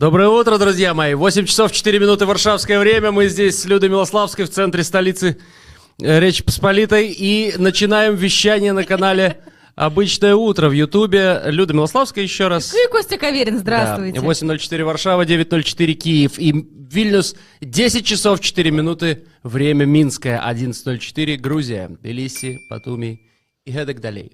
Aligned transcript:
Доброе 0.00 0.28
утро, 0.28 0.56
друзья 0.56 0.94
мои. 0.94 1.12
8 1.12 1.44
часов 1.44 1.72
4 1.72 1.98
минуты 1.98 2.24
варшавское 2.24 2.78
время. 2.78 3.12
Мы 3.12 3.28
здесь 3.28 3.58
с 3.58 3.66
Людой 3.66 3.90
Милославской 3.90 4.46
в 4.46 4.48
центре 4.48 4.82
столицы 4.82 5.36
э, 6.00 6.20
Речи 6.20 6.42
Посполитой. 6.42 7.08
И 7.08 7.52
начинаем 7.58 8.14
вещание 8.14 8.72
на 8.72 8.84
канале 8.84 9.42
«Обычное 9.74 10.34
утро» 10.34 10.70
в 10.70 10.72
Ютубе. 10.72 11.42
Люда 11.44 11.74
Милославская 11.74 12.24
еще 12.24 12.48
раз. 12.48 12.72
Ну 12.72 12.82
и 12.82 12.90
Костя 12.90 13.18
Каверин, 13.18 13.58
здравствуйте. 13.58 14.22
Да. 14.22 14.26
8.04 14.26 14.84
Варшава, 14.84 15.26
9.04 15.26 15.92
Киев. 15.92 16.38
И 16.38 16.54
Вильнюс 16.90 17.36
10 17.60 18.06
часов 18.06 18.40
4 18.40 18.70
минуты. 18.70 19.24
Время 19.42 19.84
Минское. 19.84 20.42
11.04 20.42 21.36
Грузия. 21.36 21.88
Тбилиси, 21.88 22.58
Батуми 22.70 23.29
и 23.66 23.72
эдак 23.72 24.00
далее. 24.00 24.30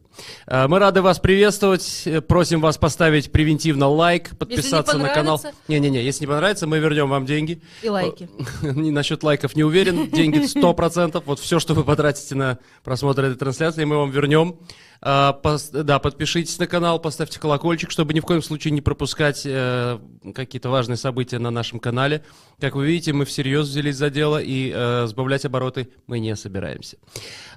Э, 0.46 0.68
Мы 0.68 0.79
рады 0.79 1.02
вас 1.02 1.18
приветствовать. 1.18 2.02
Э, 2.04 2.20
Просим 2.20 2.61
вас 2.61 2.79
поставить 2.79 3.32
превентивно 3.32 3.89
лайк, 3.89 4.36
подписаться 4.39 4.99
на 4.99 5.08
канал. 5.08 5.40
Не-не-не, 5.66 6.02
если 6.02 6.21
не 6.22 6.29
понравится, 6.29 6.66
мы 6.68 6.79
вернем 6.79 7.08
вам 7.08 7.26
деньги. 7.26 7.61
И 7.82 7.89
лайки. 7.89 8.29
Насчет 8.62 9.25
лайков 9.25 9.57
не 9.57 9.64
уверен. 9.64 10.08
Деньги 10.11 10.39
100%. 10.39 11.21
Вот 11.26 11.40
все, 11.40 11.58
что 11.58 11.75
вы 11.75 11.82
потратите 11.82 12.36
на 12.36 12.58
просмотр 12.85 13.25
этой 13.25 13.36
трансляции, 13.36 13.85
мы 13.85 13.96
вам 13.96 14.11
вернем. 14.11 14.57
Пос- 15.02 15.82
Да, 15.82 15.99
подпишитесь 15.99 16.58
на 16.58 16.66
канал, 16.68 17.00
поставьте 17.00 17.38
колокольчик, 17.40 17.90
чтобы 17.90 18.14
ни 18.14 18.21
в 18.21 18.24
коем 18.24 18.43
случае 18.43 18.71
не 18.72 18.80
пропускать 18.80 19.43
э, 19.44 19.99
какие-то 20.35 20.71
важные 20.71 20.96
события 20.96 21.38
на 21.38 21.50
нашем 21.50 21.80
канале. 21.80 22.24
Как 22.61 22.77
вы 22.77 22.86
видите, 22.86 23.13
мы 23.13 23.24
всерьез 23.24 23.66
взялись 23.68 23.96
за 23.96 24.08
дело 24.08 24.38
и 24.40 24.72
э, 24.74 25.07
сбавлять 25.08 25.44
обороты 25.44 25.88
мы 26.07 26.21
не 26.21 26.35
собираемся. 26.36 26.96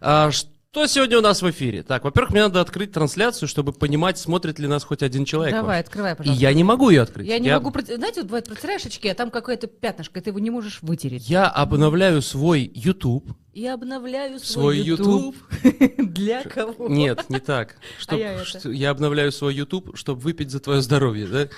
А, 0.02 0.32
Что 0.72 0.86
сегодня 0.86 1.18
у 1.18 1.22
нас 1.22 1.42
в 1.42 1.50
эфире? 1.50 1.82
Так, 1.82 2.04
во-первых, 2.04 2.32
мне 2.32 2.44
надо 2.44 2.62
открыть 2.62 2.92
трансляцию, 2.92 3.48
чтобы 3.50 3.74
понимать, 3.74 4.20
смотрит 4.20 4.60
ли 4.60 4.68
нас 4.68 4.84
хоть 4.84 5.02
один 5.02 5.26
человек. 5.26 5.56
Давай, 5.56 5.78
вообще. 5.78 5.88
открывай, 5.88 6.12
И 6.14 6.16
пожалуйста. 6.16 6.44
я 6.44 6.54
не 6.54 6.64
могу 6.64 6.92
ее 6.92 7.02
открыть. 7.02 7.28
Я 7.28 7.40
не 7.40 7.50
могу... 7.52 7.72
Знаете, 7.72 8.22
вот 8.22 8.26
бывает, 8.28 8.48
протираешь 8.48 8.86
очки, 8.86 9.08
а 9.10 9.16
там 9.16 9.32
какое-то 9.32 9.66
пятнышко, 9.66 10.20
и 10.20 10.22
ты 10.22 10.30
его 10.30 10.38
не 10.38 10.52
можешь 10.52 10.84
вытереть. 10.84 11.28
Я 11.28 11.48
обновляю 11.48 12.22
свой 12.22 12.72
YouTube. 12.72 13.32
Я 13.56 13.74
обновляю 13.74 14.40
Свой 14.40 14.76
свой, 14.76 14.78
YouTube. 14.78 15.36
Для 15.98 16.44
кого? 16.44 16.88
Нет, 16.88 17.28
не 17.30 17.40
так. 17.40 17.78
Чтоб- 18.00 18.20
я 18.20 18.34
это. 18.36 18.70
я 18.70 18.92
обновляю 18.92 19.32
свой 19.32 19.56
YouTube, 19.56 19.98
чтобы 19.98 20.22
выпить 20.22 20.52
за 20.52 20.60
твое 20.60 20.84
здоровье, 20.84 21.26
да? 21.26 21.50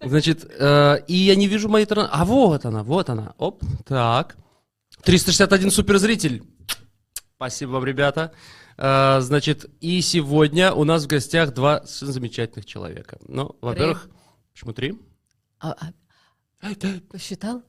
Значит, 0.00 0.50
э, 0.58 1.02
и 1.06 1.14
я 1.14 1.34
не 1.36 1.48
вижу 1.48 1.68
моей 1.68 1.84
тран... 1.84 2.08
А 2.10 2.24
вот 2.24 2.64
она, 2.64 2.82
вот 2.82 3.10
она. 3.10 3.34
Оп, 3.36 3.62
так. 3.86 4.36
361 5.02 5.70
суперзритель. 5.70 6.44
Спасибо 7.38 7.70
вам, 7.70 7.84
ребята. 7.84 8.32
Э, 8.78 9.20
значит, 9.20 9.66
и 9.80 10.00
сегодня 10.00 10.72
у 10.72 10.82
нас 10.82 11.04
в 11.04 11.06
гостях 11.06 11.54
два 11.54 11.82
замечательных 11.84 12.66
человека. 12.66 13.18
Ну, 13.28 13.54
во-первых, 13.60 14.10
почему 14.52 14.72
три? 14.72 14.98
А, 15.60 15.76
а, 16.60 16.68
посчитал? 17.08 17.62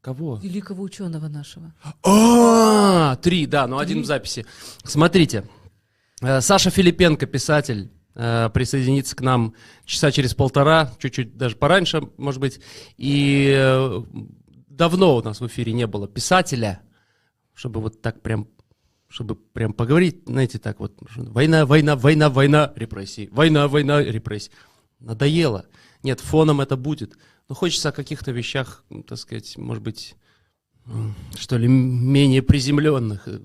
Кого? 0.00 0.36
Великого 0.36 0.82
ученого 0.82 1.28
нашего. 1.28 1.74
А, 2.02 3.16
три, 3.16 3.44
да, 3.44 3.66
но 3.66 3.76
один 3.76 4.00
в 4.00 4.06
записи. 4.06 4.46
Смотрите, 4.82 5.44
э, 6.22 6.40
Саша 6.40 6.70
Филипенко, 6.70 7.26
писатель, 7.26 7.90
э, 8.14 8.48
присоединится 8.48 9.14
к 9.14 9.20
нам 9.20 9.54
часа 9.84 10.10
через 10.10 10.34
полтора, 10.34 10.90
чуть-чуть 10.98 11.36
даже 11.36 11.56
пораньше, 11.56 12.00
может 12.16 12.40
быть. 12.40 12.60
И 12.96 13.52
э, 13.54 14.02
давно 14.68 15.16
у 15.16 15.22
нас 15.22 15.42
в 15.42 15.46
эфире 15.48 15.74
не 15.74 15.86
было 15.86 16.08
писателя, 16.08 16.80
чтобы 17.52 17.82
вот 17.82 18.00
так 18.00 18.22
прям, 18.22 18.48
чтобы 19.12 19.36
прям 19.36 19.74
поговорить, 19.74 20.22
знаете, 20.26 20.58
так 20.58 20.80
вот, 20.80 20.94
война, 21.16 21.66
война, 21.66 21.96
война, 21.96 22.30
война, 22.30 22.72
репрессии, 22.74 23.28
война, 23.30 23.68
война, 23.68 24.02
репрессии. 24.02 24.50
Надоело. 24.98 25.66
Нет, 26.02 26.20
фоном 26.20 26.60
это 26.60 26.76
будет. 26.76 27.16
Но 27.48 27.54
хочется 27.54 27.90
о 27.90 27.92
каких-то 27.92 28.32
вещах, 28.32 28.84
так 29.06 29.18
сказать, 29.18 29.58
может 29.58 29.82
быть, 29.82 30.14
что 31.36 31.58
ли, 31.58 31.68
менее 31.68 32.40
приземленных. 32.42 33.28
э, 33.28 33.38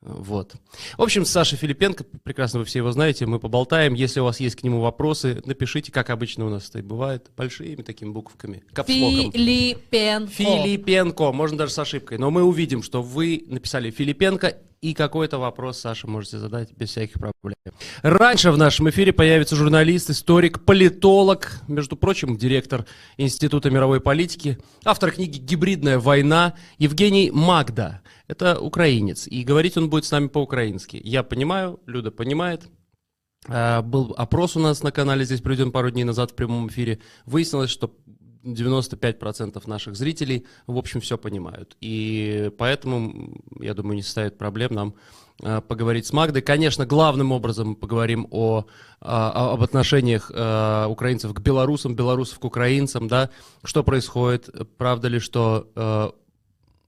Вот. 0.00 0.54
В 0.96 1.02
общем, 1.02 1.24
Саша 1.24 1.56
Филипенко, 1.56 2.04
прекрасно 2.22 2.58
вы 2.58 2.64
все 2.66 2.80
его 2.80 2.92
знаете, 2.92 3.26
мы 3.26 3.40
поболтаем. 3.40 3.94
Если 3.94 4.20
у 4.20 4.24
вас 4.24 4.40
есть 4.40 4.56
к 4.56 4.62
нему 4.62 4.80
вопросы, 4.80 5.40
напишите, 5.46 5.90
как 5.90 6.10
обычно 6.10 6.46
у 6.46 6.50
нас 6.50 6.68
это 6.68 6.82
бывает, 6.82 7.30
большими 7.36 7.82
такими 7.82 8.10
буквами, 8.10 8.62
капслоком. 8.72 9.32
Филипенко. 9.32 10.32
Филипенко, 10.32 11.32
можно 11.32 11.58
даже 11.58 11.72
с 11.72 11.78
ошибкой, 11.78 12.18
но 12.18 12.30
мы 12.30 12.42
увидим, 12.42 12.82
что 12.82 13.02
вы 13.02 13.44
написали 13.46 13.90
Филипенко, 13.90 14.56
и 14.80 14.94
какой-то 14.94 15.38
вопрос, 15.38 15.78
Саша, 15.78 16.06
можете 16.06 16.38
задать 16.38 16.72
без 16.72 16.90
всяких 16.90 17.14
проблем. 17.14 17.56
Раньше 18.02 18.50
в 18.50 18.58
нашем 18.58 18.88
эфире 18.90 19.12
появится 19.12 19.56
журналист, 19.56 20.10
историк, 20.10 20.64
политолог, 20.64 21.60
между 21.68 21.96
прочим, 21.96 22.36
директор 22.36 22.86
Института 23.16 23.70
мировой 23.70 24.00
политики, 24.00 24.58
автор 24.84 25.10
книги 25.10 25.38
«Гибридная 25.38 25.98
война» 25.98 26.54
Евгений 26.78 27.30
Магда. 27.30 28.02
Это 28.26 28.60
украинец, 28.60 29.26
и 29.26 29.42
говорить 29.42 29.76
он 29.76 29.90
будет 29.90 30.04
с 30.04 30.10
нами 30.10 30.28
по-украински. 30.28 31.00
Я 31.02 31.22
понимаю, 31.22 31.80
Люда 31.86 32.10
понимает, 32.10 32.68
а, 33.46 33.82
Был 33.82 34.14
опрос 34.16 34.56
у 34.56 34.60
нас 34.60 34.82
на 34.82 34.92
канале, 34.92 35.24
здесь 35.24 35.40
проведен 35.40 35.72
пару 35.72 35.90
дней 35.90 36.04
назад 36.04 36.32
в 36.32 36.34
прямом 36.34 36.68
эфире. 36.68 37.00
Выяснилось, 37.24 37.70
что 37.70 37.94
95% 38.54 39.68
наших 39.68 39.96
зрителей, 39.96 40.46
в 40.66 40.76
общем, 40.76 41.00
все 41.00 41.18
понимают. 41.18 41.76
И 41.80 42.50
поэтому, 42.58 43.40
я 43.60 43.74
думаю, 43.74 43.96
не 43.96 44.02
составит 44.02 44.38
проблем 44.38 44.74
нам 44.74 44.94
а, 45.42 45.60
поговорить 45.60 46.06
с 46.06 46.12
Магдой. 46.12 46.42
Конечно, 46.42 46.86
главным 46.86 47.32
образом 47.32 47.76
поговорим 47.76 48.26
о, 48.30 48.66
а, 49.00 49.52
об 49.52 49.62
отношениях 49.62 50.30
а, 50.34 50.86
украинцев 50.88 51.32
к 51.34 51.40
белорусам, 51.40 51.94
белорусов 51.94 52.38
к 52.38 52.44
украинцам, 52.44 53.08
да, 53.08 53.30
что 53.64 53.84
происходит, 53.84 54.48
правда 54.76 55.08
ли, 55.08 55.18
что 55.18 55.68
а, 55.74 56.12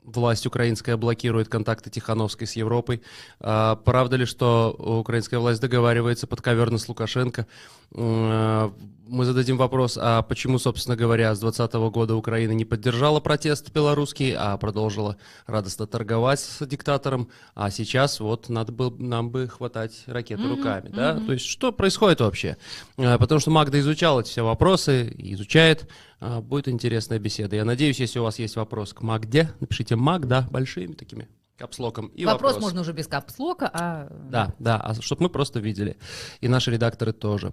власть 0.04 0.47
украинская 0.47 0.97
блокирует 0.97 1.48
контакты 1.48 1.91
Тихановской 1.91 2.47
с 2.47 2.54
Европой. 2.56 3.03
А, 3.38 3.77
Правда 3.77 4.16
ли, 4.16 4.25
что 4.25 4.75
украинская 4.78 5.41
власть 5.41 5.60
договаривается 5.60 6.27
подковерно 6.27 6.78
с 6.78 6.88
Лукашенко? 6.88 7.47
М, 7.94 8.74
Мы 9.12 9.24
зададим 9.24 9.56
вопрос, 9.56 9.98
а 10.00 10.22
почему, 10.22 10.60
собственно 10.60 10.94
говоря, 10.96 11.34
с 11.34 11.40
2020 11.40 11.90
года 11.90 12.14
Украина 12.14 12.52
не 12.52 12.64
поддержала 12.64 13.18
протест 13.18 13.72
белорусский, 13.72 14.36
а 14.38 14.56
продолжила 14.56 15.16
радостно 15.48 15.88
торговать 15.88 16.38
с 16.38 16.64
диктатором, 16.64 17.28
а 17.56 17.70
сейчас 17.72 18.20
вот 18.20 18.48
надо 18.48 18.70
было 18.70 18.94
нам 18.96 19.30
бы 19.30 19.48
хватать 19.48 20.04
ракеты 20.06 20.44
руками, 20.48 20.90
да? 20.90 21.18
То 21.26 21.32
есть 21.32 21.44
что 21.44 21.72
происходит 21.72 22.20
вообще? 22.20 22.56
А, 22.98 23.18
Потому 23.18 23.40
что 23.40 23.50
Магда 23.50 23.80
изучала 23.80 24.20
эти 24.20 24.28
все 24.28 24.44
вопросы, 24.44 25.12
изучает. 25.18 25.90
А, 26.20 26.40
Будет 26.40 26.68
интересная 26.68 27.18
беседа. 27.18 27.56
Я 27.56 27.64
надеюсь, 27.64 27.98
если 27.98 28.20
у 28.20 28.22
вас 28.22 28.38
есть 28.38 28.54
вопрос 28.54 28.92
к 28.92 29.02
Магде, 29.02 29.50
напишите 29.58 29.96
Магда 29.96 30.46
большими 30.52 30.92
такими 30.92 31.26
капслоком. 31.60 32.06
И 32.09 32.25
Вопрос, 32.25 32.59
можно 32.59 32.81
уже 32.81 32.93
без 32.93 33.06
капслока, 33.06 33.71
а... 33.72 34.09
Да, 34.31 34.54
да, 34.59 34.94
чтобы 35.00 35.25
мы 35.25 35.28
просто 35.28 35.60
видели. 35.60 35.98
И 36.41 36.48
наши 36.48 36.71
редакторы 36.71 37.12
тоже. 37.12 37.53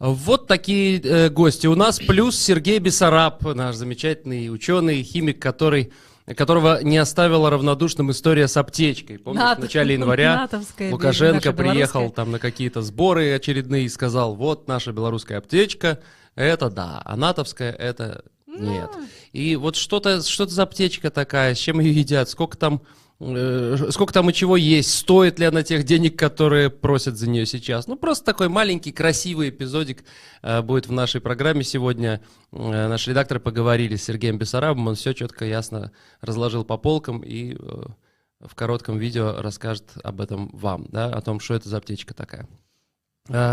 Вот 0.00 0.48
такие 0.48 1.00
э, 1.00 1.30
гости 1.30 1.68
у 1.68 1.76
нас. 1.76 2.00
Плюс 2.00 2.36
Сергей 2.36 2.78
Бессараб, 2.80 3.42
наш 3.54 3.76
замечательный 3.76 4.52
ученый, 4.52 5.02
химик, 5.02 5.40
который, 5.40 5.92
которого 6.26 6.82
не 6.82 6.98
оставила 6.98 7.48
равнодушным 7.48 8.10
история 8.10 8.48
с 8.48 8.56
аптечкой. 8.56 9.18
Помнишь, 9.18 9.42
в 9.42 9.44
Нат- 9.44 9.58
начале 9.60 9.94
января 9.94 10.36
натовская, 10.36 10.90
Лукашенко 10.90 11.52
приехал 11.52 12.10
там 12.10 12.32
на 12.32 12.40
какие-то 12.40 12.82
сборы 12.82 13.32
очередные 13.32 13.84
и 13.84 13.88
сказал, 13.88 14.34
вот 14.34 14.66
наша 14.66 14.92
белорусская 14.92 15.38
аптечка, 15.38 16.00
это 16.34 16.70
да, 16.70 17.00
а 17.04 17.16
натовская 17.16 17.70
это 17.70 18.24
нет. 18.46 18.90
И 19.32 19.56
вот 19.56 19.76
что-то 19.76 20.22
что 20.22 20.46
за 20.46 20.62
аптечка 20.62 21.10
такая, 21.10 21.54
с 21.54 21.58
чем 21.58 21.80
ее 21.80 21.92
едят, 21.92 22.28
сколько 22.28 22.56
там, 22.56 22.74
э, 22.76 23.03
сколько 23.18 24.12
там 24.12 24.28
и 24.28 24.32
чего 24.32 24.56
есть, 24.56 24.92
стоит 24.92 25.38
ли 25.38 25.46
она 25.46 25.62
тех 25.62 25.84
денег, 25.84 26.18
которые 26.18 26.68
просят 26.70 27.16
за 27.16 27.28
нее 27.28 27.46
сейчас. 27.46 27.86
Ну, 27.86 27.96
просто 27.96 28.24
такой 28.24 28.48
маленький, 28.48 28.92
красивый 28.92 29.50
эпизодик 29.50 30.04
э, 30.42 30.62
будет 30.62 30.86
в 30.88 30.92
нашей 30.92 31.20
программе 31.20 31.62
сегодня. 31.62 32.20
Э, 32.52 32.88
наши 32.88 33.10
редакторы 33.10 33.40
поговорили 33.40 33.96
с 33.96 34.04
Сергеем 34.04 34.36
Бессарабом, 34.38 34.88
он 34.88 34.94
все 34.96 35.12
четко, 35.14 35.44
ясно 35.44 35.92
разложил 36.20 36.64
по 36.64 36.76
полкам 36.76 37.20
и 37.22 37.54
э, 37.58 37.82
в 38.40 38.54
коротком 38.54 38.98
видео 38.98 39.36
расскажет 39.40 39.92
об 40.02 40.20
этом 40.20 40.50
вам, 40.52 40.86
да, 40.90 41.06
о 41.06 41.20
том, 41.22 41.40
что 41.40 41.54
это 41.54 41.68
за 41.68 41.78
аптечка 41.78 42.14
такая. 42.14 42.48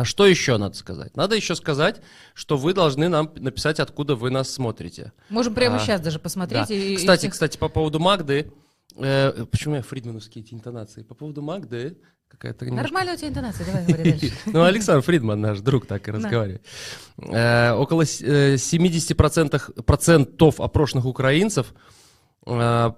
Что 0.03 0.25
еще 0.25 0.57
надо 0.57 0.75
сказать? 0.75 1.15
Надо 1.15 1.38
еще 1.38 1.56
сказать, 1.56 2.01
что 2.33 2.57
вы 2.57 2.74
должны 2.74 3.07
нам 3.07 3.31
написать, 3.38 3.80
откуда 3.80 4.15
вы 4.15 4.30
нас 4.30 4.50
смотрите. 4.50 5.13
Можем 5.30 5.53
прямо 5.53 5.77
А, 5.77 5.80
сейчас 5.80 6.01
даже 6.01 6.19
посмотреть. 6.19 6.68
Да. 6.68 6.74
и- 6.74 6.94
и 6.94 6.95
Кстати, 6.97 7.19
всех- 7.21 7.31
кстати, 7.31 7.57
по 7.57 7.69
поводу 7.69 7.97
Магды, 7.97 8.51
э, 8.97 9.45
почему 9.51 9.75
я 9.75 9.81
фридмановские 9.81 10.43
эти 10.43 10.53
интонации? 10.53 11.03
По 11.03 11.15
поводу 11.15 11.41
Магды 11.41 11.97
какая-то 12.27 12.65
немножко- 12.65 12.83
Нормально 12.93 13.13
у 13.13 13.17
тебя 13.17 13.27
интонация, 13.29 13.65
давай 13.65 13.85
говори 13.85 14.11
дальше. 14.11 14.33
ну, 14.45 14.63
Александр 14.63 15.01
Фридман, 15.03 15.41
наш 15.41 15.59
друг, 15.59 15.85
так 15.85 16.07
и 16.07 16.11
разговаривает. 16.11 16.65
Э, 17.17 17.73
около 17.73 18.05
с- 18.05 18.21
э, 18.21 18.55
70% 18.57 19.83
процентов 19.83 20.59
опрошенных 20.61 21.05
украинцев, 21.05 21.73
э, 22.47 22.91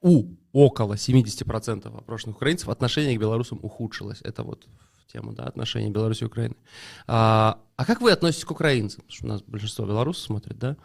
у 0.00 0.24
около 0.52 0.94
70% 0.96 1.86
опрошенных 1.96 2.36
украинцев 2.36 2.68
отношение 2.68 3.16
к 3.16 3.20
белорусам 3.20 3.58
ухудшилось. 3.62 4.20
Это 4.22 4.42
вот 4.44 4.66
тему, 5.12 5.32
да, 5.32 5.44
отношений 5.44 5.90
Беларуси 5.90 6.22
и 6.22 6.26
Украины. 6.26 6.54
А, 7.06 7.58
а 7.76 7.84
как 7.84 8.00
вы 8.00 8.12
относитесь 8.12 8.44
к 8.44 8.50
украинцам? 8.50 9.02
Потому 9.02 9.16
что 9.16 9.26
у 9.26 9.28
нас 9.28 9.42
большинство 9.42 9.86
белорусов 9.86 10.24
смотрит, 10.24 10.58
да? 10.58 10.76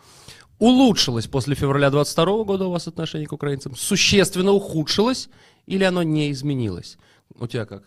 Улучшилось 0.59 1.27
после 1.27 1.55
февраля 1.55 1.89
22 1.89 2.43
года 2.43 2.65
у 2.67 2.71
вас 2.71 2.87
отношение 2.87 3.27
к 3.27 3.33
украинцам? 3.33 3.75
Существенно 3.75 4.51
ухудшилось 4.51 5.29
или 5.65 5.83
оно 5.83 6.03
не 6.03 6.31
изменилось? 6.31 6.97
У 7.35 7.47
тебя 7.47 7.65
как? 7.65 7.83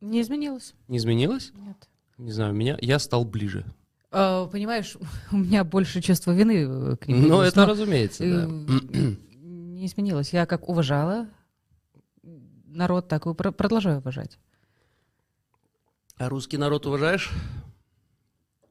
Не 0.00 0.20
изменилось. 0.20 0.74
Не 0.86 0.98
изменилось? 0.98 1.52
Нет. 1.54 1.88
Не 2.18 2.32
знаю, 2.32 2.52
у 2.52 2.56
меня 2.56 2.78
я 2.80 2.98
стал 2.98 3.24
ближе. 3.24 3.64
А, 4.10 4.46
понимаешь, 4.46 4.96
у 5.32 5.36
меня 5.36 5.64
больше 5.64 6.00
чувства 6.00 6.32
вины 6.32 6.66
э, 6.68 6.96
к 6.96 7.08
ним. 7.08 7.28
Ну, 7.28 7.40
это 7.40 7.60
но, 7.60 7.66
разумеется, 7.66 8.24
э, 8.24 8.46
да. 8.46 8.46
Не 9.42 9.86
изменилось. 9.86 10.32
Я 10.32 10.46
как 10.46 10.68
уважала 10.68 11.26
народ, 12.66 13.08
так 13.08 13.26
и 13.26 13.34
про- 13.34 13.52
продолжаю 13.52 13.98
уважать. 13.98 14.38
А 16.18 16.28
русский 16.28 16.56
народ 16.56 16.84
уважаешь? 16.86 17.30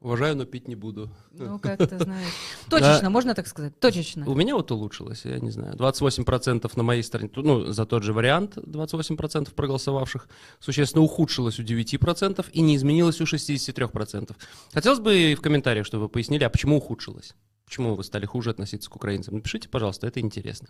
Уважаю, 0.00 0.36
но 0.36 0.44
пить 0.44 0.68
не 0.68 0.76
буду. 0.76 1.10
Ну, 1.32 1.58
как 1.58 1.78
ты 1.78 1.98
знаешь. 1.98 2.28
Точечно, 2.70 3.10
можно 3.10 3.34
так 3.34 3.48
сказать? 3.48 3.80
Точечно. 3.80 4.28
У 4.28 4.34
меня 4.34 4.54
вот 4.54 4.70
улучшилось, 4.70 5.24
я 5.24 5.40
не 5.40 5.50
знаю. 5.50 5.74
28% 5.74 6.70
на 6.76 6.82
моей 6.84 7.02
стороне, 7.02 7.30
ну, 7.34 7.72
за 7.72 7.84
тот 7.84 8.04
же 8.04 8.12
вариант 8.12 8.58
28% 8.58 9.52
проголосовавших, 9.54 10.28
существенно 10.60 11.02
ухудшилось 11.02 11.58
у 11.58 11.62
9% 11.62 12.46
и 12.52 12.60
не 12.60 12.76
изменилось 12.76 13.20
у 13.20 13.24
63%. 13.24 14.36
Хотелось 14.72 15.00
бы 15.00 15.34
в 15.36 15.40
комментариях, 15.40 15.86
чтобы 15.86 16.04
вы 16.04 16.08
пояснили, 16.10 16.44
а 16.44 16.50
почему 16.50 16.76
ухудшилось? 16.76 17.34
Почему 17.64 17.96
вы 17.96 18.04
стали 18.04 18.24
хуже 18.24 18.50
относиться 18.50 18.88
к 18.88 18.96
украинцам? 18.96 19.34
Напишите, 19.34 19.68
пожалуйста, 19.68 20.06
это 20.06 20.20
интересно. 20.20 20.68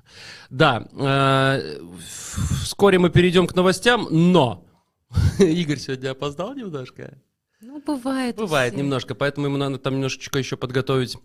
Да, 0.48 0.88
э, 0.92 1.80
вскоре 2.62 2.98
мы 2.98 3.10
перейдем 3.10 3.46
к 3.46 3.54
новостям, 3.54 4.08
но 4.10 4.67
Игорь 5.38 5.78
сегодня 5.78 6.10
опоздал 6.10 6.55
немножко. 6.55 7.19
Ну, 7.60 7.82
бывает. 7.84 8.37
Бывает 8.37 8.75
немножко, 8.76 9.14
поэтому 9.14 9.46
ему 9.46 9.56
надо 9.56 9.78
там 9.78 9.94
немножечко 9.94 10.38
еще 10.38 10.56
подготовить 10.56 11.16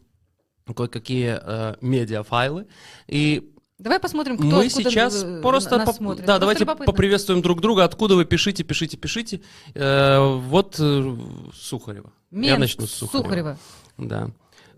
кое-какие 0.76 1.40
э, 1.42 1.76
медиафайлы. 1.82 2.68
И 3.08 3.54
Давай 3.78 4.00
посмотрим, 4.00 4.38
кто 4.38 4.48
мы 4.48 4.70
сейчас 4.70 5.26
просто 5.42 5.78
нас 5.78 5.88
поп- 5.88 5.98
смотрит. 5.98 6.22
да, 6.22 6.34
Просто 6.34 6.40
давайте 6.40 6.60
любопытно. 6.62 6.86
поприветствуем 6.86 7.42
друг 7.42 7.60
друга. 7.62 7.84
Откуда 7.84 8.16
вы 8.16 8.24
пишите, 8.26 8.64
пишите, 8.64 8.98
пишите. 8.98 9.42
Э, 9.74 10.20
вот 10.38 10.78
э, 10.80 11.18
Сухарева. 11.54 12.14
Я 12.32 12.38
Минск, 12.56 12.60
начну 12.60 12.88
с 12.88 12.92
Сухарева. 12.94 13.24
Сухарева. 13.24 13.58
Да. 13.98 14.32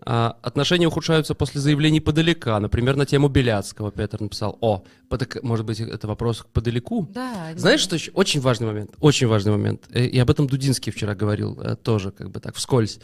А, 0.08 0.36
отношения 0.42 0.86
ухудшаются 0.86 1.34
после 1.34 1.60
заявлений 1.60 1.98
подалека. 2.00 2.58
Например, 2.60 2.94
на 2.94 3.06
тему 3.06 3.26
Беляцкого 3.28 3.90
Петр 3.90 4.20
написал. 4.20 4.56
О, 4.60 4.84
подак- 5.10 5.42
может 5.42 5.66
быть, 5.66 5.80
это 5.80 6.06
вопрос 6.06 6.42
к 6.42 6.46
подалеку? 6.46 7.08
Да. 7.12 7.50
Знаешь, 7.56 7.80
что 7.80 7.96
еще? 7.96 8.12
Очень 8.12 8.40
важный 8.40 8.68
момент. 8.68 8.92
Очень 9.00 9.26
важный 9.26 9.50
момент. 9.50 9.82
Э, 9.90 10.04
И 10.06 10.16
об 10.20 10.30
этом 10.30 10.46
Дудинский 10.46 10.92
вчера 10.92 11.16
говорил 11.16 11.60
э, 11.60 11.74
тоже, 11.74 12.12
как 12.12 12.30
бы 12.30 12.38
так, 12.38 12.54
вскользь. 12.54 13.00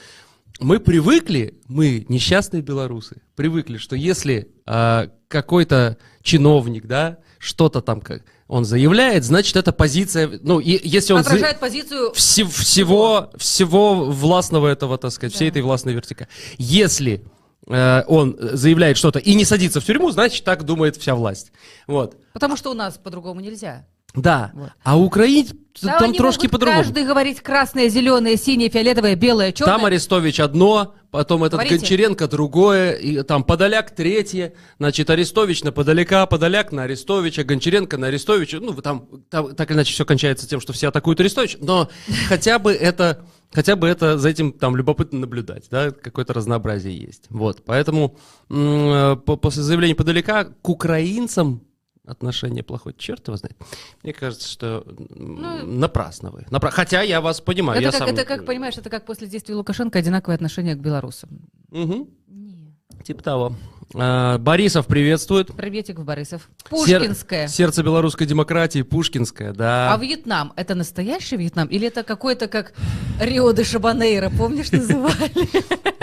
Мы 0.61 0.79
привыкли, 0.79 1.59
мы 1.67 2.07
несчастные 2.09 2.63
белорусы, 2.63 3.21
привыкли, 3.35 3.79
что 3.79 3.97
если 3.97 4.53
а, 4.67 5.09
какой-то 5.27 5.97
чиновник, 6.23 6.87
да, 6.87 7.19
что-то 7.39 7.81
там 7.81 8.01
как 8.01 8.23
он 8.49 8.65
заявляет, 8.65 9.25
значит, 9.25 9.57
это 9.57 9.73
позиция, 9.73 10.39
ну, 10.43 10.61
и, 10.61 10.81
если 10.87 11.13
он... 11.15 11.23
за- 11.23 11.31
Отражает 11.31 11.61
позицию... 11.61 12.13
Все- 12.15 12.45
всего, 12.47 13.31
всего 13.37 14.05
властного 14.05 14.69
этого, 14.69 14.99
так 14.99 15.11
сказать, 15.13 15.33
всей 15.35 15.47
Да. 15.49 15.53
этой 15.53 15.63
властной 15.63 15.95
вертика. 15.95 16.29
Если 16.59 17.25
э, 17.69 18.03
он 18.07 18.37
заявляет 18.41 18.97
что-то 18.97 19.19
и 19.19 19.35
не 19.35 19.45
садится 19.45 19.81
в 19.81 19.85
тюрьму, 19.85 20.11
значит, 20.11 20.45
так 20.45 20.65
думает 20.65 20.97
вся 20.97 21.15
власть. 21.15 21.53
Вот. 21.87 22.17
Потому 22.33 22.57
что 22.57 22.71
у 22.71 22.75
нас 22.75 22.99
по-другому 22.99 23.41
нельзя. 23.41 23.87
Да. 24.15 24.51
Вот. 24.55 24.71
А 24.83 24.99
у 24.99 25.05
украинцев 25.05 25.57
Да, 25.83 25.99
там 25.99 26.13
трошки 26.13 26.47
по-другому. 26.47 26.83
каждый 26.83 27.05
говорить 27.05 27.41
красное, 27.41 27.89
зеленое, 27.89 28.37
синее, 28.37 28.69
фиолетовое, 28.69 29.15
белое, 29.17 29.53
черное. 29.53 29.75
Там 29.75 29.85
Арестович 29.87 30.41
одно, 30.41 30.95
потом 31.11 31.45
этот 31.45 31.61
Говорите. 31.61 31.77
Гончаренко 31.79 32.29
другое, 32.29 32.93
и 32.93 33.23
там 33.23 33.43
Подоляк 33.43 33.91
третье, 33.95 34.53
значит, 34.79 35.09
Арестович 35.09 35.65
на 35.65 35.73
Подоляка, 35.73 36.27
Подоляк 36.27 36.73
на 36.73 36.83
Арестовича, 36.83 37.43
Гончаренко 37.45 37.97
на 37.97 38.09
Арестовича, 38.09 38.59
ну, 38.61 38.75
там, 38.83 39.09
там 39.31 39.55
так 39.55 39.71
или 39.71 39.77
иначе 39.79 39.95
все 39.95 40.05
кончается 40.05 40.47
тем, 40.47 40.61
что 40.61 40.75
все 40.75 40.89
атакуют 40.89 41.19
Арестовича, 41.21 41.57
но 41.63 41.89
хотя 42.29 42.59
бы 42.59 42.73
это, 42.73 43.25
хотя 43.51 43.77
бы 43.77 43.89
это, 43.89 44.19
за 44.19 44.29
этим 44.29 44.53
там 44.53 44.77
любопытно 44.77 45.21
наблюдать, 45.21 45.65
да, 45.71 45.91
какое-то 45.91 46.35
разнообразие 46.35 46.97
есть, 46.99 47.25
вот, 47.31 47.65
поэтому 47.65 48.19
э, 48.51 49.17
по- 49.25 49.37
после 49.37 49.63
заявления 49.63 49.95
Подоляка 49.95 50.53
к 50.61 50.69
украинцам 50.69 51.63
отношение 52.07 52.63
плохое, 52.63 52.95
черт 52.99 53.27
его 53.29 53.37
знает. 53.37 53.57
Мне 54.03 54.13
кажется, 54.13 54.49
что 54.49 54.85
м, 55.17 55.79
напрасно 55.81 56.31
вы. 56.31 56.47
Напра- 56.51 56.71
Хотя 56.71 57.03
я 57.03 57.21
вас 57.21 57.41
понимаю. 57.41 57.79
Это 57.81 57.87
я 57.87 57.91
как, 57.93 57.99
сам... 58.01 58.09
это 58.09 58.25
как, 58.25 58.45
понимаешь, 58.45 58.77
это 58.79 58.91
как 58.91 59.05
после 59.07 59.29
действий 59.29 59.55
Лукашенко 59.55 59.99
одинаковое 59.99 60.35
отношение 60.37 60.75
к 60.75 60.79
белорусам. 60.81 61.31
Мгм. 61.71 62.09
Не. 62.29 62.62
Типа 63.05 63.23
того. 63.23 63.53
А, 63.95 64.39
Борисов 64.39 64.87
приветствует. 64.87 65.49
Приветик 65.55 65.99
в 65.99 66.05
Борисов. 66.05 66.49
Сер- 66.71 67.01
Пушкинская. 67.01 67.47
Сердце 67.49 67.83
белорусской 67.83 68.27
демократии, 68.27 68.83
Пушкинская, 68.83 69.53
да. 69.53 69.93
А 69.93 69.99
Вьетнам, 69.99 70.53
это 70.57 70.75
настоящий 70.75 71.37
Вьетнам? 71.37 71.69
Или 71.69 71.89
это 71.89 72.03
какой-то 72.03 72.49
как 72.49 72.73
Рио-де-Шабанейро, 73.21 74.31
помнишь, 74.31 74.73
называли? 74.73 75.49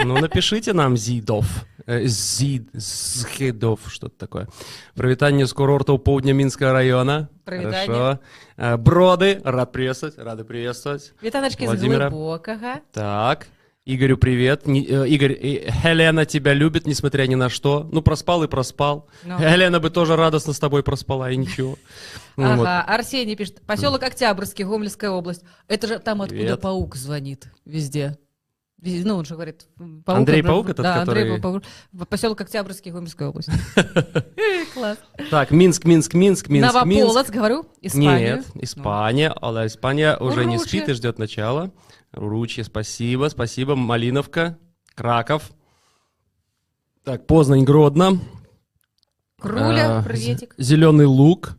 Ну, 0.03 0.17
напишите 0.19 0.73
нам 0.73 0.97
Зидов. 0.97 1.45
Э, 1.87 2.05
Зид, 2.05 2.69
Зхедов, 2.73 3.79
что-то 3.87 4.15
такое. 4.17 4.47
Привитание 4.93 5.47
с 5.47 5.53
курорта 5.53 5.93
у 5.93 5.97
поудня 5.97 6.33
Минского 6.33 6.73
района. 6.73 7.29
Привитание. 7.45 7.87
Хорошо. 7.87 8.19
А, 8.57 8.77
Броды, 8.77 9.41
рад 9.43 9.71
приветствовать, 9.71 10.17
рады 10.19 10.43
приветствовать. 10.43 11.13
Вітаночки 11.23 11.63
з 11.63 11.67
Владимира. 11.67 12.09
глибокого. 12.09 12.73
Так. 12.91 13.47
Игорю 13.91 14.17
привет. 14.19 14.67
Не- 14.67 14.85
э, 14.85 15.07
Игорь, 15.07 15.33
э, 15.33 15.71
Хелена 15.71 16.27
тебя 16.27 16.53
любит, 16.53 16.85
несмотря 16.85 17.25
ни 17.25 17.33
на 17.33 17.49
что. 17.49 17.89
Ну, 17.91 18.03
проспал 18.03 18.43
и 18.43 18.47
проспал. 18.47 19.07
Ну. 19.23 19.39
Хелена 19.39 19.79
бы 19.79 19.89
тоже 19.89 20.15
радостно 20.15 20.53
с 20.53 20.59
тобой 20.59 20.83
проспала, 20.83 21.31
и 21.31 21.35
ничего. 21.35 21.75
Ну, 22.37 22.55
вот. 22.55 22.67
Ага, 22.67 22.83
Арсений 22.83 23.35
пишет. 23.35 23.61
Поселок 23.65 24.03
Октябрьский, 24.03 24.63
Гомельская 24.63 25.09
область. 25.09 25.41
Это 25.67 25.87
же 25.87 25.97
там, 25.97 26.21
откуда 26.21 26.39
Привет. 26.39 26.61
паук 26.61 26.95
звонит 26.95 27.47
везде. 27.65 28.19
Вез- 28.79 29.01
Ну, 29.05 29.15
он 29.15 29.25
же 29.25 29.33
говорит... 29.33 29.65
Паук, 30.05 30.19
Андрей 30.19 30.43
Паук 30.43 30.69
этот, 30.69 30.83
да, 30.83 31.01
Андрей 31.01 31.23
который- 31.23 31.41
Паук. 31.41 31.63
В 31.91 32.05
Поселок 32.05 32.39
Октябрьский, 32.41 32.91
Гомельская 32.91 33.27
область. 33.29 33.49
Э, 33.75 34.65
Класс. 34.73 34.99
Так, 35.31 35.49
Минск, 35.49 35.83
Минск, 35.85 36.13
Минск, 36.13 36.47
Минск, 36.47 36.75
Минск. 36.85 37.03
Новополоц, 37.05 37.29
говорю, 37.31 37.65
Испания. 37.81 38.35
Нет, 38.35 38.45
Испания. 38.63 39.33
А 39.41 39.65
Испания 39.65 40.15
уже 40.15 40.45
не 40.45 40.59
спит 40.59 40.87
и 40.89 40.93
ждет 40.93 41.17
начала. 41.17 41.71
Ручье, 42.11 42.63
спасибо, 42.63 43.27
спасибо. 43.29 43.75
Малиновка, 43.75 44.57
Краков. 44.95 45.51
Так, 47.03 47.27
Познань, 47.27 47.63
Гродно. 47.63 48.19
Круля, 49.39 49.99
А, 49.99 50.03
приветик. 50.03 50.53
Зеленый 50.57 51.05
лук. 51.05 51.57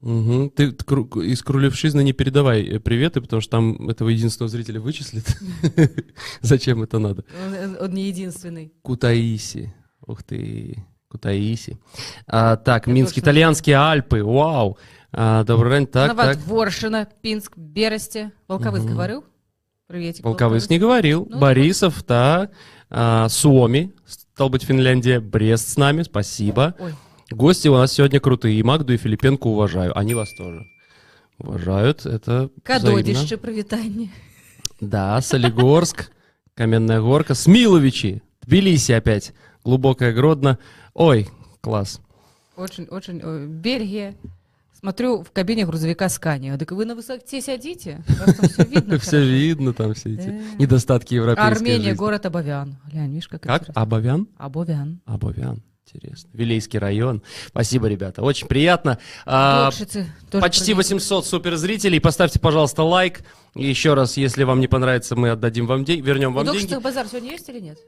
Мгм. 0.00 0.50
Ты 0.50 0.68
из 0.68 1.42
Крулевшизна 1.42 2.00
не 2.00 2.12
передавай 2.12 2.62
э, 2.62 2.78
приветы, 2.80 3.20
потому 3.20 3.42
что 3.42 3.50
там 3.52 3.88
этого 3.88 4.08
единственного 4.08 4.48
зрителя 4.50 4.80
вычислят. 4.80 5.24
Зачем 6.40 6.82
это 6.82 6.98
надо? 6.98 7.24
Он, 7.64 7.76
он 7.80 7.90
не 7.90 8.08
единственный. 8.08 8.72
Кутаиси. 8.82 9.74
Ух 10.06 10.22
ты, 10.22 10.84
Кутаиси. 11.08 11.78
А, 12.26 12.56
так, 12.56 12.86
Я 12.86 12.92
Минск, 12.94 13.18
итальянские 13.18 13.76
Альпы. 13.76 14.24
Вау. 14.24 14.78
А, 15.12 15.44
добрый 15.44 15.78
день. 15.78 15.86
Так, 15.86 16.16
так. 16.16 16.38
Пинск, 17.20 17.56
Бересте. 17.56 18.32
Волковыц 18.48 18.82
Мгм. 18.82 18.92
говорил? 18.92 19.24
Приветик. 19.90 20.24
Волковыс 20.24 20.70
не 20.70 20.78
говорил. 20.78 21.26
Ну, 21.28 21.40
Борисов, 21.40 22.04
так. 22.04 22.52
А, 22.90 23.28
Суоми, 23.28 23.92
стал 24.06 24.48
быть, 24.48 24.62
Финляндия. 24.62 25.18
Брест 25.18 25.68
с 25.68 25.76
нами, 25.76 26.04
спасибо. 26.04 26.76
Ой, 26.78 26.94
Гости 27.32 27.66
у 27.66 27.74
нас 27.74 27.92
сегодня 27.92 28.20
крутые. 28.20 28.56
И 28.60 28.62
Магду, 28.62 28.92
и 28.92 28.96
Филипенко 28.96 29.48
уважаю. 29.48 29.96
Они 29.98 30.14
вас 30.14 30.32
тоже 30.34 30.64
уважают. 31.38 32.06
Это. 32.06 32.50
Кадодище, 32.62 33.36
привитание. 33.36 34.10
Да, 34.80 35.20
Солигорск, 35.20 36.12
Каменная 36.54 37.00
Горка, 37.00 37.34
Смиловичи, 37.34 38.22
Тбилиси 38.42 38.92
опять, 38.92 39.32
Глубокая 39.64 40.12
Гродно. 40.12 40.60
Ой, 40.94 41.26
класс. 41.60 42.00
Очень, 42.56 42.84
очень. 42.84 43.20
э, 43.22 43.46
Бельгия. 43.46 44.14
Смотрю 44.80 45.22
в 45.22 45.30
кабине 45.30 45.66
грузовика 45.66 46.08
Скания. 46.08 46.56
Так 46.56 46.72
вы 46.72 46.84
на 46.86 46.94
высоте 46.94 47.40
там 47.42 47.58
все 48.48 48.64
видно 48.64 48.98
Все 48.98 49.10
хорошо. 49.10 49.26
видно 49.30 49.72
там, 49.74 49.94
все 49.94 50.14
эти 50.14 50.26
Да. 50.26 50.40
недостатки 50.58 51.14
европейской 51.14 51.52
Армения, 51.52 51.94
город 51.94 52.26
Абовян. 52.26 52.76
Глянь, 52.90 53.10
видишь, 53.12 53.28
как, 53.28 53.42
Как? 53.42 53.64
Абовян? 53.74 54.26
Абовян. 54.38 55.00
Абовян. 55.04 55.62
Интересно. 55.92 56.30
Вилейский 56.32 56.78
район. 56.78 57.20
Спасибо, 57.48 57.88
ребята. 57.88 58.22
Очень 58.22 58.46
приятно. 58.46 58.98
А, 59.26 59.70
почти 59.70 60.72
приветик. 60.72 60.76
800 60.76 61.26
суперзрителей. 61.26 62.00
Поставьте, 62.00 62.38
пожалуйста, 62.38 62.82
лайк. 62.84 63.22
И 63.56 63.66
еще 63.68 63.94
раз, 63.94 64.16
если 64.16 64.44
вам 64.44 64.60
не 64.60 64.68
понравится, 64.68 65.16
мы 65.16 65.30
отдадим 65.30 65.66
вам 65.66 65.84
деньги, 65.84 66.02
вернем 66.06 66.32
вам 66.32 66.44
деньги. 66.46 66.58
Докшицах 66.60 66.82
базар 66.82 67.06
сегодня 67.08 67.32
есть 67.32 67.48
или 67.48 67.58
нет? 67.60 67.78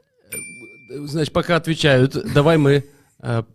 Значит, 0.89 1.33
пока 1.33 1.55
отвечают, 1.55 2.15
давай 2.33 2.57
мы 2.57 2.83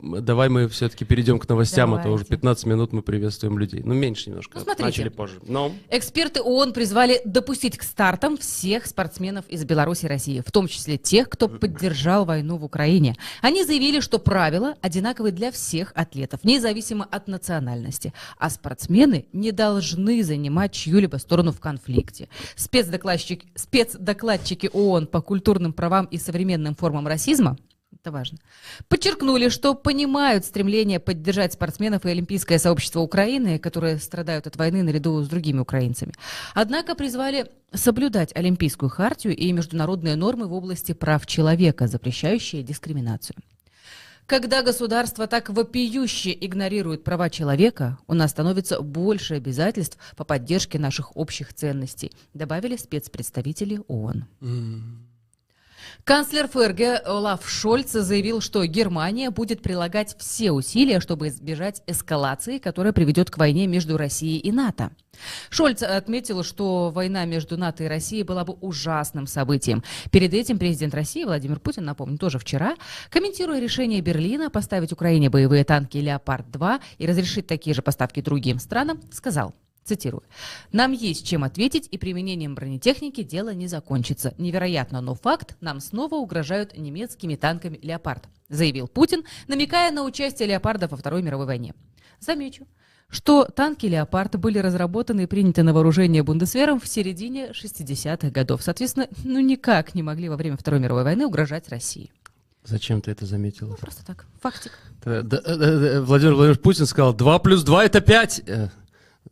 давай 0.01 0.49
мы 0.49 0.67
все-таки 0.69 1.05
перейдем 1.05 1.39
к 1.39 1.49
новостям, 1.49 1.93
а 1.95 1.99
то 2.03 2.09
уже 2.09 2.25
Давайте. 2.25 2.37
15 2.37 2.67
минут 2.67 2.93
мы 2.93 3.03
приветствуем 3.03 3.59
людей. 3.59 3.83
Ну, 3.85 3.95
меньше 3.95 4.31
немножко. 4.31 4.59
Ну, 4.59 4.65
смотрите. 4.65 4.85
Начали 4.85 5.09
позже. 5.09 5.41
Но 5.47 5.73
Эксперты 5.91 6.41
ООН 6.41 6.73
призвали 6.73 7.21
допустить 7.25 7.77
к 7.77 7.83
стартам 7.83 8.39
всех 8.39 8.87
спортсменов 8.87 9.47
из 9.49 9.65
Беларуси 9.65 10.07
и 10.07 10.09
России, 10.09 10.43
в 10.45 10.51
том 10.51 10.69
числе 10.69 10.97
тех, 10.97 11.29
кто 11.29 11.49
поддержал 11.49 12.25
войну 12.25 12.57
в 12.57 12.65
Украине. 12.65 13.17
Они 13.43 13.65
заявили, 13.65 14.01
что 14.01 14.19
правила 14.19 14.75
одинаковы 14.81 15.33
для 15.33 15.53
всех 15.53 15.93
атлетов, 15.95 16.45
независимо 16.45 17.05
от 17.05 17.29
национальности. 17.29 18.15
А 18.39 18.49
спортсмены 18.51 19.27
не 19.33 19.53
должны 19.53 20.23
занимать 20.23 20.73
чью-либо 20.73 21.17
сторону 21.19 21.53
в 21.53 21.61
конфликте. 21.61 22.29
Спецдокладчик- 22.57 23.45
спецдокладчики 23.55 24.71
ООН 24.73 25.09
по 25.09 25.21
культурным 25.21 25.73
правам 25.73 26.07
и 26.07 26.17
современным 26.17 26.75
формам 26.75 27.07
расизма 27.07 27.59
это 28.01 28.13
важно. 28.13 28.39
Подчеркнули, 28.89 29.49
что 29.49 29.75
понимают 29.75 30.45
стремление 30.45 31.01
поддержать 31.01 31.53
спортсменов 31.53 32.05
и 32.05 32.11
олимпийское 32.11 32.59
сообщество 32.59 33.01
Украины, 33.01 33.59
которые 33.59 33.99
страдают 33.99 34.47
от 34.47 34.57
войны 34.57 34.83
наряду 34.83 35.23
с 35.23 35.29
другими 35.29 35.61
украинцами. 35.61 36.13
Однако 36.55 36.95
призвали 36.95 37.51
соблюдать 37.73 38.35
Олимпийскую 38.35 38.89
хартию 38.89 39.37
и 39.37 39.53
международные 39.53 40.17
нормы 40.17 40.47
в 40.47 40.53
области 40.53 40.93
прав 40.93 41.27
человека, 41.27 41.87
запрещающие 41.87 42.63
дискриминацию. 42.63 43.37
Когда 44.27 44.63
государство 44.63 45.27
так 45.27 45.49
вопиюще 45.49 46.37
игнорирует 46.39 47.03
права 47.03 47.31
человека, 47.31 47.99
у 48.07 48.13
нас 48.13 48.31
становится 48.31 48.83
больше 48.83 49.35
обязательств 49.35 49.97
по 50.17 50.25
поддержке 50.25 50.79
наших 50.79 51.17
общих 51.17 51.55
ценностей, 51.55 52.13
добавили 52.35 52.77
спецпредставители 52.77 53.81
ООН. 53.89 54.27
Канцлер 56.09 56.49
ФРГ 56.49 57.07
Олаф 57.07 57.47
Шольц 57.47 57.93
заявил, 57.93 58.41
что 58.41 58.65
Германия 58.65 59.29
будет 59.29 59.61
прилагать 59.61 60.17
все 60.19 60.53
усилия, 60.53 61.01
чтобы 61.01 61.29
избежать 61.29 61.83
эскалации, 61.87 62.57
которая 62.57 62.95
приведет 62.95 63.31
к 63.31 63.37
войне 63.37 63.67
между 63.67 63.99
Россией 63.99 64.39
и 64.39 64.51
НАТО. 64.51 64.91
Шольц 65.51 65.83
отметил, 65.83 66.43
что 66.45 66.89
война 66.89 67.27
между 67.27 67.59
НАТО 67.59 67.85
и 67.85 67.89
Россией 67.89 68.23
была 68.23 68.47
бы 68.47 68.55
ужасным 68.55 69.27
событием. 69.27 69.85
Перед 70.11 70.33
этим 70.33 70.59
президент 70.59 70.95
России 70.95 71.25
Владимир 71.25 71.61
Путин, 71.61 71.85
напомню, 71.85 72.17
тоже 72.17 72.39
вчера, 72.39 72.77
комментируя 73.11 73.61
решение 73.61 74.01
Берлина 74.01 74.49
поставить 74.49 74.93
Украине 74.93 75.29
боевые 75.29 75.65
танки 75.65 75.99
«Леопард-2» 75.99 76.81
и 76.97 77.07
разрешить 77.07 77.47
такие 77.47 77.75
же 77.75 77.83
поставки 77.83 78.23
другим 78.23 78.61
странам, 78.61 78.99
сказал, 79.13 79.55
Цитирую. 79.89 80.23
«Нам 80.71 80.93
есть 80.93 81.27
чем 81.27 81.45
ответить, 81.45 81.89
и 81.91 81.99
применением 81.99 82.55
бронетехники 82.55 83.23
дело 83.23 83.55
не 83.55 83.67
закончится. 83.67 84.35
Невероятно, 84.39 85.01
но 85.01 85.15
факт, 85.15 85.57
нам 85.61 85.81
снова 85.81 86.17
угрожают 86.17 86.77
немецкими 86.77 87.37
танками 87.37 87.79
«Леопард», 87.83 88.25
заявил 88.49 88.87
Путин, 88.87 89.25
намекая 89.47 89.91
на 89.91 90.05
участие 90.05 90.49
«Леопарда» 90.49 90.89
во 90.89 90.97
Второй 90.97 91.23
мировой 91.23 91.47
войне. 91.47 91.75
Замечу, 92.21 92.67
что 93.09 93.45
танки 93.45 93.87
«Леопард» 93.87 94.37
были 94.37 94.59
разработаны 94.59 95.23
и 95.23 95.27
приняты 95.27 95.63
на 95.63 95.73
вооружение 95.73 96.23
Бундесвером 96.23 96.79
в 96.79 96.87
середине 96.87 97.53
60-х 97.53 98.31
годов. 98.31 98.63
Соответственно, 98.63 99.09
ну 99.25 99.41
никак 99.41 99.95
не 99.95 100.03
могли 100.03 100.29
во 100.29 100.37
время 100.37 100.57
Второй 100.57 100.81
мировой 100.81 101.05
войны 101.05 101.27
угрожать 101.27 101.69
России. 101.71 102.11
зачем 102.65 103.01
ты 103.01 103.11
это 103.11 103.25
заметила? 103.25 103.71
Ну, 103.71 103.77
просто 103.77 104.05
так. 104.05 104.27
Фактик. 104.43 104.73
Да, 105.05 105.23
да, 105.23 105.41
да, 105.41 106.03
Владимир 106.03 106.35
Владимирович 106.35 106.61
Путин 106.61 106.85
сказал, 106.85 107.15
2 107.15 107.39
плюс 107.39 107.63
2 107.63 107.85
это 107.85 108.01
5. 108.03 108.43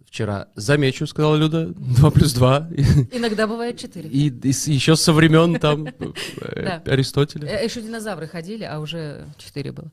Вчера. 0.05 0.49
Замечу, 0.55 1.07
сказала 1.07 1.37
Люда, 1.37 1.67
2 1.67 2.11
плюс 2.11 2.33
2. 2.33 2.69
Иногда 3.13 3.47
бывает 3.47 3.79
четыре. 3.79 4.09
И, 4.09 4.29
и 4.31 4.53
с- 4.53 4.67
еще 4.69 4.97
со 4.97 5.13
времен 5.13 5.59
там 5.59 5.87
э. 5.87 6.81
Аристотеля. 6.87 7.49
Э, 7.49 7.65
Еще 7.65 7.83
динозавры 7.83 8.27
ходили, 8.29 8.65
а 8.65 8.81
уже 8.81 9.27
четыре 9.39 9.73
было. 9.73 9.91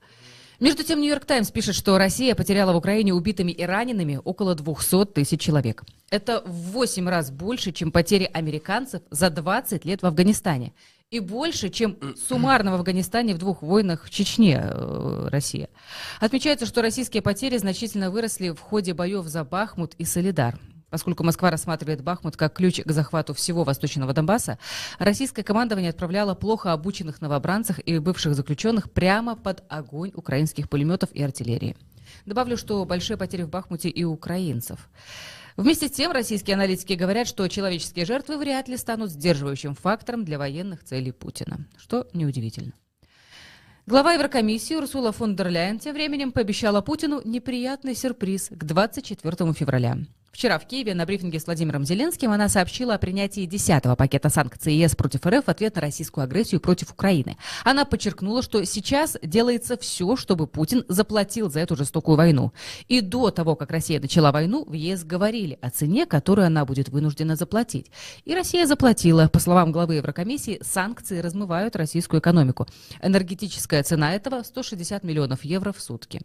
Между 0.59 0.83
тем, 0.83 1.01
Нью-Йорк 1.01 1.25
Таймс 1.25 1.51
пишет, 1.51 1.75
что 1.75 1.97
Россия 1.97 2.35
потеряла 2.35 2.71
в 2.73 2.77
Украине 2.77 3.13
убитыми 3.13 3.51
и 3.51 3.63
ранеными 3.63 4.19
около 4.23 4.55
200 4.55 5.05
тысяч 5.07 5.41
человек. 5.41 5.83
Это 6.09 6.41
в 6.45 6.71
8 6.71 7.09
раз 7.09 7.31
больше, 7.31 7.71
чем 7.71 7.91
потери 7.91 8.29
американцев 8.31 9.01
за 9.09 9.29
20 9.29 9.83
лет 9.83 10.01
в 10.03 10.05
Афганистане. 10.05 10.71
И 11.13 11.19
больше, 11.19 11.69
чем 11.69 11.95
суммарно 12.27 12.71
в 12.71 12.73
Афганистане 12.73 13.35
в 13.35 13.37
двух 13.37 13.61
войнах 13.61 14.05
в 14.05 14.09
Чечне 14.09 14.59
э, 14.63 15.27
Россия. 15.29 15.69
Отмечается, 16.19 16.65
что 16.65 16.81
российские 16.81 17.21
потери 17.21 17.57
значительно 17.57 18.09
выросли 18.09 18.49
в 18.49 18.59
ходе 18.59 18.95
боев 18.95 19.27
за 19.27 19.43
Бахмут 19.43 19.93
и 19.99 20.05
Солидар. 20.05 20.57
Поскольку 20.89 21.23
Москва 21.23 21.51
рассматривает 21.51 22.01
Бахмут 22.01 22.35
как 22.35 22.55
ключ 22.55 22.81
к 22.83 22.91
захвату 22.91 23.35
всего 23.35 23.63
восточного 23.63 24.11
Донбасса, 24.11 24.57
российское 24.97 25.43
командование 25.43 25.91
отправляло 25.91 26.33
плохо 26.33 26.73
обученных 26.73 27.21
новобранцев 27.21 27.77
и 27.77 27.99
бывших 27.99 28.33
заключенных 28.33 28.91
прямо 28.91 29.35
под 29.35 29.63
огонь 29.69 30.13
украинских 30.15 30.67
пулеметов 30.67 31.11
и 31.11 31.21
артиллерии. 31.21 31.77
Добавлю, 32.25 32.57
что 32.57 32.83
большие 32.85 33.17
потери 33.17 33.43
в 33.43 33.49
Бахмуте 33.49 33.89
и 33.89 34.03
украинцев. 34.03 34.89
Вместе 35.55 35.87
с 35.87 35.91
тем, 35.91 36.11
российские 36.11 36.55
аналитики 36.55 36.93
говорят, 36.93 37.27
что 37.27 37.47
человеческие 37.47 38.05
жертвы 38.05 38.37
вряд 38.37 38.67
ли 38.67 38.75
станут 38.75 39.11
сдерживающим 39.11 39.75
фактором 39.75 40.25
для 40.25 40.39
военных 40.39 40.83
целей 40.83 41.11
Путина, 41.11 41.67
что 41.77 42.07
неудивительно. 42.13 42.73
Глава 43.85 44.13
Еврокомиссии 44.13 44.75
Урсула 44.75 45.11
фон 45.11 45.35
дер 45.35 45.49
Ляйен 45.49 45.77
тем 45.77 45.93
временем 45.93 46.31
пообещала 46.31 46.81
Путину 46.81 47.21
неприятный 47.23 47.95
сюрприз 47.95 48.49
к 48.49 48.63
24 48.63 49.53
февраля. 49.53 49.97
Вчера 50.33 50.57
в 50.57 50.65
Киеве 50.65 50.95
на 50.95 51.05
брифинге 51.05 51.39
с 51.39 51.45
Владимиром 51.45 51.85
Зеленским 51.85 52.31
она 52.31 52.49
сообщила 52.49 52.95
о 52.95 52.97
принятии 52.97 53.47
10-го 53.47 53.95
пакета 53.95 54.29
санкций 54.29 54.73
ЕС 54.73 54.95
против 54.95 55.27
РФ 55.27 55.45
в 55.45 55.47
ответ 55.47 55.75
на 55.75 55.81
российскую 55.81 56.23
агрессию 56.23 56.59
против 56.59 56.91
Украины. 56.91 57.37
Она 57.63 57.85
подчеркнула, 57.85 58.41
что 58.41 58.63
сейчас 58.65 59.15
делается 59.21 59.77
все, 59.77 60.15
чтобы 60.15 60.47
Путин 60.47 60.85
заплатил 60.87 61.51
за 61.51 61.59
эту 61.59 61.75
жестокую 61.75 62.17
войну. 62.17 62.51
И 62.87 63.01
до 63.01 63.29
того, 63.29 63.55
как 63.55 63.69
Россия 63.69 63.99
начала 64.01 64.31
войну, 64.31 64.65
в 64.65 64.73
ЕС 64.73 65.03
говорили 65.03 65.59
о 65.61 65.69
цене, 65.69 66.07
которую 66.07 66.47
она 66.47 66.65
будет 66.65 66.89
вынуждена 66.89 67.35
заплатить. 67.35 67.91
И 68.25 68.33
Россия 68.33 68.65
заплатила. 68.65 69.27
По 69.27 69.37
словам 69.37 69.71
главы 69.71 69.95
Еврокомиссии, 69.95 70.59
санкции 70.63 71.19
размывают 71.19 71.75
российскую 71.75 72.21
экономику. 72.21 72.65
Энергетическая 73.03 73.83
цена 73.83 74.15
этого 74.15 74.41
160 74.41 75.03
миллионов 75.03 75.45
евро 75.45 75.71
в 75.71 75.79
сутки. 75.79 76.21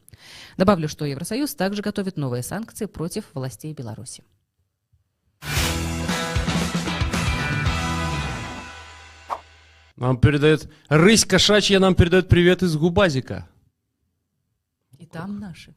Добавлю, 0.56 0.88
что 0.88 1.04
Евросоюз 1.04 1.54
также 1.54 1.82
готовит 1.82 2.16
новые 2.16 2.42
санкции 2.42 2.86
против 2.86 3.24
властей 3.34 3.74
Беларуси. 3.74 3.97
Нам 9.96 10.16
передает... 10.18 10.70
Рысь 10.88 11.24
кошачья 11.24 11.80
нам 11.80 11.94
передает 11.94 12.28
привет 12.28 12.62
из 12.62 12.76
Губазика. 12.76 13.48
И 14.98 15.06
там 15.06 15.38
наши. 15.40 15.74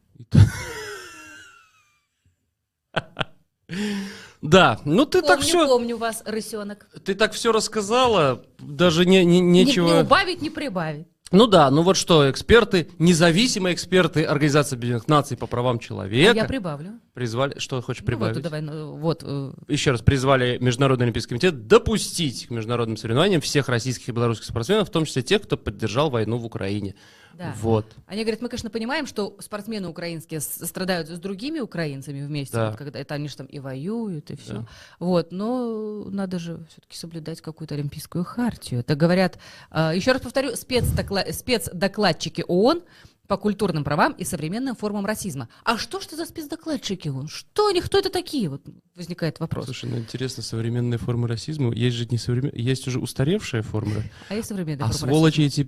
Да, 4.42 4.80
ну 4.86 5.06
ты 5.06 5.22
так 5.22 5.38
помню, 5.40 5.44
все, 5.44 5.68
помню 5.68 5.98
вас, 5.98 6.24
рысенок. 6.26 6.90
ты 7.06 7.14
так 7.14 7.32
все 7.34 7.52
рассказала, 7.52 8.44
даже 8.60 9.06
не, 9.06 9.24
не- 9.24 9.40
Не, 9.40 9.64
нечего. 9.66 9.88
не 9.88 10.02
убавить, 10.02 10.42
не 10.42 10.50
прибавить. 10.50 11.08
Ну 11.32 11.48
да, 11.48 11.72
ну 11.72 11.82
вот 11.82 11.96
что, 11.96 12.30
эксперты, 12.30 12.90
независимые 13.00 13.74
эксперты 13.74 14.24
Организации 14.26 14.76
Объединенных 14.76 15.08
Наций 15.08 15.38
по 15.38 15.48
правам 15.48 15.80
человека 15.80 16.36
я 16.36 16.44
прибавлю. 16.46 17.00
призвали, 17.14 17.58
что 17.58 17.82
хочешь 17.82 18.02
Ну, 18.02 18.08
прибавить? 18.08 18.36
вот, 18.36 18.44
давай, 18.44 18.62
ну, 18.62 18.98
вот, 18.98 19.24
э, 19.24 19.54
Еще 19.70 19.92
раз 19.92 20.02
призвали 20.02 20.58
Международный 20.60 21.06
Олимпийский 21.06 21.30
комитет 21.30 21.68
допустить 21.68 22.48
к 22.48 22.50
международным 22.50 22.98
соревнованиям 22.98 23.40
всех 23.40 23.70
российских 23.70 24.10
и 24.10 24.12
белорусских 24.12 24.46
спортсменов, 24.48 24.90
в 24.90 24.92
том 24.92 25.06
числе 25.06 25.22
тех, 25.22 25.42
кто 25.44 25.56
поддержал 25.56 26.10
войну 26.10 26.38
в 26.38 26.46
Украине. 26.46 26.96
Да. 27.38 27.54
Вот. 27.62 27.86
Они 28.08 28.22
говорят, 28.24 28.42
мы, 28.42 28.50
конечно, 28.50 28.70
понимаем, 28.70 29.06
что 29.08 29.36
спортсмены 29.40 29.88
украинские 29.88 30.40
страдают 30.42 31.10
с 31.10 31.20
другими 31.20 31.60
украинцами 31.60 32.22
вместе, 32.26 32.56
Да. 32.58 32.70
вот 32.70 32.78
когда 32.78 33.00
это 33.00 33.14
они 33.16 33.28
же 33.28 33.36
там 33.38 33.46
и 33.48 33.60
воюют, 33.60 34.32
и 34.32 34.36
все. 34.36 34.54
Да. 34.54 34.66
Вот, 35.00 35.32
но 35.32 36.04
надо 36.10 36.40
же 36.40 36.66
все-таки 36.70 36.98
соблюдать 36.98 37.42
какую-то 37.42 37.76
олимпийскую 37.76 38.24
хартию. 38.24 38.82
Это 38.82 38.96
говорят, 38.96 39.38
а, 39.70 39.94
еще 39.94 40.12
раз 40.12 40.22
повторю, 40.22 40.52
спецдокла- 40.54 41.32
спецдокладчики 41.32 42.44
ООН 42.48 42.84
по 43.32 43.38
культурным 43.38 43.86
правам 43.86 44.12
и 44.12 44.26
современным 44.26 44.76
формам 44.76 45.06
расизма. 45.06 45.48
А 45.64 45.78
что 45.78 46.02
ж 46.02 46.08
это 46.08 46.18
за 46.18 46.26
спецдокладчики 46.26 47.08
ООН? 47.08 47.30
Что 47.30 47.68
они, 47.68 47.80
кто 47.80 47.98
это 47.98 48.10
такие? 48.10 48.50
Вот 48.50 48.62
возникает 48.94 49.40
вопрос. 49.40 49.64
Слушай, 49.64 49.90
ну 49.90 50.00
интересно, 50.00 50.44
современные 50.44 50.98
формы 50.98 51.30
расизма, 51.30 51.74
есть 51.74 51.96
же 51.96 52.06
не 52.08 52.18
современ... 52.18 52.52
есть 52.54 52.90
уже 52.90 53.00
устаревшие 53.00 53.64
формы, 53.64 54.04
А 54.28 54.36
есть 54.36 54.50
современные 54.50 54.84
а 54.84 54.92
формы 54.92 55.14
сволочи 55.14 55.42
эти 55.44 55.64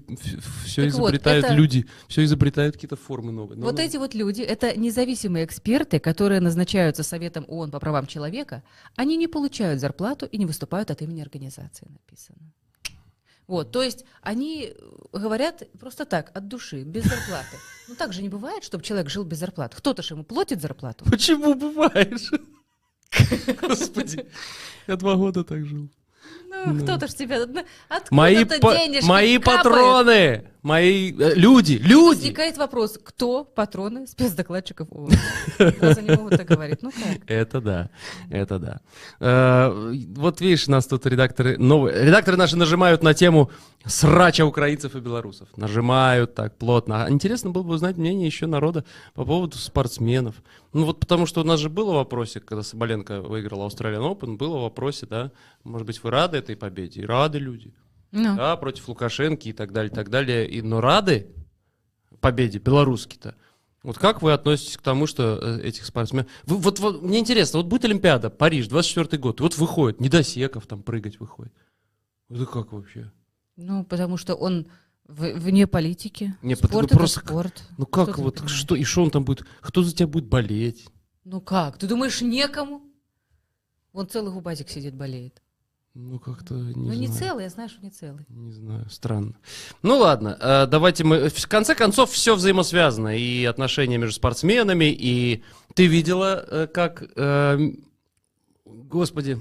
все 0.66 0.84
Так 0.84 0.94
вот, 0.96 1.12
изобретают 1.12 1.46
это- 1.46 1.54
люди, 1.54 1.86
все 2.10 2.26
изобретают 2.26 2.76
какие-то 2.76 2.98
формы 2.98 3.32
новые. 3.32 3.58
Ну, 3.58 3.66
Вот 3.66 3.78
ну. 3.78 3.82
эти 3.82 3.96
вот 3.96 4.14
люди, 4.14 4.42
это 4.42 4.78
независимые 4.78 5.46
эксперты, 5.46 6.00
которые 6.00 6.42
назначаются 6.42 7.02
Советом 7.04 7.46
ООН 7.48 7.72
по 7.72 7.80
правам 7.80 8.08
человека, 8.08 8.62
они 8.98 9.16
не 9.16 9.30
получают 9.30 9.80
зарплату 9.80 10.26
и 10.26 10.38
не 10.38 10.46
выступают 10.46 10.92
от 10.92 11.02
имени 11.02 11.22
организации, 11.22 11.88
написано. 11.88 12.52
Вот, 13.54 13.72
то 13.72 13.84
есть 13.84 14.04
они 14.24 14.74
э, 14.74 15.18
говорят 15.20 15.62
просто 15.80 16.06
так, 16.06 16.32
от 16.34 16.48
души, 16.48 16.82
без 16.82 17.04
зарплаты. 17.04 17.58
Ну 17.88 17.94
так 17.94 18.12
же 18.12 18.24
не 18.24 18.30
бывает, 18.30 18.64
чтобы 18.64 18.84
человек 18.84 19.12
жил 19.12 19.24
без 19.26 19.38
зарплаты. 19.38 19.78
Кто-то 19.78 20.02
же 20.02 20.16
ему 20.16 20.24
платит 20.24 20.60
зарплату. 20.60 21.06
Почему 21.06 21.54
бываешь? 21.54 22.32
Господи, 23.62 24.26
я 24.88 24.96
два 24.96 25.18
года 25.18 25.44
так 25.44 25.64
жил. 25.68 25.88
Ну, 26.50 26.82
кто-то 26.82 27.06
же 27.06 27.14
тебя... 27.14 27.46
Мои, 28.10 28.38
Откуда-то 28.38 28.76
денежки 28.76 29.06
мои 29.06 29.38
капают. 29.38 29.64
патроны! 29.64 30.52
Мои 30.64 31.12
э, 31.12 31.36
люди, 31.36 31.74
люди. 31.74 32.16
Возникает 32.16 32.58
вопрос, 32.58 32.98
кто 33.04 33.44
патроны 33.44 34.08
спецдокладчиков 34.08 34.88
ООН? 34.92 35.12
Раз 35.60 35.98
они 35.98 36.12
могут 36.12 36.38
так 36.38 36.48
говорить. 36.48 36.82
Ну 36.82 36.92
как? 36.92 37.30
Это 37.30 37.62
да, 37.62 37.90
это 38.30 38.60
да. 38.60 38.82
Э, 39.20 39.94
вот 40.16 40.42
видишь, 40.42 40.68
нас 40.68 40.88
тут 40.88 41.06
редакторы 41.06 41.58
новые. 41.58 42.06
Редакторы 42.06 42.38
наши 42.38 42.56
нажимают 42.56 43.04
на 43.04 43.14
тему 43.14 43.52
срача 43.86 44.46
украинцев 44.46 44.96
и 44.96 45.00
белорусов. 45.00 45.50
Нажимают 45.58 46.34
так 46.34 46.58
плотно. 46.58 47.06
А 47.06 47.10
интересно 47.10 47.50
было 47.52 47.64
бы 47.64 47.74
узнать 47.74 47.98
мнение 47.98 48.26
еще 48.26 48.48
народа 48.48 48.86
по 49.14 49.26
поводу 49.26 49.58
спортсменов. 49.58 50.36
Ну 50.72 50.86
вот 50.86 51.00
потому 51.00 51.26
что 51.26 51.42
у 51.42 51.44
нас 51.44 51.60
же 51.60 51.70
было 51.70 51.92
в 51.92 51.96
вопросе, 51.96 52.40
когда 52.40 52.64
Соболенко 52.64 53.22
выиграл 53.22 53.68
Australian 53.68 54.10
Open, 54.10 54.38
было 54.38 54.58
в 54.58 54.62
вопросе, 54.62 55.06
да, 55.06 55.32
может 55.64 55.86
быть, 55.86 56.02
вы 56.04 56.10
рады 56.10 56.38
этой 56.38 56.56
победе? 56.56 57.02
И 57.02 57.06
рады 57.06 57.38
люди. 57.40 57.74
Ну, 58.14 58.36
Да, 58.36 58.56
против 58.58 58.88
Лукашенки 58.88 59.50
и 59.50 59.54
так 59.54 59.74
далее, 59.74 59.92
и 59.92 59.96
так 59.96 60.10
далее. 60.10 60.48
И, 60.48 60.62
но 60.62 60.80
рады 60.82 61.28
победе 62.22 62.60
белорусски-то. 62.60 63.36
Вот 63.82 63.98
как 63.98 64.22
вы 64.22 64.32
относитесь 64.32 64.78
к 64.78 64.82
тому, 64.82 65.08
что 65.08 65.40
э, 65.42 65.62
этих 65.64 65.86
спортсменов... 65.86 66.28
Вы- 66.46 66.56
вот, 66.58 66.80
вот 66.80 67.02
мне 67.02 67.20
интересно, 67.20 67.58
вот 67.60 67.66
будет 67.66 67.84
Олимпиада, 67.84 68.30
Париж, 68.30 68.68
24 68.68 69.18
год, 69.22 69.42
вот 69.42 69.58
выходит, 69.58 70.00
Недосеков 70.00 70.66
там 70.68 70.84
прыгать 70.84 71.20
выходит. 71.20 71.52
Это 72.30 72.46
как 72.46 72.72
вообще? 72.72 73.12
ну, 73.58 73.84
потому 73.84 74.16
что 74.18 74.36
он 74.36 74.68
в- 75.06 75.34
вне 75.34 75.68
политики. 75.68 76.34
Не, 76.42 76.56
потому- 76.56 76.70
спорт 76.70 76.82
ну, 76.84 76.88
это 76.88 76.98
просто 76.98 77.20
спорт. 77.20 77.64
Ну 77.78 77.86
как 77.86 78.10
Что 78.10 78.18
не 78.20 78.24
вот, 78.24 78.36
понимаешь? 78.36 78.56
что, 78.58 78.76
и 78.76 78.84
что 78.86 79.04
он 79.04 79.12
там 79.12 79.26
будет, 79.26 79.46
кто 79.60 79.84
за 79.84 79.94
тебя 79.94 80.08
будет 80.08 80.26
болеть? 80.28 80.88
Ну 81.26 81.42
как? 81.42 81.78
Ты 81.78 81.88
думаешь, 81.88 82.22
некому? 82.22 82.84
Вон 83.92 84.08
целый 84.08 84.32
губазик 84.34 84.70
сидит, 84.70 84.96
болеет. 84.96 85.42
Ну 85.96 86.18
как-то 86.20 86.56
не 86.56 86.74
ну 86.74 86.86
знаю. 86.86 87.00
не 87.00 87.08
целый, 87.08 87.44
я 87.44 87.50
знаю, 87.52 87.70
что 87.70 87.84
не 87.84 87.92
целый. 87.92 88.26
Не 88.30 88.52
знаю, 88.52 88.90
странно. 88.90 89.36
Ну 89.84 89.98
ладно, 90.00 90.36
э, 90.40 90.66
давайте 90.66 91.04
мы... 91.04 91.30
В 91.30 91.48
конце 91.48 91.76
концов, 91.76 92.10
все 92.12 92.34
взаимосвязано. 92.34 93.16
И 93.16 93.46
отношения 93.46 93.98
между 94.00 94.16
спортсменами, 94.16 94.86
и... 94.86 95.44
Ты 95.76 95.86
видела, 95.86 96.44
э, 96.50 96.68
как... 96.68 97.04
э, 97.16 97.60
Господи, 98.66 99.38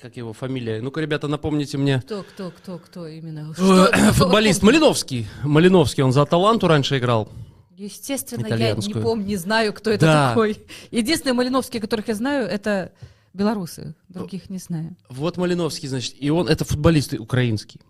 как 0.00 0.16
его 0.16 0.32
фамилия? 0.32 0.80
Ну-ка, 0.80 1.02
ребята, 1.02 1.28
напомните 1.28 1.76
мне. 1.76 2.00
Кто, 2.00 2.22
кто, 2.22 2.50
кто, 2.50 2.78
кто 2.78 3.06
именно? 3.06 3.50
Э, 3.50 3.54
Что- 3.54 3.92
Футболист 4.14 4.62
Малиновский. 4.62 5.26
Малиновский, 5.42 6.02
он 6.02 6.12
за 6.12 6.24
Таланту 6.24 6.66
раньше 6.66 6.96
играл. 6.96 7.28
Естественно, 7.76 8.46
я 8.46 8.72
не 8.74 8.94
помню, 8.94 9.26
не 9.26 9.36
знаю, 9.36 9.74
кто 9.74 9.90
это 9.90 10.06
Да. 10.06 10.28
такой. 10.30 10.58
Единственные 10.90 11.34
Малиновские, 11.34 11.82
которых 11.82 12.08
я 12.08 12.14
знаю, 12.14 12.46
это 12.48 12.92
белорусы. 13.34 13.94
Других 14.08 14.50
не 14.50 14.58
знаю. 14.58 14.96
Вот 15.08 15.36
Малиновский, 15.36 15.88
значит, 15.88 16.14
и 16.18 16.30
он, 16.30 16.48
это 16.48 16.64
футболист 16.64 17.12
украинский. 17.14 17.80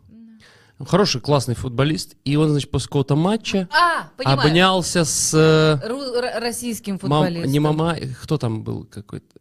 Хороший, 0.87 1.21
классный 1.21 1.55
футболист. 1.57 2.15
И 2.25 2.37
он, 2.37 2.51
значит, 2.51 2.71
после 2.71 2.87
какого-то 2.87 3.17
матча 3.17 3.69
А, 3.73 4.11
понимаю. 4.17 4.41
обнялся 4.41 5.05
с... 5.05 5.35
э, 5.35 5.89
Ру- 5.89 6.39
российским 6.41 6.93
Мам- 6.95 7.01
футболистом. 7.01 7.51
не 7.53 7.59
мама, 7.59 7.97
кто 8.23 8.39
там 8.39 8.63
был 8.63 8.85
какой-то, 8.85 9.41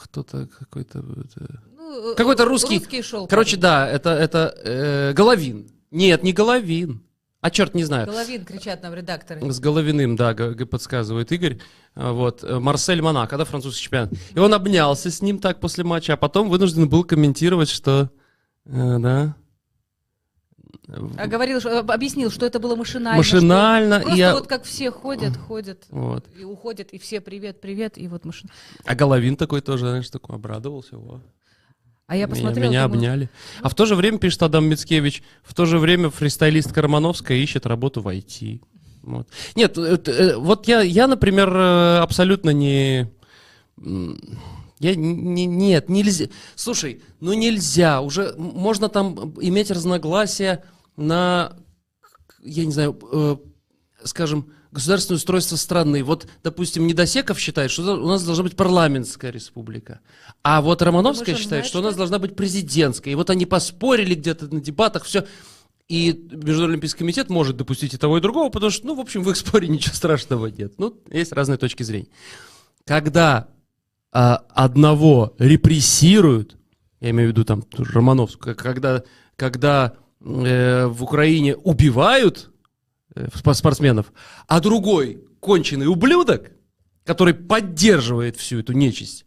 кто-то 0.00 0.46
какой-то, 0.46 0.98
это- 1.00 1.62
Ну, 1.76 2.12
э, 2.12 2.14
какой-то 2.14 2.44
русский. 2.44 2.78
Русский 2.78 3.02
шел. 3.02 3.26
Короче, 3.26 3.56
да, 3.56 3.88
это 3.88 4.10
это 4.10 4.54
э, 4.64 5.12
Головин. 5.12 5.68
Нет, 5.90 6.22
не 6.22 6.32
Головин. 6.32 7.02
А 7.40 7.50
черт, 7.50 7.74
не 7.74 7.84
знаю. 7.84 8.06
Головин 8.06 8.44
кричат 8.44 8.82
нам 8.82 8.92
редакторы. 8.94 9.50
С 9.50 9.60
Головиным, 9.60 10.14
да, 10.14 10.34
подсказывает 10.34 11.32
Игорь. 11.32 11.58
А, 11.94 12.12
Вот, 12.12 12.44
э, 12.44 12.58
Марсель 12.58 13.00
Монако, 13.00 13.38
да, 13.38 13.44
французский 13.46 13.84
чемпион. 13.84 14.10
И 14.34 14.38
он 14.38 14.52
обнялся 14.52 15.10
с 15.10 15.22
ним 15.22 15.38
так 15.38 15.58
после 15.58 15.82
матча, 15.84 16.12
а 16.12 16.16
потом 16.18 16.50
вынужден 16.50 16.88
был 16.88 17.02
комментировать, 17.02 17.70
что, 17.70 18.10
э, 18.66 18.98
да, 18.98 19.34
А 21.16 21.26
говорил, 21.28 21.60
что, 21.60 21.78
об- 21.78 21.90
объяснил, 21.90 22.30
что 22.30 22.44
это 22.46 22.58
было 22.58 22.74
машинально. 22.76 23.16
машинально. 23.18 23.96
что 23.96 24.02
Просто 24.06 24.18
я- 24.18 24.34
вот 24.34 24.46
как 24.48 24.64
все 24.64 24.90
ходят, 24.90 25.36
ходят 25.36 25.84
вот. 25.90 26.26
и 26.38 26.44
уходят, 26.44 26.90
и 26.92 26.98
все 26.98 27.20
привет, 27.20 27.60
привет, 27.60 27.96
и 27.96 28.08
вот 28.08 28.24
машина. 28.24 28.50
А 28.84 28.94
Головин 28.96 29.36
такой 29.36 29.60
тоже, 29.60 29.86
знаешь, 29.86 30.10
такой 30.10 30.34
обрадовался. 30.36 30.98
Во. 30.98 31.20
А 32.10 32.16
я 32.16 32.26
Меня- 32.26 32.28
посмотрела. 32.34 32.70
Меня 32.70 32.82
думаю, 32.88 32.98
обняли. 32.98 33.30
А 33.62 33.68
в 33.68 33.74
то 33.76 33.86
же 33.86 33.94
время, 33.94 34.18
пишет 34.18 34.42
Адам 34.42 34.64
Мицкевич, 34.64 35.22
в 35.44 35.54
то 35.54 35.64
же 35.64 35.78
время 35.78 36.10
фристайлист 36.10 36.72
Кармановская 36.72 37.38
ищет 37.38 37.66
работу 37.66 38.02
в 38.02 38.08
IT. 38.08 38.60
Вот. 39.02 39.28
Нет, 39.54 39.78
э, 39.78 39.96
э, 40.06 40.36
вот 40.36 40.66
я, 40.66 40.80
я, 40.80 41.06
например, 41.06 41.54
э, 41.54 41.98
абсолютно 41.98 42.50
не... 42.50 43.08
Я 43.78 44.96
не, 44.96 45.46
нет, 45.46 45.88
нельзя. 45.88 46.26
Слушай, 46.56 47.00
ну 47.20 47.32
нельзя. 47.32 48.00
Уже 48.00 48.34
можно 48.36 48.88
там 48.88 49.32
иметь 49.40 49.70
разногласия 49.70 50.64
на, 50.96 51.52
я 52.42 52.64
не 52.64 52.72
знаю, 52.72 52.98
э, 53.12 53.36
скажем, 54.02 54.52
государственное 54.72 55.16
устройство 55.16 55.56
страны. 55.56 56.04
Вот, 56.04 56.26
допустим, 56.42 56.86
Недосеков 56.86 57.38
считает, 57.38 57.70
что 57.70 57.94
у 57.94 58.08
нас 58.08 58.24
должна 58.24 58.44
быть 58.44 58.56
парламентская 58.56 59.30
республика. 59.30 60.00
А 60.42 60.60
вот 60.60 60.82
Романовская 60.82 61.26
Думаешь, 61.26 61.38
он 61.38 61.42
считает, 61.42 61.64
знает, 61.64 61.66
что 61.66 61.78
у 61.80 61.82
нас 61.82 61.92
что 61.92 61.98
должна 61.98 62.18
быть 62.18 62.36
президентская. 62.36 63.12
И 63.12 63.16
вот 63.16 63.30
они 63.30 63.46
поспорили 63.46 64.14
где-то 64.14 64.52
на 64.52 64.60
дебатах, 64.60 65.04
все. 65.04 65.26
И 65.88 66.12
Международный 66.12 66.74
Олимпийский 66.74 67.00
комитет 67.00 67.30
может 67.30 67.56
допустить 67.56 67.94
и 67.94 67.96
того, 67.96 68.18
и 68.18 68.20
другого, 68.20 68.48
потому 68.48 68.70
что, 68.70 68.86
ну, 68.86 68.94
в 68.94 69.00
общем, 69.00 69.22
в 69.22 69.30
их 69.30 69.36
споре 69.36 69.66
ничего 69.68 69.94
страшного 69.94 70.46
нет. 70.46 70.74
Ну, 70.78 70.96
есть 71.10 71.32
разные 71.32 71.58
точки 71.58 71.82
зрения. 71.82 72.08
Когда 72.86 73.48
а, 74.12 74.44
одного 74.50 75.34
репрессируют, 75.38 76.56
я 77.00 77.10
имею 77.10 77.30
в 77.30 77.32
виду 77.32 77.44
там 77.44 77.64
Романовскую, 77.72 78.54
когда, 78.54 79.02
когда 79.36 79.94
э, 80.20 80.86
в 80.86 81.02
Украине 81.02 81.56
убивают 81.56 82.50
спортсменов, 83.52 84.12
а 84.46 84.60
другой 84.60 85.24
конченый 85.40 85.86
ублюдок, 85.86 86.50
который 87.04 87.34
поддерживает 87.34 88.36
всю 88.36 88.60
эту 88.60 88.72
нечисть. 88.72 89.24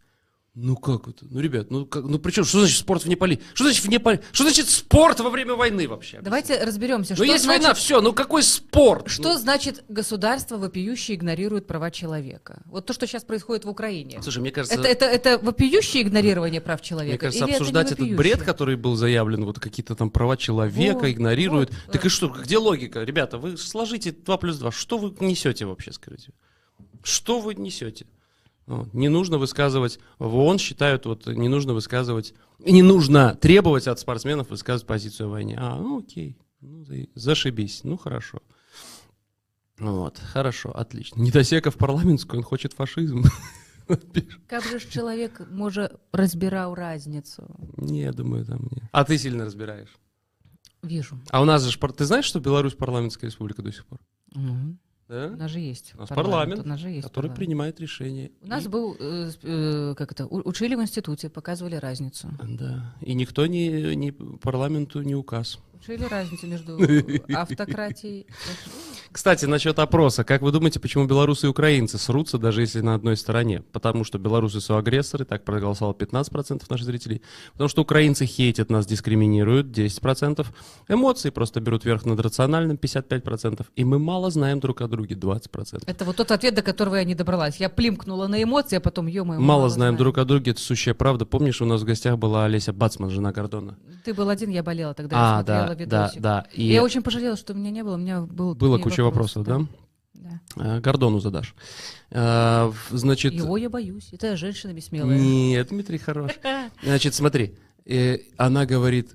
Ну 0.56 0.76
как 0.76 1.08
это? 1.08 1.26
Ну, 1.28 1.40
ребят, 1.40 1.72
ну, 1.72 1.84
как, 1.84 2.04
ну 2.04 2.20
при 2.20 2.30
чем? 2.30 2.44
Что 2.44 2.60
значит 2.60 2.78
спорт 2.78 3.04
вне 3.04 3.16
поли? 3.16 3.40
Что 3.54 3.64
значит 3.64 3.84
вне 3.84 3.98
поли? 3.98 4.20
Что 4.30 4.44
значит 4.44 4.68
спорт 4.68 5.18
во 5.18 5.28
время 5.30 5.54
войны 5.56 5.88
вообще? 5.88 6.20
Давайте 6.22 6.62
разберемся, 6.62 7.14
Ну 7.14 7.16
что, 7.16 7.24
есть 7.24 7.42
значит, 7.42 7.62
война, 7.62 7.74
все, 7.74 8.00
ну 8.00 8.12
какой 8.12 8.44
спорт? 8.44 9.08
что 9.08 9.32
Ну, 9.32 9.38
значит 9.38 9.84
государство 9.88 10.56
вопиюще 10.56 11.14
игнорирует 11.14 11.66
права 11.66 11.90
человека. 11.90 12.62
Вот 12.66 12.86
то, 12.86 12.92
что 12.92 13.08
сейчас 13.08 13.24
происходит 13.24 13.64
в 13.64 13.68
Украине. 13.68 14.22
слушай, 14.22 14.38
мне 14.38 14.52
кажется, 14.52 14.78
Это, 14.78 14.86
это, 14.86 15.06
это 15.06 15.44
вопиющее 15.44 16.04
игнорирование 16.04 16.60
прав 16.60 16.80
человека? 16.82 17.10
мне 17.10 17.18
кажется, 17.18 17.44
или 17.46 17.52
это 17.54 17.60
обсуждать 17.60 17.90
этот 17.90 18.16
бред, 18.16 18.42
который 18.44 18.76
был 18.76 18.94
заявлен, 18.94 19.44
вот 19.44 19.58
какие-то 19.58 19.96
там 19.96 20.08
права 20.08 20.36
человека 20.36 21.00
Вот, 21.00 21.08
игнорируют. 21.08 21.70
вот, 21.70 21.92
так 21.92 22.02
да. 22.02 22.06
и 22.06 22.08
что, 22.08 22.28
где 22.28 22.58
логика? 22.58 23.02
Ребята, 23.02 23.38
вы 23.38 23.56
сложите 23.56 24.12
2 24.12 24.36
плюс 24.36 24.58
2. 24.58 24.70
Что 24.70 24.98
вы 24.98 25.12
несете 25.18 25.66
вообще, 25.66 25.90
скажите? 25.90 26.30
Что 27.02 27.40
вы 27.40 27.56
несете? 27.56 28.06
Вот. 28.66 28.94
Не 28.94 29.08
нужно 29.08 29.36
высказывать, 29.38 29.98
в 30.18 30.34
ООН 30.36 30.58
считают, 30.58 31.04
вот 31.06 31.26
не 31.26 31.48
нужно 31.48 31.74
высказывать, 31.74 32.34
не 32.58 32.82
нужно 32.82 33.34
требовать 33.34 33.86
от 33.88 33.98
спортсменов 33.98 34.50
высказывать 34.50 34.86
позицию 34.86 35.26
о 35.28 35.30
войне. 35.32 35.56
А, 35.60 35.76
ну 35.78 35.98
окей, 35.98 36.38
ну, 36.60 36.84
за- 36.84 37.06
зашибись, 37.14 37.84
ну 37.84 37.96
хорошо. 37.98 38.40
Вот, 39.78 40.18
хорошо, 40.18 40.70
отлично. 40.70 41.20
Недосеков 41.20 41.76
парламентскую, 41.76 42.38
он 42.40 42.44
хочет 42.44 42.72
фашизм. 42.72 43.24
Как 44.46 44.64
же 44.64 44.80
человек 44.80 45.42
може 45.50 45.98
разбирал 46.12 46.74
разницу? 46.74 47.44
Не, 47.76 48.02
я 48.02 48.12
думаю, 48.12 48.46
там 48.46 48.60
не. 48.70 48.82
А 48.92 49.04
ты 49.04 49.18
сильно 49.18 49.44
разбираешь. 49.44 49.94
Вижу. 50.82 51.18
А 51.30 51.42
у 51.42 51.44
нас 51.44 51.64
же, 51.64 51.78
ты 51.78 52.04
знаешь, 52.04 52.24
что 52.24 52.40
Беларусь 52.40 52.74
парламентская 52.74 53.28
республика 53.28 53.62
до 53.62 53.72
сих 53.72 53.84
пор? 53.86 53.98
Ну, 54.34 54.76
Да? 55.08 55.26
у 55.26 55.36
нас 55.36 55.50
же 55.50 55.60
есть 55.60 55.92
У 55.96 56.00
нас 56.00 56.08
парламент, 56.08 56.64
у 56.64 56.68
нас 56.68 56.80
же 56.80 56.88
есть 56.88 57.02
Который 57.02 57.24
парламент. 57.26 57.38
принимает 57.38 57.80
решения. 57.80 58.30
У 58.40 58.46
нас 58.46 58.64
И- 58.64 58.68
был, 58.68 58.96
э, 58.98 59.30
э, 59.42 59.94
как 59.96 60.12
это, 60.12 60.26
учили 60.26 60.74
в 60.74 60.80
институте, 60.80 61.28
показывали 61.28 61.74
разницу. 61.76 62.28
Да. 62.42 62.94
И 63.02 63.12
никто 63.14 63.46
не, 63.46 63.94
не 63.96 64.12
парламенту 64.12 65.02
не 65.02 65.14
указ. 65.14 65.58
Учили 65.74 66.04
разницу 66.04 66.46
между 66.46 66.78
автократией. 67.36 68.26
Кстати, 69.14 69.44
насчет 69.44 69.78
опроса. 69.78 70.24
Как 70.24 70.42
вы 70.42 70.50
думаете, 70.50 70.80
почему 70.80 71.06
белорусы 71.06 71.46
и 71.46 71.48
украинцы 71.48 71.98
срутся, 71.98 72.36
даже 72.36 72.62
если 72.62 72.80
на 72.80 72.94
одной 72.94 73.16
стороне? 73.16 73.62
Потому 73.70 74.02
что 74.02 74.18
белорусы 74.18 74.60
соагрессоры, 74.60 75.24
так 75.24 75.44
проголосовало 75.44 75.94
15% 75.94 76.64
наших 76.68 76.84
зрителей. 76.84 77.22
Потому 77.52 77.68
что 77.68 77.82
украинцы 77.82 78.26
хейтят 78.26 78.70
нас, 78.70 78.86
дискриминируют 78.86 79.68
10%. 79.68 80.44
Эмоции 80.88 81.30
просто 81.30 81.60
берут 81.60 81.84
верх 81.84 82.04
над 82.06 82.18
рациональным 82.18 82.76
55%. 82.76 83.64
И 83.76 83.84
мы 83.84 84.00
мало 84.00 84.32
знаем 84.32 84.58
друг 84.58 84.80
о 84.80 84.88
друге 84.88 85.14
20%. 85.14 85.84
Это 85.86 86.04
вот 86.04 86.16
тот 86.16 86.32
ответ, 86.32 86.56
до 86.56 86.62
которого 86.62 86.96
я 86.96 87.04
не 87.04 87.14
добралась. 87.14 87.58
Я 87.58 87.68
плимкнула 87.68 88.26
на 88.26 88.42
эмоции, 88.42 88.78
а 88.78 88.80
потом, 88.80 89.06
ё 89.06 89.24
Мало, 89.24 89.68
знаем 89.68 89.96
друг 89.96 90.18
о 90.18 90.24
друге, 90.24 90.50
это 90.50 90.60
сущая 90.60 90.92
правда. 90.92 91.24
Помнишь, 91.24 91.62
у 91.62 91.66
нас 91.66 91.82
в 91.82 91.84
гостях 91.84 92.18
была 92.18 92.46
Олеся 92.46 92.72
Бацман, 92.72 93.10
жена 93.10 93.30
Гордона? 93.30 93.78
Ты 94.04 94.12
был 94.12 94.28
один, 94.28 94.50
я 94.50 94.64
болела 94.64 94.92
тогда, 94.92 95.16
а, 95.16 95.38
я 95.38 95.44
смотрела 95.44 95.66
да, 95.68 95.74
видосик. 95.74 96.20
да, 96.20 96.42
да. 96.42 96.46
И 96.52 96.64
Я 96.64 96.82
очень 96.82 97.02
пожалела, 97.02 97.36
что 97.36 97.54
меня 97.54 97.70
не 97.70 97.84
было, 97.84 97.94
у 97.94 97.98
меня 97.98 98.20
был 98.22 98.56
было 98.56 98.78
куча 98.78 99.03
вопросов, 99.04 99.44
да? 99.44 99.60
да? 100.14 100.40
Э, 100.56 100.80
Гордону 100.80 101.20
задашь. 101.20 101.54
Э, 102.10 102.72
Значит, 102.90 103.32
Его 103.34 103.56
я 103.56 103.70
боюсь. 103.70 104.12
Это 104.12 104.28
я 104.28 104.36
женщинами 104.36 104.80
смелая. 104.80 105.18
нет, 105.18 105.68
Дмитрий 105.68 105.98
хорош. 105.98 106.32
Значит, 106.82 107.14
смотри, 107.14 107.56
э, 107.84 108.18
она 108.36 108.66
говорит, 108.66 109.14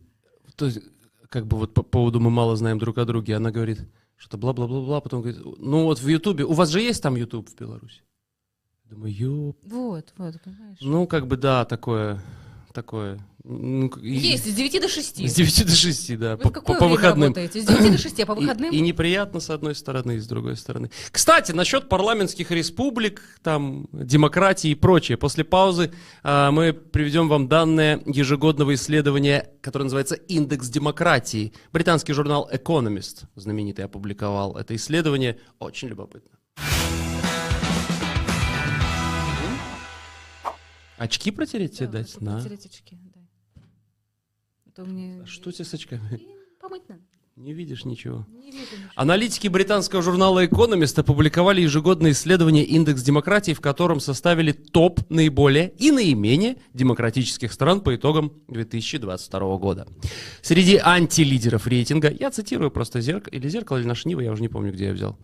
то 0.56 0.65
есть, 0.65 0.80
как 1.30 1.47
бы 1.47 1.58
вот 1.58 1.73
по 1.73 1.84
поводу 1.84 2.19
мы 2.19 2.30
мало 2.30 2.56
знаем 2.56 2.80
друг 2.80 2.97
о 2.97 3.06
друге, 3.06 3.36
она 3.36 3.52
говорит, 3.52 3.82
что 4.17 4.38
бла-бла-бла-бла, 4.38 5.02
потом 5.02 5.21
говорит, 5.21 5.41
ну 5.43 5.86
вот 5.86 5.99
в 5.99 6.08
Ютубе, 6.08 6.43
у 6.43 6.54
вас 6.54 6.69
же 6.69 6.82
есть 6.82 7.02
там 7.02 7.15
Ютуб 7.15 7.49
в 7.49 7.56
Беларуси? 7.56 8.02
Думаю, 8.89 9.13
ёп. 9.13 9.58
Вот, 9.63 10.13
вот, 10.17 10.41
понимаешь. 10.41 10.78
Ну, 10.82 11.06
как 11.06 11.28
бы, 11.28 11.38
да, 11.38 11.63
такое, 11.63 12.21
такое. 12.73 13.19
Ну, 13.45 13.88
и- 14.02 14.15
Есть, 14.17 14.52
с 14.52 14.54
9 14.54 14.80
до 14.82 14.89
6. 14.89 15.25
С 15.28 15.34
9 15.34 15.65
до 15.65 15.71
6, 15.75 16.15
да, 16.17 16.36
Вы 16.36 16.43
по, 16.43 16.49
какое 16.49 16.75
по- 16.78 16.84
по 16.86 16.88
выходным. 16.89 17.30
работаете? 17.34 17.62
С 17.62 17.65
9 17.65 17.91
до 17.93 17.97
6, 17.97 18.19
а 18.19 18.25
по 18.25 18.34
И- 18.34 18.36
выходным? 18.41 18.71
И, 18.71 18.82
неприятно 18.82 19.39
с 19.39 19.49
одной 19.49 19.75
стороны, 19.75 20.17
и 20.17 20.19
с 20.19 20.28
другой 20.28 20.58
стороны. 20.58 20.91
Кстати, 21.12 21.54
насчет 21.54 21.88
парламентских 21.88 22.52
республик, 22.52 23.21
там, 23.41 23.88
демократии 23.93 24.71
и 24.71 24.75
прочее. 24.75 25.17
После 25.17 25.43
паузы 25.45 25.91
а, 26.21 26.52
мы 26.52 26.73
приведем 26.73 27.30
вам 27.30 27.47
данные 27.47 28.04
ежегодного 28.06 28.73
исследования, 28.75 29.49
которое 29.62 29.86
называется 29.86 30.15
«Индекс 30.15 30.67
демократии». 30.67 31.54
Британский 31.71 32.12
журнал 32.13 32.49
Economist, 32.52 33.23
знаменитый, 33.36 33.86
опубликовал 33.86 34.58
это 34.58 34.75
исследование. 34.75 35.39
Очень 35.60 35.88
любопытно. 35.88 36.30
Очки 40.97 41.32
протереть 41.32 41.78
тебе 41.78 41.88
Да, 41.88 41.91
дать? 41.99 42.19
На. 42.21 42.39
протереть 42.41 42.65
очки, 42.65 42.97
дай. 44.80 44.84
А 44.84 44.86
то 44.86 44.86
мне... 44.86 45.22
А 45.24 45.26
Что 45.26 45.52
тебе 45.52 45.65
с 45.65 45.74
очками? 45.74 46.22
Помыть 46.60 46.88
надо. 46.89 47.02
Не 47.36 47.54
видишь 47.54 47.86
ничего. 47.86 48.28
Не 48.30 48.52
вижу 48.52 48.76
ничего. 48.76 48.92
Аналитики 48.96 49.48
британского 49.48 50.02
журнала 50.02 50.46
Economist 50.46 51.00
опубликовали 51.00 51.62
ежегодное 51.62 52.12
исследование 52.12 52.65
«Индекс 52.65 53.02
демократии», 53.02 53.54
в 53.54 53.62
котором 53.62 54.02
составили 54.02 54.52
топ 54.52 55.00
наиболее 55.10 55.72
и 55.78 55.92
наименее 55.92 56.58
демократических 56.74 57.54
стран 57.54 57.80
по 57.80 57.96
итогам 57.96 58.34
2022 58.50 59.58
года. 59.58 59.88
Среди 60.42 60.76
антилидеров 60.76 61.65
рейтинга, 61.65 62.12
я 62.12 62.30
цитирую 62.30 62.72
просто 62.72 63.00
зеркало, 63.00 63.34
или 63.34 63.48
зеркало, 63.48 63.78
или 63.78 63.88
наш 63.88 64.04
Нива, 64.04 64.20
я 64.20 64.34
уже 64.34 64.42
не 64.42 64.50
помню, 64.50 64.74
где 64.74 64.88
я 64.88 64.94
взял. 64.94 65.18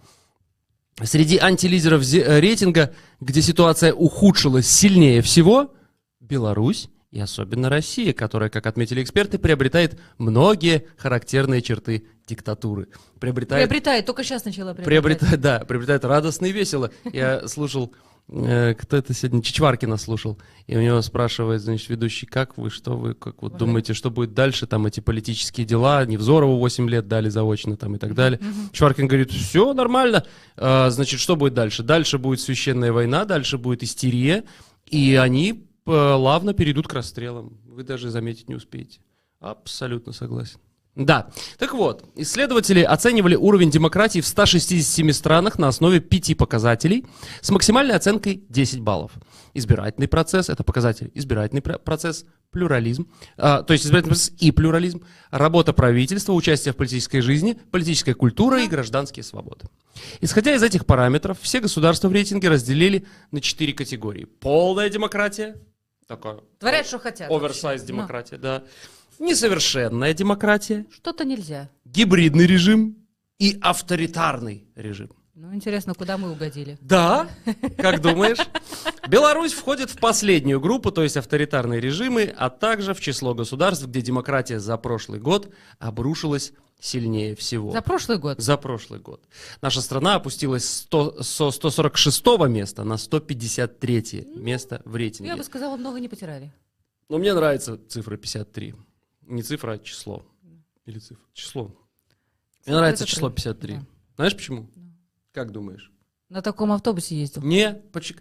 Среди 1.03 1.37
антилидеров 1.37 2.01
рейтинга, 2.13 2.95
где 3.19 3.41
ситуация 3.41 3.93
ухудшилась 3.93 4.67
сильнее 4.67 5.21
всего, 5.21 5.73
Беларусь 6.21 6.89
и 7.15 7.19
особенно 7.21 7.69
Россия, 7.69 8.11
которая, 8.11 8.49
как 8.49 8.67
отметили 8.67 9.01
эксперты, 9.01 9.39
приобретает 9.39 9.97
многие 10.17 10.85
характерные 10.97 11.61
черты 11.61 12.03
диктатуры. 12.27 12.89
Приобретает, 13.21 13.63
Приобретает, 13.69 14.05
только 14.05 14.25
сейчас 14.25 14.43
начала 14.43 14.73
приобретать. 14.73 14.85
приобретает, 14.85 15.39
да, 15.39 15.59
приобретает 15.59 16.03
радостно 16.03 16.47
и 16.47 16.51
весело. 16.51 16.91
Я 17.13 17.47
слушал, 17.47 17.93
э, 18.27 18.73
кто 18.73 18.97
это 18.97 19.13
сегодня, 19.13 19.41
Чичваркина 19.41 19.95
слушал, 19.95 20.37
и 20.67 20.75
у 20.75 20.81
него 20.81 21.01
спрашивает, 21.01 21.61
значит, 21.61 21.87
ведущий, 21.87 22.25
как 22.25 22.57
вы, 22.57 22.69
что 22.69 22.97
вы, 22.97 23.13
как 23.13 23.41
вот 23.41 23.53
Ага. 23.53 23.59
думаете, 23.59 23.93
что 23.93 24.11
будет 24.11 24.33
дальше, 24.33 24.67
там 24.67 24.85
эти 24.85 24.99
политические 24.99 25.65
дела, 25.65 26.05
Невзорову 26.05 26.57
8 26.57 26.89
лет 26.89 27.07
дали 27.07 27.29
заочно 27.29 27.77
там 27.77 27.95
и 27.95 27.97
так 27.97 28.13
далее. 28.13 28.41
Чичваркин 28.73 29.07
говорит, 29.07 29.31
все 29.31 29.73
нормально, 29.73 30.25
А, 30.57 30.89
значит, 30.89 31.21
что 31.21 31.37
будет 31.37 31.53
дальше? 31.53 31.81
Дальше 31.81 32.17
будет 32.17 32.41
священная 32.41 32.91
война, 32.91 33.23
дальше 33.23 33.57
будет 33.57 33.83
истерия, 33.83 34.43
и 34.85 35.15
они 35.15 35.69
плавно 35.85 36.53
перейдут 36.53 36.87
к 36.87 36.93
расстрелам. 36.93 37.57
Вы 37.65 37.83
даже 37.83 38.09
заметить 38.09 38.49
не 38.49 38.55
успеете. 38.55 38.99
Абсолютно 39.39 40.11
согласен. 40.11 40.59
Да. 40.95 41.29
Так 41.59 41.73
вот, 41.73 42.05
исследователи 42.15 42.79
оценивали 42.79 43.35
уровень 43.35 43.69
демократии 43.69 44.21
в 44.21 44.27
167 44.27 45.11
странах 45.11 45.59
на 45.59 45.67
основе 45.67 45.99
пяти 45.99 46.35
показателей 46.35 47.05
с 47.41 47.49
максимальной 47.51 47.95
оценкой 47.95 48.45
10 48.47 48.79
баллов. 48.79 49.11
Избирательный 49.53 50.07
процесс, 50.07 50.49
это 50.49 50.63
показатель, 50.63 51.11
избирательный 51.13 51.61
пр- 51.61 51.79
процесс, 51.79 52.25
плюрализм, 52.49 53.09
а, 53.35 53.61
то 53.63 53.73
есть 53.73 53.85
избирательный 53.85 54.11
процесс 54.11 54.31
и 54.39 54.51
плюрализм, 54.51 55.03
работа 55.31 55.73
правительства, 55.73 56.31
участие 56.31 56.73
в 56.73 56.77
политической 56.77 57.19
жизни, 57.19 57.57
политическая 57.71 58.13
культура 58.13 58.63
и 58.63 58.67
гражданские 58.67 59.23
свободы. 59.23 59.65
Исходя 60.21 60.55
из 60.55 60.63
этих 60.63 60.85
параметров, 60.85 61.37
все 61.41 61.59
государства 61.59 62.07
в 62.07 62.13
рейтинге 62.13 62.47
разделили 62.47 63.05
на 63.31 63.41
четыре 63.41 63.73
категории. 63.73 64.23
Полная 64.23 64.89
демократия, 64.89 65.57
такая 66.07 66.39
Творят, 66.59 66.85
что 66.85 66.99
хотят. 66.99 67.31
оверсайз 67.31 67.81
вообще. 67.81 67.93
демократия, 67.93 68.37
да. 68.37 68.63
Несовершенная 69.19 70.13
демократия, 70.13 70.85
Ну, 70.87 70.91
Что-то 70.93 71.23
нельзя. 71.25 71.69
гибридный 71.85 72.45
режим 72.47 72.97
и 73.39 73.57
авторитарный 73.61 74.67
режим. 74.75 75.09
Ну, 75.35 75.53
интересно, 75.53 75.93
куда 75.93 76.17
мы 76.17 76.31
угодили? 76.31 76.77
Да, 76.81 77.27
как 77.77 78.01
думаешь? 78.01 78.37
Беларусь 79.09 79.51
входит 79.53 79.89
в 79.89 79.99
последнюю 79.99 80.59
группу, 80.61 80.91
то 80.91 81.03
есть 81.03 81.17
авторитарные 81.17 81.81
режимы, 81.81 82.33
а 82.37 82.49
также 82.49 82.93
в 82.93 83.01
число 83.01 83.33
государств, 83.35 83.85
где 83.85 84.01
демократия 84.01 84.59
за 84.59 84.77
прошлый 84.77 85.19
год 85.19 85.53
обрушилась 85.79 86.53
сильнее 86.79 87.35
всего. 87.35 87.71
За 87.71 87.81
прошлый 87.81 88.17
год. 88.17 88.39
За 88.39 88.57
прошлый 88.57 88.99
год. 88.99 89.23
Наша 89.61 89.81
страна 89.81 90.15
опустилась 90.15 90.65
с 90.65 90.81
100 90.81 91.23
со 91.23 91.51
146 91.51 92.25
места 92.49 92.83
на 92.83 92.97
153 92.97 94.27
место 94.35 94.81
в 94.85 94.95
рейтинге. 94.95 95.29
Я 95.31 95.37
бы 95.37 95.43
сказала, 95.43 95.77
много 95.77 95.99
не 95.99 96.07
потеряли. 96.09 96.51
Но 97.09 97.17
мне 97.17 97.33
нравится 97.33 97.79
цифра 97.87 98.17
53. 98.17 98.75
Не 99.21 99.43
цифра, 99.43 99.73
а 99.73 99.77
число. 99.79 100.25
Или 100.85 100.99
цифра? 100.99 101.23
Число. 101.33 101.63
Мне 101.65 101.73
Цифра 102.61 102.75
нравится 102.77 103.03
это 103.03 103.11
число 103.11 103.29
три. 103.29 103.35
53. 103.35 103.73
Да. 103.75 103.85
Знаешь 104.17 104.35
почему? 104.35 104.69
Как 105.31 105.51
думаешь? 105.51 105.91
На 106.29 106.41
таком 106.41 106.71
автобусе 106.71 107.15
ездил. 107.19 107.41
Не. 107.43 107.73
поч- 107.91 108.15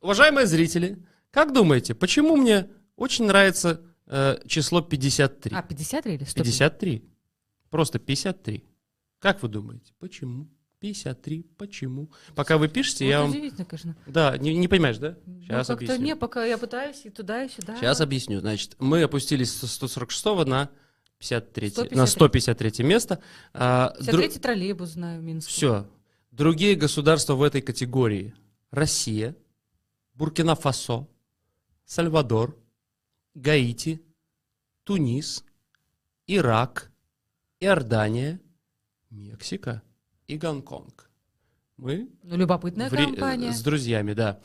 Уважаемые 0.00 0.46
зрители, 0.46 1.04
как 1.30 1.52
думаете, 1.52 1.94
почему 1.94 2.36
мне 2.36 2.68
очень 2.96 3.26
нравится 3.26 3.80
э, 4.06 4.38
число 4.46 4.80
53? 4.80 5.54
А, 5.56 5.62
53 5.62 6.14
или 6.14 6.24
100? 6.24 6.34
53. 6.42 7.04
Просто 7.70 7.98
53. 7.98 8.64
Как 9.18 9.42
вы 9.42 9.48
думаете, 9.48 9.92
почему? 9.98 10.48
53. 10.80 11.42
Почему? 11.58 12.10
Пока 12.34 12.56
вы 12.56 12.68
пишете, 12.68 13.06
я 13.06 13.18
Вот 13.20 13.28
вам... 13.28 13.30
удивительно, 13.32 13.64
конечно. 13.66 13.96
Да, 14.06 14.36
не, 14.38 14.54
не 14.56 14.66
понимаешь, 14.66 14.98
да? 14.98 15.16
Ну, 15.26 15.40
Сейчас 15.42 15.66
как-то 15.66 15.84
объясню. 15.84 16.04
не, 16.06 16.16
пока 16.16 16.44
я 16.44 16.56
пытаюсь 16.56 17.02
и 17.04 17.10
туда, 17.10 17.44
и 17.44 17.48
сюда. 17.50 17.76
Сейчас 17.76 18.00
объясню. 18.00 18.40
Значит, 18.40 18.76
мы 18.78 19.02
опустились 19.02 19.52
с 19.52 19.70
146 19.72 20.46
на 20.46 20.70
53, 21.18 21.70
153. 21.70 21.96
на 21.98 22.06
153 22.06 22.84
место. 22.84 23.22
А, 23.52 23.94
53 23.98 24.40
троллейбус 24.40 24.90
знаю, 24.90 25.20
Минск. 25.22 25.48
Все. 25.50 25.86
Другие 26.30 26.76
государства 26.76 27.34
в 27.34 27.42
этой 27.42 27.60
категории. 27.60 28.34
Россия, 28.70 29.36
Буркина-Фасо, 30.14 31.06
Сальвадор, 31.84 32.56
Гаити, 33.34 34.00
Тунис, 34.84 35.44
Ирак, 36.26 36.89
Иордания, 37.60 38.40
Мексика 39.10 39.82
и 40.26 40.36
Гонконг. 40.38 41.10
Мы 41.76 42.08
Ну, 42.22 42.36
любопытная 42.36 42.88
в 42.88 42.94
компания. 42.94 43.52
с 43.52 43.60
друзьями, 43.62 44.14
да. 44.14 44.40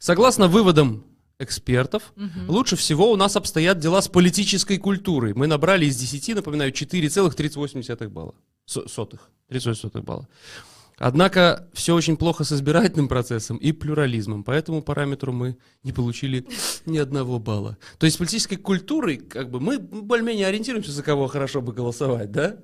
Согласно 0.00 0.48
выводам 0.48 1.04
экспертов, 1.38 2.12
Мгм. 2.16 2.48
лучше 2.50 2.74
всего 2.76 3.12
у 3.12 3.16
нас 3.16 3.36
обстоят 3.36 3.78
дела 3.78 4.00
с 4.02 4.08
политической 4.08 4.78
культурой. 4.78 5.32
Мы 5.34 5.46
набрали 5.46 5.84
из 5.86 5.96
10, 5.96 6.34
напоминаю, 6.34 6.72
4,38 6.72 8.08
балла. 8.08 8.34
Со- 8.64 8.88
сотых. 8.88 9.30
38 9.48 9.80
сотых 9.82 10.04
балла. 10.04 10.28
Однако 10.98 11.68
все 11.74 11.94
очень 11.94 12.16
плохо 12.16 12.44
с 12.44 12.52
избирательным 12.52 13.06
процессом 13.08 13.58
и 13.58 13.72
плюрализмом, 13.72 14.44
по 14.44 14.50
этому 14.50 14.82
параметру 14.82 15.30
мы 15.30 15.58
не 15.82 15.92
получили 15.92 16.46
ни 16.86 16.96
одного 16.96 17.38
балла. 17.38 17.76
То 17.98 18.06
есть 18.06 18.16
политической 18.16 18.56
культурой, 18.56 19.18
как 19.18 19.50
бы, 19.50 19.60
мы 19.60 19.78
более-менее 19.78 20.46
ориентируемся, 20.46 20.92
за 20.92 21.02
кого 21.02 21.26
хорошо 21.26 21.60
бы 21.60 21.74
голосовать, 21.74 22.30
да? 22.30 22.56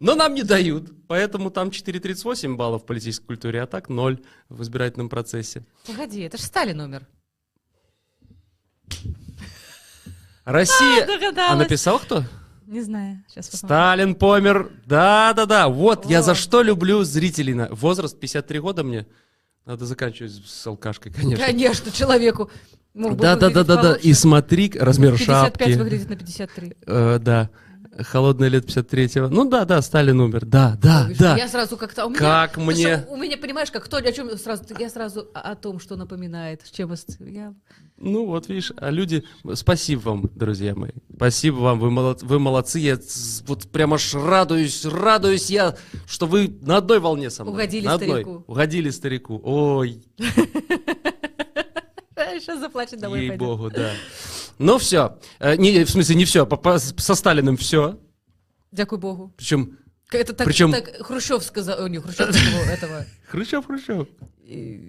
Но 0.00 0.14
нам 0.14 0.34
не 0.34 0.44
дают, 0.44 0.90
поэтому 1.08 1.50
там 1.50 1.68
4,38 1.68 2.54
баллов 2.54 2.84
в 2.84 2.86
политической 2.86 3.26
культуре, 3.26 3.60
а 3.60 3.66
так 3.66 3.90
0 3.90 4.18
в 4.48 4.62
избирательном 4.62 5.10
процессе. 5.10 5.66
Погоди, 5.86 6.20
это 6.22 6.38
же 6.38 6.44
Сталин 6.44 6.80
умер. 6.80 7.06
Россия... 10.44 11.06
Догадалась. 11.06 11.52
А 11.52 11.56
написал 11.56 11.98
кто? 11.98 12.24
Не 12.68 12.82
знаю, 12.82 13.24
сейчас 13.28 13.48
посмотрим. 13.48 13.68
Сталин 13.76 14.14
помер. 14.14 14.70
Да-да-да. 14.86 15.68
Вот, 15.68 16.04
я 16.04 16.20
за 16.22 16.32
О. 16.32 16.34
что 16.34 16.62
люблю 16.62 17.02
зрителей. 17.02 17.54
на- 17.54 17.68
Возраст 17.70 18.18
53 18.20 18.58
года 18.60 18.84
мне. 18.84 19.06
Надо 19.64 19.86
заканчивать 19.86 20.32
с 20.46 20.66
алкашкой, 20.66 21.10
конечно. 21.12 21.44
Конечно, 21.44 21.90
человеку. 21.90 22.50
Да-да-да-да-да. 22.94 23.94
И 23.94 24.12
смотри, 24.12 24.70
размер 24.78 25.10
получше. 25.12 25.26
55 25.26 25.68
шапки. 25.68 25.78
выглядит 25.82 26.08
на 26.10 26.16
53. 26.16 26.74
Э, 26.86 27.18
Да. 27.20 27.50
Холодное 28.04 28.48
лет 28.48 28.64
53-го. 28.66 29.28
Ну 29.28 29.48
да, 29.48 29.64
да, 29.64 29.82
Сталин 29.82 30.20
умер. 30.20 30.44
Да, 30.46 30.78
да, 30.80 31.04
Видишь, 31.04 31.18
да. 31.18 31.36
Я 31.36 31.48
сразу 31.48 31.76
как-то... 31.76 32.06
у 32.06 32.10
меня- 32.10 32.18
Как 32.18 32.56
мне- 32.56 33.04
У 33.08 33.16
меня, 33.16 33.36
понимаешь, 33.36 33.70
как 33.70 33.88
то, 33.88 33.96
о 33.96 34.12
чем 34.12 34.36
сразу... 34.38 34.62
Я 34.78 34.88
сразу 34.88 35.28
о, 35.34 35.40
о 35.52 35.54
том, 35.56 35.80
что 35.80 35.96
напоминает, 35.96 36.62
с 36.64 36.70
чем... 36.70 36.94
Я... 37.20 37.54
Ну 37.96 38.26
вот, 38.26 38.48
видишь, 38.48 38.72
а 38.76 38.90
люди... 38.90 39.24
Спасибо 39.54 40.00
вам, 40.00 40.30
друзья 40.34 40.74
мои. 40.76 40.92
Спасибо 41.16 41.56
вам, 41.56 41.80
вы, 41.80 41.90
молод- 41.90 42.22
вы 42.22 42.38
молодцы. 42.38 42.78
Я 42.78 42.98
вот 43.46 43.68
прямо 43.70 43.96
аж 43.96 44.14
радуюсь, 44.14 44.84
радуюсь 44.84 45.50
я, 45.50 45.76
что 46.06 46.26
вы 46.26 46.56
на 46.62 46.76
одной 46.76 47.00
волне 47.00 47.30
со 47.30 47.42
мной. 47.42 47.54
Угодили 47.54 47.86
на 47.86 47.94
одной. 47.94 48.08
старику. 48.22 48.44
Угодили 48.46 48.90
старику. 48.90 49.40
Ой, 49.42 50.02
Сейчас 52.40 52.60
заплачет 52.60 53.00
домой 53.00 53.20
ей-богу, 53.22 53.70
да. 53.70 53.92
Ну 54.58 54.78
все. 54.78 55.18
не, 55.40 55.84
в 55.84 55.90
смысле, 55.90 56.16
не 56.16 56.24
все. 56.24 56.48
со 56.96 57.14
Сталиным 57.14 57.56
все. 57.56 57.98
Дякую 58.72 58.98
богу. 58.98 59.32
Причем 59.36 59.78
Это 60.10 60.32
так, 60.32 60.46
Причем- 60.46 60.72
так 60.72 61.04
Хрущев 61.06 61.42
сказал, 61.42 61.84
о, 61.84 61.88
не 61.88 61.98
Хрущев, 61.98 62.28
этого, 62.28 62.62
этого. 62.70 63.06
Хрущев, 63.28 63.66
Хрущев. 63.66 64.08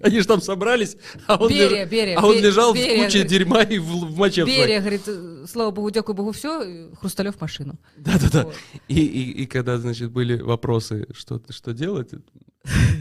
Они 0.02 0.20
же 0.20 0.26
там 0.26 0.40
собрались, 0.40 0.96
а 1.26 1.36
он, 1.36 1.50
Берия, 1.50 1.84
леж- 1.84 1.90
Берия, 1.90 2.18
а 2.18 2.26
он 2.26 2.38
лежал 2.38 2.72
Берия, 2.72 3.02
в 3.02 3.04
куче 3.04 3.18
говорит. 3.18 3.26
дерьма 3.30 3.62
и 3.62 3.78
в, 3.78 3.84
в 4.06 4.16
моче. 4.16 4.46
Берия 4.46 4.80
говорит, 4.80 5.02
э, 5.06 5.44
слава 5.46 5.70
богу, 5.70 5.90
дякую 5.90 6.16
богу, 6.16 6.32
все, 6.32 6.88
Хрусталев 6.98 7.38
машину. 7.38 7.78
Да-да-да. 7.98 8.44
Вот. 8.44 8.54
И, 8.88 8.94
и, 9.04 9.42
и 9.42 9.46
когда, 9.46 9.76
значит, 9.76 10.10
были 10.12 10.40
вопросы, 10.40 11.06
что, 11.12 11.42
что 11.50 11.74
делать, 11.74 12.14
э, 12.14 12.18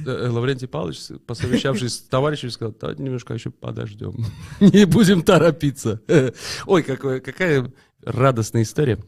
Лаврентий 0.06 0.68
Павлович, 0.68 1.00
посовещавшись 1.26 1.96
с 1.96 2.00
товарищем, 2.02 2.50
сказал, 2.50 2.74
да, 2.80 2.94
немножко 2.96 3.34
еще 3.34 3.50
подождем. 3.52 4.16
Не 4.60 4.86
будем 4.86 5.22
торопиться. 5.22 6.02
Ой, 6.66 6.84
какое, 6.84 7.20
какая 7.20 7.72
радостная 8.04 8.64
история. 8.64 8.96
Вы 8.96 9.04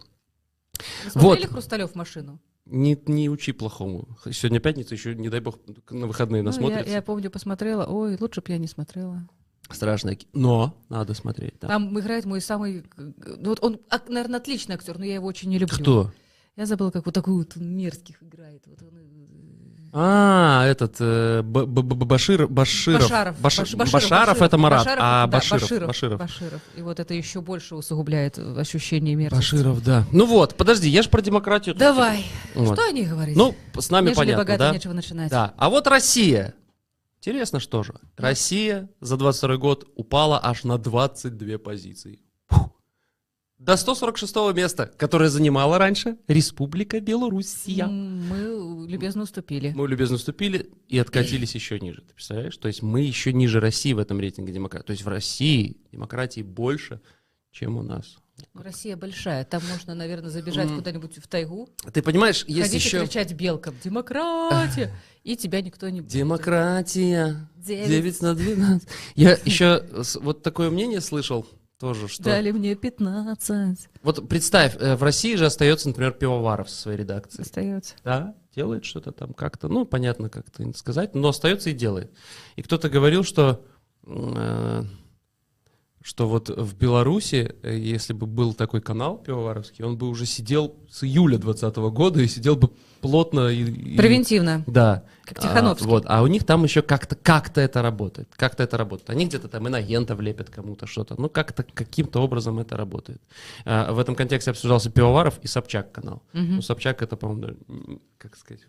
Вот. 1.16 1.22
смотрели 1.22 1.48
Хрусталев 1.48 1.92
в 1.92 1.96
машину? 1.96 2.40
Не, 2.66 2.98
не 3.08 3.30
учи 3.30 3.52
плохому. 3.54 4.18
Сегодня 4.32 4.60
пятница, 4.60 4.94
еще, 4.96 5.16
не 5.16 5.30
дай 5.30 5.40
бог, 5.40 5.60
на 5.90 6.08
выходные 6.08 6.44
Ну, 6.44 6.70
я, 6.70 6.82
я 6.82 7.02
помню, 7.02 7.30
посмотрела. 7.32 7.86
Ой, 7.86 8.18
лучше 8.20 8.42
бы 8.42 8.52
я 8.52 8.58
не 8.58 8.68
смотрела. 8.68 9.28
Страшное 9.70 10.16
кино. 10.16 10.30
Но 10.34 10.78
надо 10.90 11.14
смотреть. 11.14 11.56
да. 11.62 11.68
Там 11.70 11.98
играет 12.00 12.26
мой 12.26 12.42
самый... 12.42 12.86
э, 12.98 13.12
Вот 13.44 13.64
он, 13.64 13.80
наверное, 14.10 14.40
отличный 14.40 14.76
актер, 14.76 14.98
но 15.00 15.06
я 15.06 15.16
его 15.16 15.28
очень 15.28 15.50
не 15.50 15.58
люблю. 15.60 15.78
Кто? 15.78 16.12
Я 16.58 16.66
забыла, 16.66 16.92
как 16.92 17.06
вот 17.06 17.16
такой 17.16 17.34
вот 17.36 17.56
мерзких 17.56 18.22
играет. 18.22 18.64
Вот 18.68 18.82
он, 18.82 18.98
э, 18.98 19.01
А, 19.94 20.66
этот 20.68 20.96
э, 21.00 21.42
Б- 21.42 21.66
Б- 21.66 21.82
Б- 21.82 22.06
Башир, 22.06 22.48
Баширов. 22.48 23.02
Башаров. 23.02 23.36
Баш- 23.42 23.76
Баш- 23.76 23.92
Башаров, 23.92 24.42
это 24.42 24.58
Марат, 24.58 24.80
Башаров, 24.86 25.04
а 25.04 25.22
да, 25.22 25.28
Баширов, 25.28 25.62
Баширов, 25.62 25.88
Баширов. 25.88 26.20
Баширов. 26.20 26.62
И 26.78 26.82
вот 26.82 27.00
это 27.02 27.14
еще 27.14 27.42
больше 27.42 27.76
усугубляет 27.76 28.38
э, 28.38 28.56
ощущение 28.60 29.16
мерзости. 29.16 29.56
Баширов, 29.56 29.84
да. 29.84 30.06
Ну 30.14 30.26
вот, 30.26 30.56
подожди, 30.56 30.88
я 30.88 31.02
же 31.04 31.10
про 31.10 31.22
демократию. 31.22 31.76
тут 31.76 31.80
Давай. 31.80 32.26
Вот. 32.56 32.74
Что 32.78 32.88
они 32.88 33.04
говорят? 33.04 33.36
Ну, 33.36 33.54
с 33.78 33.90
нами 33.90 34.06
Нежели 34.06 34.18
понятно, 34.18 34.44
богато, 34.44 34.60
да? 34.60 34.72
нечего 34.74 34.94
начинать. 34.94 35.30
Да. 35.30 35.54
А 35.58 35.70
вот 35.70 35.86
Россия. 35.88 36.54
Интересно, 37.20 37.60
что 37.60 37.84
же? 37.84 37.94
Россия 38.18 38.90
за 39.02 39.18
22 39.18 39.58
год 39.58 39.88
упала 39.96 40.40
аж 40.42 40.64
на 40.64 40.78
22 40.78 41.58
позиции. 41.58 42.20
До 43.62 43.78
146 43.78 44.36
места, 44.56 44.92
которое 44.98 45.30
занимала 45.30 45.78
раньше 45.78 46.18
Республика 46.28 47.00
Белоруссия. 47.00 47.86
Мы 47.86 48.88
любезно 48.88 49.22
уступили. 49.22 49.72
Мы 49.76 49.88
любезно 49.88 50.16
уступили 50.16 50.72
и 50.88 50.98
откатились 50.98 51.54
еще 51.54 51.80
ниже. 51.80 52.02
Ты 52.02 52.16
представляешь? 52.16 52.58
То 52.58 52.68
есть 52.68 52.82
мы 52.82 53.02
еще 53.02 53.32
ниже 53.32 53.60
России 53.60 53.94
в 53.94 54.00
этом 54.00 54.20
рейтинге 54.20 54.52
демократии. 54.52 54.88
То 54.88 54.92
есть 54.94 55.04
в 55.04 55.08
России 55.08 55.78
демократии 55.92 56.42
больше, 56.42 57.02
чем 57.52 57.78
у 57.78 57.84
нас. 57.84 58.18
Россия 58.56 58.98
большая. 58.98 59.46
Там 59.46 59.62
можно, 59.70 59.94
наверное, 59.94 60.32
забежать 60.32 60.70
куда-нибудь 60.70 61.20
в 61.20 61.28
тайгу, 61.28 61.70
Ты 61.94 62.02
понимаешь, 62.02 62.44
есть 62.48 62.72
ходить 62.72 62.84
и 62.84 62.88
еще... 62.88 63.06
кричать 63.06 63.34
белкам 63.34 63.76
«Демократия!» 63.84 64.92
И 65.24 65.38
тебя 65.38 65.62
никто 65.62 65.88
не 65.88 66.02
будет. 66.02 66.12
Демократия. 66.12 67.48
Девять. 67.58 67.90
9 67.90 68.22
на 68.22 68.34
12. 68.34 68.90
Я 69.14 69.38
еще 69.46 69.86
вот 70.16 70.42
такое 70.42 70.72
мнение 70.72 71.00
слышал 71.00 71.46
тоже, 71.82 72.08
что... 72.08 72.24
Дали 72.24 72.52
мне 72.52 72.76
15. 72.76 73.90
Вот 74.04 74.30
представь, 74.30 74.78
э, 74.80 74.96
в 74.96 75.04
России 75.04 75.36
же 75.36 75.48
остается, 75.48 75.88
например, 75.90 76.12
Пивоваров 76.12 76.70
со 76.70 76.80
своей 76.80 77.00
редакцией. 77.00 77.42
Остается. 77.42 77.96
Да, 78.04 78.36
делает 78.56 78.86
что-то 78.86 79.12
там 79.12 79.34
как-то, 79.34 79.68
ну, 79.68 79.84
понятно, 79.84 80.30
как-то 80.30 80.64
не 80.64 80.74
сказать, 80.74 81.16
но 81.16 81.30
остается 81.30 81.72
и 81.72 81.74
делает. 81.74 82.12
И 82.56 82.62
кто-то 82.62 82.88
говорил, 82.88 83.24
что, 83.24 83.66
э, 84.06 84.84
что 86.04 86.28
вот 86.28 86.50
в 86.50 86.76
Беларуси, 86.78 87.56
э, 87.62 87.78
если 87.78 88.14
бы 88.14 88.26
был 88.26 88.54
такой 88.54 88.82
канал 88.82 89.18
пивоваровский, 89.18 89.84
он 89.86 89.98
бы 89.98 90.08
уже 90.10 90.26
сидел 90.26 90.76
с 90.90 91.04
июля 91.04 91.38
2020 91.38 91.78
года 91.94 92.22
и 92.22 92.28
сидел 92.28 92.56
бы 92.56 92.70
плотно 93.02 93.50
и... 93.50 93.64
и- 93.64 93.98
Превентивно. 93.98 94.64
Да. 94.68 95.04
Как 95.26 95.38
А, 95.38 95.42
Тихановский. 95.44 95.88
вот, 95.88 96.06
а 96.08 96.24
у 96.24 96.28
них 96.28 96.44
там 96.44 96.64
еще 96.64 96.82
как-то 96.82 97.16
как-то 97.16 97.62
это 97.62 97.82
работает. 97.84 98.30
Как-то 98.36 98.64
это 98.64 98.78
работает. 98.78 99.10
Они 99.12 99.26
где-то 99.28 99.48
там 99.48 99.68
инагентов 99.68 100.20
лепят 100.20 100.50
кому-то 100.50 100.88
что-то. 100.88 101.16
Ну, 101.22 101.30
как-то 101.30 101.64
каким-то 101.64 102.20
образом 102.22 102.58
это 102.60 102.76
работает. 102.78 103.22
А, 103.66 103.94
в 103.94 104.00
этом 104.00 104.16
контексте 104.16 104.52
обсуждался 104.52 104.90
Пивоваров 104.90 105.40
и 105.44 105.48
Собчак 105.48 105.92
канал. 105.92 106.24
Мгм. 106.34 106.56
Ну, 106.56 106.62
Собчак 106.62 107.02
это, 107.04 107.16
по-моему, 107.16 107.58
как 108.18 108.36
сказать, 108.38 108.64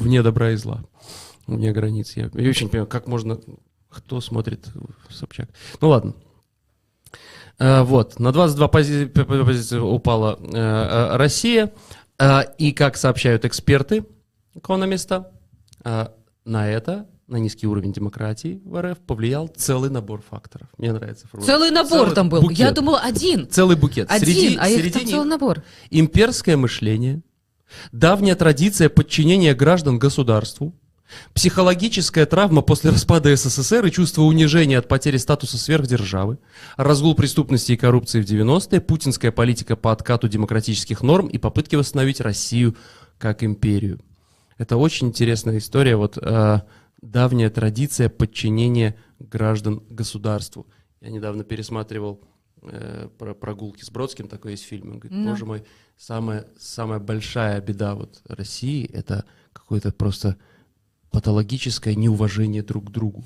вне 0.00 0.22
добра 0.22 0.52
и 0.52 0.56
зла. 0.56 0.84
Вне 1.46 1.72
границ. 1.72 2.16
Я, 2.16 2.30
я 2.32 2.48
очень 2.48 2.68
понимаю, 2.70 2.86
как 2.88 3.06
можно... 3.08 3.38
Кто 3.90 4.22
смотрит 4.22 4.66
Собчак? 5.10 5.50
Ну, 5.82 5.88
ладно. 5.90 6.14
А, 7.58 7.84
вот, 7.84 8.18
на 8.18 8.32
22 8.32 8.66
пози- 8.68 9.06
позиции 9.44 9.78
упала 9.78 10.38
э, 10.40 10.46
э, 10.56 11.16
Россия. 11.16 11.72
И, 12.58 12.72
как 12.72 12.96
сообщают 12.96 13.44
эксперты, 13.44 14.04
экономиста, 14.54 15.32
на 15.82 16.68
это, 16.68 17.06
на 17.26 17.36
низкий 17.36 17.66
уровень 17.66 17.92
демократии 17.92 18.60
в 18.64 18.80
РФ 18.80 18.98
повлиял 19.00 19.48
целый 19.48 19.90
набор 19.90 20.22
факторов. 20.28 20.68
Мне 20.78 20.92
нравится 20.92 21.26
формулировка. 21.26 21.58
Целый 21.58 21.70
набор 21.72 22.00
Целый 22.00 22.14
там 22.14 22.28
был. 22.28 22.42
букет. 22.42 22.58
Я 22.58 22.70
думала, 22.70 23.00
один. 23.00 23.48
Целый 23.48 23.74
букет. 23.76 24.08
Один, 24.08 24.26
Среди, 24.26 24.56
а 24.60 24.68
их 24.68 24.92
там 24.92 25.02
них 25.02 25.10
целый 25.10 25.26
набор. 25.28 25.64
имперское 25.90 26.56
мышление, 26.56 27.22
давняя 27.90 28.36
традиция 28.36 28.88
подчинения 28.88 29.54
граждан 29.54 29.98
государству, 29.98 30.74
психологическая 31.34 32.26
травма 32.26 32.62
после 32.62 32.90
распада 32.90 33.34
СССР 33.34 33.86
и 33.86 33.90
чувство 33.90 34.22
унижения 34.22 34.78
от 34.78 34.88
потери 34.88 35.16
статуса 35.16 35.58
сверхдержавы, 35.58 36.38
разгул 36.76 37.14
преступности 37.14 37.72
и 37.72 37.76
коррупции 37.76 38.20
в 38.20 38.24
90-е, 38.24 38.80
путинская 38.80 39.32
политика 39.32 39.76
по 39.76 39.92
откату 39.92 40.28
демократических 40.28 41.02
норм 41.02 41.28
и 41.28 41.38
попытки 41.38 41.76
восстановить 41.76 42.20
Россию 42.20 42.76
как 43.18 43.42
империю. 43.44 44.00
Это 44.58 44.76
очень 44.76 45.08
интересная 45.08 45.58
история, 45.58 45.96
вот 45.96 46.18
э, 46.18 46.60
давняя 47.00 47.50
традиция 47.50 48.08
подчинения 48.08 48.96
граждан 49.18 49.82
государству. 49.90 50.66
Я 51.00 51.10
недавно 51.10 51.44
пересматривал 51.44 52.20
э, 52.62 53.08
про 53.18 53.34
прогулки 53.34 53.84
с 53.84 53.90
Бродским, 53.90 54.28
такой 54.28 54.52
есть 54.52 54.64
фильм. 54.64 54.92
Он 54.92 54.98
говорит, 54.98 55.18
Ну. 55.18 55.30
боже 55.30 55.44
мой, 55.44 55.64
самая, 55.96 56.46
самая 56.58 57.00
большая 57.00 57.60
беда 57.60 57.94
вот 57.94 58.20
России— 58.26 58.88
это 58.92 59.24
какое-то 59.52 59.92
просто 59.92 60.36
патологическое 61.12 61.94
неуважение 61.94 62.62
друг 62.62 62.88
к 62.88 62.90
другу. 62.90 63.22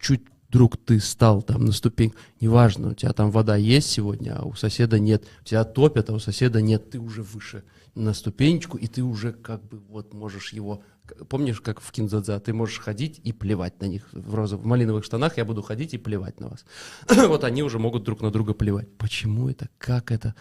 Чуть 0.00 0.22
вдруг 0.48 0.76
ты 0.76 0.98
стал 0.98 1.42
там 1.42 1.64
на 1.64 1.72
ступень, 1.72 2.12
неважно, 2.40 2.90
у 2.90 2.94
тебя 2.94 3.12
там 3.12 3.30
вода 3.30 3.54
есть 3.54 3.88
сегодня, 3.88 4.36
а 4.36 4.44
у 4.44 4.54
соседа 4.54 4.98
нет, 4.98 5.24
тебя 5.44 5.64
топят, 5.64 6.10
а 6.10 6.14
у 6.14 6.18
соседа 6.18 6.60
нет, 6.60 6.90
ты 6.90 6.98
уже 6.98 7.22
выше 7.22 7.62
на 7.94 8.14
ступенечку, 8.14 8.76
и 8.76 8.86
ты 8.88 9.02
уже 9.02 9.32
как 9.32 9.62
бы 9.68 9.78
вот 9.78 10.12
можешь 10.12 10.52
его, 10.52 10.82
помнишь, 11.28 11.60
как 11.60 11.80
в 11.80 11.92
Кинзадза, 11.92 12.40
ты 12.40 12.52
можешь 12.52 12.80
ходить 12.80 13.20
и 13.22 13.32
плевать 13.32 13.80
на 13.80 13.86
них 13.86 14.08
в 14.12 14.34
розовых, 14.34 14.64
в 14.64 14.68
малиновых 14.68 15.04
штанах, 15.04 15.36
я 15.36 15.44
буду 15.44 15.62
ходить 15.62 15.94
и 15.94 15.98
плевать 15.98 16.40
на 16.40 16.48
вас. 16.48 16.64
вот 17.28 17.44
они 17.44 17.62
уже 17.62 17.78
могут 17.78 18.02
друг 18.02 18.20
на 18.20 18.32
друга 18.32 18.52
плевать. 18.52 18.88
Почему 18.96 19.48
это, 19.48 19.68
как 19.78 20.10
это, 20.10 20.34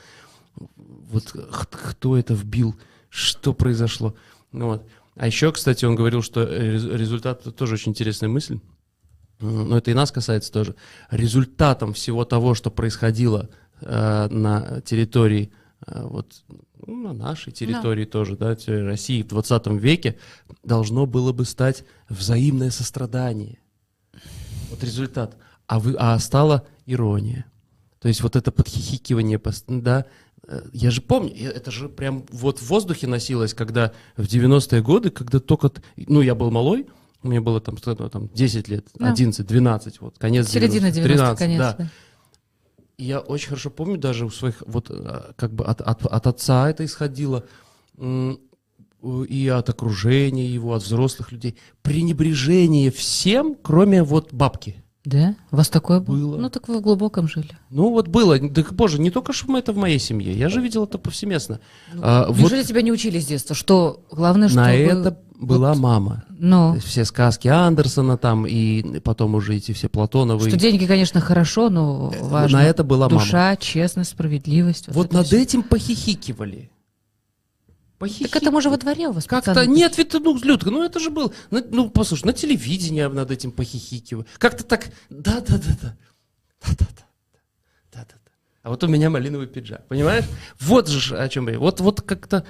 вот 0.56 1.36
кто 1.70 2.18
это 2.18 2.34
вбил, 2.34 2.76
что 3.10 3.54
произошло. 3.54 4.16
Ну 4.52 4.66
вот. 4.68 4.88
А 5.20 5.28
еще, 5.28 5.52
кстати, 5.52 5.84
он 5.84 5.96
говорил, 5.96 6.22
что 6.22 6.44
э, 6.44 6.72
рез- 6.72 6.86
результат, 6.86 7.42
это 7.42 7.52
тоже 7.52 7.74
очень 7.74 7.92
интересная 7.92 8.30
мысль, 8.30 8.62
но 9.42 9.78
это 9.78 9.92
и 9.92 9.94
нас 9.94 10.14
касается 10.14 10.50
тоже, 10.50 10.76
результатом 11.12 11.92
всего 11.92 12.24
того, 12.24 12.56
что 12.56 12.72
происходило 12.72 13.50
э, 13.82 14.28
на 14.30 14.80
территории, 14.80 15.52
э, 15.86 16.04
вот, 16.06 16.46
ну, 16.88 16.96
на 17.04 17.14
нашей 17.14 17.52
территории 17.52 18.06
тоже, 18.06 18.38
да, 18.38 18.56
территории 18.56 18.86
России 18.86 19.22
в 19.22 19.28
20 19.28 19.68
веке, 19.82 20.18
должно 20.64 21.06
было 21.06 21.34
бы 21.34 21.44
стать 21.44 21.84
взаимное 22.08 22.72
сострадание. 22.72 23.60
Вот 24.70 24.82
результат. 24.86 25.36
А, 25.68 25.82
вы, 25.82 25.96
а 26.00 26.18
стала 26.20 26.66
ирония. 26.86 27.46
То 28.00 28.08
есть 28.08 28.22
вот 28.22 28.38
это 28.38 28.54
подхихикивание, 28.54 29.42
да, 29.68 30.06
я 30.74 30.92
же 30.92 31.02
помню, 31.02 31.32
э, 31.36 31.50
это 31.50 31.72
же 31.72 31.90
прям 31.90 32.26
вот 32.32 32.60
в 32.60 32.68
воздухе 32.68 33.08
носилось, 33.08 33.54
когда 33.54 33.92
в 34.18 34.24
90-е 34.24 34.82
годы, 34.82 35.10
когда 35.10 35.40
только, 35.40 35.72
ну, 35.96 36.22
я 36.22 36.36
был 36.36 36.52
малой, 36.52 36.88
мне 37.22 37.42
было 37.42 37.60
там, 37.60 37.78
там 37.78 38.30
10 38.34 38.68
лет, 38.70 38.88
Да. 38.96 39.12
11, 39.12 39.46
12, 39.46 40.02
вот, 40.02 40.18
конец 40.18 40.50
Середина 40.50 40.88
90-х, 40.88 40.92
90 40.92 41.04
13, 41.04 41.40
конец. 41.40 41.60
да. 41.60 41.76
да. 41.78 41.90
Я 42.98 43.20
очень 43.20 43.50
хорошо 43.50 43.70
помню, 43.70 43.98
даже 43.98 44.26
у 44.26 44.30
своих, 44.30 44.62
вот, 44.66 44.88
а, 44.90 45.34
как 45.38 45.54
бы 45.54 45.66
от, 45.66 45.82
от, 45.82 46.06
от 46.06 46.28
отца 46.28 46.70
это 46.70 46.84
исходило, 46.84 47.46
и 47.98 49.48
от 49.48 49.70
окружения 49.70 50.46
его, 50.46 50.74
от 50.74 50.84
взрослых 50.84 51.32
людей. 51.32 51.58
Пренебрежение 51.82 52.92
всем, 52.92 53.56
кроме 53.56 54.04
вот 54.04 54.34
бабки. 54.34 54.84
Да? 55.06 55.36
У 55.52 55.56
вас 55.56 55.70
такое 55.70 56.02
было? 56.02 56.38
Ну, 56.38 56.50
так 56.50 56.68
вы 56.68 56.80
в 56.80 56.82
глубоком 56.82 57.28
жили. 57.28 57.58
Ну 57.70 57.90
вот 57.90 58.08
было, 58.08 58.38
да 58.38 58.64
боже, 58.72 59.00
не 59.00 59.12
только 59.12 59.32
что 59.32 59.58
это 59.58 59.72
в 59.72 59.78
моей 59.78 60.00
семье, 60.00 60.34
я 60.34 60.50
же 60.50 60.62
видел 60.62 60.84
это 60.84 60.98
повсеместно. 60.98 61.60
Ну, 61.94 62.02
А, 62.04 62.28
вот 62.28 62.38
Неужели 62.38 62.64
тебя 62.64 62.82
не 62.82 62.92
учили 62.92 63.20
с 63.20 63.26
детства? 63.26 63.56
Что 63.56 64.04
главное, 64.12 64.50
чтобы... 64.50 64.64
на 64.64 64.74
это 64.74 65.18
была 65.40 65.74
мама. 65.74 66.26
То 66.28 66.34
Ну, 66.38 66.80
все 66.80 67.06
сказки 67.06 67.48
Андерсона 67.48 68.18
там, 68.18 68.46
и 68.46 69.00
потом 69.00 69.36
уже 69.36 69.56
эти 69.56 69.72
все 69.72 69.88
Платоновые. 69.88 70.50
что 70.50 70.60
деньги, 70.60 70.86
конечно, 70.86 71.22
хорошо, 71.22 71.70
но 71.70 72.14
важно. 72.22 72.60
на 72.60 72.66
это 72.66 72.84
была 72.84 73.08
мама. 73.08 73.22
Душа, 73.22 73.56
честность, 73.56 74.12
справедливость. 74.12 74.90
Вот 74.90 75.08
это 75.08 75.16
над 75.16 75.28
всё. 75.28 75.38
этим 75.38 75.64
похихикивали. 75.64 76.72
Так 78.00 78.36
это 78.36 78.52
мы 78.52 78.62
же 78.62 78.70
во 78.70 78.78
дворе 78.78 79.10
у 79.10 79.12
вас, 79.12 79.26
Как-то, 79.26 79.66
нет, 79.66 79.98
ведь, 79.98 80.14
ну, 80.14 80.38
Людка, 80.38 80.72
ну 80.72 80.84
это 80.84 81.00
же 81.00 81.10
был, 81.10 81.34
ну, 81.52 81.62
ну, 81.70 81.90
послушай, 81.90 82.26
на 82.26 82.34
телевидении 82.34 83.04
над 83.04 83.30
этим 83.30 83.52
похихикиваю. 83.52 84.26
Как-то 84.38 84.64
так, 84.64 84.88
да-да-да-да, 85.10 85.96
да-да-да. 86.66 87.10
А 88.62 88.70
вот 88.70 88.84
у 88.84 88.88
меня 88.88 89.10
малиновый 89.10 89.48
пиджак, 89.48 89.88
понимаешь? 89.88 90.26
Вот 90.60 90.88
же 90.88 91.18
о 91.18 91.28
чем 91.28 91.50
я. 91.50 91.58
Вот, 91.60 91.80
вот 91.80 92.02
как-то... 92.02 92.46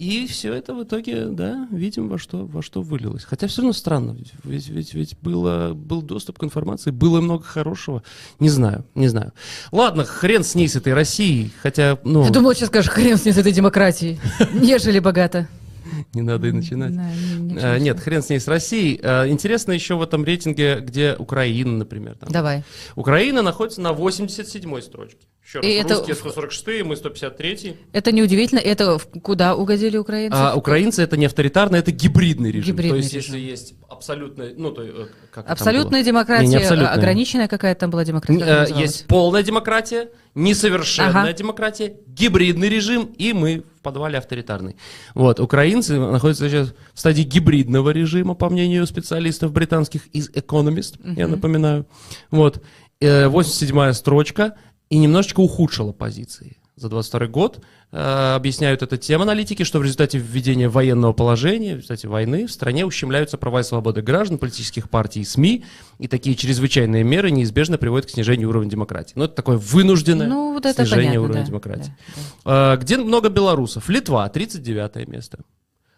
И 0.00 0.26
все 0.26 0.54
это 0.54 0.72
в 0.72 0.82
итоге, 0.82 1.26
да, 1.26 1.68
видим, 1.70 2.08
во 2.08 2.16
что, 2.16 2.46
во 2.46 2.62
что 2.62 2.80
вылилось. 2.80 3.24
Хотя 3.24 3.46
все 3.48 3.60
равно 3.60 3.74
странно, 3.74 4.16
ведь, 4.44 4.68
ведь, 4.70 4.94
ведь, 4.94 5.14
было, 5.20 5.74
был 5.74 6.00
доступ 6.00 6.38
к 6.38 6.42
информации, 6.44 6.90
было 6.90 7.20
много 7.20 7.44
хорошего. 7.44 8.02
Не 8.38 8.48
знаю, 8.48 8.86
не 8.94 9.08
знаю. 9.08 9.34
Ладно, 9.72 10.04
хрен 10.04 10.42
с 10.42 10.54
ней, 10.54 10.68
с 10.68 10.76
этой 10.76 10.94
Россией, 10.94 11.52
хотя, 11.60 11.98
ну, 12.02 12.24
Я 12.24 12.30
думала, 12.30 12.54
сейчас 12.54 12.70
скажешь, 12.70 12.90
хрен 12.90 13.18
с 13.18 13.26
ней 13.26 13.32
с 13.32 13.36
этой 13.36 13.52
демократией. 13.52 14.18
Нежели 14.54 15.00
богато. 15.00 15.48
не 16.14 16.22
надо 16.22 16.48
и 16.48 16.52
начинать. 16.52 16.94
Да, 16.96 17.02
А, 17.02 17.76
себе. 17.76 17.80
Нет, 17.80 18.00
хрен 18.00 18.22
с 18.22 18.28
ней, 18.28 18.40
с 18.40 18.48
Россией. 18.48 19.00
А, 19.02 19.26
Интересно 19.28 19.72
еще 19.72 19.94
в 19.94 20.02
этом 20.02 20.24
рейтинге, 20.24 20.80
где 20.80 21.14
Украина, 21.18 21.72
например. 21.78 22.16
там. 22.18 22.30
Давай. 22.30 22.62
Украина 22.96 23.42
находится 23.42 23.80
на 23.80 23.92
87-й 23.92 24.82
строчке. 24.82 25.18
Еще 25.44 25.58
раз, 25.58 25.66
И 25.66 25.70
это 25.70 25.94
русские 25.94 26.14
в- 26.14 26.18
146 26.18 26.82
мы 26.84 26.96
153 26.96 27.76
Это 27.92 28.12
неудивительно. 28.12 28.58
Это 28.60 28.98
в- 28.98 29.06
куда 29.22 29.56
угодили 29.56 29.96
украинцы? 29.96 30.36
А 30.36 30.54
украинцы 30.54 31.02
это 31.02 31.16
не 31.16 31.26
авторитарно, 31.26 31.76
это 31.76 31.90
гибридный 31.90 32.52
режим. 32.52 32.66
Гибридный 32.74 32.90
то 33.00 33.04
есть, 33.04 33.12
режим. 33.14 33.34
если 33.36 33.50
есть 33.50 33.74
абсолютная, 33.88 34.52
ну, 34.56 34.70
то, 34.70 34.82
э, 34.82 34.86
как 35.32 35.44
это 35.44 35.46
там 35.46 35.52
Абсолютная 35.52 36.00
было? 36.00 36.06
демократия, 36.06 36.42
Не, 36.44 36.48
не 36.50 36.56
абсолютная. 36.56 36.92
ограниченная 36.92 37.48
какая-то 37.48 37.80
там 37.80 37.90
была 37.90 38.04
демократия? 38.04 38.44
Э? 38.44 38.80
Есть 38.80 39.06
полная 39.06 39.42
демократия, 39.42 40.10
несовершенная 40.34 41.22
Ага. 41.22 41.32
демократия, 41.32 41.96
гибридный 42.06 42.68
режим, 42.68 43.06
и 43.16 43.32
мы 43.32 43.64
в 43.78 43.82
подвале 43.82 44.18
авторитарный. 44.18 44.76
Вот, 45.14 45.40
украинцы 45.40 45.98
находятся 45.98 46.48
сейчас 46.48 46.74
в 46.94 47.00
стадии 47.00 47.22
гибридного 47.22 47.90
режима, 47.90 48.34
по 48.34 48.48
мнению 48.48 48.86
специалистов 48.86 49.52
британских 49.52 50.06
из 50.08 50.30
Economist, 50.30 51.00
я 51.16 51.26
напоминаю. 51.28 51.86
Вот, 52.30 52.62
э, 53.00 53.26
87-я 53.28 53.92
строчка, 53.94 54.54
и 54.88 54.98
немножечко 54.98 55.40
ухудшила 55.40 55.92
позиции 55.92 56.59
за 56.80 56.88
22 56.88 57.26
год. 57.26 57.60
Э, 57.92 58.34
Объясняют 58.36 58.82
это 58.82 58.96
тем 58.96 59.22
аналитики, 59.22 59.62
что 59.64 59.78
в 59.78 59.82
результате 59.82 60.18
введения 60.18 60.68
военного 60.68 61.12
положения, 61.12 61.74
в 61.74 61.76
результате 61.78 62.08
войны, 62.08 62.46
в 62.46 62.52
стране 62.52 62.84
ущемляются 62.86 63.36
права 63.38 63.60
и 63.60 63.62
свободы 63.62 64.02
граждан, 64.02 64.38
политических 64.38 64.88
партий 64.90 65.20
и 65.20 65.24
СМИ, 65.24 65.64
и 65.98 66.08
такие 66.08 66.34
чрезвычайные 66.36 67.04
меры 67.04 67.30
неизбежно 67.30 67.78
приводят 67.78 68.06
к 68.06 68.10
снижению 68.10 68.48
уровня 68.48 68.70
демократии. 68.70 69.12
Ну, 69.16 69.24
это 69.24 69.34
такое 69.34 69.56
вынужденное 69.56 70.26
Ну, 70.26 70.54
вот 70.54 70.66
это 70.66 70.84
снижение 70.84 71.06
понятно, 71.10 71.22
уровня 71.24 71.40
да, 71.42 71.46
демократии. 71.46 71.92
да, 72.08 72.14
да. 72.16 72.72
А, 72.72 72.76
Где 72.76 72.96
много 72.98 73.28
белорусов? 73.28 73.88
Литва, 73.88 74.28
39 74.28 75.08
место. 75.08 75.40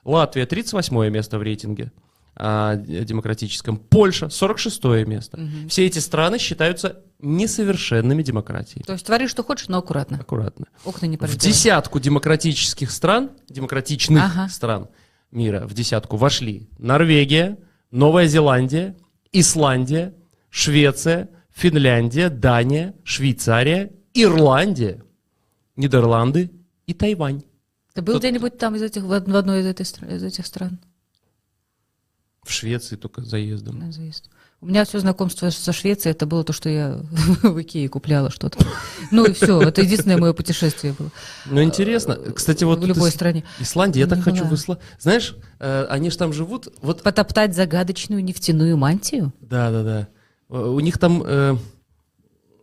Латвия, 0.05 0.47
38 0.47 1.09
место 1.11 1.39
в 1.39 1.43
рейтинге 1.43 1.93
д- 2.37 3.05
демократическом. 3.05 3.77
Польша, 3.77 4.29
46 4.31 4.85
место. 5.07 5.39
Все 5.69 5.87
эти 5.87 5.99
страны 6.01 6.39
считаются 6.39 7.03
несовершенными 7.23 8.23
демократией. 8.23 8.83
То 8.85 8.93
есть 8.93 9.07
твори, 9.07 9.27
что 9.29 9.43
хочешь, 9.45 9.69
но 9.69 9.79
аккуратно. 9.79 10.19
Аккуратно. 10.19 10.67
Окна 10.85 11.07
не 11.07 11.17
В 11.17 11.37
десятку 11.37 12.01
демократических 12.01 12.91
стран, 12.91 13.31
демократичных 13.49 14.25
Ага. 14.25 14.49
стран 14.49 14.89
мира, 15.31 15.67
в 15.67 15.73
десятку 15.73 16.17
вошли 16.17 16.69
Норвегия, 16.79 17.59
Новая 17.91 18.27
Зеландия, 18.27 18.97
Исландия, 19.33 20.15
Швеция, 20.51 21.31
Финляндия, 21.55 22.29
Дания, 22.29 22.95
Швейцария, 23.05 23.93
Ирландия, 24.15 25.03
Нидерланды 25.77 26.51
и 26.87 26.93
Тайвань. 26.95 27.43
Ты 27.95 28.03
был 28.03 28.15
Тут- 28.15 28.23
где-нибудь 28.23 28.59
там 28.59 28.75
из 28.75 28.83
этих, 28.83 29.03
в 29.05 29.11
од- 29.11 29.29
в 29.29 29.37
одной 29.37 29.61
из, 29.61 29.67
этой 29.67 29.83
из 29.83 30.23
этих 30.23 30.47
стран? 30.47 30.81
В 32.43 32.51
Швеции 32.51 32.97
только 32.97 33.23
заездом. 33.23 33.79
на 33.79 33.93
заезд? 33.93 34.29
У 34.63 34.67
меня 34.67 34.85
все 34.85 35.01
знакомство 35.01 35.51
со 35.51 35.73
Швецией, 35.73 36.13
это 36.13 36.25
было 36.25 36.45
то, 36.45 36.53
что 36.53 36.69
я 36.69 37.01
в 37.43 37.61
Икее 37.61 37.89
купляла 37.89 38.31
что-то. 38.31 38.65
Ну 39.11 39.25
и 39.25 39.33
все, 39.33 39.61
это 39.61 39.83
единственное 39.83 40.19
мое 40.19 40.33
путешествие 40.33 40.95
было. 40.97 41.11
Ну, 41.47 41.61
интересно. 41.65 42.15
Кстати, 42.15 42.63
вот 42.63 42.79
в 42.79 42.87
любой 42.87 43.11
Ис- 43.11 43.13
стране. 43.13 43.43
Исландия, 43.59 44.01
я 44.01 44.07
так 44.07 44.23
хочу 44.23 44.45
в 44.45 44.55
Исландию. 44.55 44.87
Знаешь, 45.01 45.35
э, 45.59 45.87
они 45.91 46.11
же 46.11 46.17
там 46.17 46.33
живут, 46.33 46.69
вот 46.81 47.03
Потоптать 47.03 47.57
загадочную 47.57 48.23
нефтяную 48.23 48.77
мантию? 48.77 49.33
Да, 49.41 49.73
да, 49.73 49.83
да. 49.83 50.09
Э, 50.49 50.59
У 50.69 50.79
них 50.79 50.97
там, 50.99 51.25
э, 51.27 51.57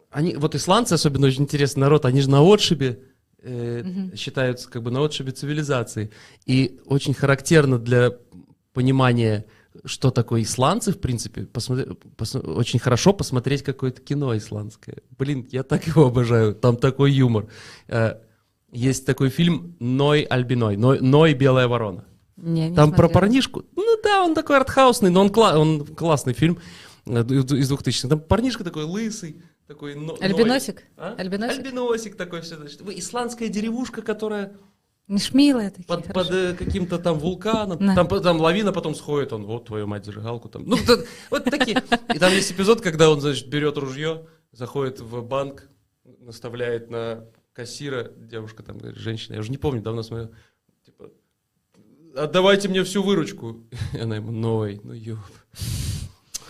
они, 0.09 0.35
вот 0.37 0.55
исландцы 0.55 0.93
особенно 0.93 1.27
очень 1.27 1.43
интересный 1.43 1.81
народ, 1.81 2.05
они 2.05 2.21
же 2.21 2.29
на 2.29 2.41
отшибе 2.41 2.99
э, 3.43 4.11
считаются 4.15 4.69
как 4.69 4.83
бы 4.83 4.89
на 4.91 5.03
отшибе 5.03 5.33
цивилизации. 5.33 6.11
И 6.45 6.79
очень 6.85 7.13
характерно 7.13 7.77
для 7.77 8.13
понимания, 8.73 9.43
что 9.85 10.11
такое 10.11 10.41
исландцы, 10.41 10.91
в 10.91 10.99
принципе, 10.99 11.43
посмотри- 11.43 11.85
пос- 12.17 12.39
очень 12.55 12.79
хорошо 12.79 13.13
посмотреть 13.13 13.63
какое-то 13.63 14.01
кино 14.01 14.35
исландское. 14.35 14.97
Блин, 15.17 15.47
я 15.51 15.63
так 15.63 15.85
его 15.87 16.07
обожаю, 16.07 16.55
там 16.55 16.75
такой 16.77 17.11
юмор. 17.11 17.47
Э, 17.87 18.15
есть 18.71 19.05
такой 19.05 19.29
фильм 19.29 19.75
«Ной 19.79 20.21
Альбиной», 20.23 20.77
«Ной, 20.77 20.99
Ной 21.01 21.33
Белая 21.33 21.67
ворона». 21.67 22.05
Не, 22.37 22.69
не 22.69 22.75
Там 22.75 22.91
про 22.91 22.97
смотрела. 22.97 23.13
парнишку. 23.13 23.65
Ну 23.75 23.97
да, 24.03 24.23
он 24.23 24.33
такой 24.33 24.57
артхаусный, 24.57 25.09
но 25.09 25.21
он, 25.21 25.27
кла- 25.29 25.57
он 25.57 25.85
классный 25.85 26.33
фильм 26.33 26.57
э, 27.05 27.21
из 27.21 27.71
2000-х. 27.71 28.07
Там 28.07 28.19
парнишка 28.19 28.63
такой 28.63 28.83
лысый, 28.85 29.41
такой... 29.67 29.95
но- 29.95 30.17
Альбиносик? 30.21 30.75
ной. 30.97 31.07
А? 31.09 31.15
Альбиносик? 31.17 31.57
Альбиносик 31.59 32.15
такой 32.15 32.41
все. 32.41 32.55
Значит. 32.57 32.81
Исландская 32.81 33.49
деревушка, 33.49 34.01
которая 34.01 34.53
Не 35.09 35.17
шмилая 35.17 35.71
такие, 35.71 35.87
под, 35.87 36.05
хорошо. 36.05 36.13
под, 36.13 36.31
э, 36.31 36.53
каким-то 36.53 36.99
там 36.99 37.17
вулканом. 37.17 37.79
Да. 37.79 37.95
Там, 37.95 38.07
там 38.21 38.39
лавина 38.39 38.71
потом 38.71 38.93
сходит, 38.93 39.33
он, 39.33 39.43
вот 39.43 39.65
твою 39.65 39.87
мать, 39.87 40.05
зажигалку 40.05 40.49
там. 40.49 40.65
Ну, 40.67 40.77
вот 41.31 41.43
такие. 41.45 41.81
И 42.13 42.19
там 42.19 42.31
есть 42.31 42.51
эпизод, 42.51 42.81
когда 42.81 43.09
он, 43.09 43.19
значит, 43.19 43.47
берет 43.47 43.75
ружье, 43.79 44.27
заходит 44.51 44.99
в 44.99 45.23
банк, 45.23 45.67
наставляет 46.19 46.91
на 46.91 47.25
кассира, 47.53 48.11
девушка 48.15 48.61
там, 48.61 48.77
говорит, 48.77 48.99
женщина, 48.99 49.33
я 49.33 49.39
уже 49.39 49.49
не 49.49 49.57
помню, 49.57 49.81
давно 49.81 50.03
смотрел, 50.03 50.29
типа, 50.85 51.09
отдавайте 52.15 52.69
мне 52.69 52.83
всю 52.83 53.01
выручку. 53.01 53.63
И 53.93 53.97
она 53.97 54.17
ему, 54.17 54.31
ной, 54.31 54.79
ну 54.83 54.93
ёб. 54.93 55.17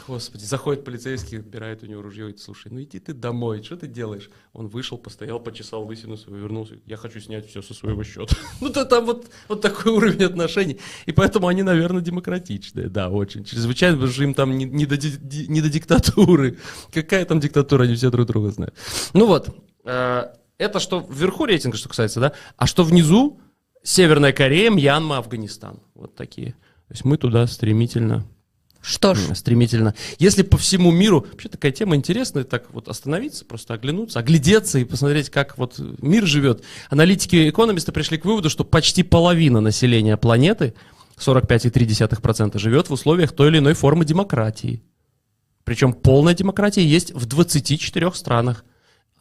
Господи, 0.10 0.44
заходит 0.44 0.84
полицейский, 0.84 1.38
отбирает 1.38 1.84
у 1.84 1.86
него 1.86 2.02
ружье 2.02 2.22
и 2.22 2.24
говорит, 2.24 2.40
слушай, 2.42 2.72
ну 2.72 2.82
иди 2.82 2.98
ты 2.98 3.14
домой, 3.14 3.62
что 3.62 3.78
ты 3.78 3.86
делаешь? 3.86 4.32
Он 4.54 4.68
вышел, 4.68 4.98
постоял, 4.98 5.40
почесал 5.40 5.86
лысину 5.86 6.18
свою, 6.18 6.42
вернулся, 6.42 6.80
я 6.88 6.98
хочу 6.98 7.20
снять 7.20 7.48
все 7.48 7.62
со 7.62 7.76
своего 7.76 8.04
счета. 8.04 8.36
Ну 8.60 8.70
то 8.70 8.86
там 8.86 9.06
вот, 9.06 9.28
вот 9.48 9.62
такой 9.62 9.92
уровень 9.92 10.24
отношений. 10.24 10.80
И 11.06 11.12
поэтому 11.12 11.48
они, 11.48 11.62
наверное, 11.62 12.02
демократичные, 12.02 12.90
да, 12.90 13.10
очень. 13.10 13.44
Чрезвычайно, 13.44 13.98
потому 13.98 14.12
что 14.12 14.24
им 14.24 14.34
там 14.34 14.58
не, 14.58 14.66
не 14.66 14.88
до, 14.88 14.98
не 14.98 15.62
до 15.62 15.70
диктатуры. 15.70 16.58
Какая 16.92 17.24
там 17.26 17.40
диктатура, 17.40 17.84
они 17.84 17.94
все 17.94 18.10
друг 18.10 18.26
друга 18.26 18.50
знают. 18.50 18.74
Ну 19.14 19.28
вот, 19.28 19.56
э, 19.86 20.24
это 20.58 20.80
что 20.80 21.08
вверху 21.08 21.46
рейтинга, 21.46 21.78
что 21.78 21.88
касается, 21.88 22.20
да? 22.20 22.34
А 22.58 22.66
что 22.66 22.84
внизу? 22.84 23.40
Северная 23.84 24.34
Корея, 24.34 24.72
Мьянма, 24.72 25.20
Афганистан. 25.20 25.80
Вот 25.94 26.16
такие. 26.16 26.54
То 26.88 26.94
есть 26.94 27.06
мы 27.06 27.18
туда 27.18 27.46
стремительно 27.46 28.26
Что 28.82 29.14
ж, 29.14 29.36
стремительно. 29.36 29.94
Если 30.20 30.42
по 30.42 30.58
всему 30.58 30.92
миру, 30.92 31.28
вообще 31.32 31.50
такая 31.50 31.72
тема 31.72 31.96
интересная, 31.96 32.46
так 32.46 32.72
вот 32.72 32.88
остановиться, 32.88 33.44
просто 33.44 33.74
оглянуться, 33.74 34.20
оглядеться 34.20 34.80
и 34.80 34.86
посмотреть, 34.86 35.30
как 35.30 35.58
вот 35.58 35.80
мир 36.02 36.26
живет. 36.26 36.64
Аналитики 36.90 37.50
экономисты 37.50 37.92
пришли 37.92 38.18
к 38.18 38.26
выводу, 38.26 38.50
что 38.50 38.64
почти 38.64 39.04
половина 39.04 39.60
населения 39.60 40.16
планеты, 40.16 40.74
45,3%, 41.18 42.58
живет 42.58 42.90
в 42.90 42.94
условиях 42.94 43.34
той 43.34 43.50
или 43.50 43.58
иной 43.58 43.74
формы 43.74 44.06
демократии. 44.06 44.82
Причем 45.66 45.94
полная 45.94 46.34
демократия 46.34 46.84
есть 46.84 47.14
в 47.14 47.26
24 47.26 48.14
странах. 48.14 48.64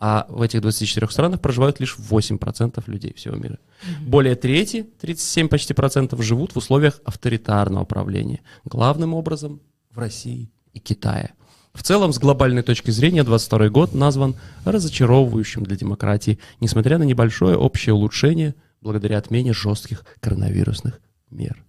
А 0.00 0.26
в 0.28 0.42
этих 0.42 0.60
24 0.60 1.08
странах 1.08 1.40
проживают 1.40 1.80
лишь 1.80 1.96
8% 1.98 2.82
людей 2.86 3.12
всего 3.14 3.36
мира. 3.36 3.58
Более 4.00 4.36
трети, 4.36 4.86
37 5.00 5.48
почти 5.48 5.74
процентов, 5.74 6.22
живут 6.22 6.52
в 6.52 6.58
условиях 6.58 7.00
авторитарного 7.04 7.84
правления. 7.84 8.40
Главным 8.64 9.14
образом 9.14 9.60
в 9.90 9.98
России 9.98 10.50
и 10.72 10.78
Китае. 10.78 11.34
В 11.74 11.82
целом, 11.82 12.12
с 12.12 12.18
глобальной 12.18 12.62
точки 12.62 12.90
зрения, 12.90 13.24
22 13.24 13.68
год 13.68 13.94
назван 13.94 14.36
разочаровывающим 14.64 15.64
для 15.64 15.76
демократии, 15.76 16.38
несмотря 16.60 16.98
на 16.98 17.04
небольшое 17.04 17.56
общее 17.56 17.94
улучшение 17.94 18.54
благодаря 18.80 19.18
отмене 19.18 19.52
жестких 19.52 20.04
коронавирусных 20.20 21.00
мер. 21.30 21.64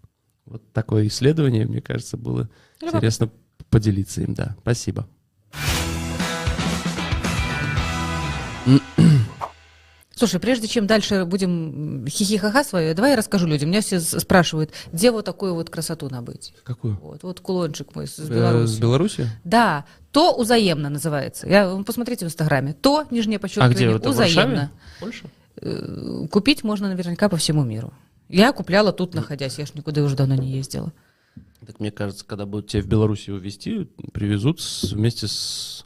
Вот 0.46 0.72
такое 0.74 1.08
исследование, 1.08 1.66
мне 1.66 1.82
кажется, 1.82 2.18
было 2.18 2.50
интересно 2.82 3.30
поделиться 3.70 4.22
им. 4.22 4.34
Да, 4.34 4.56
спасибо. 4.62 5.08
слушай, 10.16 10.40
прежде 10.40 10.68
чем 10.68 10.86
дальше 10.88 11.26
будем 11.26 12.06
хихихаха 12.08 12.64
свое, 12.64 12.94
давай 12.94 13.12
я 13.12 13.18
расскажу 13.18 13.48
людям. 13.48 13.70
Меня 13.70 13.82
все 13.82 14.00
спрашивают, 14.00 14.72
где 14.92 15.12
вот 15.12 15.26
такую 15.26 15.54
вот 15.54 15.70
красоту 15.70 16.10
набыть? 16.10 16.54
Какую? 16.64 16.98
Вот, 17.02 17.24
вот 17.24 17.40
кулончик 17.40 17.96
мой 17.96 18.08
с, 18.08 18.20
Э, 18.20 18.24
С 18.24 18.30
Беларуси. 18.30 18.80
Беларуси? 18.82 19.30
Да, 19.44 19.86
то 20.12 20.38
взаимно 20.40 20.90
называется. 20.90 21.48
Я, 21.48 21.70
вы 21.70 21.84
посмотрите 21.84 22.26
в 22.26 22.28
Инстаграме. 22.28 22.74
То, 22.74 23.06
нижнее 23.12 23.38
А 23.38 23.40
подчеркивание, 23.40 23.76
где 23.76 23.86
это? 23.96 24.10
В 24.10 24.14
взаимно. 24.14 24.72
Польша? 25.00 25.26
Э, 25.62 26.26
Купить 26.32 26.64
можно 26.64 26.90
наверняка 26.90 27.30
по 27.30 27.38
всему 27.38 27.64
миру. 27.64 27.94
Я 28.28 28.52
купляла 28.52 28.92
тут, 28.94 29.14
находясь, 29.16 29.58
я 29.58 29.66
ж 29.66 29.74
никуда 29.74 30.04
уже 30.04 30.16
давно 30.16 30.36
не 30.36 30.52
ездила. 30.52 30.92
Так 31.66 31.80
мне 31.80 31.92
кажется, 31.92 32.24
когда 32.26 32.46
будут 32.46 32.68
тебя 32.68 32.82
в 32.82 32.86
Белоруссию 32.88 33.36
увезти, 33.38 33.90
привезут 34.14 34.62
с- 34.62 34.92
вместе 34.94 35.28
с, 35.28 35.86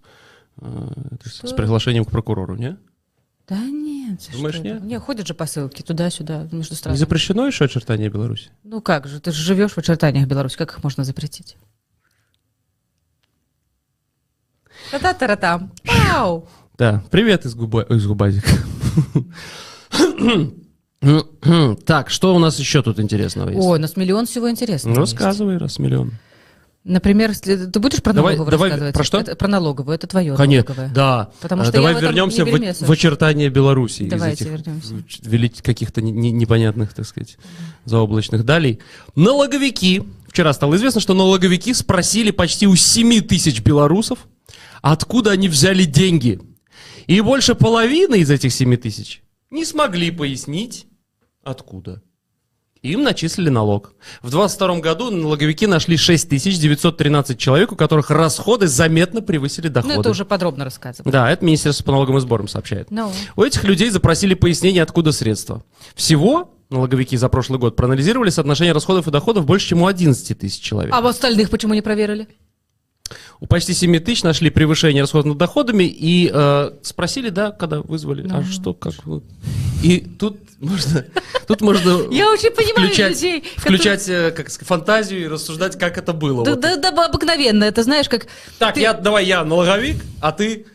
э, 0.62 0.88
это 1.12 1.30
с- 1.30 1.38
Что? 1.38 1.56
приглашением 1.56 2.06
к 2.06 2.12
прокурору, 2.12 2.56
не? 2.56 2.78
Да 3.48 3.58
нет, 3.60 4.22
Думаешь, 4.32 4.56
что 4.56 4.64
это? 4.64 4.74
нет? 4.76 4.84
Не, 4.84 5.00
ходят 5.00 5.28
же 5.28 5.34
посылки 5.34 5.82
туда-сюда, 5.82 6.48
между 6.52 6.74
Не 6.74 6.78
странами. 6.78 6.98
запрещено 6.98 7.46
еще 7.46 7.66
очертание 7.66 8.10
Беларуси? 8.10 8.52
Ну 8.64 8.82
как 8.82 9.08
же, 9.08 9.20
ты 9.20 9.32
же 9.32 9.44
живешь 9.44 9.72
в 9.74 9.78
очертаниях 9.78 10.28
Беларуси, 10.28 10.56
как 10.58 10.72
их 10.72 10.84
можно 10.84 11.04
запретить? 11.04 11.58
Та-та-та-та-там. 14.92 15.72
Пау! 15.84 16.48
Да, 16.78 17.04
привет 17.12 17.46
из, 17.46 17.54
губа... 17.56 17.82
из 17.84 18.06
губазика. 18.08 18.50
Так, 21.86 22.10
что 22.10 22.34
у 22.36 22.40
нас 22.40 22.58
еще 22.60 22.82
тут 22.82 23.00
интересного 23.00 23.50
есть? 23.50 23.62
Ой, 23.62 23.78
у 23.78 23.82
нас 23.82 23.98
миллион 23.98 24.26
всего 24.26 24.50
интересного. 24.50 24.96
Ну, 24.96 25.02
есть. 25.02 25.14
рассказывай, 25.14 25.58
раз 25.58 25.78
миллион. 25.78 26.14
Например, 26.84 27.34
ты 27.38 27.80
будешь 27.80 28.04
про 28.04 28.12
Давай- 28.12 28.34
налоговую 28.36 28.52
давай- 28.52 28.70
рассказывать? 28.72 28.94
про 28.94 29.04
что? 29.06 29.20
Это, 29.20 29.36
про 29.38 29.48
налоговую, 29.48 29.96
это 29.96 30.06
твое 30.06 30.36
Конечно, 30.36 30.74
налоговое. 30.76 30.94
да. 30.94 31.32
Потому 31.40 31.62
А, 31.62 31.66
что 31.66 31.74
Давай 31.74 31.94
вернемся 32.02 32.44
не 32.44 32.52
в, 32.74 32.82
в 32.82 32.92
очертания 32.92 33.50
Беларуси. 33.50 34.04
из 34.04 34.10
Давайте 34.10 34.44
этих 34.44 34.52
вернемся. 34.54 34.94
каких-то 35.64 36.02
не- 36.02 36.12
не- 36.12 36.32
непонятных, 36.32 36.94
так 36.94 37.06
сказать, 37.06 37.38
заоблачных 37.86 38.44
далей. 38.44 38.80
Налоговики. 39.16 40.04
Вчера 40.28 40.52
стало 40.52 40.76
известно, 40.76 41.00
что 41.00 41.14
налоговики 41.14 41.74
спросили 41.74 42.32
почти 42.32 42.68
у 42.68 42.76
7 42.76 43.22
тысяч 43.22 43.62
белорусов, 43.62 44.28
откуда 44.82 45.32
они 45.32 45.48
взяли 45.48 45.86
деньги. 45.86 46.42
И 47.08 47.22
больше 47.22 47.56
половины 47.56 48.16
из 48.20 48.30
этих 48.30 48.52
7 48.52 48.76
тысяч 48.76 49.22
не 49.52 49.64
смогли 49.64 50.12
пояснить, 50.12 50.88
откуда. 51.44 52.02
Им 52.84 53.02
начислили 53.04 53.48
налог. 53.48 53.94
В 54.22 54.30
22 54.30 54.80
году 54.80 55.10
налоговики 55.10 55.68
нашли 55.68 55.96
6913 55.96 57.38
человек, 57.40 57.72
у 57.72 57.78
которых 57.78 58.12
расходы 58.12 58.68
заметно 58.68 59.22
превысили 59.22 59.70
доходы. 59.70 59.96
Ну, 59.96 60.02
это 60.02 60.10
уже 60.10 60.26
подробно 60.26 60.66
рассказываю. 60.66 61.10
Да, 61.10 61.32
это 61.32 61.46
Министерство 61.46 61.86
по 61.86 61.92
налогам 61.94 62.18
и 62.18 62.20
сборам 62.20 62.50
сообщает. 62.50 62.92
Ну, 62.92 63.10
У 63.38 63.44
этих 63.44 63.64
людей 63.64 63.90
запросили 63.90 64.34
пояснение, 64.34 64.84
откуда 64.84 65.14
средства. 65.14 65.64
Всего 65.96 66.54
налоговики 66.70 67.16
за 67.16 67.30
прошлый 67.30 67.58
год 67.58 67.78
проанализировали 67.78 68.30
соотношение 68.30 68.74
расходов 68.74 69.08
и 69.08 69.12
доходов 69.12 69.46
больше, 69.46 69.70
чем 69.70 69.82
у 69.84 69.88
11 69.88 70.38
тысяч 70.38 70.60
человек. 70.62 70.94
а 70.94 71.00
в 71.00 71.08
остальных 71.08 71.50
почему 71.50 71.74
не 71.74 71.82
проверили? 71.82 72.28
У 73.40 73.48
почти 73.48 73.74
7 73.74 74.00
тысяч 74.00 74.24
нашли 74.24 74.50
превышение 74.50 75.04
расходов 75.04 75.26
над 75.28 75.38
доходами 75.38 75.84
и 75.84 76.32
э, 76.34 76.72
спросили, 76.84 77.30
да, 77.30 77.52
когда 77.52 77.82
вызвали, 77.82 78.28
а 78.32 78.38
Ну. 78.40 78.44
что, 78.46 78.74
как. 78.74 78.94
И 79.84 80.00
тут 80.00 80.38
можно, 80.60 81.06
тут 81.46 81.60
можно 81.62 82.14
Я 82.14 82.32
очень 82.32 82.52
понимаю 82.52 82.88
включать, 82.88 83.12
людей, 83.16 83.42
которые- 83.42 83.60
включать 83.60 84.10
э, 84.10 84.32
как 84.32 84.50
сказать, 84.50 84.68
фантазию 84.68 85.24
и 85.24 85.28
рассуждать, 85.28 85.78
как 85.78 85.98
это 85.98 86.14
было. 86.14 86.46
Да, 86.46 86.52
Вот. 86.52 86.62
да, 86.62 86.78
да, 86.78 87.06
обыкновенно. 87.06 87.66
Это 87.66 87.84
знаешь, 87.84 88.08
как... 88.08 88.28
Так, 88.60 88.76
ты- 88.76 88.82
я, 88.82 88.94
давай 88.94 89.26
я 89.26 89.44
налоговик, 89.44 90.02
а 90.22 90.32
ты 90.32 90.66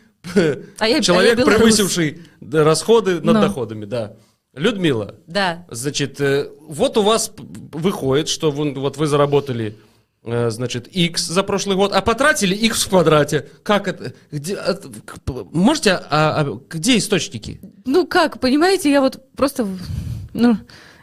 А 0.77 0.87
я- 0.87 1.01
человек, 1.01 1.37
а 1.37 1.41
я 1.41 1.45
превысивший 1.45 2.21
да, 2.41 2.63
расходы 2.63 3.15
над 3.15 3.35
Ну. 3.35 3.41
доходами, 3.41 3.85
да. 3.85 4.13
Людмила, 4.55 5.15
Да. 5.25 5.65
значит, 5.71 6.21
э, 6.21 6.49
вот 6.61 6.97
у 6.97 7.01
вас 7.01 7.31
выходит, 7.71 8.29
что 8.29 8.51
вы- 8.51 8.73
вот 8.75 8.97
вы 8.97 9.07
заработали, 9.07 9.75
значит, 10.23 10.87
x 10.87 11.27
за 11.27 11.43
прошлый 11.43 11.75
год, 11.75 11.93
а 11.93 12.01
потратили 12.01 12.53
x 12.55 12.83
в 12.85 12.89
квадрате. 12.89 13.47
Как 13.63 13.87
это? 13.87 14.13
Где, 14.31 14.57
можете, 15.51 15.91
а- 15.93 16.41
а- 16.41 16.59
где 16.69 16.97
источники? 16.97 17.59
Ну 17.85 18.05
как, 18.05 18.39
понимаете, 18.39 18.91
я 18.91 19.01
вот 19.01 19.21
просто... 19.35 19.67
Ну, 20.33 20.57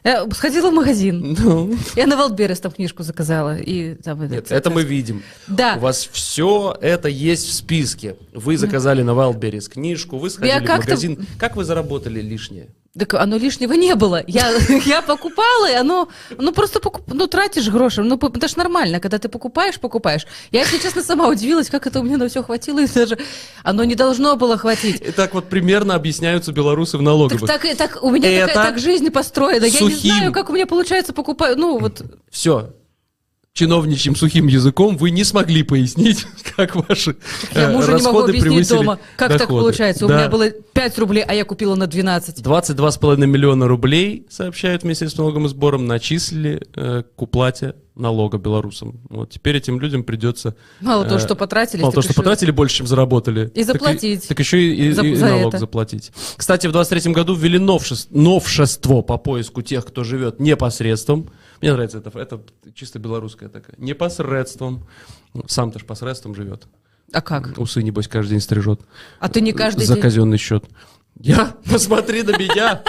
я 0.04 0.24
сходила 0.30 0.70
в 0.70 0.74
магазин. 0.74 1.36
Ну, 1.38 1.76
Я 1.96 2.06
на 2.06 2.16
Wildberries 2.16 2.60
там 2.60 2.70
книжку 2.70 3.02
заказала. 3.02 3.56
И 3.56 3.96
там 3.96 4.28
нет, 4.28 4.52
это 4.52 4.70
мы 4.70 4.84
видим. 4.84 5.22
Да. 5.48 5.74
У 5.76 5.80
вас 5.80 6.08
все 6.12 6.76
это 6.80 7.08
есть 7.08 7.48
в 7.48 7.52
списке. 7.52 8.16
Вы 8.32 8.56
заказали 8.56 9.02
на 9.02 9.10
Wildberries 9.10 9.68
книжку, 9.68 10.18
вы 10.18 10.30
сходили 10.30 10.54
Я 10.54 10.60
в 10.60 10.78
магазин. 10.78 11.26
Как 11.38 11.56
вы 11.56 11.64
заработали 11.64 12.20
лишнее? 12.20 12.68
Так 12.98 13.14
оно 13.14 13.36
лишнего 13.36 13.74
не 13.74 13.94
было. 13.94 14.22
Я, 14.26 14.50
я 14.86 15.02
покупала, 15.02 15.70
и 15.70 15.74
оно, 15.74 16.08
ну 16.38 16.52
просто 16.52 16.80
покуп, 16.80 17.02
ну 17.12 17.26
тратишь 17.26 17.68
гроши, 17.68 18.02
ну 18.02 18.16
это 18.16 18.48
ж 18.48 18.56
нормально, 18.56 19.00
когда 19.00 19.18
ты 19.18 19.28
покупаешь, 19.28 19.78
покупаешь. 19.78 20.26
Я, 20.50 20.60
если 20.60 20.78
честно, 20.78 21.02
сама 21.02 21.28
удивилась, 21.28 21.68
как 21.68 21.86
это 21.86 22.00
у 22.00 22.02
меня 22.02 22.16
на 22.16 22.28
все 22.28 22.42
хватило, 22.42 22.80
и 22.80 22.86
даже 22.86 23.18
оно 23.62 23.84
не 23.84 23.94
должно 23.94 24.36
было 24.36 24.56
хватить. 24.56 25.00
И 25.02 25.10
так 25.12 25.34
вот 25.34 25.48
примерно 25.48 25.94
объясняются 25.94 26.52
белорусы 26.52 26.96
в 26.96 27.00
Так, 27.00 27.04
ноговых. 27.06 27.40
так, 27.46 27.64
и- 27.64 27.74
так 27.74 27.98
у 28.02 28.10
меня 28.10 28.30
Это 28.30 28.48
такая 28.48 28.66
так 28.70 28.78
жизнь 28.78 29.10
построена. 29.10 29.64
Я 29.64 29.80
не 29.80 29.90
сухим. 29.90 30.14
знаю, 30.14 30.32
как 30.32 30.48
у 30.50 30.52
меня 30.52 30.66
получается 30.66 31.12
покупать. 31.12 31.56
Ну 31.56 31.78
вот 31.78 32.02
Все. 32.30 32.70
Чиновничьим 33.56 34.14
сухим 34.14 34.48
языком 34.48 34.98
вы 34.98 35.10
не 35.10 35.24
смогли 35.24 35.62
пояснить, 35.62 36.26
как 36.56 36.76
ваши 36.76 37.16
я 37.54 37.70
э, 37.70 37.72
мужу 37.72 37.96
не 37.96 38.02
могу 38.02 38.18
расходы 38.20 38.38
объяснить 38.38 38.68
дома, 38.68 38.98
как 39.16 39.30
так 39.30 39.38
доходы. 39.38 39.60
получается. 39.62 40.04
У 40.04 40.08
Да. 40.08 40.18
меня 40.18 40.28
было 40.28 40.50
5 40.50 40.98
рублей, 40.98 41.24
а 41.26 41.32
я 41.32 41.46
купила 41.46 41.74
на 41.74 41.86
12. 41.86 42.40
22,5 42.44 43.16
миллиона 43.24 43.66
рублей, 43.66 44.26
сообщают 44.28 44.82
вместе 44.82 45.08
с 45.08 45.16
налогом 45.16 45.46
и 45.46 45.48
сбором, 45.48 45.86
начислили 45.86 46.60
э, 46.74 47.02
к 47.16 47.22
уплате 47.22 47.76
налога 47.94 48.36
белорусам. 48.36 49.00
Вот 49.08 49.30
теперь 49.30 49.56
этим 49.56 49.80
людям 49.80 50.04
придется... 50.04 50.54
Мало 50.82 51.04
э, 51.04 51.08
того, 51.08 51.18
что 51.18 51.34
потратили, 51.34 51.80
Мало 51.80 51.94
того, 51.94 52.02
что 52.02 52.12
потратили 52.12 52.50
больше, 52.50 52.76
чем 52.76 52.86
заработали. 52.86 53.50
И 53.54 53.64
так 53.64 53.72
заплатить. 53.76 54.28
Так, 54.28 54.38
еще 54.38 54.62
и, 54.62 54.88
и- 54.88 54.92
За- 54.92 55.00
и 55.02 55.14
за 55.14 55.28
налог 55.28 55.48
это. 55.54 55.60
заплатить. 55.60 56.12
Кстати, 56.36 56.66
в 56.66 56.72
23 56.72 57.10
году 57.14 57.34
ввели 57.34 57.58
новшес- 57.58 58.08
новшество 58.10 59.00
по 59.00 59.16
поиску 59.16 59.62
тех, 59.62 59.86
кто 59.86 60.04
живет 60.04 60.40
непосредством. 60.40 61.30
Мне 61.60 61.72
нравится 61.72 61.98
это, 61.98 62.16
это 62.18 62.40
чисто 62.74 62.98
белорусская 62.98 63.48
такая. 63.48 63.74
Непосредством. 63.78 64.86
Ну, 65.34 65.44
Сам-то 65.46 65.78
ж 65.78 65.84
посредством 65.84 66.34
живет. 66.34 66.66
А 67.12 67.20
как? 67.22 67.56
Усы, 67.58 67.82
небось, 67.82 68.08
каждый 68.08 68.30
день 68.32 68.40
стрижет. 68.40 68.80
А 69.20 69.28
ты 69.28 69.40
не 69.40 69.52
каждый 69.52 69.84
За 69.86 69.94
день... 69.94 70.02
казенный 70.02 70.38
счет. 70.38 70.64
Я? 71.20 71.54
Посмотри 71.70 72.22
на 72.22 72.36
меня. 72.36 72.82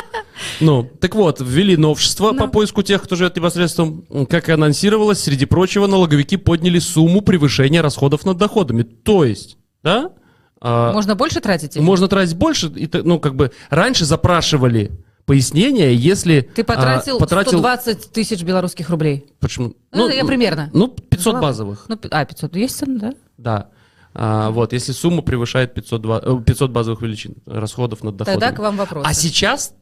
Ну, 0.60 0.84
так 1.00 1.16
вот, 1.16 1.40
ввели 1.42 1.78
новшество 1.78 2.34
по 2.34 2.46
Ну. 2.46 2.52
поиску 2.52 2.82
тех, 2.84 3.02
кто 3.04 3.16
живет 3.16 3.36
непосредством. 3.36 4.06
Как 4.30 4.50
и 4.50 4.52
анонсировалось, 4.52 5.20
среди 5.20 5.46
прочего, 5.46 5.88
налоговики 5.88 6.36
подняли 6.38 6.80
сумму 6.80 7.22
превышения 7.22 7.82
расходов 7.82 8.26
над 8.26 8.38
доходами. 8.38 8.84
То 8.84 9.24
есть, 9.24 9.58
да? 9.84 10.12
а, 10.60 10.92
Можно 10.94 11.16
больше 11.16 11.40
тратить? 11.40 11.76
или- 11.78 11.84
можно 11.84 12.08
тратить 12.08 12.36
больше, 12.36 12.68
и 12.68 12.90
ну, 13.04 13.20
как 13.20 13.36
бы, 13.36 13.52
раньше 13.70 14.04
запрашивали 14.06 14.92
пояснение, 15.28 15.94
если... 15.94 16.42
Ты 16.42 16.64
потратил, 16.64 17.18
а, 17.18 17.20
потратил 17.20 17.60
120 17.60 18.12
тысяч 18.14 18.42
белорусских 18.44 18.90
рублей. 18.90 19.26
Почему? 19.40 19.76
Ну, 19.92 20.10
я 20.10 20.26
примерно. 20.26 20.72
Ну, 20.74 20.88
500 20.88 21.34
Ну, 21.36 21.42
базовых. 21.42 21.86
Ну, 21.90 22.00
а, 22.10 22.26
500. 22.26 22.56
Есть 22.56 22.78
цена, 22.78 22.98
да? 22.98 23.14
Да. 23.38 23.70
А, 24.14 24.50
вот, 24.52 24.72
если 24.72 24.94
сумма 24.94 25.22
превышает 25.22 25.74
500, 25.74 26.02
два- 26.02 26.22
э, 26.24 26.42
500 26.44 26.72
базовых 26.72 27.02
величин 27.02 27.36
расходов 27.46 28.04
над 28.04 28.16
доходами. 28.16 28.40
Тогда 28.40 28.56
к 28.56 28.60
вам 28.60 28.78
вопрос. 28.78 29.06
А 29.06 29.14
сейчас 29.14 29.74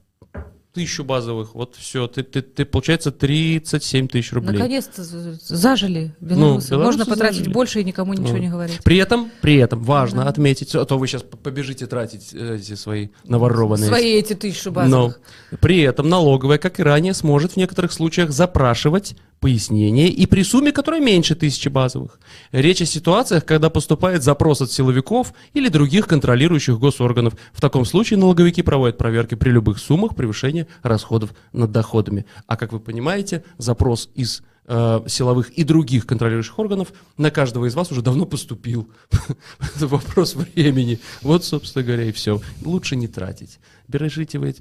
тысячу 0.76 1.03
базовых, 1.03 1.55
вот 1.55 1.76
все, 1.76 2.07
ты, 2.07 2.21
ты, 2.21 2.41
ты, 2.43 2.65
получается 2.65 3.11
37 3.11 4.07
тысяч 4.07 4.32
рублей. 4.34 4.57
Наконец-то 4.59 5.03
зажили 5.03 6.13
белорусы. 6.19 6.69
белорусы 6.71 6.76
Можно 6.78 7.05
потратить 7.05 7.38
зажили. 7.39 7.53
больше 7.53 7.82
и 7.82 7.84
никому 7.84 8.13
ничего 8.13 8.38
Ну. 8.38 8.43
не 8.43 8.49
говорить. 8.49 8.80
При 8.84 8.97
этом, 8.97 9.32
при 9.41 9.55
этом 9.55 9.82
важно 9.84 10.28
отметить, 10.28 10.76
а 10.76 10.86
то 10.86 10.97
вы 10.97 11.07
сейчас 11.07 11.23
побежите 11.23 11.88
тратить 11.88 12.30
э, 12.34 12.57
эти 12.57 12.76
свои 12.76 13.07
наворованные. 13.26 13.88
Свои 13.88 14.13
эти 14.13 14.34
тысячу 14.34 14.69
Но 14.69 14.73
базовых. 14.76 15.19
при 15.61 15.80
этом 15.82 16.09
налоговая, 16.09 16.57
как 16.57 16.80
и 16.80 16.84
ранее, 16.84 17.13
сможет 17.13 17.53
в 17.53 17.57
некоторых 17.57 17.91
случаях 17.91 18.32
запрашивать 18.32 19.15
пояснение 19.39 20.09
и 20.09 20.25
при 20.25 20.43
сумме, 20.43 20.71
которая 20.71 21.01
меньше 21.01 21.36
тысячи 21.36 21.69
базовых. 21.69 22.19
Речь 22.51 22.81
о 22.81 22.86
ситуациях, 22.86 23.45
когда 23.45 23.69
поступает 23.69 24.23
запрос 24.23 24.61
от 24.61 24.71
силовиков 24.71 25.33
или 25.53 25.69
других 25.69 26.07
контролирующих 26.07 26.79
госорганов. 26.79 27.36
В 27.53 27.61
таком 27.61 27.86
случае 27.86 28.19
налоговики 28.19 28.61
проводят 28.61 28.97
проверки 28.97 29.36
при 29.36 29.49
любых 29.49 29.79
суммах 29.79 30.15
превышения 30.15 30.67
расходов 30.81 31.33
над 31.53 31.71
доходами. 31.71 32.25
А 32.47 32.57
как 32.57 32.73
вы 32.73 32.79
понимаете, 32.79 33.43
запрос 33.57 34.09
из 34.15 34.41
э, 34.67 35.01
силовых 35.07 35.51
и 35.51 35.63
других 35.63 36.07
контролирующих 36.07 36.57
органов 36.57 36.93
на 37.17 37.29
каждого 37.29 37.65
из 37.65 37.75
вас 37.75 37.91
уже 37.91 38.01
давно 38.01 38.25
поступил. 38.25 38.89
Это 39.75 39.88
вопрос 39.88 40.36
времени. 40.36 40.99
Вот, 41.21 41.45
собственно 41.45 41.86
говоря, 41.86 42.05
и 42.05 42.11
все. 42.11 42.41
Лучше 42.63 42.95
не 42.95 43.07
тратить. 43.07 43.59
Бережите 43.88 44.39
вы 44.39 44.55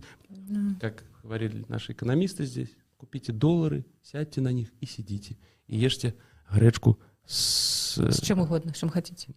как 0.80 1.04
говорили 1.22 1.64
наши 1.68 1.92
экономисты 1.92 2.44
здесь, 2.44 2.68
купите 3.04 3.32
доллары, 3.32 3.84
сядьте 4.02 4.40
на 4.40 4.50
них 4.50 4.72
и 4.80 4.86
сидите. 4.86 5.36
И 5.66 5.76
ешьте 5.76 6.14
гречку 6.50 6.98
с... 7.26 7.98
э, 7.98 8.10
С 8.10 8.20
чем 8.22 8.40
угодно, 8.40 8.72
чем 8.72 8.88
хотите. 8.88 9.28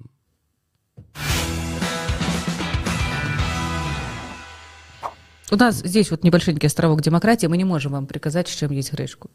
У 5.51 5.55
нас 5.57 5.79
здесь 5.79 6.11
вот 6.11 6.23
небольшенький 6.23 6.67
островок 6.67 7.01
демократии, 7.01 7.47
мы 7.47 7.57
не 7.57 7.65
можем 7.65 7.91
вам 7.91 8.07
приказать, 8.07 8.47
с 8.47 8.55
чем 8.55 8.71
есть 8.71 8.93
гречку. 8.93 9.29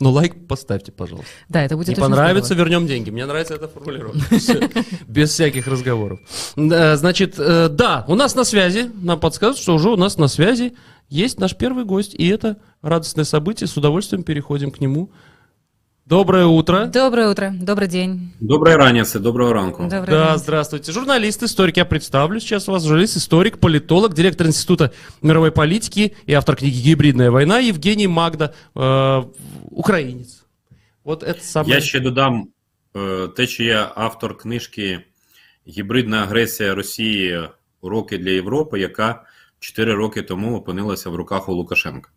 Ну, 0.00 0.10
лайк 0.10 0.46
поставьте, 0.46 0.92
пожалуйста. 0.92 1.28
Да, 1.48 1.64
это 1.64 1.76
будет 1.76 1.88
Не 1.88 1.94
понравится, 1.96 2.54
здорово. 2.54 2.70
вернем 2.70 2.86
деньги. 2.86 3.10
Мне 3.10 3.26
нравится 3.26 3.54
эта 3.54 3.66
формулировка. 3.68 4.18
Без 5.08 5.30
всяких 5.30 5.66
разговоров. 5.66 6.20
Значит, 6.54 7.34
э, 7.38 7.68
да, 7.68 8.04
у 8.06 8.14
нас 8.14 8.34
на 8.36 8.44
связи, 8.44 8.90
нам 8.94 9.18
подсказывают, 9.18 9.58
что 9.58 9.74
уже 9.74 9.90
у 9.90 9.96
нас 9.96 10.16
на 10.16 10.28
связи 10.28 10.74
есть 11.08 11.40
наш 11.40 11.56
первый 11.56 11.84
гость, 11.84 12.14
и 12.14 12.28
это 12.28 12.58
радостное 12.80 13.24
событие. 13.24 13.66
С 13.66 13.76
удовольствием 13.76 14.22
переходим 14.22 14.70
к 14.70 14.80
нему. 14.80 15.10
Доброе 16.07 16.45
утро. 16.45 16.85
Доброе 16.85 17.29
утро, 17.29 17.53
добрый 17.61 17.87
день. 17.87 18.31
Доброе 18.39 18.77
раніце, 18.77 19.19
доброго 19.19 19.53
ранку. 19.53 19.83
Доброе 19.83 20.05
Да, 20.05 20.29
день. 20.31 20.37
здравствуйте. 20.37 20.91
Журналист, 20.91 21.43
историк. 21.43 21.77
Я 21.77 21.85
представлю 21.85 22.39
сейчас 22.39 22.67
вас. 22.67 22.83
Журналист, 22.83 23.17
историк, 23.17 23.57
политолог, 23.59 24.13
директор 24.13 24.47
Института 24.47 24.91
мировой 25.21 25.51
политики 25.51 26.15
и 26.29 26.33
автор 26.33 26.55
книги 26.55 26.81
«Гибридная 26.89 27.31
война» 27.31 27.59
Евгений 27.59 28.07
Магда, 28.07 28.53
э, 28.75 29.23
украинец. 29.71 30.43
Вот 31.05 31.23
это 31.23 31.39
самое... 31.41 31.75
Я 31.75 31.81
ще 31.81 31.99
додам 31.99 32.47
е, 32.95 33.27
те, 33.27 33.47
що 33.47 33.63
я 33.63 33.91
автор 33.95 34.37
книжки 34.37 34.99
Гібридна 35.67 36.17
агресія 36.23 36.75
Росії 36.75 37.39
Уроки 37.81 38.17
для 38.17 38.29
Європи, 38.29 38.79
яка 38.79 39.23
4 39.59 39.93
роки 39.93 40.21
тому 40.21 40.57
опинилася 40.57 41.09
в 41.09 41.15
руках 41.15 41.49
у 41.49 41.53
Лукашенка. 41.53 42.09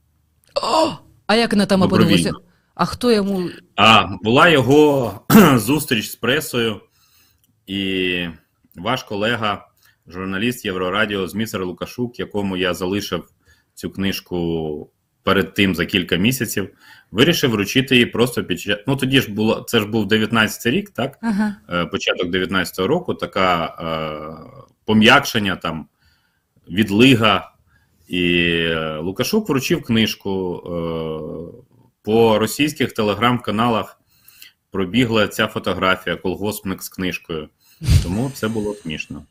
А 1.27 1.35
як 1.37 1.53
вона 1.53 1.67
там 1.67 1.81
Добровільно. 1.81 2.13
опинилася? 2.15 2.33
А 2.82 2.86
хто 2.86 3.12
йому... 3.12 3.50
А 3.76 4.08
була 4.24 4.50
його 4.50 5.20
зустріч 5.56 6.10
з 6.10 6.16
пресою, 6.16 6.82
і 7.68 8.26
ваш 8.76 9.04
колега, 9.04 9.68
журналіст 10.08 10.66
Єврорадіо 10.66 11.28
Змісер 11.28 11.66
Лукашук, 11.66 12.20
якому 12.20 12.58
я 12.58 12.74
залишив 12.74 13.30
цю 13.74 13.90
книжку 13.90 14.90
перед 15.24 15.54
тим 15.54 15.76
за 15.76 15.86
кілька 15.86 16.16
місяців, 16.16 16.70
вирішив 17.12 17.52
вручити 17.52 17.96
її 17.96 18.06
просто 18.06 18.44
під 18.44 18.60
час. 18.60 18.78
Ну 18.88 18.96
тоді 18.96 19.22
ж 19.22 19.32
було 19.32 19.66
це 19.68 19.80
ж 19.80 19.86
був 19.86 20.08
19 20.08 20.74
рік, 20.74 20.90
так? 20.90 21.18
Ага. 21.22 21.56
Е, 21.70 21.86
початок 21.86 22.28
19-го 22.28 22.88
року, 22.88 23.14
така 23.14 23.66
е, 23.66 24.74
пом'якшення 24.86 25.56
там 25.56 25.88
відлига. 26.70 27.52
І 28.08 28.44
е, 28.70 28.98
Лукашук 28.98 29.50
вручив 29.50 29.84
книжку. 29.84 30.64
Е, 32.01 32.01
по 32.03 32.39
російських 32.39 32.93
телеграм-каналах 32.93 34.01
пробігла 34.71 35.29
ця 35.29 35.47
фотографія, 35.47 36.17
колгоспник 36.17 36.83
з 36.83 36.89
книжкою. 36.89 37.49
Тому 38.03 38.31
це 38.35 38.49
було 38.49 38.75
смішно. 38.75 39.23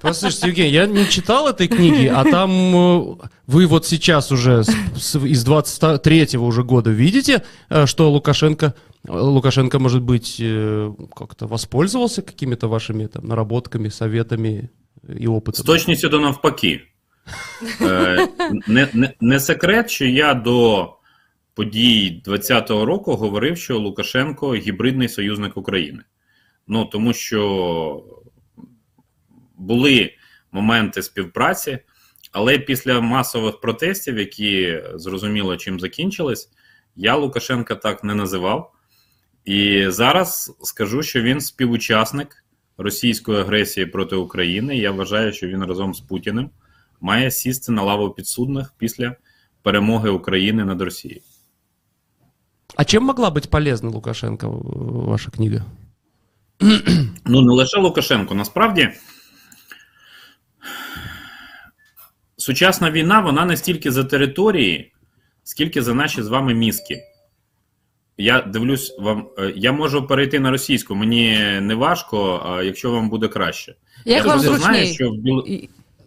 Послушайте, 0.00 0.48
Евгений, 0.48 0.72
я 0.72 0.86
не 0.86 1.04
читал 1.06 1.48
этой 1.48 1.68
книги, 1.68 2.06
а 2.14 2.24
там 2.24 2.50
э, 2.50 3.16
вы 3.48 3.66
вот 3.66 3.86
сейчас 3.86 4.32
уже 4.32 4.58
с- 4.64 4.74
с- 4.96 5.14
из 5.26 5.44
23-го 5.46 6.46
уже 6.46 6.62
года 6.62 6.90
видите, 6.90 7.42
э, 7.70 7.86
что 7.86 8.10
Лукашенко, 8.10 8.66
э, 8.66 8.72
Лукашенко, 9.12 9.78
может 9.78 10.02
быть, 10.02 10.38
э, 10.40 10.92
как-то 11.16 11.46
воспользовался 11.46 12.22
какими-то 12.22 12.68
вашими 12.68 13.06
там 13.06 13.26
наработками, 13.26 13.90
советами 13.90 14.68
и 15.20 15.26
З 15.26 15.28
опытом? 15.30 15.64
точністю 15.66 16.08
до 16.08 16.20
навпаки. 16.20 16.80
Е, 17.80 18.28
не, 18.66 18.88
не, 18.92 19.12
не 19.20 19.40
секрет, 19.40 19.90
що 19.90 20.04
я 20.04 20.34
до 20.34 20.88
подій 21.57 22.21
20-го 22.25 22.85
року 22.85 23.15
говорив, 23.15 23.57
що 23.57 23.79
Лукашенко 23.79 24.55
гібридний 24.55 25.09
союзник 25.09 25.57
України. 25.57 26.03
Ну 26.67 26.85
тому 26.85 27.13
що 27.13 28.03
були 29.55 30.11
моменти 30.51 31.03
співпраці, 31.03 31.79
але 32.31 32.59
після 32.59 33.01
масових 33.01 33.59
протестів, 33.59 34.17
які 34.17 34.83
зрозуміло 34.95 35.57
чим 35.57 35.79
закінчились, 35.79 36.49
я 36.95 37.15
Лукашенка 37.15 37.75
так 37.75 38.03
не 38.03 38.15
називав. 38.15 38.73
І 39.45 39.85
зараз 39.87 40.57
скажу, 40.63 41.03
що 41.03 41.21
він 41.21 41.41
співучасник 41.41 42.45
російської 42.77 43.39
агресії 43.39 43.85
проти 43.85 44.15
України. 44.15 44.77
Я 44.77 44.91
вважаю, 44.91 45.33
що 45.33 45.47
він 45.47 45.63
разом 45.63 45.93
з 45.93 45.99
Путіним 45.99 46.49
має 47.01 47.31
сісти 47.31 47.71
на 47.71 47.83
лаву 47.83 48.09
підсудних 48.09 48.73
після 48.77 49.15
перемоги 49.61 50.09
України 50.09 50.65
над 50.65 50.81
Росією. 50.81 51.21
А 52.77 52.85
чем 52.85 53.03
могла 53.05 53.31
быть 53.31 53.49
полезна 53.49 53.89
Лукашенко 53.89 54.47
ваша 54.47 55.31
книга? 55.31 55.65
Ну, 57.29 57.41
не 57.41 57.53
лише 57.53 57.79
Лукашенко. 57.79 58.35
Насправді, 58.35 58.89
сучасна 62.37 62.91
війна 62.91 63.19
вона 63.19 63.45
не 63.45 63.57
стільки 63.57 63.91
за 63.91 64.03
території, 64.03 64.93
скільки 65.43 65.81
за 65.81 65.93
наші 65.93 66.21
з 66.21 66.27
вами 66.27 66.53
мізки. 66.53 67.03
Я 68.17 68.41
дивлюсь 68.41 68.95
вам, 68.99 69.29
е, 69.37 69.53
я 69.55 69.71
можу 69.71 70.07
перейти 70.07 70.39
на 70.39 70.51
російську, 70.51 70.95
мені 70.95 71.37
не 71.61 71.75
важко, 71.75 72.43
а 72.45 72.63
якщо 72.63 72.91
вам 72.91 73.09
буде 73.09 73.27
краще. 73.27 73.75
Як 74.05 74.25
я 74.25 74.31
вам 74.31 74.41
просто 74.41 74.57
знаю, 74.57 74.87
що 74.87 75.09
в, 75.09 75.17
Біл... 75.17 75.45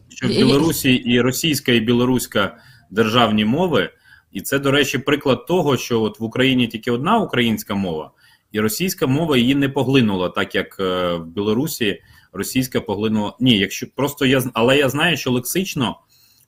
Що 0.08 0.26
в 0.26 0.30
Білорусі 0.30 0.92
і 0.92 1.20
російська, 1.20 1.72
і 1.72 1.80
білоруська 1.80 2.56
державні 2.90 3.44
мови, 3.44 3.90
і 4.32 4.40
це, 4.40 4.58
до 4.58 4.70
речі, 4.70 4.98
приклад 4.98 5.46
того, 5.46 5.76
що 5.76 6.02
от 6.02 6.20
в 6.20 6.24
Україні 6.24 6.66
тільки 6.66 6.90
одна 6.90 7.18
українська 7.18 7.74
мова, 7.74 8.10
і 8.52 8.60
російська 8.60 9.06
мова 9.06 9.36
її 9.36 9.54
не 9.54 9.68
поглинула, 9.68 10.28
так 10.28 10.54
як 10.54 10.76
е, 10.80 11.14
в 11.14 11.26
Білорусі 11.26 12.02
російська 12.32 12.80
поглинула. 12.80 13.36
Ні, 13.40 13.58
якщо 13.58 13.86
просто 13.94 14.26
я 14.26 14.42
але 14.54 14.78
я 14.78 14.88
знаю, 14.88 15.16
що 15.16 15.30
лексично 15.30 15.96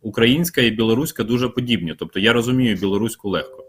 українська 0.03 0.61
і 0.61 0.70
білоруська 0.70 1.24
дуже 1.24 1.49
подібні. 1.49 1.95
Тобто 1.99 2.20
я 2.20 2.33
розумію 2.33 2.76
білоруську 2.76 3.30
легко. 3.30 3.61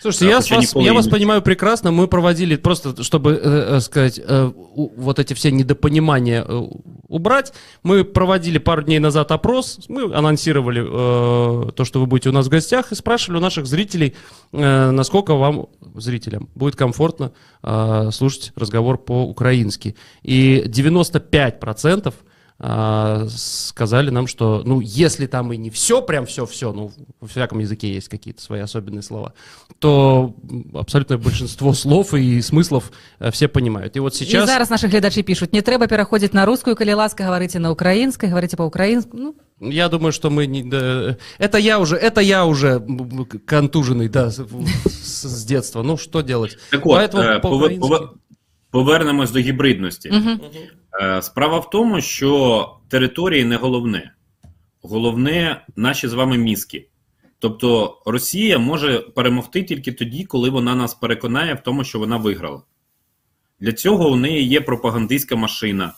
Слушайте, 0.00 0.28
я, 0.28 0.36
вас, 0.36 0.74
я 0.74 0.94
вас 0.94 1.08
понимаю 1.08 1.42
прекрасно. 1.42 1.90
Мы 1.90 2.08
проводили, 2.08 2.56
просто 2.56 3.02
чтобы, 3.02 3.32
э, 3.32 3.76
э, 3.76 3.80
сказать, 3.80 4.18
э, 4.18 4.50
вот 4.74 5.18
эти 5.18 5.34
все 5.34 5.50
недопонимания 5.50 6.42
э, 6.42 6.62
убрать, 7.08 7.52
мы 7.82 8.04
проводили 8.04 8.56
пару 8.56 8.82
дней 8.82 8.98
назад 8.98 9.30
опрос, 9.30 9.80
мы 9.88 10.14
анонсировали 10.14 10.82
э, 10.82 11.72
то, 11.72 11.84
что 11.84 12.00
вы 12.00 12.06
будете 12.06 12.30
у 12.30 12.32
нас 12.32 12.46
в 12.46 12.48
гостях, 12.48 12.92
и 12.92 12.94
спрашивали 12.94 13.38
у 13.38 13.42
наших 13.42 13.66
зрителей, 13.66 14.14
э, 14.52 14.90
насколько 14.90 15.34
вам, 15.34 15.66
зрителям, 15.96 16.48
будет 16.54 16.76
комфортно 16.76 17.32
э, 17.62 18.10
слушать 18.12 18.52
разговор 18.56 18.96
по-украински. 18.96 19.96
И 20.22 20.64
95% 20.66 22.06
а, 22.06 22.12
сказали 23.29 24.11
нам, 24.11 24.27
что, 24.27 24.61
ну, 24.65 24.79
если 24.81 25.27
там 25.27 25.51
и 25.51 25.57
не 25.57 25.69
все, 25.69 26.01
прям 26.01 26.25
все-все, 26.25 26.71
ну, 26.71 26.91
во 27.21 27.27
всяком 27.27 27.59
языке 27.59 27.93
есть 27.93 28.07
какие-то 28.07 28.41
свои 28.41 28.61
особенные 28.61 29.01
слова, 29.01 29.33
то 29.79 30.33
м, 30.49 30.71
абсолютное 30.73 31.17
большинство 31.17 31.73
слов 31.73 32.13
и 32.13 32.41
смыслов 32.41 32.83
э, 33.19 33.29
все 33.31 33.47
понимают. 33.47 33.95
И 33.97 33.99
вот 33.99 34.13
І 34.13 34.17
сейчас... 34.25 34.45
зараз 34.49 34.71
наші 34.71 34.87
глядачі 34.87 35.23
пишуть, 35.23 35.53
не 35.53 35.61
треба 35.61 35.87
переходити 35.87 36.37
на 36.37 36.45
русскую, 36.45 36.75
коли 36.75 36.93
ласка, 36.93 37.23
говорите 37.25 37.59
на 37.59 37.71
українській, 37.71 38.27
говорите 38.27 38.57
по-українськи. 38.57 39.11
Ну, 39.13 39.33
Я 39.61 39.89
думаю, 39.89 40.11
что 40.11 40.29
мы 40.29 40.47
не... 40.47 40.63
да, 40.63 41.15
это 41.39 41.57
я 41.59 41.79
уже, 41.79 41.95
это 41.97 42.21
я 42.21 42.45
уже 42.45 42.67
м, 42.75 42.99
м, 43.13 43.25
контуженный, 43.45 44.09
да, 44.09 44.31
с, 44.31 44.39
с- 44.87 45.25
с 45.27 45.45
детства. 45.45 45.83
Ну, 45.83 45.97
что 45.97 46.21
делать? 46.21 46.57
Так 46.71 46.85
от, 46.85 46.91
Поэтому 46.93 47.21
е, 47.23 47.37
пове- 47.37 47.41
по-українськи. 47.41 47.89
пове- 47.89 48.09
повернемось 48.70 49.30
до 49.30 49.38
гібридності. 49.38 50.10
угу. 50.10 50.40
Справа 51.20 51.58
в 51.58 51.70
тому, 51.70 52.00
що 52.00 52.76
території 52.88 53.44
не 53.44 53.56
головне. 53.56 54.12
Головне 54.82 55.64
наші 55.76 56.08
з 56.08 56.12
вами 56.12 56.38
мізки. 56.38 56.88
Тобто 57.38 57.98
Росія 58.06 58.58
може 58.58 58.98
перемогти 58.98 59.62
тільки 59.62 59.92
тоді, 59.92 60.24
коли 60.24 60.50
вона 60.50 60.74
нас 60.74 60.94
переконає 60.94 61.54
в 61.54 61.60
тому, 61.60 61.84
що 61.84 61.98
вона 61.98 62.16
виграла. 62.16 62.62
Для 63.60 63.72
цього 63.72 64.10
у 64.10 64.16
неї 64.16 64.48
є 64.48 64.60
пропагандистська 64.60 65.36
машина, 65.36 65.94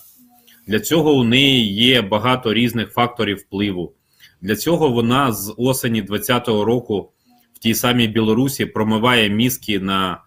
для 0.66 0.80
цього 0.80 1.12
у 1.12 1.24
неї 1.24 1.74
є 1.74 2.02
багато 2.02 2.54
різних 2.54 2.92
факторів 2.92 3.36
впливу. 3.36 3.92
Для 4.40 4.56
цього 4.56 4.88
вона 4.88 5.32
з 5.32 5.54
осені 5.56 6.02
2020 6.02 6.48
року 6.48 7.12
в 7.54 7.58
тій 7.58 7.74
самій 7.74 8.08
Білорусі 8.08 8.66
промиває 8.66 9.28
мізки 9.30 9.80
на 9.80 10.22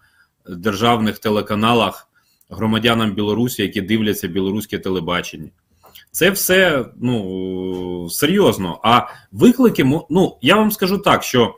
державних 0.48 1.18
телеканалах 1.18 2.05
громадянам 2.50 3.12
Білорусі, 3.12 3.62
які 3.62 3.80
дивляться 3.80 4.28
білоруське 4.28 4.78
телебачення. 4.78 5.50
Це 6.10 6.30
все 6.30 6.84
ну, 7.00 8.10
серйозно. 8.10 8.80
А 8.82 9.08
виклики, 9.32 9.84
ну, 10.10 10.38
я 10.42 10.56
вам 10.56 10.72
скажу 10.72 10.98
так, 10.98 11.22
що 11.22 11.54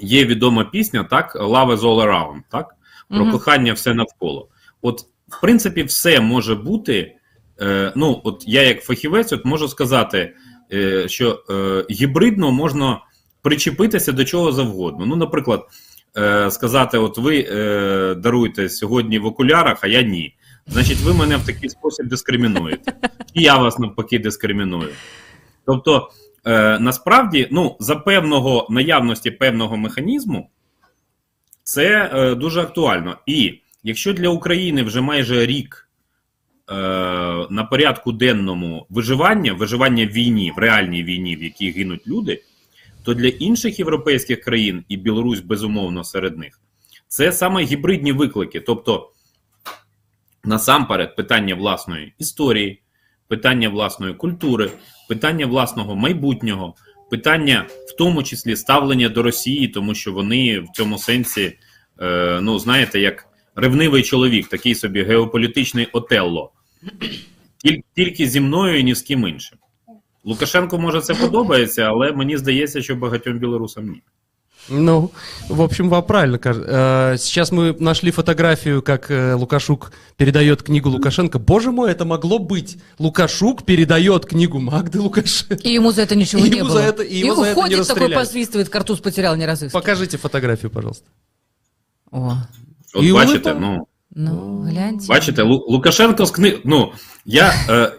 є 0.00 0.24
відома 0.24 0.64
пісня, 0.64 1.04
так, 1.04 1.36
Love 1.36 1.76
is 1.76 1.78
all 1.78 2.06
around, 2.06 2.40
так? 2.50 2.74
Про 3.08 3.18
Мгм. 3.18 3.32
кохання 3.32 3.72
все 3.72 3.94
навколо. 3.94 4.48
От, 4.82 5.00
в 5.28 5.40
принципі, 5.40 5.82
все 5.82 6.20
може 6.20 6.54
бути. 6.54 7.16
Е, 7.60 7.92
ну, 7.96 8.20
от 8.24 8.44
я, 8.46 8.62
як 8.62 8.82
фахівець, 8.82 9.32
от 9.32 9.44
можу 9.44 9.68
сказати, 9.68 10.34
е, 10.72 11.08
що 11.08 11.44
е, 11.50 11.84
гібридно 11.90 12.52
можна 12.52 13.00
причепитися 13.42 14.12
до 14.12 14.24
чого 14.24 14.52
завгодно. 14.52 15.06
Ну, 15.06 15.16
наприклад, 15.16 15.64
е, 16.16 16.50
сказати: 16.50 16.98
от 16.98 17.18
ви 17.18 17.48
е, 17.50 18.14
даруєте 18.14 18.68
сьогодні 18.68 19.18
в 19.18 19.26
окулярах, 19.26 19.78
а 19.82 19.86
я 19.86 20.02
ні. 20.02 20.34
Значить, 20.66 21.00
ви 21.00 21.14
мене 21.14 21.36
в 21.36 21.46
такий 21.46 21.70
спосіб 21.70 22.06
дискримінуєте. 22.06 22.92
І 23.34 23.42
я 23.42 23.56
вас 23.56 23.78
навпаки 23.78 24.18
дискриміную. 24.18 24.88
Тобто, 25.66 26.10
е, 26.46 26.78
насправді, 26.78 27.48
ну, 27.50 27.76
за 27.80 27.96
певного 27.96 28.66
наявності 28.70 29.30
певного 29.30 29.76
механізму, 29.76 30.50
це 31.62 32.10
дуже 32.38 32.60
актуально. 32.60 33.16
І 33.26 33.60
якщо 33.82 34.12
для 34.12 34.28
України 34.28 34.82
вже 34.82 35.00
майже 35.00 35.46
рік 35.46 35.88
на 37.50 37.68
порядку 37.70 38.12
денному 38.12 38.86
виживання, 38.90 39.52
виживання 39.52 40.06
в 40.06 40.08
війні, 40.08 40.52
в 40.56 40.58
реальній 40.58 41.04
війні, 41.04 41.36
в 41.36 41.42
якій 41.42 41.70
гинуть 41.70 42.06
люди, 42.06 42.42
то 43.06 43.14
для 43.14 43.28
інших 43.28 43.78
європейських 43.78 44.40
країн 44.40 44.84
і 44.88 44.96
Білорусь, 44.96 45.40
безумовно, 45.40 46.04
серед 46.04 46.38
них, 46.38 46.60
це 47.08 47.32
саме 47.32 47.64
гібридні 47.64 48.12
виклики. 48.12 48.60
Тобто, 48.60 49.10
насамперед, 50.44 51.16
питання 51.16 51.54
власної 51.54 52.14
історії, 52.18 52.82
питання 53.28 53.68
власної 53.68 54.14
культури, 54.14 54.70
питання 55.08 55.46
власного 55.46 55.96
майбутнього, 55.96 56.74
питання 57.10 57.66
в 57.88 57.96
тому 57.96 58.22
числі 58.22 58.56
ставлення 58.56 59.08
до 59.08 59.22
Росії, 59.22 59.68
тому 59.68 59.94
що 59.94 60.12
вони 60.12 60.60
в 60.60 60.66
цьому 60.74 60.98
сенсі, 60.98 61.58
е, 62.00 62.38
ну 62.42 62.58
знаєте, 62.58 63.00
як 63.00 63.26
ревнивий 63.54 64.02
чоловік, 64.02 64.48
такий 64.48 64.74
собі 64.74 65.02
геополітичний 65.02 65.88
Отелло. 65.92 66.52
Тільки 67.94 68.28
зі 68.28 68.40
мною 68.40 68.78
і 68.78 68.84
ні 68.84 68.94
з 68.94 69.02
ким 69.02 69.28
іншим. 69.28 69.58
Лукашенко 70.25 70.77
може 70.77 71.01
це 71.01 71.13
подобається, 71.13 71.81
але 71.81 72.11
мені 72.11 72.37
здається, 72.37 72.81
що 72.81 72.95
багатьом 72.95 73.39
білорусам 73.39 73.85
ні. 73.89 74.01
Ну, 74.69 75.09
в 75.49 75.59
общем, 75.61 75.89
вам 75.89 76.03
правильно 76.03 76.37
кажется. 76.39 76.71
Э, 76.71 77.17
Сейчас 77.17 77.51
мы 77.51 77.81
нашли 77.81 78.11
фотографию, 78.11 78.81
как 78.81 79.09
э, 79.11 79.33
Лукашук 79.35 79.91
передает 80.17 80.61
книгу 80.61 80.89
Лукашенко. 80.89 81.39
Боже 81.39 81.71
мой, 81.71 81.91
это 81.91 82.05
могло 82.05 82.37
быть. 82.39 82.77
Лукашук 82.99 83.63
передает 83.63 84.25
книгу 84.25 84.59
Магды 84.59 84.99
Лукашенко. 84.99 85.55
И 85.67 85.73
ему 85.77 85.91
за 85.91 86.01
это 86.03 86.15
ничего 86.15 86.45
И 86.45 86.49
не 86.49 86.57
ему 86.57 86.69
было. 86.69 86.73
за 86.73 86.79
это- 86.79 87.03
и 87.03 87.17
его 87.25 87.35
за 87.35 87.41
это 87.41 87.45
не 87.45 87.51
уходит 87.51 87.87
такой, 87.87 88.07
расстреляли. 88.07 88.15
посвистывает, 88.15 88.69
картуз 88.69 88.99
потерял, 88.99 89.35
не 89.35 89.47
разыскивает. 89.47 89.71
Покажите 89.73 90.17
фотографию, 90.17 90.69
пожалуйста. 90.69 91.07
О, 92.11 92.37
От 92.93 93.03
І 93.03 93.13
бачите, 93.13 93.51
улипа. 93.51 93.59
ну. 93.59 93.87
ну, 94.11 94.61
гляньте. 94.69 95.05
Бачите, 95.09 95.41
Лу- 95.43 95.65
Лукашенко 95.67 96.25
з 96.25 96.31
кни... 96.31 96.57
Ну, 96.65 96.91
я, 97.25 97.53
е, 97.69 97.91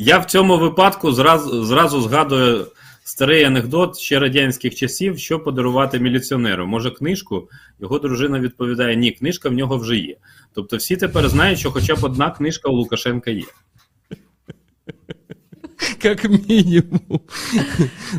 я 0.00 0.18
в 0.18 0.26
цьому 0.26 0.58
випадку 0.58 1.12
зразу, 1.12 1.64
зразу 1.64 2.00
згадую 2.00 2.66
старий 3.04 3.44
анекдот 3.44 3.98
ще 3.98 4.18
радянських 4.18 4.74
часів, 4.74 5.18
що 5.18 5.40
подарувати 5.40 5.98
міліціонеру. 5.98 6.66
Може, 6.66 6.90
книжку, 6.90 7.48
його 7.80 7.98
дружина 7.98 8.40
відповідає: 8.40 8.96
ні, 8.96 9.10
книжка 9.10 9.48
в 9.48 9.52
нього 9.52 9.78
вже 9.78 9.96
є. 9.96 10.16
Тобто 10.54 10.76
всі 10.76 10.96
тепер 10.96 11.28
знають, 11.28 11.58
що 11.58 11.70
хоча 11.70 11.94
б 11.94 12.04
одна 12.04 12.30
книжка 12.30 12.68
у 12.68 12.72
Лукашенка 12.72 13.30
є. 13.30 13.44
Как 16.02 16.24
минимум. 16.24 17.20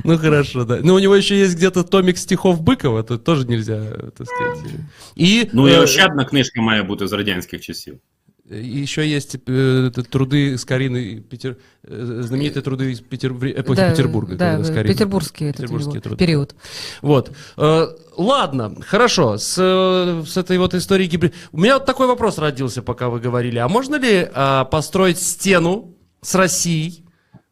Ну 0.04 0.18
хорошо, 0.18 0.64
да. 0.66 0.80
Но 0.84 0.96
у 0.96 1.00
него 1.00 1.16
еще 1.16 1.36
есть 1.36 1.56
где-то 1.56 1.84
томик 1.84 2.18
стихов 2.18 2.62
Быкова, 2.62 3.04
тут 3.04 3.24
тоже 3.24 3.48
нельзя, 3.48 3.76
э, 3.76 4.12
так 4.12 4.28
сказать. 4.28 4.74
И, 5.16 5.50
Ну 5.54 5.68
і 5.68 5.72
э, 5.72 5.88
ще 5.88 6.06
одна 6.06 6.26
книжка 6.26 6.62
має 6.62 6.84
бути 6.84 7.08
з 7.08 7.14
радянських 7.14 7.62
часів. 7.62 8.00
И 8.49 8.81
еще 8.81 9.09
есть 9.09 9.37
э, 9.47 9.91
труды 10.11 10.59
с 10.59 10.65
Кариной, 10.65 11.21
Петер... 11.21 11.59
э, 11.85 12.21
знаменитые 12.25 12.63
труды 12.63 12.91
из 12.91 13.01
Петер... 13.01 13.33
эпохи 13.33 13.77
Да, 13.77 13.91
Петербурга. 13.91 14.35
Да, 14.35 14.51
когда 14.53 14.65
с 14.65 14.69
Кариной. 14.69 14.95
петербургский, 14.95 15.45
этот 15.45 15.71
него 15.71 16.01
труды. 16.01 16.17
период. 16.17 16.57
Вот. 17.03 17.31
Э, 17.57 17.87
ладно, 18.17 18.83
хорошо. 18.83 19.39
С, 19.39 19.57
э, 19.59 20.25
с 20.27 20.37
этой 20.37 20.59
вот 20.59 20.75
историей 20.75 21.09
гибрид... 21.09 21.35
У 21.53 21.61
меня 21.61 21.75
вот 21.75 21.87
такой 21.87 22.09
вопрос 22.09 22.39
родился, 22.39 22.83
пока 22.83 23.11
вы 23.11 23.21
говорили. 23.21 23.59
А 23.59 23.69
можно 23.69 23.95
ли 23.95 24.29
э, 24.29 24.65
построить 24.71 25.21
стену 25.21 25.97
с 26.21 26.35
Россией, 26.35 27.05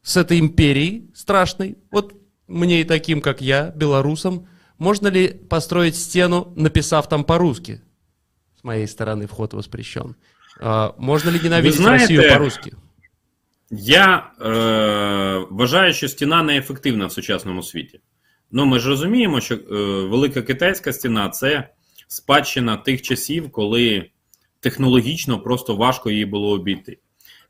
с 0.02 0.16
этой 0.16 0.40
империей 0.40 1.08
страшной? 1.14 1.78
Вот 1.92 2.14
мне 2.48 2.80
и 2.80 2.84
таким, 2.84 3.20
как 3.20 3.40
я, 3.40 3.72
белорусам, 3.76 4.48
можно 4.76 5.06
ли 5.06 5.28
построить 5.28 5.94
стену, 5.94 6.52
написав 6.56 7.08
там 7.08 7.22
по-русски? 7.22 7.80
С 8.58 8.64
моей 8.64 8.88
стороны 8.88 9.28
вход 9.28 9.54
воспрещен. 9.54 10.16
А, 10.60 10.94
можно 10.98 11.30
ли 11.30 11.40
ненавидеть 11.42 11.74
знаете, 11.74 12.16
Россию 12.16 12.32
по-русски? 12.32 12.72
Я 13.70 14.30
е, 14.40 15.46
вважаю, 15.50 15.92
що 15.92 16.08
стіна 16.08 16.42
неефективна 16.42 17.06
в 17.06 17.12
сучасному 17.12 17.62
світі. 17.62 18.00
Ну, 18.52 18.66
ми 18.66 18.78
ж 18.78 18.88
розуміємо, 18.88 19.40
що 19.40 19.54
е, 19.54 19.58
велика 20.08 20.42
китайська 20.42 20.92
стіна 20.92 21.28
це 21.28 21.68
спадщина 22.08 22.76
тих 22.76 23.02
часів, 23.02 23.52
коли 23.52 24.10
технологічно 24.60 25.40
просто 25.40 25.76
важко 25.76 26.10
її 26.10 26.24
було 26.24 26.50
обійти. 26.50 26.98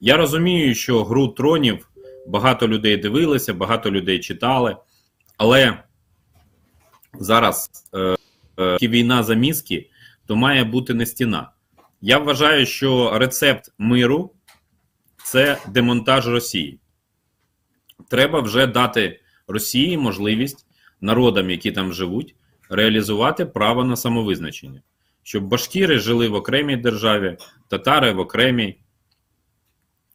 Я 0.00 0.16
розумію, 0.16 0.74
що 0.74 1.04
гру 1.04 1.28
тронів 1.28 1.88
багато 2.26 2.68
людей 2.68 2.96
дивилися, 2.96 3.54
багато 3.54 3.90
людей 3.90 4.20
читали, 4.20 4.76
але 5.36 5.82
зараз 7.20 7.70
е, 7.94 8.16
е, 8.58 8.78
війна 8.82 9.22
за 9.22 9.34
мізки, 9.34 9.90
то 10.26 10.36
має 10.36 10.64
бути 10.64 10.94
не 10.94 11.06
стіна. 11.06 11.50
Я 12.00 12.18
вважаю, 12.18 12.66
що 12.66 13.18
рецепт 13.18 13.72
миру 13.78 14.32
це 15.24 15.58
демонтаж 15.68 16.28
Росії. 16.28 16.80
Треба 18.08 18.40
вже 18.40 18.66
дати 18.66 19.20
Росії 19.48 19.98
можливість 19.98 20.66
народам, 21.00 21.50
які 21.50 21.72
там 21.72 21.92
живуть, 21.92 22.34
реалізувати 22.68 23.46
право 23.46 23.84
на 23.84 23.96
самовизначення, 23.96 24.82
щоб 25.22 25.44
башкіри 25.44 25.98
жили 25.98 26.28
в 26.28 26.34
окремій 26.34 26.76
державі, 26.76 27.36
татари 27.68 28.12
в 28.12 28.18
окремій, 28.18 28.78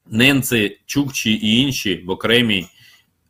ненці, 0.05 0.79
чукчі 0.85 1.33
і 1.33 1.61
інші 1.61 2.03
в 2.05 2.09
окремій, 2.09 2.67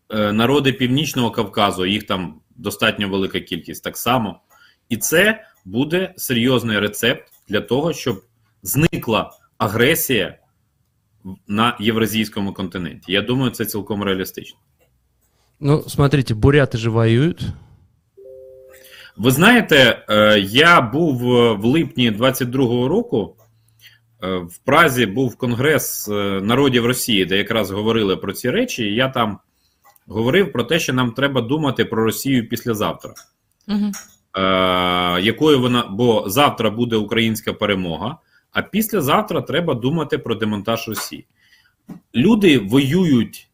е, 0.09 0.31
народи 0.31 0.73
Північного 0.73 1.31
Кавказу, 1.31 1.85
їх 1.85 2.03
там 2.03 2.41
достатньо 2.55 3.09
велика 3.09 3.39
кількість 3.39 3.83
так 3.83 3.97
само. 3.97 4.39
І 4.89 4.97
це 4.97 5.45
буде 5.65 6.13
серйозний 6.17 6.79
рецепт 6.79 7.31
для 7.47 7.61
того, 7.61 7.93
щоб 7.93 8.23
зникла 8.65 9.31
агресія 9.57 10.37
на 11.47 11.77
євразійському 11.79 12.53
континенті. 12.53 13.11
Я 13.11 13.21
думаю, 13.21 13.51
це 13.51 13.65
цілком 13.65 14.03
реалістично. 14.03 14.57
Ну, 15.59 15.83
смотрите, 15.87 16.33
буряты 16.33 16.77
же 16.77 16.89
воюют. 16.89 17.41
Ви 19.17 19.31
знаєте, 19.31 20.05
е, 20.09 20.39
я 20.39 20.81
був 20.81 21.35
е, 21.35 21.53
в 21.53 21.65
липні 21.65 22.11
22-го 22.11 22.87
року. 22.87 23.35
е, 24.23 24.37
В 24.37 24.57
Празі 24.57 25.05
був 25.05 25.35
конгрес 25.35 26.07
народів 26.41 26.85
Росії, 26.85 27.25
де 27.25 27.37
якраз 27.37 27.71
говорили 27.71 28.17
про 28.17 28.33
ці 28.33 28.49
речі. 28.51 28.83
І 28.83 28.95
я 28.95 29.09
там 29.09 29.39
говорив 30.07 30.51
про 30.51 30.63
те, 30.63 30.79
що 30.79 30.93
нам 30.93 31.11
треба 31.11 31.41
думати 31.41 31.85
про 31.85 32.03
Росію 32.03 32.49
післязавтра. 32.49 33.13
Е, 34.37 35.21
якою 35.21 35.59
вона, 35.61 35.87
бо 35.91 36.23
завтра 36.27 36.69
буде 36.69 36.95
українська 36.95 37.53
перемога, 37.53 38.17
а 38.55 38.61
післязавтра 38.61 39.41
треба 39.41 39.73
думати 39.73 40.17
про 40.17 40.35
демонтаж 40.35 40.87
Росії. 40.87 41.25
Люди 42.15 42.59
воюють 42.59 43.49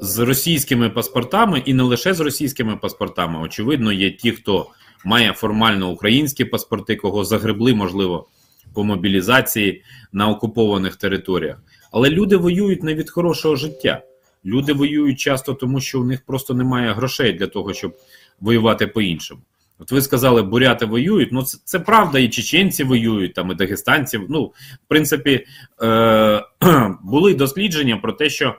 з 0.00 0.18
російськими 0.18 0.90
паспортами 0.90 1.62
і 1.66 1.74
не 1.74 1.82
лише 1.82 2.14
з 2.14 2.20
російськими 2.20 2.76
паспортами. 2.76 3.40
Очевидно, 3.40 3.92
є 3.92 4.10
ті, 4.10 4.32
хто 4.32 4.66
має 5.04 5.32
формально 5.32 5.90
українські 5.90 6.44
паспорти, 6.44 6.96
кого 6.96 7.24
загребли, 7.24 7.74
можливо, 7.74 8.28
по 8.74 8.84
мобілізації 8.84 9.82
на 10.12 10.28
окупованих 10.28 10.96
територіях. 10.96 11.62
Але 11.92 12.10
люди 12.10 12.36
воюють 12.36 12.82
не 12.82 12.94
від 12.94 13.10
хорошого 13.10 13.56
життя. 13.56 14.02
Люди 14.44 14.72
воюють 14.72 15.20
часто 15.20 15.54
тому, 15.54 15.80
що 15.80 16.00
у 16.00 16.04
них 16.04 16.26
просто 16.26 16.54
немає 16.54 16.92
грошей 16.92 17.32
для 17.32 17.46
того, 17.46 17.74
щоб 17.74 17.96
воювати 18.40 18.86
по-іншому. 18.86 19.42
От 19.80 19.92
ви 19.92 20.02
сказали, 20.02 20.42
буряти 20.42 20.86
воюють. 20.86 21.32
Ну, 21.32 21.42
це, 21.42 21.58
це 21.64 21.78
правда, 21.78 22.18
і 22.18 22.28
чеченці 22.28 22.84
воюють, 22.84 23.34
там, 23.34 23.50
і 23.50 23.54
дагестанці. 23.54 24.20
Ну, 24.28 24.44
в 24.44 24.88
принципі, 24.88 25.46
е- 25.82 26.42
були 27.02 27.34
дослідження 27.34 27.96
про 27.96 28.12
те, 28.12 28.30
що 28.30 28.54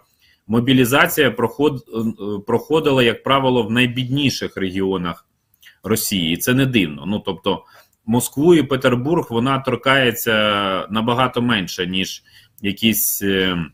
мобілізація 0.47 1.31
проход, 1.31 1.85
проходила, 2.47 3.03
як 3.03 3.23
правило, 3.23 3.63
в 3.63 3.71
найбідніших 3.71 4.57
регіонах 4.57 5.27
Росії. 5.83 6.33
І 6.33 6.37
це 6.37 6.53
не 6.53 6.65
дивно. 6.65 7.03
Ну, 7.07 7.19
тобто, 7.25 7.63
Москву 8.05 8.55
і 8.55 8.63
Петербург 8.63 9.27
вона 9.29 9.59
торкається 9.59 10.87
набагато 10.89 11.41
менше, 11.41 11.87
ніж 11.87 12.23
якісь. 12.61 13.21
Е- 13.21 13.65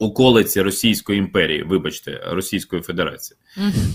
Околиці 0.00 0.62
Російської 0.62 1.18
імперії, 1.18 1.62
вибачте, 1.62 2.22
Російської 2.26 2.82
Федерації. 2.82 3.38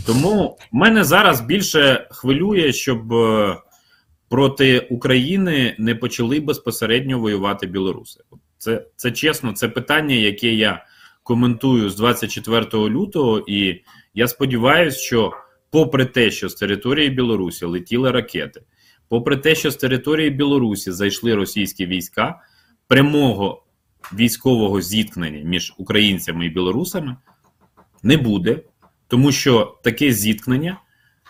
Тому 0.06 0.58
мене 0.72 1.04
зараз 1.04 1.42
більше 1.42 2.08
хвилює, 2.12 2.74
щоб 2.74 3.14
е, 3.14 3.58
проти 4.30 4.80
України 4.80 5.76
не 5.80 5.96
почали 5.96 6.40
безпосередньо 6.40 7.20
воювати 7.20 7.68
білоруси. 7.68 8.20
Це, 8.58 8.86
це 8.96 9.12
чесно, 9.12 9.54
це 9.54 9.70
питання, 9.70 10.16
яке 10.16 10.54
я 10.54 10.86
коментую 11.24 11.90
з 11.90 11.96
24 11.96 12.66
лютого, 12.74 13.44
і 13.48 13.82
я 14.14 14.28
сподіваюся, 14.28 15.00
що, 15.00 15.32
попри 15.72 16.06
те, 16.06 16.32
що 16.32 16.50
з 16.50 16.56
території 16.56 17.10
Білорусі 17.10 17.66
летіли 17.66 18.12
ракети, 18.12 18.62
попри 19.10 19.38
те, 19.38 19.56
що 19.56 19.72
з 19.72 19.76
території 19.76 20.30
Білорусі 20.30 20.92
зайшли 20.92 21.36
російські 21.36 21.86
війська, 21.86 22.42
прямого 22.88 23.65
військового 24.14 24.82
зіткнення 24.82 25.44
між 25.44 25.74
українцями 25.78 26.46
і 26.46 26.50
білорусами 26.50 27.16
не 28.04 28.18
буде. 28.18 28.60
Тому 29.08 29.32
що 29.32 29.78
таке 29.84 30.12
зіткнення, 30.12 30.82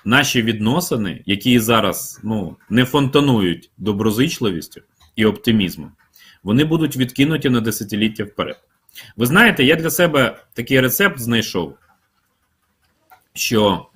наші 0.05 0.41
відносини, 0.41 1.23
які 1.25 1.59
зараз 1.59 2.19
ну, 2.23 2.57
не 2.69 2.85
фонтанують 2.85 3.71
доброзичливістю 3.77 4.81
і 5.15 5.25
оптимізмом, 5.25 5.91
вони 6.43 6.65
будуть 6.65 6.97
відкинуті 6.97 7.49
на 7.49 7.61
десятиліття 7.61 8.23
вперед. 8.23 8.63
Ви 9.17 9.25
знаєте, 9.25 9.63
я 9.63 9.75
для 9.75 9.89
себе 9.89 10.43
такий 10.53 10.81
рецепт 10.81 11.19
знайшов, 11.19 11.77
що 13.33 13.89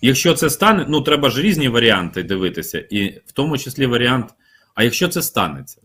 якщо 0.00 0.34
це 0.34 0.50
стане, 0.50 0.86
ну 0.88 1.00
треба 1.00 1.30
ж 1.30 1.42
різні 1.42 1.68
варіанти 1.68 2.22
дивитися, 2.22 2.78
і 2.78 3.08
в 3.26 3.32
тому 3.32 3.58
числі 3.58 3.86
варіант, 3.86 4.34
а 4.74 4.84
якщо 4.84 5.08
це 5.08 5.22
станеться? 5.22 5.80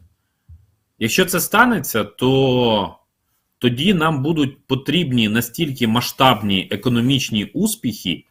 Якщо 0.99 1.25
це 1.25 1.39
станеться, 1.39 2.03
то 2.03 2.95
тоді 3.57 3.93
нам 3.93 4.23
будуть 4.23 4.67
потрібні 4.67 5.29
настільки 5.29 5.87
масштабні 5.87 6.67
економічні 6.71 7.45
успіхи, 7.45 8.25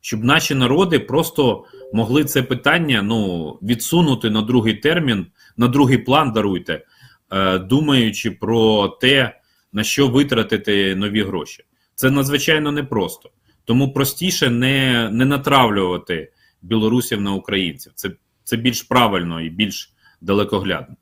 щоб 0.00 0.24
наші 0.24 0.54
народи 0.54 0.98
просто 0.98 1.64
могли 1.92 2.24
це 2.24 2.42
питання 2.42 3.02
ну, 3.02 3.48
відсунути 3.62 4.30
на 4.30 4.42
другий 4.42 4.74
термін, 4.74 5.26
на 5.56 5.68
другий 5.68 5.98
план 5.98 6.32
даруйте, 6.32 6.84
е, 7.30 7.58
думаючи 7.58 8.30
про 8.30 8.88
те, 8.88 9.40
на 9.72 9.84
що 9.84 10.08
витратити 10.08 10.94
нові 10.94 11.22
гроші. 11.22 11.64
Це 11.94 12.10
надзвичайно 12.10 12.72
непросто. 12.72 13.30
Тому 13.64 13.92
простіше 13.92 14.50
не 14.50 15.08
не 15.10 15.24
натравлювати 15.24 16.32
білорусів 16.62 17.20
на 17.20 17.32
українців. 17.32 17.92
Це, 17.94 18.10
Це 18.44 18.56
більш 18.56 18.82
правильно 18.82 19.40
і 19.40 19.50
більш 19.50 19.92
далекоглядно. 20.20 20.96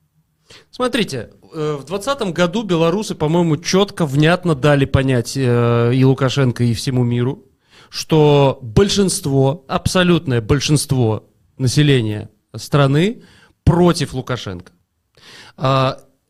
Смотрите, 0.71 1.31
э, 1.53 1.77
в 1.81 1.85
2020 1.85 2.33
году 2.33 2.63
белорусы, 2.63 3.15
по-моему, 3.15 3.57
четко, 3.57 4.07
внятно 4.07 4.55
дали 4.55 4.85
понять 4.85 5.37
э, 5.37 5.93
и 5.95 6.05
Лукашенко, 6.05 6.65
и 6.65 6.75
всему 6.75 7.05
миру, 7.05 7.47
что 7.89 8.59
большинство, 8.63 9.65
абсолютное 9.69 10.41
большинство 10.41 11.29
населения 11.59 12.31
страны 12.55 13.23
против 13.65 14.15
Лукашенко. 14.15 14.73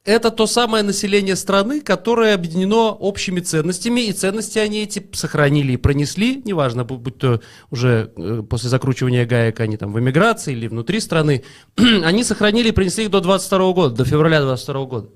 Это 0.05 0.30
то 0.30 0.46
самое 0.46 0.82
население 0.82 1.36
страны, 1.36 1.82
которое 1.82 2.34
объединено 2.34 2.92
общими 2.92 3.40
ценностями, 3.40 4.01
и 4.01 4.12
ценности 4.14 4.59
они 4.59 4.82
эти 4.82 5.07
сохранили 5.12 5.72
и 5.72 5.76
пронесли, 5.76 6.40
неважно, 6.42 6.84
будь 6.84 7.18
то 7.18 7.42
уже 7.70 8.11
э, 8.16 8.42
после 8.48 8.70
закручивания 8.70 9.26
гаек 9.26 9.61
они 9.61 9.76
там 9.76 9.92
в 9.92 10.01
эмиграции 10.01 10.53
или 10.53 10.68
внутри 10.68 11.01
страны, 11.01 11.44
они 11.76 12.24
сохранили 12.24 12.70
и 12.70 12.72
принесли 12.72 13.05
их 13.05 13.11
до 13.11 13.20
22 13.20 13.72
года, 13.72 13.94
до 13.94 14.05
февраля 14.07 14.40
22 14.40 14.84
года. 14.86 15.11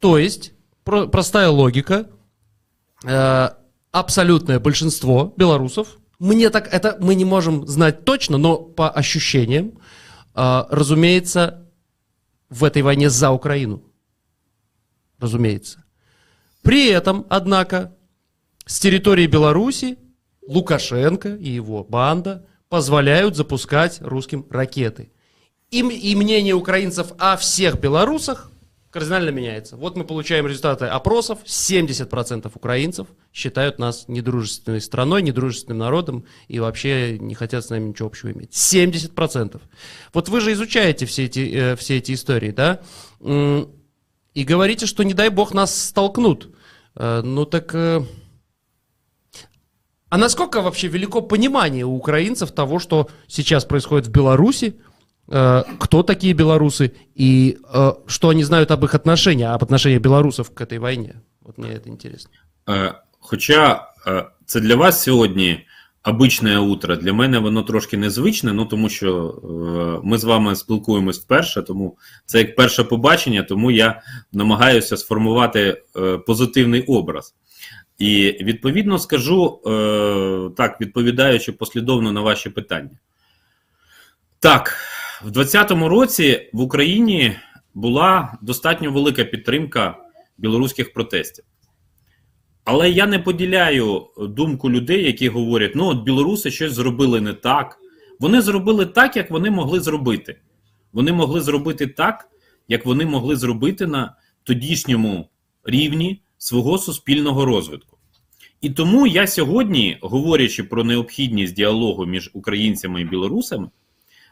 То 0.00 0.16
есть, 0.16 0.52
про 0.82 1.06
простая 1.06 1.50
логика, 1.50 2.08
э, 3.04 3.48
абсолютное 3.92 4.60
большинство 4.60 5.34
белорусов, 5.36 5.98
мне 6.18 6.48
так, 6.48 6.72
это 6.72 6.96
мы 7.00 7.14
не 7.14 7.26
можем 7.26 7.66
знать 7.66 8.06
точно, 8.06 8.38
но 8.38 8.56
по 8.56 8.88
ощущениям, 8.88 9.72
э, 10.34 10.64
разумеется, 10.70 11.67
в 12.48 12.64
этой 12.64 12.82
войне 12.82 13.10
за 13.10 13.30
Украину. 13.30 13.82
Разумеется. 15.18 15.84
При 16.62 16.88
этом, 16.88 17.26
однако, 17.28 17.96
с 18.66 18.78
территории 18.80 19.26
Беларуси 19.26 19.98
Лукашенко 20.46 21.36
и 21.36 21.50
его 21.50 21.84
банда 21.84 22.46
позволяют 22.68 23.36
запускать 23.36 23.98
русским 24.00 24.46
ракеты. 24.50 25.10
И, 25.70 25.80
и 25.80 26.14
мнение 26.16 26.54
украинцев 26.54 27.12
о 27.18 27.36
всех 27.36 27.80
белорусах 27.80 28.50
кардинально 28.98 29.30
меняется. 29.30 29.76
Вот 29.76 29.96
мы 29.96 30.04
получаем 30.04 30.46
результаты 30.46 30.86
опросов. 30.86 31.38
70% 31.44 32.50
украинцев 32.52 33.06
считают 33.32 33.78
нас 33.78 34.06
недружественной 34.08 34.80
страной, 34.80 35.22
недружественным 35.22 35.78
народом 35.78 36.24
и 36.48 36.58
вообще 36.58 37.16
не 37.18 37.36
хотят 37.36 37.64
с 37.64 37.70
нами 37.70 37.88
ничего 37.88 38.08
общего 38.08 38.32
иметь. 38.32 38.50
70%. 38.50 39.60
Вот 40.12 40.28
вы 40.28 40.40
же 40.40 40.52
изучаете 40.52 41.06
все 41.06 41.26
эти, 41.26 41.50
э, 41.54 41.76
все 41.76 41.98
эти 41.98 42.12
истории, 42.12 42.50
да? 42.50 42.80
И 43.20 44.44
говорите, 44.44 44.86
что 44.86 45.04
не 45.04 45.14
дай 45.14 45.28
бог 45.28 45.54
нас 45.54 45.80
столкнут. 45.80 46.52
Э, 46.96 47.22
ну 47.22 47.44
так... 47.44 47.74
Э, 47.74 48.02
а 50.10 50.18
насколько 50.18 50.60
вообще 50.60 50.88
велико 50.88 51.20
понимание 51.20 51.84
у 51.84 51.94
украинцев 51.94 52.50
того, 52.50 52.80
что 52.80 53.08
сейчас 53.28 53.64
происходит 53.64 54.08
в 54.08 54.10
Беларуси, 54.10 54.80
кто 55.27 56.03
такие 56.03 56.33
белорусы 56.33 56.93
и 57.15 57.57
э, 57.73 57.91
что 58.07 58.29
они 58.29 58.43
знают 58.43 58.71
об 58.71 58.83
их 58.83 58.93
отношениях, 58.93 59.55
об 59.55 59.63
отношениях 59.63 60.01
белорусов 60.01 60.53
к 60.53 60.61
этой 60.61 60.79
войне. 60.79 61.21
Вот 61.41 61.57
мне 61.57 61.71
это 61.71 61.89
интересно. 61.89 62.31
Э, 62.67 62.93
хоча 63.19 63.87
це 64.45 64.59
для 64.59 64.75
вас 64.75 65.03
сьогодні 65.03 65.65
обичне 66.03 66.59
утро, 66.59 66.95
для 66.95 67.13
мене 67.13 67.39
воно 67.39 67.63
трошки 67.63 67.97
незвичне, 67.97 68.53
ну 68.53 68.65
тому 68.65 68.89
що 68.89 69.39
ми 70.03 70.17
з 70.17 70.23
вами 70.23 70.55
спілкуємось 70.55 71.19
вперше, 71.19 71.61
тому 71.61 71.97
це 72.25 72.37
як 72.37 72.55
перше 72.55 72.83
побачення, 72.83 73.43
тому 73.43 73.71
я 73.71 74.01
намагаюся 74.33 74.97
сформувати 74.97 75.83
позитивний 76.27 76.81
образ. 76.81 77.35
І 77.97 78.37
відповідно 78.41 78.99
скажу 78.99 79.59
так, 80.57 80.81
відповідаючи 80.81 81.51
послідовно 81.51 82.11
на 82.11 82.21
ваші 82.21 82.49
питання. 82.49 82.99
Так, 84.39 84.77
в 85.22 85.30
2020 85.30 85.88
році 85.88 86.50
в 86.52 86.60
Україні 86.60 87.36
була 87.74 88.38
достатньо 88.42 88.92
велика 88.92 89.24
підтримка 89.24 89.96
білоруських 90.38 90.92
протестів. 90.92 91.44
Але 92.64 92.90
я 92.90 93.06
не 93.06 93.18
поділяю 93.18 94.06
думку 94.18 94.70
людей, 94.70 95.04
які 95.04 95.28
говорять, 95.28 95.72
ну 95.74 95.86
от 95.86 96.02
білоруси 96.02 96.50
щось 96.50 96.72
зробили 96.72 97.20
не 97.20 97.32
так. 97.32 97.78
Вони 98.20 98.40
зробили 98.40 98.86
так, 98.86 99.16
як 99.16 99.30
вони 99.30 99.50
могли 99.50 99.80
зробити. 99.80 100.40
Вони 100.92 101.12
могли 101.12 101.40
зробити 101.40 101.86
так, 101.86 102.28
як 102.68 102.86
вони 102.86 103.06
могли 103.06 103.36
зробити 103.36 103.86
на 103.86 104.16
тодішньому 104.42 105.28
рівні 105.64 106.22
свого 106.38 106.78
суспільного 106.78 107.44
розвитку. 107.44 107.98
І 108.60 108.70
тому 108.70 109.06
я 109.06 109.26
сьогодні, 109.26 109.98
говорячи 110.00 110.64
про 110.64 110.84
необхідність 110.84 111.54
діалогу 111.54 112.06
між 112.06 112.30
українцями 112.34 113.00
і 113.00 113.04
білорусами, 113.04 113.70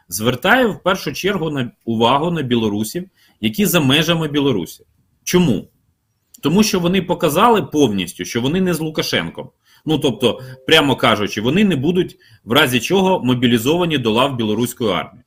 звертаю 0.09 0.73
в 0.73 0.83
першу 0.83 1.13
чергу 1.13 1.49
на 1.49 1.71
увагу 1.85 2.31
на 2.31 2.41
білорусів, 2.41 3.09
які 3.41 3.65
за 3.65 3.79
межами 3.79 4.27
Білорусі. 4.27 4.85
Чому? 5.23 5.67
Тому 6.41 6.63
що 6.63 6.79
вони 6.79 7.01
показали 7.01 7.61
повністю, 7.61 8.25
що 8.25 8.41
вони 8.41 8.61
не 8.61 8.73
з 8.73 8.79
Лукашенком. 8.79 9.49
Ну 9.85 9.99
тобто, 9.99 10.41
прямо 10.67 10.95
кажучи, 10.95 11.41
вони 11.41 11.63
не 11.63 11.75
будуть 11.75 12.17
в 12.43 12.51
разі 12.51 12.79
чого 12.79 13.23
мобілізовані 13.23 13.97
до 13.97 14.11
лав 14.11 14.35
білоруської 14.35 14.91
армії. 14.91 15.23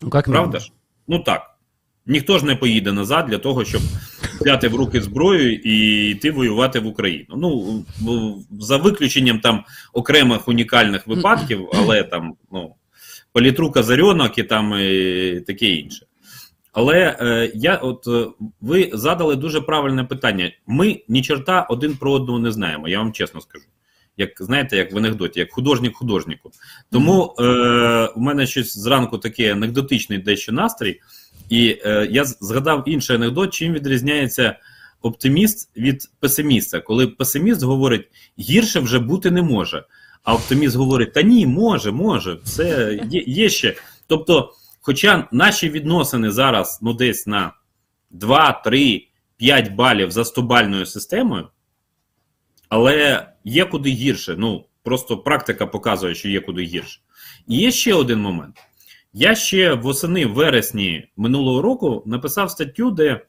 Ну, 0.00 0.10
як 0.14 0.24
Правда 0.24 0.58
ж? 0.58 0.72
Ну 1.08 1.18
так. 1.18 1.56
Ніхто 2.06 2.38
ж 2.38 2.44
не 2.44 2.56
поїде 2.56 2.92
назад 2.92 3.26
для 3.26 3.38
того, 3.38 3.64
щоб 3.64 3.82
взяти 4.40 4.68
в 4.68 4.74
руки 4.74 5.00
зброю 5.00 5.54
і 5.54 6.08
йти 6.10 6.30
воювати 6.30 6.80
в 6.80 6.86
Україну. 6.86 7.26
Ну 7.36 7.84
за 8.60 8.76
виключенням 8.76 9.40
там 9.40 9.64
окремих 9.92 10.48
унікальних 10.48 11.06
випадків, 11.06 11.68
але 11.74 12.02
там 12.02 12.34
ну 12.52 12.74
палітру 13.36 13.70
Казарьонок 13.70 14.38
і 14.38 14.42
там 14.42 14.74
і 14.80 15.40
таке 15.46 15.66
інше. 15.66 16.06
Але 16.72 17.16
е, 17.20 17.52
я 17.54 17.76
от 17.76 18.06
е, 18.08 18.26
ви 18.60 18.90
задали 18.92 19.36
дуже 19.36 19.60
правильне 19.60 20.04
питання. 20.04 20.52
Ми 20.66 21.02
ні 21.08 21.22
чорта 21.22 21.62
один 21.62 21.96
про 21.96 22.12
одного 22.12 22.38
не 22.38 22.52
знаємо, 22.52 22.88
я 22.88 22.98
вам 22.98 23.12
чесно 23.12 23.40
скажу. 23.40 23.64
Як 24.16 24.30
знаєте, 24.40 24.76
як 24.76 24.92
в 24.92 24.96
анекдоті, 24.96 25.40
як 25.40 25.52
художник 25.52 25.96
художнику. 25.96 26.50
Тому 26.92 27.34
е, 27.38 27.42
у 28.16 28.20
мене 28.20 28.46
щось 28.46 28.78
зранку 28.78 29.18
таке 29.18 29.52
анекдотичний 29.52 30.18
дещо 30.18 30.52
настрій, 30.52 31.00
і 31.48 31.78
е, 31.84 32.08
я 32.10 32.24
згадав 32.24 32.82
інший 32.86 33.16
анекдот, 33.16 33.54
чим 33.54 33.72
відрізняється 33.72 34.56
оптиміст 35.02 35.76
від 35.76 36.10
песиміста. 36.20 36.80
Коли 36.80 37.06
песиміст 37.06 37.62
говорить, 37.62 38.08
гірше 38.38 38.80
вже 38.80 38.98
бути 38.98 39.30
не 39.30 39.42
може. 39.42 39.84
А 40.26 40.34
оптиміст 40.34 40.76
говорить: 40.76 41.12
та 41.12 41.22
ні, 41.22 41.46
може, 41.46 41.92
може, 41.92 42.38
все 42.44 43.00
є, 43.10 43.24
є 43.26 43.48
ще. 43.48 43.76
Тобто, 44.06 44.52
хоча 44.80 45.28
наші 45.32 45.70
відносини 45.70 46.30
зараз 46.30 46.78
ну 46.82 46.94
десь 46.94 47.26
на 47.26 47.52
2, 48.10 48.52
3, 48.64 49.08
5 49.36 49.72
балів 49.72 50.10
за 50.10 50.22
100-бальною 50.22 50.86
системою, 50.86 51.48
але 52.68 53.26
є 53.44 53.64
куди 53.64 53.90
гірше. 53.90 54.34
Ну, 54.38 54.64
просто 54.82 55.18
практика 55.18 55.66
показує, 55.66 56.14
що 56.14 56.28
є 56.28 56.40
куди 56.40 56.62
гірше. 56.62 57.00
І 57.48 57.58
є 57.58 57.70
ще 57.70 57.94
один 57.94 58.20
момент. 58.20 58.56
Я 59.12 59.34
ще 59.34 59.74
восени 59.74 60.26
вересні 60.26 61.08
минулого 61.16 61.62
року 61.62 62.02
написав 62.06 62.50
статтю, 62.50 62.90
де 62.90 63.26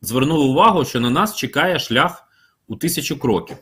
звернув 0.00 0.50
увагу, 0.50 0.84
що 0.84 1.00
на 1.00 1.10
нас 1.10 1.36
чекає 1.36 1.78
шлях 1.78 2.28
у 2.66 2.76
тисячу 2.76 3.18
кроків. 3.18 3.56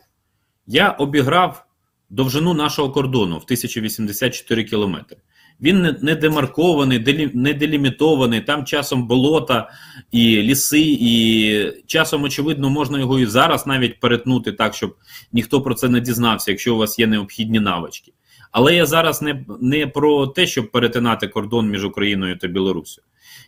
Я 0.67 0.89
обіграв 0.89 1.65
довжину 2.09 2.53
нашого 2.53 2.91
кордону 2.91 3.37
в 3.37 3.43
1084 3.43 4.63
кілометри. 4.63 5.17
Він 5.61 5.95
не 6.01 6.15
демаркований, 6.15 7.31
не 7.33 7.53
делімітований, 7.53 8.41
там 8.41 8.65
часом 8.65 9.07
болота 9.07 9.69
і 10.11 10.41
ліси, 10.41 10.97
і 10.99 11.71
часом, 11.85 12.23
очевидно, 12.23 12.69
можна 12.69 12.99
його 12.99 13.19
і 13.19 13.25
зараз 13.25 13.67
навіть 13.67 13.99
перетнути 13.99 14.51
так, 14.51 14.75
щоб 14.75 14.95
ніхто 15.31 15.61
про 15.61 15.73
це 15.73 15.89
не 15.89 15.99
дізнався, 15.99 16.51
якщо 16.51 16.75
у 16.75 16.77
вас 16.77 16.99
є 16.99 17.07
необхідні 17.07 17.59
навички. 17.59 18.13
Але 18.51 18.75
я 18.75 18.85
зараз 18.85 19.21
не 19.21 19.45
не 19.61 19.87
про 19.87 20.27
те, 20.27 20.47
щоб 20.47 20.71
перетинати 20.71 21.27
кордон 21.27 21.69
між 21.69 21.85
Україною 21.85 22.37
та 22.37 22.47
Білорусію. 22.47 23.03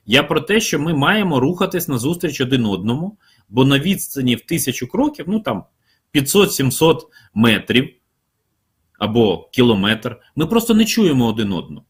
Я 0.05 0.23
про 0.23 0.41
те, 0.41 0.59
що 0.59 0.79
ми 0.79 0.93
маємо 0.93 1.39
рухатись 1.39 1.87
назустріч 1.87 2.41
один 2.41 2.65
одному, 2.65 3.17
бо 3.49 3.65
на 3.65 3.79
відстані 3.79 4.35
в 4.35 4.41
тисячу 4.41 4.87
кроків, 4.87 5.25
ну 5.27 5.39
там 5.39 5.63
500-700 6.15 6.99
метрів 7.33 7.93
або 8.99 9.49
кілометр, 9.53 10.17
ми 10.35 10.45
просто 10.45 10.73
не 10.73 10.85
чуємо 10.85 11.27
один 11.27 11.53
одного. 11.53 11.85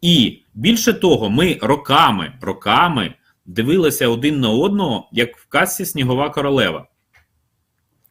І 0.00 0.42
більше 0.54 0.92
того, 0.92 1.30
ми 1.30 1.58
роками, 1.62 2.38
роками 2.40 3.14
дивилися 3.46 4.08
один 4.08 4.40
на 4.40 4.50
одного, 4.50 5.08
як 5.12 5.36
в 5.36 5.46
касі 5.46 5.84
Снігова 5.84 6.30
королева, 6.30 6.88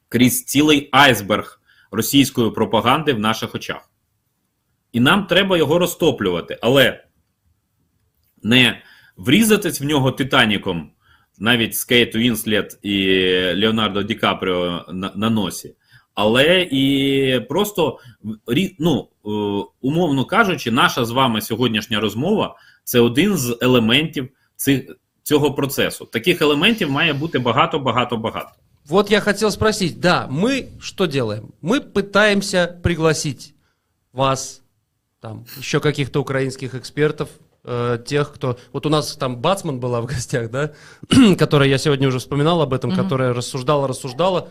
крізь 0.10 0.46
цілий 0.46 0.90
айсберг 0.92 1.62
російської 1.92 2.52
пропаганди 2.52 3.14
в 3.14 3.20
наших 3.20 3.56
очах. 3.56 3.90
І 4.92 5.00
нам 5.00 5.26
треба 5.26 5.58
його 5.58 5.80
розтоплювати, 5.80 6.60
але 6.62 7.04
не 8.44 8.82
врізатись 9.18 9.82
в 9.82 9.84
нього 9.84 10.12
Титаніком, 10.12 10.92
навіть 11.39 11.77
з 11.77 11.85
Кейт 11.85 12.17
Вінслет 12.17 12.79
і 12.83 12.95
Леонардо 13.55 14.03
Ді 14.03 14.15
Капріо 14.15 14.85
на, 14.93 15.13
на 15.15 15.31
носі. 15.31 15.75
Але 16.15 16.69
і 16.71 17.41
просто 17.49 17.99
рі- 18.47 18.75
ну, 18.79 19.09
е, 19.27 19.29
умовно 19.81 20.25
кажучи, 20.25 20.71
наша 20.71 21.05
з 21.05 21.11
вами 21.11 21.41
сьогоднішня 21.41 22.01
розмова 22.01 22.57
це 22.85 23.01
один 23.01 23.37
з 23.37 23.59
елементів 23.61 24.29
цих, 24.57 24.83
цього 25.23 25.55
процесу. 25.55 26.05
Таких 26.05 26.43
елементів 26.43 26.91
має 26.91 27.13
бути 27.13 27.39
багато, 27.39 27.79
багато, 27.79 28.17
багато. 28.17 28.51
Вот 28.89 29.11
я 29.11 29.21
хотел 29.21 29.51
спросить, 29.51 30.01
да, 30.01 30.27
мы 30.31 30.69
что 30.81 31.07
делаем? 31.07 31.53
Мы 31.63 31.81
пытаемся 31.81 32.67
пригласить 32.83 33.55
вас, 34.13 34.63
там, 35.21 35.45
еще 35.59 35.81
каких-то 35.81 36.21
украинских 36.21 36.75
экспертов, 36.75 37.29
Э, 37.64 37.98
тех, 38.06 38.34
кто... 38.34 38.58
Вот 38.72 38.86
у 38.86 38.90
нас 38.90 39.16
там 39.16 39.38
Бацман 39.38 39.80
была 39.80 40.02
в 40.02 40.06
гостях, 40.06 40.52
да, 40.52 40.72
которая, 41.38 41.70
я 41.70 41.78
сегодня 41.78 42.08
уже 42.08 42.20
вспоминал 42.20 42.62
об 42.62 42.74
этом, 42.74 42.92
Мгм. 42.92 43.04
которая 43.04 43.34
рассуждала, 43.34 43.88
рассуждала, 43.88 44.50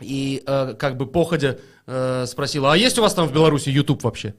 и 0.00 0.42
э, 0.46 0.74
как 0.78 0.96
бы 0.96 1.06
походя 1.06 1.58
э, 1.86 2.26
спросила, 2.26 2.72
а 2.72 2.76
есть 2.76 2.98
у 2.98 3.02
вас 3.02 3.14
там 3.14 3.28
в 3.28 3.32
Беларуси 3.32 3.70
YouTube 3.70 4.02
вообще? 4.02 4.34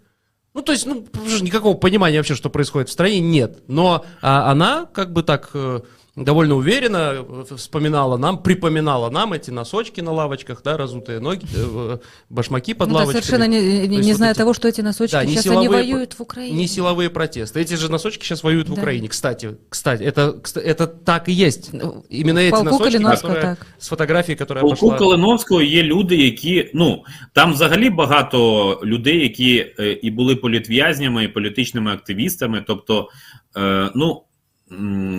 Ну, 0.54 0.64
то 0.64 0.72
есть, 0.72 0.88
ну, 0.88 1.06
никакого 1.42 1.78
понимания 1.78 2.18
вообще, 2.18 2.34
что 2.34 2.50
происходит 2.50 2.90
в 2.90 2.92
стране, 2.92 3.20
нет. 3.20 3.60
Но 3.68 4.06
а, 4.24 4.50
она, 4.52 4.86
как 4.92 5.14
бы 5.14 5.22
так, 5.22 5.52
э, 5.54 5.82
довольно 6.17 6.57
уверенно 6.57 7.25
э, 7.49 7.57
вспоминала 7.57 8.19
нам, 8.19 8.43
припоминала 8.43 9.11
нам 9.11 9.33
эти 9.33 9.51
носочки 9.51 10.03
на 10.03 10.13
лавочках, 10.13 10.63
да, 10.63 10.77
разутые 10.77 11.21
ноги, 11.21 11.47
э, 11.55 11.99
башмаки 12.29 12.75
под 12.75 12.89
Ну 12.89 12.95
да, 12.95 13.01
лавочками. 13.01 13.23
совершенно 13.25 13.49
не, 13.49 13.63
не- 13.63 13.81
То 13.85 13.87
не 13.89 13.97
есть 13.97 14.09
вот 14.09 14.17
зная 14.17 14.31
эти- 14.33 14.39
того, 14.39 14.55
что 14.55 14.69
эти 14.69 14.83
носочки 14.83 15.13
Да, 15.13 15.25
не 15.25 15.33
сейчас 15.33 15.47
они 15.47 15.55
силовые 15.65 15.83
воюют 15.95 16.15
в 16.19 16.21
Украине. 16.23 16.57
Не 16.57 16.69
силовые 16.69 17.09
протесты. 17.09 17.61
Эти 17.61 17.75
же 17.77 17.91
носочки 17.91 18.25
сейчас 18.25 18.43
воюют 18.43 18.69
в 18.69 18.75
Да. 18.75 18.81
Украине. 18.83 19.09
Кстати, 19.09 19.51
кстати, 19.69 20.03
это, 20.03 20.41
кста- 20.41 20.61
это 20.67 20.87
так 20.87 21.29
и 21.29 21.33
есть. 21.33 21.71
Ну, 21.73 22.05
Именно 22.11 22.41
эти 22.41 22.51
полку 22.51 22.65
носочки, 22.65 22.93
Калиновского, 22.93 23.31
которые- 23.35 23.57
так. 23.57 23.67
с 23.79 23.89
фотографией, 23.89 24.37
которая 24.39 24.63
Полку 24.63 24.91
пошла. 24.91 24.99
Калиновського 24.99 25.63
є 25.63 25.83
люди, 25.83 26.17
які 26.17 26.71
ну 26.75 27.05
там 27.33 27.53
взагалі 27.53 27.91
багато 27.91 28.81
людей, 28.85 29.23
які 29.23 29.67
е, 29.79 29.93
і 30.03 30.11
були 30.11 30.37
політв'язнями, 30.37 31.25
і 31.25 31.29
політичними 31.29 31.93
активістами. 31.93 32.65
Тобто, 32.67 33.09
е, 33.57 33.91
ну 33.95 34.11
м, 34.11 34.17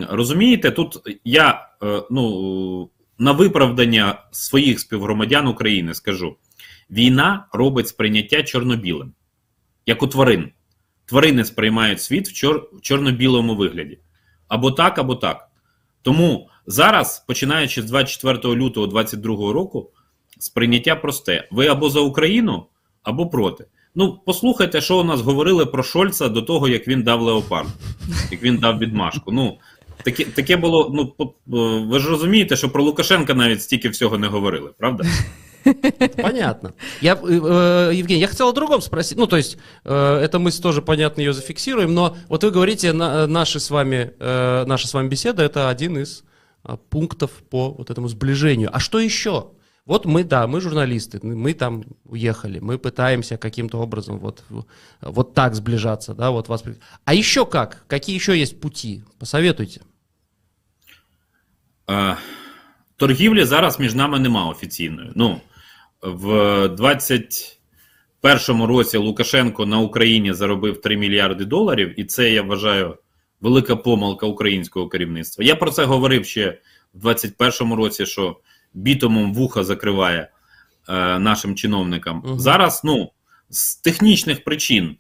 розумієте, 0.09 0.71
тут 0.71 1.21
я 1.25 1.69
е, 1.83 2.03
ну 2.11 2.91
на 3.19 3.33
виправдання 3.33 4.23
своїх 4.31 4.81
співгромадян 4.81 5.47
України 5.47 5.95
скажу: 5.95 6.37
війна 6.91 7.47
робить 7.53 7.89
сприйняття 7.89 8.43
чорно-білим, 8.43 9.13
як 9.87 10.03
у 10.03 10.07
тварин. 10.07 10.51
Тварини 11.05 11.45
сприймають 11.45 12.03
світ 12.03 12.29
в, 12.29 12.33
чор- 12.33 12.63
в 12.73 12.81
чорно-білому 12.81 13.57
вигляді. 13.57 13.99
Або 14.49 14.71
так, 14.71 14.99
або 14.99 15.15
так. 15.15 15.49
Тому 16.03 16.51
зараз, 16.67 17.25
починаючи 17.29 17.83
з 17.83 17.85
24 17.85 18.55
лютого 18.55 18.87
2022 18.87 19.53
року, 19.53 19.91
сприйняття 20.39 20.97
просте: 20.97 21.49
ви 21.51 21.67
або 21.67 21.91
за 21.91 22.01
Україну, 22.01 22.67
або 23.03 23.27
проти. 23.27 23.65
Ну, 23.96 24.20
послухайте, 24.26 24.82
що 24.82 25.00
у 25.00 25.04
нас 25.04 25.22
говорили 25.22 25.66
про 25.66 25.84
Шольца 25.84 26.30
до 26.30 26.42
того, 26.42 26.68
як 26.68 26.88
він 26.88 27.04
дав 27.04 27.22
леопард, 27.22 27.68
як 28.32 28.44
він 28.44 28.58
дав 28.58 28.80
відмашку. 28.80 29.32
Ну, 29.32 29.58
таке, 30.04 30.26
таке 30.26 30.58
було. 30.58 30.92
Ну, 30.94 31.08
по- 31.08 31.58
е, 31.58 31.86
ви 31.90 32.00
ж 32.00 32.10
розумієте, 32.10 32.56
що 32.56 32.70
про 32.70 32.84
Лукашенка 32.84 33.34
навіть 33.34 33.62
стільки 33.62 33.90
всього 33.90 34.18
не 34.18 34.28
говорили, 34.28 34.70
правда? 34.78 35.04
Понятно. 36.22 36.74
Я, 37.02 37.16
э, 37.16 37.42
э, 37.42 38.00
Евгений, 38.00 38.20
я 38.20 38.28
хотел 38.28 38.48
о 38.48 38.52
другом 38.52 38.82
спросить. 38.82 39.18
Ну, 39.18 39.28
то 39.28 39.38
есть, 39.38 39.58
э, 39.86 39.94
эта 39.94 40.40
мысль 40.40 40.62
тоже, 40.62 40.82
понятно, 40.82 41.22
ее 41.22 41.34
зафиксируем, 41.34 41.94
но 41.94 42.16
вот 42.30 42.44
вы 42.44 42.52
говорите, 42.52 42.94
на, 42.94 43.28
наши 43.28 43.60
с 43.60 43.72
вами, 43.72 44.12
э, 44.20 44.66
наша 44.66 44.88
с 44.88 44.94
вами 44.94 45.08
беседа, 45.08 45.44
это 45.44 45.70
один 45.70 45.98
из 45.98 46.24
а, 46.66 46.78
пунктов 46.78 47.30
по 47.50 47.70
вот 47.72 47.90
этому 47.90 48.08
сближению. 48.08 48.70
А 48.74 48.80
что 48.80 49.00
еще? 49.00 49.44
Вот 49.88 50.06
мы, 50.06 50.24
да, 50.24 50.48
мы 50.48 50.62
журналисты, 50.62 51.20
мы 51.22 51.54
там 51.54 51.84
уехали, 52.06 52.60
мы 52.60 52.78
пытаемся 52.78 53.38
каким-то 53.38 53.80
образом 53.80 54.18
вот, 54.18 54.44
вот 55.02 55.34
так 55.34 55.56
сближаться, 55.56 56.14
да, 56.14 56.32
вот 56.32 56.48
вас... 56.48 56.62
при- 56.62 56.78
А 57.06 57.14
еще 57.14 57.46
как? 57.46 57.84
Какие 57.88 58.16
еще 58.16 58.40
есть 58.40 58.62
пути? 58.62 59.04
Посоветуйте. 59.20 59.82
Е, 61.90 62.18
торгівлі 62.96 63.44
зараз 63.44 63.80
між 63.80 63.96
нами 63.96 64.20
нема 64.20 64.46
офіційної. 64.46 65.12
Ну, 65.16 65.42
в 66.02 66.28
21-му 66.68 68.68
році 68.68 68.98
Лукашенко 68.98 69.66
на 69.66 69.80
Україні 69.80 70.34
заробив 70.34 70.82
3 70.82 70.98
мільярди 70.98 71.46
доларів, 71.46 72.00
і 72.00 72.04
це 72.04 72.32
я 72.32 72.42
вважаю 72.42 72.98
велика 73.42 73.76
помилка 73.76 74.26
українського 74.26 74.88
керівництва. 74.88 75.44
Я 75.44 75.56
про 75.56 75.72
це 75.72 75.86
говорив 75.86 76.26
ще 76.26 76.60
в 76.94 77.08
21-му 77.08 77.76
році, 77.76 78.06
що 78.06 78.38
бітомом 78.79 79.35
вуха 79.35 79.65
закриває 79.65 80.29
е, 80.89 81.19
нашим 81.19 81.55
чиновникам. 81.55 82.23
Мгм. 82.25 82.39
Зараз, 82.39 82.81
ну, 82.85 83.11
з 83.51 83.77
технічних 83.77 84.45
причин 84.45 84.97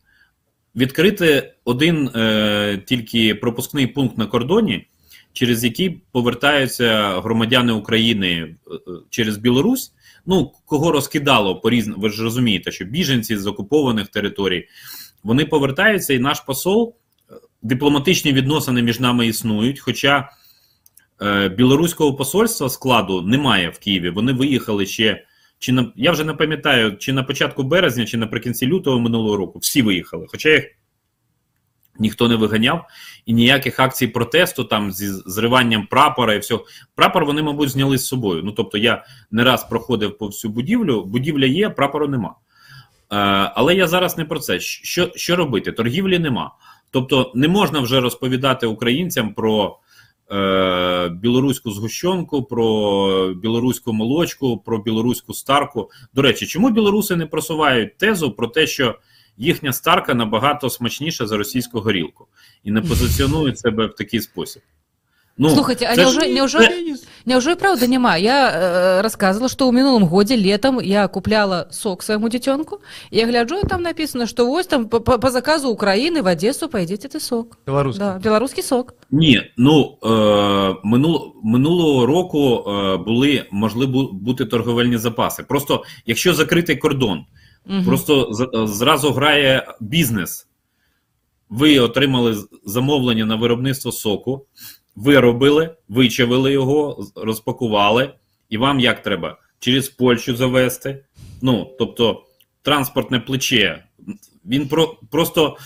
відкрити 0.76 1.54
один 1.64 2.08
е, 2.08 2.82
тільки 2.86 3.34
пропускний 3.34 3.86
пункт 3.86 4.18
на 4.18 4.26
кордоні, 4.26 4.86
через 5.32 5.64
який 5.64 6.02
повертаються 6.12 7.20
громадяни 7.20 7.72
України 7.72 8.30
е, 8.36 8.54
через 9.10 9.36
Білорусь. 9.36 9.92
Ну, 10.26 10.52
кого 10.66 10.92
розкидало 10.92 11.60
по 11.60 11.70
різним, 11.70 12.00
ви 12.00 12.10
ж 12.10 12.22
розумієте, 12.22 12.72
що 12.72 12.84
біженці 12.84 13.36
з 13.36 13.46
окупованих 13.46 14.08
територій 14.08 14.68
вони 15.22 15.44
повертаються, 15.44 16.14
і 16.14 16.18
наш 16.18 16.40
посол 16.40 16.94
е, 17.30 17.34
дипломатичні 17.62 18.32
відносини 18.32 18.82
між 18.82 19.00
нами 19.00 19.26
існують. 19.26 19.80
Хоча 19.80 20.30
білоруського 21.56 22.14
посольства 22.14 22.68
складу 22.68 23.22
немає 23.22 23.68
в 23.68 23.78
Києві. 23.78 24.10
Вони 24.10 24.32
виїхали 24.32 24.86
ще. 24.86 25.24
Чи 25.58 25.72
на 25.72 25.92
я 25.96 26.12
вже 26.12 26.24
не 26.24 26.34
пам'ятаю, 26.34 26.96
чи 26.96 27.12
на 27.12 27.22
початку 27.22 27.62
березня, 27.62 28.04
чи 28.04 28.16
наприкінці 28.16 28.66
лютого 28.66 29.00
минулого 29.00 29.36
року. 29.36 29.58
Всі 29.58 29.82
виїхали. 29.82 30.26
Хоча 30.28 30.48
їх 30.48 30.64
ніхто 31.98 32.28
не 32.28 32.36
виганяв, 32.36 32.84
і 33.26 33.32
ніяких 33.32 33.80
акцій 33.80 34.06
протесту 34.06 34.64
там 34.64 34.92
зі 34.92 35.08
зриванням 35.08 35.86
прапора 35.86 36.34
і 36.34 36.38
все. 36.38 36.58
Прапор 36.94 37.24
вони, 37.24 37.42
мабуть, 37.42 37.70
зняли 37.70 37.98
з 37.98 38.06
собою. 38.06 38.42
Ну 38.44 38.52
тобто, 38.52 38.78
я 38.78 39.04
не 39.30 39.44
раз 39.44 39.68
проходив 39.68 40.18
по 40.18 40.26
всю 40.26 40.52
будівлю. 40.52 41.04
Будівля 41.04 41.46
є, 41.46 41.70
прапору 41.70 42.08
нема. 42.08 42.28
Е, 42.28 42.34
але 43.54 43.74
я 43.74 43.86
зараз 43.86 44.18
не 44.18 44.24
про 44.24 44.38
це. 44.38 44.60
Що, 44.60 45.12
що 45.14 45.36
робити? 45.36 45.72
Торгівлі 45.72 46.18
нема. 46.18 46.50
Тобто, 46.90 47.32
не 47.34 47.48
можна 47.48 47.80
вже 47.80 48.00
розповідати 48.00 48.66
українцям 48.66 49.34
про 49.34 49.78
е, 50.30 51.08
білоруську 51.08 51.70
згущенку, 51.70 52.42
про 52.42 53.34
білоруську 53.34 53.92
молочку, 53.92 54.58
про 54.58 54.78
білоруську 54.78 55.34
старку. 55.34 55.90
До 56.14 56.22
речі, 56.22 56.46
чому 56.46 56.70
білоруси 56.70 57.16
не 57.16 57.26
просувають 57.26 57.98
тезу 57.98 58.32
про 58.32 58.46
те, 58.46 58.66
що 58.66 58.98
їхня 59.36 59.72
старка 59.72 60.14
набагато 60.14 60.70
смачніша 60.70 61.26
за 61.26 61.36
російську 61.36 61.80
горілку 61.80 62.26
і 62.64 62.70
не 62.70 62.80
позиціонують 62.80 63.58
себе 63.58 63.86
в 63.86 63.94
такий 63.94 64.20
спосіб? 64.20 64.62
Ну, 65.37 65.49
Слухайте, 65.49 65.87
а 65.91 65.95
це 65.95 66.01
ж- 66.05 66.17
неужели, 66.19 66.33
неужели, 66.33 66.67
це- 66.67 67.07
неужели 67.25 67.55
правда 67.55 67.87
нема? 67.87 68.17
Я 68.17 68.49
э, 68.49 69.01
рассказывала, 69.01 69.49
что 69.49 69.67
у 69.67 69.71
минулом 69.71 70.03
годе 70.03 70.37
летом 70.37 70.79
я 70.83 71.07
купляла 71.07 71.67
сок 71.71 72.03
своему 72.03 72.29
детенку, 72.29 72.79
и 73.13 73.17
я 73.17 73.25
гляджу, 73.25 73.55
и 73.55 73.63
там 73.67 73.81
написано, 73.81 74.27
что 74.27 74.45
вот 74.45 74.67
там 74.67 74.85
по, 74.89 75.01
по- 75.01 75.19
по 75.19 75.29
заказу 75.31 75.69
Украины 75.69 76.21
в 76.21 76.27
Одессу 76.27 76.69
пойдете 76.69 77.07
ты 77.07 77.19
сок. 77.19 77.57
Белорусский. 77.67 78.05
Да, 78.05 78.19
белорусский 78.23 78.63
сок. 78.63 78.93
Ні, 79.11 79.41
ну 79.57 79.97
е, 80.03 80.07
минул, 80.83 81.33
минулого 81.43 82.05
року 82.05 82.63
е, 82.71 82.97
були 82.97 83.45
можливо 83.51 84.09
бути 84.13 84.45
торговельні 84.45 84.97
запаси. 84.97 85.43
Просто 85.43 85.83
якщо 86.05 86.33
закритий 86.33 86.75
кордон, 86.75 87.25
Мгм. 87.65 87.85
просто 87.85 88.27
з- 88.31 88.67
зразу 88.67 89.11
грає 89.11 89.75
бізнес. 89.79 90.47
Ви 91.49 91.79
отримали 91.79 92.33
з- 92.33 92.47
замовлення 92.65 93.25
на 93.25 93.35
виробництво 93.35 93.91
соку, 93.91 94.45
Виробили, 94.98 95.70
вичавили 95.88 96.52
його, 96.52 97.06
розпакували, 97.16 98.10
і 98.48 98.56
вам 98.58 98.80
як 98.80 99.02
треба? 99.02 99.38
Через 99.58 99.88
Польщу 99.88 100.36
завести. 100.36 101.04
Ну, 101.42 101.70
тобто, 101.78 102.24
транспортне 102.62 103.20
плече. 103.20 103.84
Він 104.44 104.68
про, 104.68 104.96
просто 105.10 105.56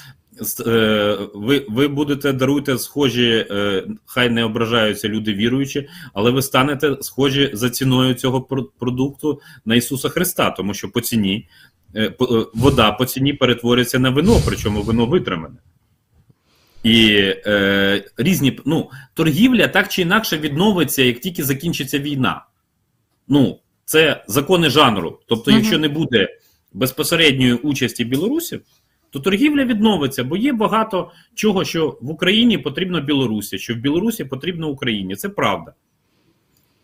е, 0.66 1.18
ви, 1.34 1.66
ви 1.68 1.88
будете 1.88 2.32
даруйте 2.32 2.78
схожі, 2.78 3.46
е, 3.50 3.86
хай 4.06 4.30
не 4.30 4.44
ображаються 4.44 5.08
люди 5.08 5.34
віруючі, 5.34 5.88
але 6.14 6.30
ви 6.30 6.42
станете 6.42 6.96
схожі 7.00 7.50
за 7.52 7.70
ціною 7.70 8.14
цього 8.14 8.42
продукту 8.78 9.40
на 9.64 9.74
Ісуса 9.74 10.08
Христа, 10.08 10.50
тому 10.50 10.74
що 10.74 10.90
по 10.90 11.00
ціні 11.00 11.48
е, 11.94 12.04
е, 12.04 12.14
вода 12.54 12.92
по 12.92 13.04
ціні 13.04 13.32
перетворюється 13.32 13.98
на 13.98 14.10
вино, 14.10 14.40
причому 14.46 14.82
вино 14.82 15.06
витримане. 15.06 15.56
І 16.82 17.16
е, 17.46 18.04
різні 18.16 18.58
ну, 18.66 18.90
торгівля 19.14 19.68
так 19.68 19.88
чи 19.88 20.02
інакше 20.02 20.38
відновиться, 20.38 21.02
як 21.02 21.20
тільки 21.20 21.44
закінчиться 21.44 21.98
війна. 21.98 22.44
Ну, 23.28 23.58
це 23.84 24.24
закони 24.28 24.70
жанру. 24.70 25.18
Тобто, 25.26 25.50
Мгм. 25.50 25.60
якщо 25.60 25.78
не 25.78 25.88
буде 25.88 26.28
безпосередньої 26.72 27.54
участі 27.54 28.04
білорусів, 28.04 28.62
то 29.10 29.20
торгівля 29.20 29.64
відновиться, 29.64 30.24
бо 30.24 30.36
є 30.36 30.52
багато 30.52 31.10
чого, 31.34 31.64
що 31.64 31.98
в 32.00 32.10
Україні 32.10 32.58
потрібно 32.58 33.00
Білорусі, 33.00 33.58
що 33.58 33.74
в 33.74 33.76
Білорусі 33.76 34.24
потрібно 34.24 34.68
Україні. 34.68 35.16
Це 35.16 35.28
правда. 35.28 35.72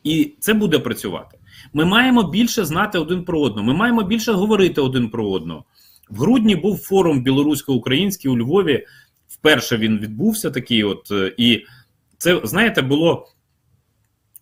І 0.05 0.33
це 0.41 0.55
буде 0.55 0.79
працювати. 0.79 1.39
Ми 1.73 1.85
маємо 1.85 2.23
більше 2.23 2.65
знати 2.65 2.99
один 2.99 3.25
про 3.25 3.41
одного. 3.41 3.67
Ми 3.67 3.75
маємо 3.75 4.03
більше 4.03 4.33
говорити 4.33 4.81
один 4.81 5.11
про 5.11 5.31
одного. 5.31 5.65
В 6.11 6.19
грудні 6.21 6.57
був 6.57 6.79
форум 6.79 7.23
білорусько-український 7.23 8.31
у 8.31 8.39
Львові. 8.39 8.87
Вперше 9.41 9.77
він 9.77 9.99
відбувся 9.99 10.51
такий, 10.51 10.85
от 10.85 11.11
е, 11.11 11.35
і 11.37 11.65
це, 12.19 12.41
знаєте, 12.45 12.83
було 12.83 13.27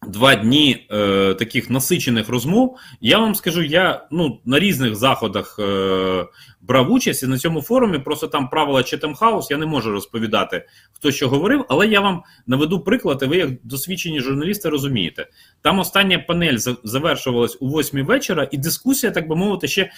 два 0.09 0.35
дні 0.35 0.87
е, 0.91 1.35
таких 1.35 1.71
насичених 1.71 2.29
розмов. 2.29 2.77
Я 3.01 3.19
вам 3.19 3.35
скажу, 3.35 3.63
я 3.63 4.07
ну, 4.11 4.41
на 4.45 4.59
різних 4.59 4.97
заходах 4.97 5.57
е, 5.59 6.27
брав 6.61 6.93
участь 6.93 7.23
і 7.23 7.27
на 7.27 7.39
цьому 7.39 7.63
форумі. 7.63 7.99
Просто 7.99 8.27
там 8.27 8.49
правила 8.49 8.81
House, 8.81 9.47
я 9.51 9.57
не 9.57 9.67
можу 9.67 9.91
розповідати, 9.91 10.67
хто 10.93 11.11
що 11.11 11.29
говорив, 11.29 11.65
але 11.69 11.87
я 11.87 12.01
вам 12.01 12.23
наведу 12.47 12.81
приклад, 12.81 13.21
і 13.23 13.27
ви, 13.27 13.37
як 13.37 13.51
досвідчені 13.63 14.21
журналісти, 14.21 14.69
розумієте. 14.69 15.29
Там 15.63 15.79
остання 15.79 16.19
панель 16.19 16.59
завершувалась 16.85 17.57
у 17.61 17.69
8 17.69 18.07
вечора, 18.07 18.49
і 18.53 18.59
дискусія, 18.59 19.13
так 19.13 19.29
би 19.29 19.37
мовити, 19.37 19.69
ще 19.69 19.91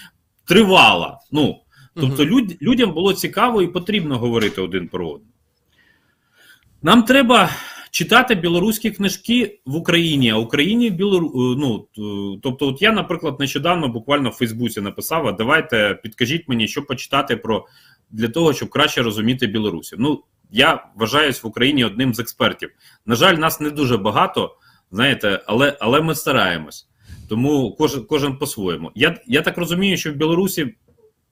тривала. 0.45 1.21
Ну, 1.33 1.61
тобто 2.01 2.25
люд, 2.25 2.63
людям 2.63 2.93
було 2.93 3.13
цікаво 3.13 3.63
і 3.63 3.69
потрібно 3.69 4.19
говорити 4.19 4.61
один 4.61 4.89
про 4.89 5.09
одного. 5.09 5.33
Нам 6.83 7.03
треба 7.03 7.51
читати 7.91 8.35
білоруські 8.35 8.91
книжки 8.91 9.61
в 9.67 9.77
Україні, 9.77 10.31
а 10.31 10.37
Україні 10.37 10.91
в 10.91 10.95
Білору... 10.95 11.33
ну, 11.59 11.87
тобто, 12.43 12.69
от 12.69 12.83
я, 12.83 12.93
наприклад, 12.93 13.41
нещодавно 13.41 13.89
буквально 13.89 14.31
в 14.31 14.33
Фейсбуці 14.33 14.81
написав: 14.81 15.27
а 15.27 15.33
давайте 15.33 15.99
підкажіть 16.03 16.49
мені, 16.49 16.69
що 16.69 16.83
почитати 16.83 17.37
про 17.37 17.67
для 18.11 18.29
того, 18.29 18.53
щоб 18.53 18.69
краще 18.69 19.03
розуміти 19.03 19.47
білорусів. 19.47 20.01
Ну, 20.01 20.23
я 20.51 20.87
вважаюсь 20.97 21.43
в 21.43 21.47
Україні 21.47 21.85
одним 21.85 22.15
з 22.15 22.19
експертів. 22.19 22.71
На 23.07 23.15
жаль, 23.15 23.35
нас 23.35 23.61
не 23.61 23.71
дуже 23.71 23.97
багато, 23.97 24.57
знаєте, 24.91 25.43
але, 25.47 25.77
але 25.81 26.01
ми 26.01 26.15
стараємось. 26.15 26.89
Тому 27.29 27.77
кожен, 27.79 28.05
кожен 28.05 28.37
по-своєму. 28.37 28.93
Я, 28.95 29.21
я 29.27 29.43
так 29.43 29.59
розумію, 29.59 29.97
що 29.97 30.13
в 30.13 30.15
Білорусі 30.15 30.75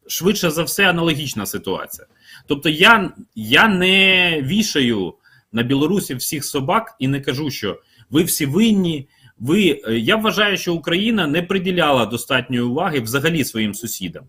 швидше 0.09 0.51
за 0.51 0.63
все 0.63 0.91
аналогічна 0.91 1.47
ситуація. 1.47 2.07
Тобто, 2.47 2.69
я, 2.69 3.13
я 3.35 3.69
не 3.69 4.43
вішаю 4.43 5.15
на 5.53 5.63
Білорусі 5.63 6.15
всіх 6.15 6.45
собак 6.45 6.97
і 6.99 7.09
не 7.09 7.21
кажу, 7.21 7.51
що 7.51 7.81
ви 8.11 8.23
всі 8.25 8.47
винні. 8.47 9.09
Ви, 9.39 9.83
е, 9.89 9.99
я 9.99 10.17
вважаю, 10.17 10.57
що 10.57 10.75
Україна 10.75 11.27
не 11.27 11.43
приділяла 11.43 12.07
достатньої 12.07 12.63
уваги 12.63 13.01
взагалі 13.01 13.45
своїм 13.45 13.75
сусідам 13.75 14.25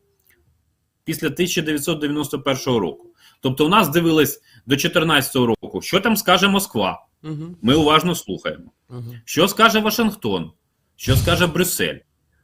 після 1.04 1.28
1991 1.28 2.80
року. 2.80 3.14
Тобто, 3.42 3.66
у 3.66 3.70
нас 3.70 3.90
дивились 3.90 4.42
до 4.66 4.76
2014 4.76 5.36
року, 5.36 5.82
що 5.82 6.00
там 6.00 6.18
скаже 6.18 6.48
Москва. 6.48 7.06
Мгм. 7.22 7.56
Ми 7.62 7.76
уважно 7.76 8.16
слухаємо. 8.16 8.72
Мгм. 8.90 9.22
Що 9.26 9.48
скаже 9.48 9.80
Вашингтон? 9.80 10.52
Що 10.96 11.16
скаже 11.16 11.48
Брюссель? 11.48 11.98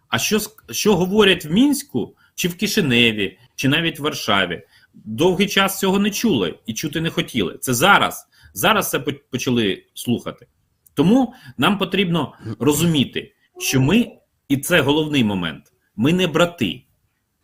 А 0.07 0.19
що, 0.19 0.39
що 0.71 0.95
говорять 0.95 1.45
в 1.45 1.51
Мінську, 1.51 2.15
чи 2.35 2.47
в 2.47 2.57
Кишиневі, 2.57 3.37
чи 3.55 3.67
навіть 3.67 3.99
в 3.99 4.03
Варшаві? 4.03 4.61
Довгий 4.93 5.47
час 5.47 5.79
цього 5.79 5.99
не 5.99 6.11
чули 6.11 6.55
і 6.65 6.73
чути 6.73 7.01
не 7.01 7.09
хотіли. 7.09 7.57
Це 7.61 7.73
зараз. 7.73 8.27
Зараз 8.53 8.89
це 8.89 8.99
почали 8.99 9.83
слухати. 9.93 10.47
Тому 10.93 11.33
нам 11.57 11.77
потрібно 11.77 12.33
розуміти, 12.59 13.33
що 13.59 13.81
ми, 13.81 14.07
і 14.47 14.57
це 14.57 14.81
головний 14.81 15.23
момент, 15.23 15.73
ми 15.95 16.13
не 16.13 16.27
брати. 16.27 16.83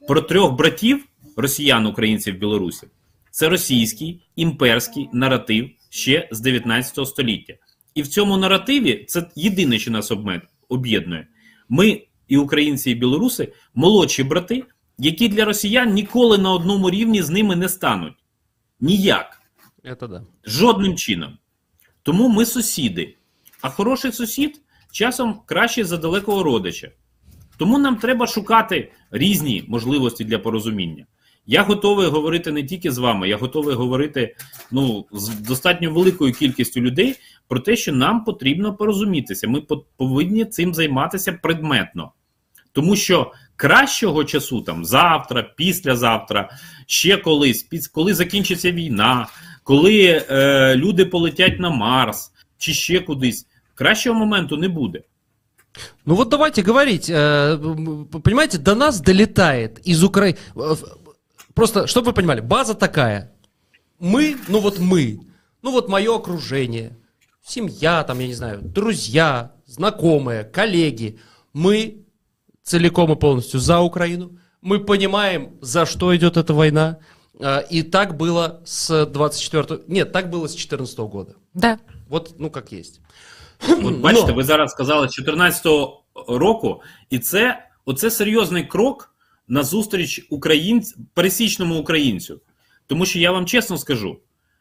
Про 0.07 0.21
трьох 0.21 0.53
братів 0.53 1.05
росіян, 1.37 1.85
українців, 1.85 2.37
білорусів 2.37 2.89
це 3.31 3.49
російський 3.49 4.21
імперський 4.35 5.09
наратив 5.13 5.69
ще 5.89 6.29
з 6.31 6.39
19 6.39 7.07
століття. 7.07 7.53
І 7.95 8.01
в 8.01 8.07
цьому 8.07 8.37
наративі 8.37 9.05
це 9.07 9.29
єдине, 9.35 9.79
що 9.79 9.91
нас 9.91 10.11
об'єднує. 10.69 11.27
Ми, 11.69 12.01
і 12.27 12.37
українці, 12.37 12.91
і 12.91 12.95
білоруси, 12.95 13.53
молодші 13.75 14.23
брати, 14.23 14.63
які 14.99 15.29
для 15.29 15.45
росіян 15.45 15.93
ніколи 15.93 16.37
на 16.37 16.51
одному 16.51 16.89
рівні 16.89 17.21
з 17.21 17.29
ними 17.29 17.55
не 17.55 17.69
стануть. 17.69 18.13
Ніяк. 18.79 19.41
Это 19.83 20.07
да. 20.07 20.23
Жодним 20.45 20.95
чином. 20.95 21.37
Тому 22.03 22.29
ми 22.29 22.45
сусіди. 22.45 23.15
А 23.61 23.69
хороший 23.69 24.11
сусід 24.11 24.61
часом 24.91 25.41
краще 25.45 25.83
за 25.83 25.97
далекого 25.97 26.43
родича. 26.43 26.91
Тому 27.57 27.77
нам 27.77 27.95
треба 27.95 28.27
шукати 28.27 28.91
різні 29.11 29.63
можливості 29.67 30.23
для 30.23 30.39
порозуміння. 30.39 31.05
Я 31.45 31.63
готовий 31.63 32.07
говорити 32.07 32.51
не 32.51 32.63
тільки 32.63 32.91
з 32.91 32.97
вами, 32.97 33.29
я 33.29 33.37
готовий 33.37 33.75
говорити 33.75 34.35
ну, 34.71 35.05
з 35.11 35.29
достатньо 35.29 35.91
великою 35.91 36.33
кількістю 36.33 36.81
людей 36.81 37.15
про 37.47 37.59
те, 37.59 37.75
що 37.75 37.93
нам 37.93 38.23
потрібно 38.23 38.75
порозумітися. 38.75 39.47
Ми 39.47 39.61
повинні 39.97 40.45
цим 40.45 40.73
займатися 40.73 41.33
предметно. 41.33 42.11
Тому 42.71 42.95
що 42.95 43.31
кращого 43.58 44.24
часу, 44.24 44.60
там 44.62 44.84
завтра, 44.84 45.42
післязавтра, 45.42 46.50
ще 46.86 47.16
колись, 47.16 47.68
піс- 47.72 47.90
коли 47.92 48.14
закінчиться 48.14 48.72
війна, 48.72 49.26
коли 49.62 50.24
е, 50.30 50.74
люди 50.76 51.04
полетять 51.06 51.60
на 51.60 51.70
Марс 51.70 52.32
чи 52.58 52.74
ще 52.74 53.00
кудись, 53.00 53.46
кращого 53.74 54.18
моменту 54.18 54.56
не 54.56 54.68
буде. 54.68 55.02
Ну 56.06 56.14
вот 56.14 56.28
давайте 56.28 56.62
говорить. 56.62 57.10
э, 57.10 57.54
м, 57.54 58.04
Понимаете, 58.22 58.58
до 58.58 58.74
нас 58.74 59.00
долетает 59.00 59.88
из 59.88 60.02
Украины. 60.04 60.36
Просто, 61.54 61.86
чтобы 61.86 62.06
вы 62.10 62.12
понимали, 62.12 62.40
база 62.40 62.74
такая. 62.74 63.30
Мы, 64.00 64.36
ну 64.48 64.60
вот 64.60 64.78
мы, 64.78 65.18
ну 65.62 65.70
вот 65.72 65.88
мое 65.88 66.14
окружение, 66.16 66.96
семья, 67.46 68.02
там, 68.04 68.20
я 68.20 68.26
не 68.26 68.34
знаю, 68.34 68.60
друзья, 68.62 69.50
знакомые, 69.66 70.44
коллеги, 70.44 71.18
мы 71.54 71.94
целиком 72.68 73.12
и 73.12 73.16
полностью 73.16 73.60
за 73.60 73.80
Украину. 73.80 74.30
Мы 74.62 74.78
понимаем, 74.78 75.50
за 75.60 75.84
что 75.86 76.16
идет 76.16 76.36
эта 76.36 76.52
война. 76.54 76.96
Э, 77.40 77.62
И 77.70 77.82
так 77.82 78.16
было 78.16 78.60
с 78.64 79.06
24 79.06 79.80
Нет, 79.88 80.12
так 80.12 80.30
было 80.30 80.46
с 80.48 80.54
14 80.54 80.98
года. 80.98 81.34
Да. 81.54 81.78
Вот, 82.08 82.34
ну, 82.38 82.50
как 82.50 82.72
есть. 82.72 83.00
От 83.68 83.98
бачите, 83.98 84.26
Но- 84.28 84.34
ви 84.34 84.44
зараз 84.44 84.70
сказали 84.70 85.08
з 85.08 85.18
14-го 85.18 86.02
року, 86.28 86.82
і 87.10 87.18
це 87.18 87.68
оце 87.84 88.10
серйозний 88.10 88.64
крок 88.64 89.14
на 89.48 89.62
зустріч 89.62 90.26
українць, 90.30 90.96
пересічному 91.14 91.78
українцю. 91.78 92.40
Тому 92.86 93.06
що 93.06 93.18
я 93.18 93.32
вам 93.32 93.46
чесно 93.46 93.78
скажу, 93.78 94.18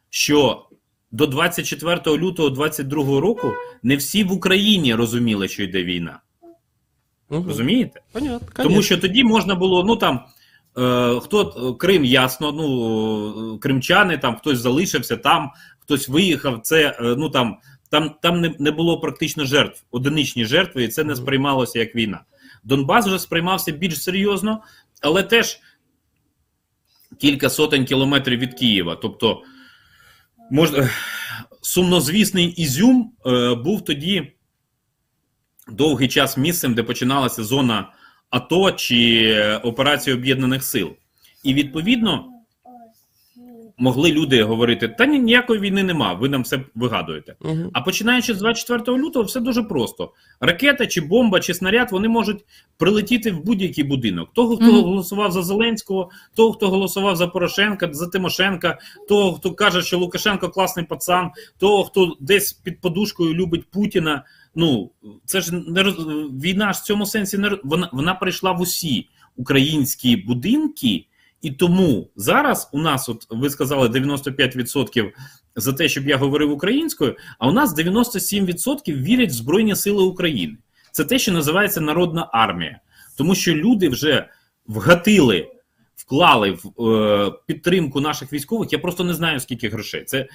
що 0.10 0.66
до 1.12 1.28
24 1.28 2.18
лютого 2.18 2.50
22 2.50 3.20
року 3.20 3.52
не 3.84 3.96
всі 3.96 4.24
в 4.24 4.32
Україні 4.32 4.96
розуміли, 4.96 5.48
що 5.48 5.64
йде 5.64 5.84
війна. 5.84 6.20
Мгм. 7.31 7.45
Розумієте? 7.49 8.01
Понятно, 8.13 8.65
Тому 8.65 8.83
що 8.83 8.99
тоді 8.99 9.25
можна 9.25 9.55
було, 9.55 9.85
ну 9.85 9.97
там 9.97 10.21
е, 10.79 11.21
хто 11.21 11.75
Крим, 11.75 12.05
ясно, 12.05 12.53
ну 12.53 13.55
е, 13.55 13.59
кримчани, 13.59 14.19
там 14.19 14.37
хтось 14.37 14.59
залишився, 14.59 15.17
там 15.17 15.51
хтось 15.81 16.09
виїхав. 16.09 16.61
Це 16.63 16.97
е, 17.01 17.15
ну 17.19 17.31
там, 17.31 17.57
там, 17.91 18.15
там 18.23 18.41
не, 18.41 18.55
не 18.59 18.71
було 18.71 19.01
практично 19.01 19.45
жертв, 19.45 19.85
одиничні 19.91 20.45
жертви, 20.45 20.85
і 20.85 20.89
це 20.89 21.05
не 21.05 21.17
сприймалося 21.17 21.79
як 21.79 21.95
війна. 21.95 22.21
Донбас 22.65 23.07
вже 23.07 23.19
сприймався 23.19 23.73
більш 23.73 24.03
серйозно, 24.03 24.63
але 25.03 25.23
теж 25.23 25.61
кілька 27.19 27.51
сотень 27.51 27.85
кілометрів 27.85 28.39
від 28.39 28.55
Києва. 28.55 28.97
Тобто, 28.97 29.43
можна 30.51 30.91
сумнозвісний 31.63 32.47
Ізюм 32.47 33.13
е, 33.27 33.55
був 33.55 33.85
тоді 33.85 34.33
довгий 35.71 36.09
час 36.09 36.37
місцем, 36.37 36.75
де 36.75 36.83
починалася 36.83 37.45
зона 37.45 37.93
АТО 38.31 38.73
чи 38.73 39.23
е, 39.37 39.57
операції 39.57 40.17
Об'єднаних 40.17 40.65
Сил. 40.65 40.91
І 41.45 41.55
відповідно 41.55 42.25
могли 43.79 44.13
люди 44.13 44.43
говорити: 44.43 44.89
та 44.89 45.07
ні, 45.07 45.19
ніякої 45.19 45.61
війни 45.61 45.83
нема, 45.83 46.13
ви 46.13 46.29
нам 46.29 46.43
все 46.43 46.61
вигадуєте. 46.75 47.37
Мгм. 47.41 47.71
А 47.73 47.81
починаючи 47.81 48.35
з 48.35 48.39
24 48.39 48.99
лютого, 48.99 49.25
все 49.25 49.41
дуже 49.41 49.63
просто. 49.63 50.13
Ракета, 50.41 50.87
чи 50.87 51.01
бомба, 51.01 51.41
чи 51.41 51.55
снаряд 51.55 51.93
вони 51.93 52.09
можуть 52.09 52.45
прилетіти 52.77 53.31
в 53.33 53.45
будь-який 53.45 53.85
будинок. 53.85 54.29
Того, 54.35 54.57
хто 54.57 54.65
Мгм. 54.65 54.83
голосував 54.83 55.33
за 55.33 55.43
Зеленського, 55.43 56.11
того, 56.35 56.53
хто 56.53 56.69
голосував 56.69 57.17
за 57.17 57.27
Порошенка, 57.27 57.89
за 57.93 58.07
Тимошенка, 58.07 58.79
того, 59.09 59.33
хто 59.33 59.55
каже, 59.55 59.83
що 59.83 59.99
Лукашенко 59.99 60.49
класний 60.49 60.87
пацан, 60.87 61.31
того, 61.59 61.85
хто 61.85 62.17
десь 62.21 62.53
під 62.53 62.81
подушкою 62.81 63.35
любить 63.35 63.71
Путіна. 63.71 64.25
Ну 64.59 64.91
це 65.25 65.41
ж 65.41 65.55
не 65.55 65.83
роз- 65.83 66.41
війна 66.41 66.73
ж 66.73 66.81
в 66.81 66.83
цьому 66.83 67.07
сенсі 67.07 67.39
не 67.39 67.59
вона, 67.65 67.89
вона 67.93 68.15
прийшла 68.15 68.53
в 68.53 68.61
усі 68.61 69.09
українські 69.37 70.17
будинки. 70.17 71.07
І 71.43 71.51
тому 71.51 72.11
зараз 72.17 72.71
у 72.73 72.79
нас, 72.79 73.09
от 73.09 73.27
ви 73.31 73.51
сказали, 73.51 73.89
95% 73.89 75.11
за 75.57 75.73
те, 75.73 75.89
щоб 75.89 76.09
я 76.09 76.17
говорив 76.17 76.53
українською, 76.53 77.17
а 77.39 77.49
у 77.49 77.53
нас 77.53 77.77
97% 77.77 79.03
вірять 79.03 79.31
в 79.31 79.33
Збройні 79.33 79.77
Сили 79.77 80.03
України. 80.03 80.57
Це 80.93 81.05
те, 81.05 81.19
що 81.19 81.33
називається 81.33 81.81
народна 81.81 82.29
армія, 82.33 82.81
тому 83.19 83.35
що 83.35 83.55
люди 83.55 83.89
вже 83.89 84.29
вгатили, 84.67 85.51
вклали 85.97 86.59
в 86.65 86.89
е, 86.89 87.33
підтримку 87.47 88.01
наших 88.01 88.33
військових. 88.33 88.73
Я 88.73 88.79
просто 88.79 89.05
не 89.05 89.15
знаю 89.15 89.41
скільки 89.41 89.69
грошей. 89.69 90.05
Це, 90.05 90.29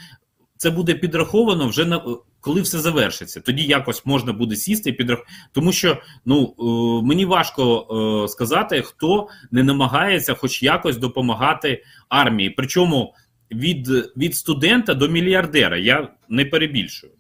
це 0.58 0.70
буде 0.70 0.94
підраховано 0.94 1.68
вже 1.68 1.86
на 1.86 2.02
коли 2.44 2.62
все 2.62 2.80
завершиться. 2.80 3.42
Тоді 3.42 3.64
якось 3.64 4.06
можна 4.06 4.34
буде 4.34 4.56
сісти 4.56 4.90
і 4.90 4.94
підрахувати. 4.94 5.34
Тому 5.52 5.72
що 5.72 5.98
ну 6.26 6.56
е, 6.60 6.64
мені 7.08 7.26
важко 7.26 7.88
е, 8.26 8.28
сказати, 8.28 8.82
хто 8.82 9.28
не 9.52 9.64
намагається, 9.64 10.34
хоч 10.34 10.64
якось 10.64 10.98
допомагати 10.98 11.84
армії. 12.10 12.50
Причому 12.50 13.14
від, 13.52 13.88
від 14.18 14.36
студента 14.36 14.94
до 14.94 15.08
мільярдера. 15.08 15.78
Я 15.78 16.08
не 16.30 16.46
перебільшую. 16.46 17.14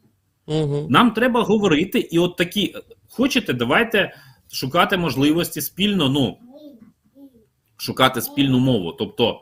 Мгм. 0.47 0.87
Нам 0.89 1.11
треба 1.11 1.43
говорити, 1.43 1.99
і 1.99 2.19
от 2.19 2.37
такі 2.37 2.75
хочете, 3.09 3.53
давайте 3.53 4.15
шукати 4.51 4.97
можливості 4.97 5.61
спільно. 5.61 6.09
Ну 6.09 6.37
шукати 7.77 8.21
спільну 8.21 8.59
мову. 8.59 8.91
Тобто 8.91 9.41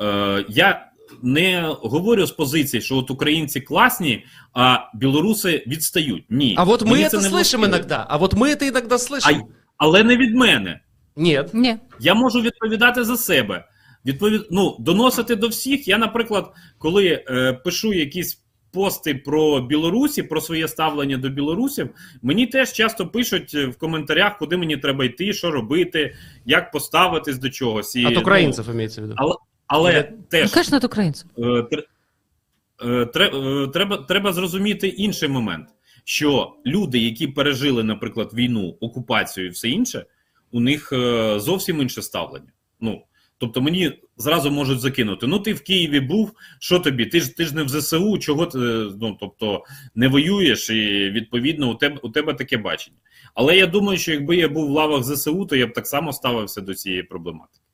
е, 0.00 0.44
я 0.48 0.87
не 1.21 1.75
говорю 1.81 2.25
з 2.25 2.31
позиції, 2.31 2.81
що 2.81 2.97
от 2.97 3.11
українці 3.11 3.61
класні, 3.61 4.25
а 4.53 4.77
білоруси 4.95 5.63
відстають. 5.67 6.25
Ні, 6.29 6.55
А 6.57 6.63
вот 6.63 6.81
мы 6.81 6.89
Мені 6.91 7.03
это 7.03 7.09
це 7.09 7.17
не 7.17 7.23
слышим 7.23 7.31
властиво. 7.31 7.65
иногда. 7.65 8.05
А 8.09 8.17
вот 8.17 8.33
мы 8.33 8.47
это 8.47 8.67
иногда 8.67 8.95
А, 8.95 8.97
слышим. 8.97 9.41
але 9.77 10.03
не 10.03 10.17
від 10.17 10.35
мене. 10.35 10.79
Нет. 11.15 11.53
Не. 11.53 11.79
Я 11.99 12.13
можу 12.13 12.41
відповідати 12.41 13.03
за 13.03 13.17
себе. 13.17 13.65
Відповід... 14.05 14.41
Ну, 14.51 14.75
доносити 14.79 15.35
до 15.35 15.47
всіх. 15.47 15.87
Я, 15.87 15.97
наприклад, 15.97 16.51
коли 16.77 17.23
е, 17.29 17.53
пишу 17.53 17.93
якісь 17.93 18.39
пости 18.71 19.15
про 19.15 19.61
Білорусі, 19.61 20.23
про 20.23 20.41
своє 20.41 20.67
ставлення 20.67 21.17
до 21.17 21.29
білорусів, 21.29 21.89
мені 22.21 22.47
теж 22.47 22.71
часто 22.73 23.07
пишуть 23.07 23.51
е, 23.55 23.65
в 23.65 23.77
коментарях, 23.77 24.37
куди 24.37 24.57
мені 24.57 24.77
треба 24.77 25.05
йти, 25.05 25.33
що 25.33 25.51
робити, 25.51 26.15
як 26.45 26.71
поставитись 26.71 27.37
до 27.37 27.49
чогось. 27.49 27.95
І, 27.95 28.05
От 28.05 28.13
ну, 28.13 28.21
украинцев 28.21 28.69
имеется 28.69 29.01
в 29.01 29.03
виду. 29.03 29.15
але 29.17 29.35
але 29.68 30.02
теж 30.28 30.42
Ну, 30.44 30.76
от 30.76 30.84
украинцев. 30.84 31.26
Е, 31.38 33.06
е, 33.24 33.66
Треба, 33.72 33.96
треба 33.96 34.32
зрозуміти 34.32 34.88
інший 34.88 35.28
момент, 35.28 35.68
що 36.04 36.54
люди, 36.66 36.98
які 36.98 37.26
пережили, 37.26 37.84
наприклад, 37.84 38.30
війну, 38.34 38.76
окупацію 38.80 39.46
і 39.46 39.50
все 39.50 39.68
інше, 39.68 40.06
у 40.52 40.60
них 40.60 40.92
е, 40.92 41.34
зовсім 41.40 41.82
інше 41.82 42.02
ставлення. 42.02 42.52
Ну, 42.80 43.02
тобто 43.38 43.60
мені 43.60 43.92
зразу 44.16 44.50
можуть 44.50 44.80
закинути: 44.80 45.26
ну, 45.26 45.38
ти 45.38 45.52
в 45.52 45.62
Києві 45.62 46.00
був, 46.00 46.32
що 46.60 46.78
тобі? 46.78 47.06
Ти 47.06 47.20
ж 47.20 47.36
ти 47.36 47.44
ж 47.44 47.56
не 47.56 47.62
в 47.62 47.68
ЗСУ, 47.68 48.18
чого 48.18 48.46
ти 48.46 48.58
ну, 49.00 49.16
тобто, 49.20 49.64
не 49.94 50.08
воюєш, 50.08 50.70
і 50.70 51.10
відповідно 51.10 51.70
у 51.70 51.74
тебе, 51.74 52.00
у 52.02 52.08
тебе 52.08 52.34
таке 52.34 52.56
бачення. 52.56 52.96
Але 53.34 53.56
я 53.56 53.66
думаю, 53.66 53.98
що 53.98 54.12
якби 54.12 54.36
я 54.36 54.48
був 54.48 54.68
в 54.68 54.70
лавах 54.70 55.04
ЗСУ, 55.04 55.46
то 55.46 55.56
я 55.56 55.66
б 55.66 55.72
так 55.72 55.86
само 55.86 56.12
ставився 56.12 56.60
до 56.60 56.74
цієї 56.74 57.02
проблематики. 57.02 57.67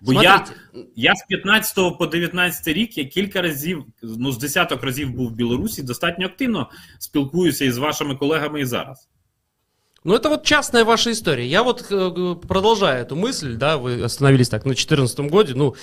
Бо 0.00 0.12
я, 0.12 0.36
Смотрите, 0.36 0.60
я 0.96 1.14
з 1.14 1.26
15 1.28 1.98
по 1.98 2.06
19 2.06 2.68
рік 2.68 2.98
я 2.98 3.04
кілька 3.04 3.42
разів, 3.42 3.84
ну 4.02 4.32
з 4.32 4.38
десяток 4.38 4.82
разів 4.82 5.10
був 5.10 5.28
в 5.28 5.32
Білорусі, 5.32 5.82
достатньо 5.82 6.26
активно 6.26 6.70
спілкуюся 6.98 7.64
із 7.64 7.78
вашими 7.78 8.16
колегами 8.16 8.60
і 8.60 8.64
зараз. 8.64 9.08
Ну, 10.02 10.14
это 10.14 10.30
вот 10.30 10.44
частная 10.44 10.84
ваша 10.84 11.10
история. 11.10 11.46
Я 11.46 11.62
вот 11.62 11.84
э, 11.90 12.34
продолжаю 12.48 13.04
эту 13.04 13.16
мысль, 13.16 13.56
да, 13.56 13.76
вы 13.76 14.02
остановились 14.02 14.48
так 14.48 14.64
на 14.64 14.70
2014 14.70 15.30
годе. 15.30 15.52
Ну, 15.54 15.74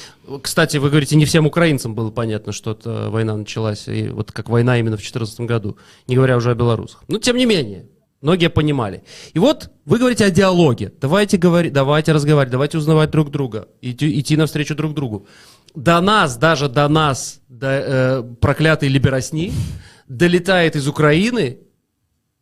кстати, 0.42 0.78
вы 0.78 0.90
говорите, 0.90 1.16
не 1.16 1.26
всем 1.26 1.46
украинцам 1.46 1.94
было 1.94 2.10
понятно, 2.10 2.52
что 2.52 2.72
эта 2.72 3.12
война 3.12 3.38
началась, 3.38 3.88
и 3.88 4.10
вот 4.10 4.32
как 4.32 4.50
война 4.50 4.80
именно 4.80 4.98
в 4.98 5.02
2014 5.02 5.42
году, 5.42 5.78
не 6.08 6.16
говоря 6.16 6.36
уже 6.36 6.50
о 6.50 6.56
белорусах. 6.56 7.04
Но, 7.08 7.20
тем 7.20 7.38
не 7.38 7.46
менее, 7.46 7.86
многие 8.23 8.49
понимали. 8.49 9.03
И 9.35 9.39
вот 9.39 9.71
вы 9.85 9.99
говорите 9.99 10.25
о 10.25 10.31
диалоге. 10.31 10.93
Давайте 11.01 11.37
говорить, 11.37 11.73
давайте 11.73 12.13
разговаривать, 12.13 12.53
давайте 12.53 12.79
узнавать 12.79 13.11
друг 13.11 13.31
друга, 13.31 13.69
идти, 13.83 14.19
идти 14.19 14.37
навстречу 14.37 14.75
друг 14.75 14.95
другу. 14.95 15.27
До 15.75 16.01
нас, 16.01 16.37
даже 16.37 16.69
до 16.69 16.89
нас, 16.89 17.41
до 17.49 17.67
э, 17.69 18.23
проклятой 18.41 18.89
либеросни, 18.89 19.53
долетает 20.09 20.77
из 20.77 20.89
Украины 20.89 21.59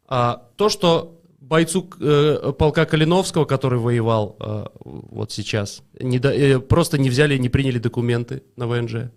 а, 0.07 0.43
то, 0.57 0.69
что 0.69 1.21
бойцу 1.41 1.89
э, 2.01 2.53
полка 2.59 2.85
Калиновского, 2.85 3.45
который 3.45 3.79
воевал 3.79 4.37
э, 4.41 4.65
вот 4.85 5.33
сейчас, 5.33 5.83
не 6.01 6.19
до- 6.19 6.33
э, 6.33 6.59
просто 6.59 6.99
не 6.99 7.11
взяли, 7.11 7.39
не 7.39 7.49
приняли 7.49 7.79
документы 7.79 8.43
на 8.57 8.67
ВНЖ. 8.67 9.11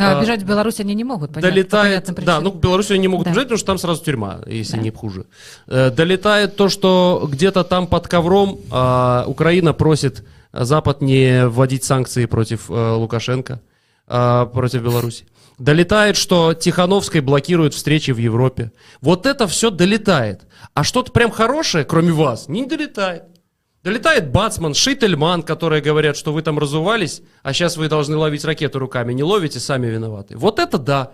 А, 0.00 0.18
А, 0.18 0.22
бежать 0.22 0.42
в 0.42 0.46
Беларусь 0.46 0.80
они 0.80 0.94
не 0.94 1.04
могут, 1.04 1.30
понятно, 1.32 1.50
по 1.50 1.54
Долетает, 1.54 2.04
понятным 2.06 2.24
да, 2.24 2.40
ну 2.40 2.50
в 2.50 2.56
Беларуси 2.60 2.92
они 2.92 3.02
не 3.02 3.08
могут 3.08 3.26
Да. 3.26 3.30
бежать, 3.32 3.44
потому 3.44 3.58
что 3.58 3.66
там 3.66 3.78
сразу 3.78 4.02
тюрьма, 4.04 4.40
если 4.46 4.76
Да. 4.76 4.82
не 4.82 4.90
хуже. 4.90 5.26
Э, 5.66 5.90
долетает 5.90 6.56
то, 6.56 6.68
что 6.68 7.28
где-то 7.30 7.64
там 7.64 7.86
под 7.86 8.08
ковром 8.08 8.58
а, 8.70 9.24
Украина 9.26 9.72
просит 9.72 10.24
Запад 10.52 11.00
не 11.00 11.46
вводить 11.46 11.84
санкции 11.84 12.26
против 12.26 12.70
э, 12.70 12.92
Лукашенко, 12.94 13.60
а, 14.08 14.46
против 14.46 14.82
Беларуси. 14.82 15.26
Долетает, 15.58 16.16
что 16.16 16.54
Тихановской 16.54 17.20
блокируют 17.20 17.74
встречи 17.74 18.10
в 18.12 18.16
Европе. 18.18 18.72
Вот 19.02 19.26
это 19.26 19.46
все 19.46 19.70
долетает. 19.70 20.40
А 20.74 20.84
что-то 20.84 21.12
прям 21.12 21.30
хорошее, 21.30 21.84
кроме 21.84 22.12
вас, 22.12 22.48
не 22.48 22.64
долетает. 22.64 23.24
Долетает 23.82 24.30
Бацман, 24.30 24.74
Шительман, 24.74 25.42
которые 25.42 25.80
говорят, 25.80 26.16
что 26.16 26.32
вы 26.32 26.42
там 26.42 26.58
разувались, 26.58 27.22
а 27.42 27.54
сейчас 27.54 27.78
вы 27.78 27.88
должны 27.88 28.16
ловить 28.16 28.44
ракету 28.44 28.78
руками. 28.78 29.14
Не 29.14 29.22
ловите, 29.22 29.58
сами 29.58 29.86
виноваты. 29.86 30.36
Вот 30.36 30.58
это 30.58 30.76
да. 30.76 31.12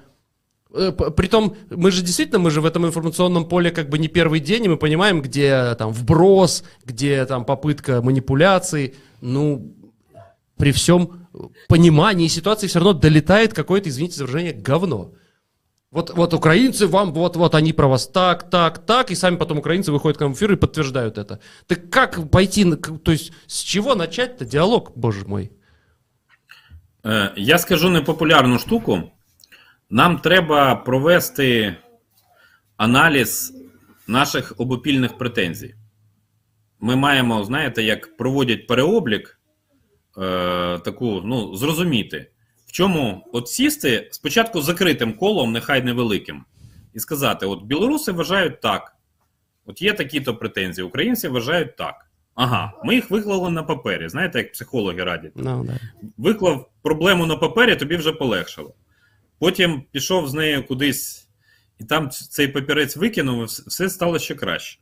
Э, 0.73 0.91
Притом, 0.91 1.57
мы 1.71 1.93
же 1.93 2.03
действительно, 2.03 2.41
мы 2.41 2.51
же 2.51 2.61
в 2.61 2.67
этом 2.67 2.85
информационном 2.85 3.49
поле 3.49 3.71
как 3.71 3.89
бы 3.89 3.99
не 3.99 4.09
первый 4.09 4.41
день, 4.41 4.65
и 4.65 4.69
мы 4.69 4.77
понимаем, 4.79 5.23
где 5.23 5.77
там 5.77 5.93
вброс, 5.93 6.65
где 6.85 7.25
там 7.25 7.45
попытка 7.45 8.03
манипуляций. 8.03 8.97
Ну, 9.21 9.73
при 10.57 10.73
всем 10.73 11.29
понимании 11.69 12.27
ситуации 12.27 12.67
все 12.67 12.81
равно 12.81 12.95
долетает 12.95 13.55
какое-то, 13.55 13.91
извините 13.91 14.17
за 14.17 14.25
выражение, 14.25 14.55
говно. 14.55 15.13
Вот, 15.96 16.10
вот 16.10 16.34
украинцы 16.34 16.88
вам, 16.88 17.12
вот, 17.14 17.36
вот 17.36 17.54
они 17.56 17.74
про 17.74 17.88
вас 17.88 18.08
так, 18.08 18.50
так, 18.50 18.80
так, 18.86 19.12
и 19.12 19.16
сами 19.16 19.36
потом 19.36 19.58
украинцы 19.58 19.92
выходят 19.92 20.18
к 20.18 20.22
нам 20.22 20.34
в 20.34 20.38
эфир 20.38 20.54
и 20.54 20.56
подтверждают 20.56 21.18
это. 21.18 21.40
Так 21.68 21.90
как 21.90 22.32
пойти, 22.32 22.66
на- 22.66 22.78
к- 22.78 22.98
то 23.04 23.12
есть 23.12 23.34
с 23.48 23.60
чего 23.62 23.96
начать-то 23.96 24.46
диалог, 24.46 24.92
боже 24.96 25.26
мой? 25.26 25.52
Е, 27.06 27.34
я 27.36 27.58
скажу 27.58 27.90
непопулярну 27.90 28.60
штуку. 28.60 29.12
Нам 29.90 30.20
треба 30.20 30.76
провести 30.76 31.76
аналіз 32.78 33.54
наших 34.08 34.54
обопільних 34.58 35.18
претензій. 35.18 35.76
Ми 36.80 36.96
маємо, 36.96 37.44
знаєте, 37.44 37.84
як 37.84 38.18
проводять 38.18 38.68
переоблік, 38.68 39.40
е, 40.18 40.80
таку, 40.80 41.22
ну, 41.26 41.56
зрозуміти, 41.56 42.32
в 42.67 42.73
чому 42.73 43.27
от 43.33 43.49
сісти 43.49 44.09
спочатку 44.13 44.63
закритим 44.63 45.13
колом, 45.13 45.53
нехай 45.53 45.83
невеликим, 45.83 46.45
і 46.95 47.01
сказати: 47.01 47.47
от 47.47 47.63
білоруси 47.63 48.13
вважають 48.13 48.61
так, 48.61 48.97
от 49.67 49.83
є 49.83 49.93
такі-то 49.93 50.37
претензії, 50.37 50.85
українці 50.85 51.29
вважають 51.29 51.77
так. 51.77 52.07
Ага, 52.35 52.73
ми 52.85 52.95
їх 52.95 53.11
виклали 53.11 53.51
на 53.51 53.63
папері. 53.63 54.09
Знаєте, 54.09 54.39
як 54.39 54.53
психологи 54.53 55.05
радять 55.05 55.33
Ну, 55.35 55.65
да. 55.65 55.79
виклав 56.17 56.71
проблему 56.83 57.27
на 57.27 57.37
папері, 57.37 57.77
тобі 57.77 57.97
вже 57.97 58.13
полегшало. 58.13 58.75
Потім 59.39 59.83
пішов 59.93 60.29
з 60.29 60.35
нею 60.35 60.67
кудись, 60.67 61.29
і 61.79 61.85
там 61.85 62.11
цей 62.11 62.49
папірець 62.49 62.97
викинув, 62.97 63.43
і 63.43 63.45
все 63.47 63.89
стало 63.89 64.19
ще 64.19 64.35
краще. 64.35 64.81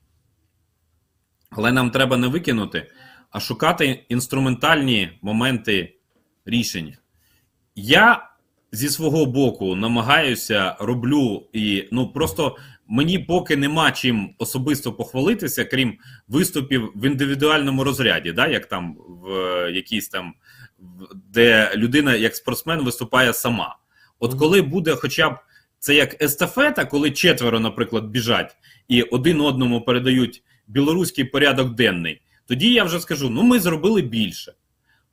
Але 1.50 1.72
нам 1.72 1.90
треба 1.90 2.16
не 2.16 2.28
викинути, 2.28 2.90
а 3.30 3.40
шукати 3.40 4.04
інструментальні 4.08 5.18
моменти 5.22 5.96
рішення. 6.44 6.98
Я 7.76 8.30
зі 8.72 8.88
свого 8.88 9.26
боку 9.26 9.76
намагаюся, 9.76 10.76
роблю 10.80 11.46
і 11.52 11.88
ну 11.92 12.08
просто 12.08 12.56
мені 12.88 13.18
поки 13.18 13.56
нема 13.56 13.92
чим 13.92 14.34
особисто 14.38 14.92
похвалитися, 14.92 15.64
крім 15.64 15.98
виступів 16.28 16.92
в 16.94 17.06
індивідуальному 17.06 17.84
розряді, 17.84 18.32
да, 18.32 18.46
як 18.46 18.66
там 18.66 18.96
в 19.08 19.28
е, 19.28 19.72
якійсь 19.72 20.08
там, 20.08 20.34
де 21.32 21.72
людина 21.76 22.14
як 22.14 22.36
спортсмен 22.36 22.84
виступає 22.84 23.32
сама. 23.32 23.76
От 24.18 24.34
коли 24.34 24.62
буде 24.62 24.94
хоча 24.94 25.30
б 25.30 25.38
це 25.78 25.94
як 25.94 26.22
естафета, 26.22 26.84
коли 26.84 27.10
четверо, 27.10 27.60
наприклад, 27.60 28.04
біжать 28.04 28.56
і 28.88 29.02
один 29.02 29.40
одному 29.40 29.80
передають 29.80 30.42
білоруський 30.66 31.24
порядок 31.24 31.74
денний, 31.74 32.20
тоді 32.46 32.72
я 32.72 32.84
вже 32.84 33.00
скажу: 33.00 33.30
ну 33.30 33.42
ми 33.42 33.60
зробили 33.60 34.02
більше. 34.02 34.52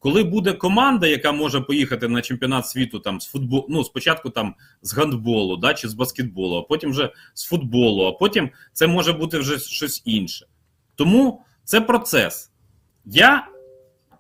Коли 0.02 0.24
буде 0.24 0.54
команда, 0.54 1.08
яка 1.08 1.32
може 1.32 1.62
поїхати 1.62 2.08
на 2.08 2.22
чемпіонат 2.22 2.68
світу 2.68 3.00
там 3.00 3.22
з 3.22 3.28
футболу, 3.28 3.66
ну 3.70 3.84
спочатку 3.84 4.30
там 4.30 4.56
з 4.82 4.94
гандболу, 4.94 5.58
да, 5.58 5.74
чи 5.74 5.90
з 5.90 5.94
баскетболу, 5.94 6.58
а 6.58 6.62
потім 6.62 6.90
вже 6.90 7.12
з 7.34 7.46
футболу, 7.46 8.06
а 8.06 8.12
потім 8.12 8.50
це 8.74 8.88
може 8.88 9.14
бути 9.14 9.40
вже 9.40 9.60
щось 9.60 10.02
інше. 10.06 10.48
Тому 10.96 11.42
це 11.64 11.82
процес. 11.82 12.52
Я 13.06 13.48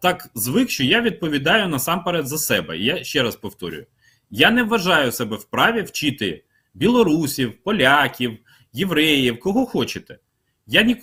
так 0.01 0.29
звик, 0.35 0.69
що 0.69 0.83
я 0.83 1.01
відповідаю 1.01 1.67
насамперед 1.67 2.27
за 2.27 2.37
себе. 2.37 2.77
Я 2.77 3.03
ще 3.03 3.23
раз 3.23 3.35
повторюю: 3.35 3.85
я 4.29 4.51
не 4.51 4.63
вважаю 4.63 5.11
себе 5.11 5.37
вправі 5.37 5.81
вчити 5.81 6.43
білорусів, 6.73 7.63
поляків, 7.63 8.37
євреїв, 8.73 9.39
кого 9.39 9.65
хочете. 9.65 10.19
Я 10.67 10.81
ні, 10.83 10.93
е, 10.93 10.97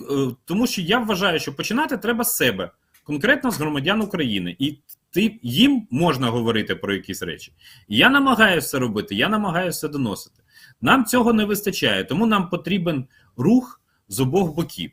тому 0.45 0.67
що 0.67 0.81
я 0.81 0.99
вважаю, 0.99 1.39
що 1.39 1.55
починати 1.55 1.97
треба 1.97 2.23
з 2.23 2.35
себе, 2.35 2.71
конкретно 3.09 3.51
з 3.51 3.57
громадян 3.57 4.01
України. 4.01 4.55
І 4.59 4.79
ти, 5.11 5.39
їм 5.43 5.87
можна 5.91 6.29
говорити 6.29 6.75
про 6.75 6.93
якісь 6.93 7.21
речі. 7.21 7.53
Я 7.87 8.09
намагаюся 8.09 8.79
робити, 8.79 9.15
я 9.15 9.29
намагаюся 9.29 9.87
доносити. 9.87 10.43
Нам 10.81 11.05
цього 11.05 11.33
не 11.33 11.45
вистачає, 11.45 12.03
тому 12.03 12.25
нам 12.25 12.49
потрібен 12.49 13.05
рух 13.37 13.81
з 14.07 14.19
обох 14.19 14.55
боків. 14.55 14.91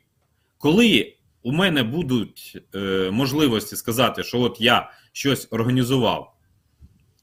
Коли 0.57 1.15
у 1.43 1.51
мене 1.51 1.83
будуть 1.83 2.63
е, 2.75 3.09
можливості 3.11 3.75
сказати, 3.75 4.23
що 4.23 4.41
от 4.41 4.61
я 4.61 4.91
щось 5.11 5.47
організував, 5.51 6.33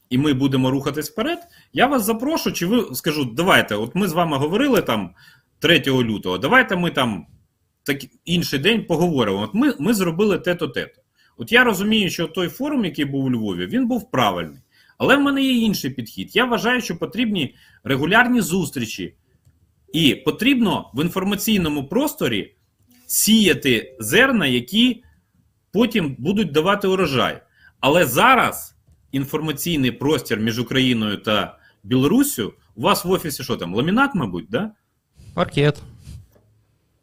і 0.09 0.17
ми 0.17 0.33
будемо 0.33 0.71
рухатись 0.71 1.11
вперед, 1.11 1.39
я 1.73 1.87
вас 1.87 2.03
запрошу, 2.05 2.51
чи 2.51 2.65
ви 2.65 2.95
скажу, 2.95 3.25
давайте, 3.25 3.75
от 3.75 3.95
ми 3.95 4.07
з 4.07 4.13
вами 4.13 4.37
говорили 4.37 4.81
там 4.81 5.15
3 5.59 5.83
лютого, 5.87 6.37
давайте 6.37 6.75
ми 6.75 6.91
там 6.91 7.27
так 7.85 7.97
інший 8.25 8.59
день 8.59 8.85
поговоримо. 8.85 9.41
От 9.41 9.53
ми, 9.53 9.73
ми 9.79 9.93
зробили 9.93 10.39
те-то, 10.39 10.67
те-то. 10.67 11.01
От 11.37 11.51
я 11.51 11.63
розумію, 11.63 12.09
що 12.09 12.27
той 12.27 12.47
форум, 12.47 12.85
який 12.85 13.05
був 13.05 13.25
у 13.25 13.31
Львові, 13.31 13.65
він 13.65 13.87
був 13.87 14.11
правильний. 14.11 14.59
Але 14.97 15.17
в 15.17 15.21
мене 15.21 15.43
є 15.43 15.51
інший 15.51 15.91
підхід. 15.91 16.35
Я 16.35 16.45
вважаю, 16.45 16.81
що 16.81 16.97
потрібні 16.97 17.55
регулярні 17.83 18.41
зустрічі, 18.41 19.15
і 19.93 20.15
потрібно 20.15 20.91
в 20.93 21.01
інформаційному 21.01 21.87
просторі 21.87 22.55
сіяти 23.07 23.95
зерна, 23.99 24.47
які 24.47 25.03
потім 25.71 26.15
будуть 26.19 26.51
давати 26.51 26.87
урожай. 26.87 27.41
Але 27.79 28.05
зараз 28.05 28.75
інформаційний 29.11 29.91
простір 29.91 30.39
між 30.39 30.59
Україною 30.59 31.17
та 31.17 31.57
Білоруссю, 31.83 32.53
у 32.75 32.81
вас 32.81 33.05
в 33.05 33.11
офісі 33.11 33.43
що 33.43 33.57
там? 33.57 33.75
Ламінат, 33.75 34.15
мабуть, 34.15 34.45
да? 34.49 34.71
Паркет. 35.33 35.81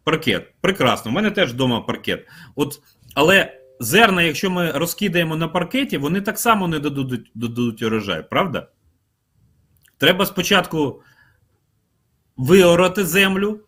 Паркет. 0.04 0.54
Прекрасно. 0.60 1.10
У 1.10 1.14
мене 1.14 1.30
теж 1.30 1.52
вдома 1.52 1.80
паркет. 1.80 2.28
От, 2.54 2.80
але 3.14 3.60
зерна, 3.80 4.22
якщо 4.22 4.50
ми 4.50 4.70
розкидаємо 4.70 5.36
на 5.36 5.48
паркеті, 5.48 5.98
вони 5.98 6.20
так 6.20 6.38
само 6.38 6.68
не 6.68 6.78
дадуть, 6.78 7.30
дадуть 7.34 7.82
урожай, 7.82 8.30
правда? 8.30 8.68
Треба 9.98 10.26
спочатку 10.26 11.02
виорати 12.36 13.04
землю, 13.04 13.60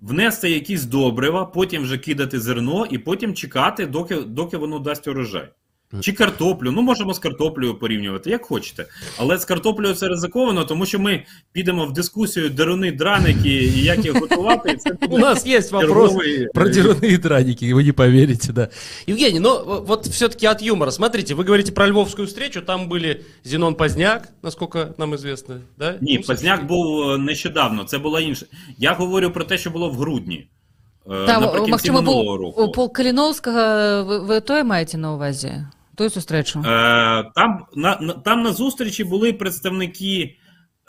внести 0.00 0.50
якісь 0.50 0.84
добрива, 0.84 1.46
потім 1.46 1.82
вже 1.82 1.98
кидати 1.98 2.40
зерно 2.40 2.86
і 2.86 2.98
потім 2.98 3.34
чекати, 3.34 3.86
доки, 3.86 4.16
доки 4.16 4.56
воно 4.56 4.78
дасть 4.78 5.08
урожай. 5.08 5.52
Чи 6.01 6.11
картоплю, 6.13 6.71
ну 6.71 6.81
можемо 6.81 7.13
з 7.13 7.19
картоплею 7.19 7.75
порівнювати, 7.79 8.29
як 8.29 8.45
хочете. 8.45 8.85
Але 9.17 9.37
з 9.37 9.45
картоплею 9.45 9.93
це 9.95 10.07
ризиковано, 10.07 10.63
тому 10.63 10.85
що 10.85 10.99
ми 10.99 11.23
підемо 11.51 11.85
в 11.85 11.93
дискусію 11.93 12.49
деруни, 12.49 12.91
драники 12.91 13.49
і 13.49 13.83
як 13.83 14.05
їх 14.05 14.19
готувати. 14.19 14.71
І 14.71 14.75
це 14.77 14.91
У 15.01 15.07
буде 15.07 15.21
нас 15.21 15.45
есть 15.45 15.71
вопрос 15.71 15.91
черговий, 16.11 16.47
про 16.53 16.65
е, 16.65 16.69
деревные 16.69 17.17
драники, 17.17 17.73
вы 17.73 17.83
не 17.83 17.91
поверите, 17.93 18.53
да. 18.53 18.67
Евгений, 19.07 19.39
но 19.39 19.83
вот 19.87 20.07
все-таки 20.07 20.47
от 20.47 20.61
юмора. 20.61 20.91
Смотрите, 20.91 21.33
вы 21.35 21.43
говорите 21.43 21.71
про 21.71 21.87
львовскую 21.87 22.27
встречу, 22.27 22.61
там 22.61 22.89
были 22.89 23.21
Зенон 23.43 23.75
Поздняк, 23.75 24.27
насколько 24.43 24.93
нам 24.97 25.13
известно, 25.15 25.55
да? 25.77 25.95
Ні, 26.01 26.17
Ну, 26.17 26.23
Позняк 26.27 26.65
був 26.67 27.09
е, 27.11 27.17
нещодавно, 27.17 27.83
це 27.83 27.97
була 27.97 28.19
інша. 28.21 28.45
Я 28.77 28.93
говорю 28.93 29.31
про 29.31 29.43
те, 29.43 29.57
що 29.57 29.69
було 29.69 29.89
в 29.89 29.93
грудні. 29.95 30.47
е, 31.11 31.25
Там, 31.27 31.41
наприкінці 31.41 31.71
Максима, 31.71 32.01
минулого 32.01 32.23
Пол, 32.25 32.37
року. 32.37 32.71
Пол 32.71 32.91
Каліновського, 32.93 33.57
ви, 34.03 34.19
ви 34.19 34.41
той 34.41 34.63
маєте 34.63 34.97
на 34.97 35.13
увазі? 35.13 35.51
Ту 35.96 36.08
зустрічу? 36.08 36.58
Е, 36.58 36.62
там, 37.34 37.66
на, 37.74 37.98
на, 38.00 38.12
там 38.12 38.42
на 38.42 38.52
зустрічі 38.52 39.04
були 39.04 39.32
представники 39.32 40.36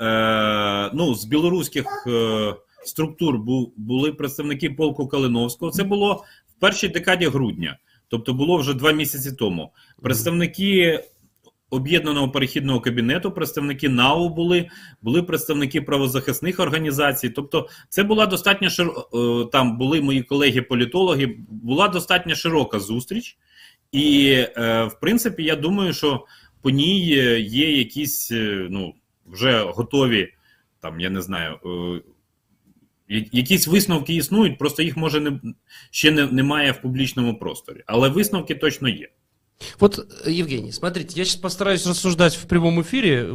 е, 0.02 0.90
ну, 0.94 1.16
з 1.16 1.26
білоруських 1.26 1.86
е, 2.08 2.54
структур, 2.86 3.38
бу, 3.38 3.74
були 3.78 4.12
представники 4.12 4.70
полку 4.70 5.08
Калиновського. 5.08 5.72
Це 5.72 5.84
було 5.84 6.24
в 6.48 6.60
першій 6.60 6.88
декаді 6.88 7.28
грудня, 7.28 7.78
тобто 8.08 8.34
було 8.34 8.58
вже 8.58 8.74
два 8.74 8.92
місяці 8.92 9.32
тому. 9.32 9.72
Представники 10.02 11.04
об'єднаного 11.70 12.30
перехідного 12.30 12.80
кабінету, 12.80 13.32
представники 13.32 13.90
НАУ 13.90 14.30
були, 14.30 14.70
були 15.02 15.24
представники 15.24 15.82
правозахисних 15.82 16.60
організацій. 16.60 17.30
Тобто, 17.30 17.68
це 17.90 18.04
була 18.04 18.26
достатньо 18.26 18.70
широ... 18.70 19.10
е, 19.14 19.50
там 19.52 19.78
були 19.78 20.02
мої 20.02 20.24
колеги-політологи, 20.24 21.36
була 21.50 21.88
достатньо 21.88 22.36
широка 22.36 22.80
зустріч. 22.80 23.38
І, 23.94 24.32
е, 24.32 24.84
в 24.84 25.00
принципі, 25.00 25.44
я 25.44 25.56
думаю, 25.56 25.94
що 25.94 26.26
по 26.62 26.70
ній 26.70 27.16
е, 27.18 27.40
є 27.40 27.78
якісь 27.78 28.32
е, 28.32 28.68
ну, 28.70 28.94
вже 29.26 29.60
готові, 29.60 30.34
там, 30.80 31.00
я 31.00 31.10
не 31.10 31.22
знаю, 31.22 31.60
якісь 33.32 33.68
висновки 33.68 34.16
існують, 34.16 34.58
просто 34.58 34.84
їх 34.84 34.98
може 34.98 35.20
не, 35.20 35.40
ще 35.92 36.12
не, 36.12 36.28
немає 36.28 36.72
в 36.72 36.82
публічному 36.82 37.40
просторі. 37.40 37.84
Але 37.86 38.10
висновки 38.10 38.56
точно 38.56 38.90
є. 38.90 39.10
Вот, 39.80 40.00
э, 40.26 40.32
Евгений, 40.32 40.72
смотрите, 40.72 41.18
я 41.18 41.26
сейчас 41.26 41.38
постараюсь 41.38 41.86
рассуждать 41.86 42.36
в 42.36 42.48
прямом 42.48 42.82
эфире. 42.82 43.28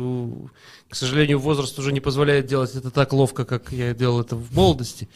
К 0.88 0.94
сожалению, 0.94 1.38
возраст 1.38 1.78
уже 1.78 1.92
не 1.92 2.00
позволяет 2.00 2.46
делать 2.46 2.74
это 2.74 2.90
так 2.90 3.12
ловко, 3.12 3.44
как 3.44 3.72
я 3.72 3.94
делал 3.94 4.20
это 4.20 4.36
в 4.36 4.54
молодости. 4.54 5.08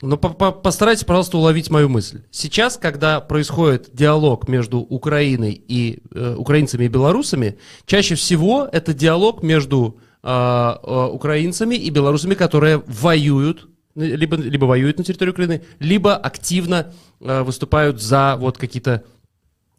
Но 0.00 0.16
по- 0.16 0.30
по- 0.30 0.52
постарайтесь, 0.52 1.04
пожалуйста, 1.04 1.38
уловить 1.38 1.70
мою 1.70 1.88
мысль. 1.88 2.22
Сейчас, 2.30 2.76
когда 2.76 3.20
происходит 3.20 3.90
диалог 3.92 4.48
между 4.48 4.78
Украиной 4.78 5.52
и 5.68 6.02
э, 6.14 6.34
украинцами 6.36 6.84
и 6.84 6.88
белорусами, 6.88 7.58
чаще 7.84 8.14
всего 8.14 8.68
это 8.70 8.94
диалог 8.94 9.42
между 9.42 9.98
а, 10.22 10.80
а, 10.82 11.06
украинцами 11.08 11.74
и 11.76 11.90
белорусами, 11.90 12.34
которые 12.34 12.82
воюют 12.86 13.68
э, 13.94 14.04
либо, 14.04 14.36
либо 14.36 14.64
воюют 14.64 14.98
на 14.98 15.04
территории 15.04 15.30
Украины, 15.30 15.62
либо 15.78 16.16
активно 16.16 16.92
э, 17.20 17.42
выступают 17.42 18.00
за 18.02 18.36
вот 18.38 18.58
какие-то 18.58 19.04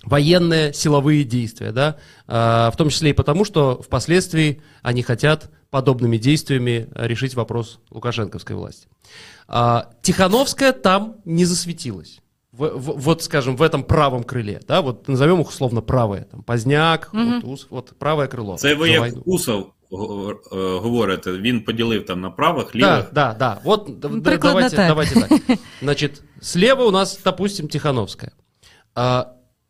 военные 0.05 0.73
силовые 0.75 1.25
действия, 1.25 1.73
да, 1.73 1.97
А, 2.27 2.71
в 2.71 2.77
том 2.77 2.91
числе 2.91 3.11
и 3.11 3.13
потому, 3.13 3.45
что 3.45 3.81
впоследствии 3.83 4.61
они 4.83 5.03
хотят 5.03 5.51
подобными 5.71 6.19
действиями 6.19 6.89
э, 6.95 7.07
решить 7.07 7.35
вопрос 7.35 7.81
лукашенковской 7.91 8.55
власти. 8.57 8.87
А, 9.49 9.91
Тихановская 10.03 10.73
там 10.73 11.17
не 11.25 11.45
засветилась. 11.45 12.21
В- 12.53 12.69
в- 12.79 13.01
вот, 13.01 13.23
скажем, 13.23 13.57
в 13.57 13.63
этом 13.63 13.83
правом 13.83 14.23
крыле, 14.23 14.61
да, 14.69 14.81
вот 14.81 15.09
назовем 15.09 15.41
их 15.41 15.49
условно 15.49 15.81
правое, 15.81 16.23
там, 16.31 16.43
Поздняк, 16.43 17.09
Мгм. 17.13 17.41
вот, 17.41 17.45
Ус- 17.45 17.67
вот 17.71 17.93
правое 17.99 18.27
крыло. 18.29 18.57
Це 18.57 18.75
ви 18.75 18.87
за 18.87 18.93
як 18.93 19.01
войну. 19.01 19.23
Усов 19.25 19.73
го- 19.91 20.31
е, 20.53 20.79
говорите, 20.79 21.33
він 21.33 21.61
поділив 21.65 22.07
там 22.07 22.21
на 22.21 22.31
правих, 22.31 22.71
Да, 22.75 22.79
лівих. 22.79 23.11
да, 23.13 23.35
да. 23.39 23.59
Вот 23.65 23.85
д- 24.01 24.09
д- 24.09 24.21
Прикладно 24.21 24.61
давайте, 24.61 24.77
так. 24.77 24.89
давайте 24.89 25.21
так. 25.21 25.59
Значит, 25.83 26.23
слева 26.41 26.85
у 26.85 26.91
нас, 26.91 27.21
допустим, 27.25 27.69
Тихановская. 27.69 28.33
А, 28.95 29.27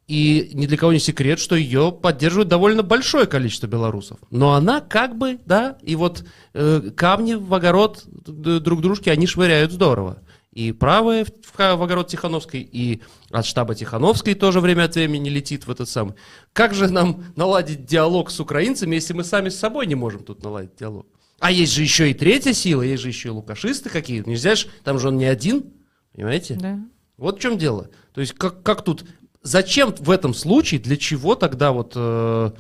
и 0.10 0.50
ни 0.54 0.66
для 0.66 0.76
кого 0.76 0.92
не 0.92 1.00
секрет, 1.00 1.40
что 1.40 1.56
ее 1.56 1.92
поддерживает 1.92 2.48
довольно 2.48 2.82
большое 2.82 3.28
количество 3.28 3.68
белорусов. 3.68 4.18
Но 4.32 4.54
она 4.54 4.82
как 4.82 5.16
бы, 5.16 5.38
да, 5.46 5.78
и 5.84 5.96
вот 5.96 6.26
э, 6.56 6.90
камни 6.98 7.36
в 7.36 7.54
огород 7.54 8.04
друг 8.08 8.82
дружки 8.82 9.10
они 9.10 9.28
швыряют 9.28 9.72
здорово. 9.72 10.24
И 10.52 10.72
правые 10.72 11.26
в, 11.26 11.28
в 11.28 11.56
в 11.56 11.84
огород 11.84 12.08
Тихановской, 12.08 12.62
и 12.62 13.04
от 13.30 13.46
штаба 13.46 13.76
Тихановской 13.76 14.34
тоже 14.34 14.62
время 14.62 14.86
от 14.86 14.96
времени 14.96 15.30
летит 15.30 15.68
в 15.68 15.72
этот 15.72 15.88
самый. 15.88 16.16
Как 16.54 16.74
же 16.74 16.90
нам 16.90 17.26
наладить 17.36 17.86
диалог 17.86 18.32
с 18.32 18.40
украинцами, 18.40 18.96
если 18.96 19.14
мы 19.14 19.24
сами 19.24 19.50
с 19.50 19.60
собой 19.60 19.86
не 19.86 19.94
можем 19.94 20.24
тут 20.24 20.42
наладить 20.44 20.76
диалог? 20.76 21.06
А 21.40 21.52
есть 21.52 21.74
же 21.74 21.84
еще 21.84 22.10
и 22.10 22.16
третья 22.16 22.54
сила, 22.54 22.82
есть 22.82 23.04
же 23.04 23.10
еще 23.10 23.28
и 23.28 23.32
лукашисты 23.32 23.92
какие-то. 23.92 24.28
Нельзя 24.28 24.56
же, 24.56 24.70
там 24.84 24.98
же 24.98 25.10
он 25.10 25.18
не 25.18 25.26
один, 25.26 25.72
понимаете? 26.16 26.56
Да. 26.56 26.80
Вот 27.20 27.38
в 27.38 27.42
чем 27.42 27.60
дело. 27.60 27.90
То 28.14 28.22
есть 28.22 28.34
как, 28.34 28.64
как 28.64 28.84
тут, 28.84 29.06
зачем 29.42 29.94
в 29.98 30.10
этом 30.12 30.34
случае, 30.34 30.80
для 30.80 30.98
чего 30.98 31.36
тогда 31.36 31.72
вот 31.72 31.94
э, 31.96 32.52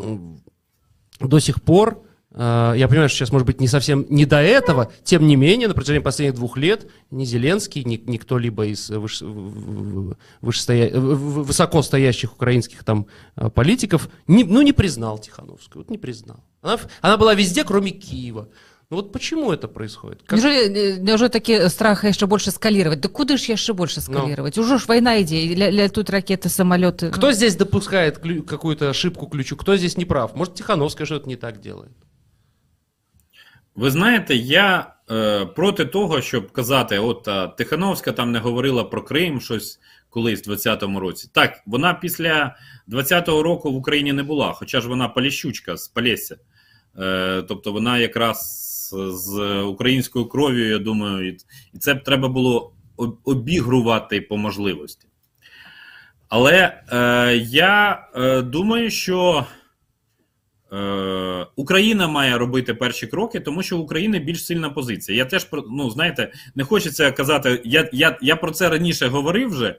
м, 0.00 0.40
до 1.20 1.38
сих 1.40 1.62
пор 1.62 2.02
Э, 2.30 2.74
Я 2.76 2.88
понимаю, 2.88 3.08
что 3.08 3.16
сейчас, 3.18 3.32
может 3.32 3.46
быть, 3.46 3.58
не 3.58 3.66
совсем 3.68 4.04
не 4.10 4.26
до 4.26 4.36
этого, 4.36 4.92
тем 5.02 5.26
не 5.26 5.34
менее, 5.34 5.66
на 5.66 5.72
протяжении 5.74 6.02
последних 6.02 6.34
двух 6.36 6.58
лет 6.58 6.86
ни 7.10 7.24
Зеленский, 7.24 7.82
ни, 7.84 7.96
ни 7.96 8.18
кто-либо 8.18 8.66
из 8.66 8.90
выше- 8.90 9.24
высокостоящих 10.42 12.32
украинских 12.34 12.84
там 12.84 13.06
э, 13.36 13.48
политиков, 13.50 14.08
не- 14.26 14.44
ну, 14.44 14.62
не 14.62 14.72
признал 14.72 15.18
Тихановскую, 15.18 15.82
вот 15.84 15.90
не 15.90 15.98
признал. 15.98 16.44
Она, 16.60 16.78
она 17.00 17.16
была 17.16 17.34
везде, 17.34 17.64
кроме 17.64 17.90
Киева. 17.92 18.48
Ну 18.89 18.97
вот 18.97 19.11
почему 19.11 19.51
это 19.51 19.67
происходит? 19.67 20.21
Как- 20.25 20.39
Неужели, 20.39 20.69
э, 20.69 20.97
неужели 20.99 21.29
таки 21.29 21.69
страх 21.69 22.03
еще 22.03 22.25
больше 22.25 22.51
скалировать? 22.51 22.99
Да 22.99 23.09
куды 23.09 23.37
ж 23.37 23.51
еще 23.53 23.73
больше 23.73 24.01
скалировать? 24.01 24.57
Уже 24.57 24.77
ж 24.77 24.87
война 24.87 25.21
идея, 25.21 25.55
ля, 25.55 25.71
летут 25.71 26.09
ракеты, 26.09 26.49
самолеты. 26.49 27.09
Кто 27.11 27.31
здесь 27.31 27.55
допускает 27.55 28.19
клю- 28.25 28.41
какую-то 28.43 28.89
ошибку 28.89 29.27
ключу, 29.27 29.55
кто 29.55 29.77
здесь 29.77 29.97
не 29.97 30.05
прав? 30.05 30.35
Может, 30.35 30.53
Тихановская 30.55 31.05
что-то 31.05 31.27
не 31.29 31.35
так 31.35 31.59
делает? 31.59 31.91
Ви 33.75 33.91
знаєте, 33.91 34.35
я 34.35 34.93
е, 35.11 35.45
проти 35.45 35.85
того, 35.85 36.21
щоб 36.21 36.51
казати, 36.51 36.99
от 36.99 37.27
а, 37.27 37.47
Тихановська 37.47 38.11
там 38.11 38.31
не 38.31 38.39
говорила 38.39 38.83
про 38.83 39.01
Крим 39.03 39.41
щось 39.41 39.79
колись 40.09 40.47
в 40.47 40.51
20-му 40.51 40.99
році. 40.99 41.29
Так, 41.33 41.53
вона 41.65 41.93
після 41.93 42.55
20-го 42.87 43.43
року 43.43 43.71
в 43.71 43.75
Україні 43.75 44.13
не 44.13 44.23
була, 44.23 44.53
хоча 44.53 44.81
ж 44.81 44.87
вона 44.89 45.09
Поліщучка 45.09 45.77
з 45.77 45.87
Полісся. 45.87 46.37
Е, 46.99 47.43
тобто 47.47 47.71
вона 47.71 47.97
якраз 47.99 48.66
з 48.96 49.62
українською 49.62 50.24
кров'ю, 50.26 50.68
я 50.68 50.78
думаю, 50.78 51.28
і, 51.28 51.78
це 51.78 51.94
б 51.94 52.02
треба 52.04 52.28
було 52.28 52.72
обігрувати 53.24 54.20
по 54.20 54.36
можливості. 54.36 55.08
Але 56.28 56.82
е, 56.92 57.36
я 57.36 58.08
е, 58.16 58.42
думаю, 58.42 58.90
що 58.90 59.46
Е, 60.72 61.46
Україна 61.56 62.08
має 62.08 62.38
робити 62.38 62.74
перші 62.74 63.06
кроки, 63.06 63.40
тому 63.40 63.62
що 63.62 63.76
в 63.76 63.80
України 63.80 64.18
більш 64.18 64.46
сильна 64.46 64.70
позиція. 64.70 65.18
Я 65.18 65.24
теж 65.24 65.48
ну 65.70 65.90
знаєте, 65.90 66.32
не 66.54 66.64
хочеться 66.64 67.12
казати. 67.12 67.62
Я, 67.64 67.88
я, 67.92 68.18
я 68.22 68.36
про 68.36 68.50
це 68.50 68.68
раніше 68.68 69.06
говорив 69.06 69.50
вже, 69.50 69.78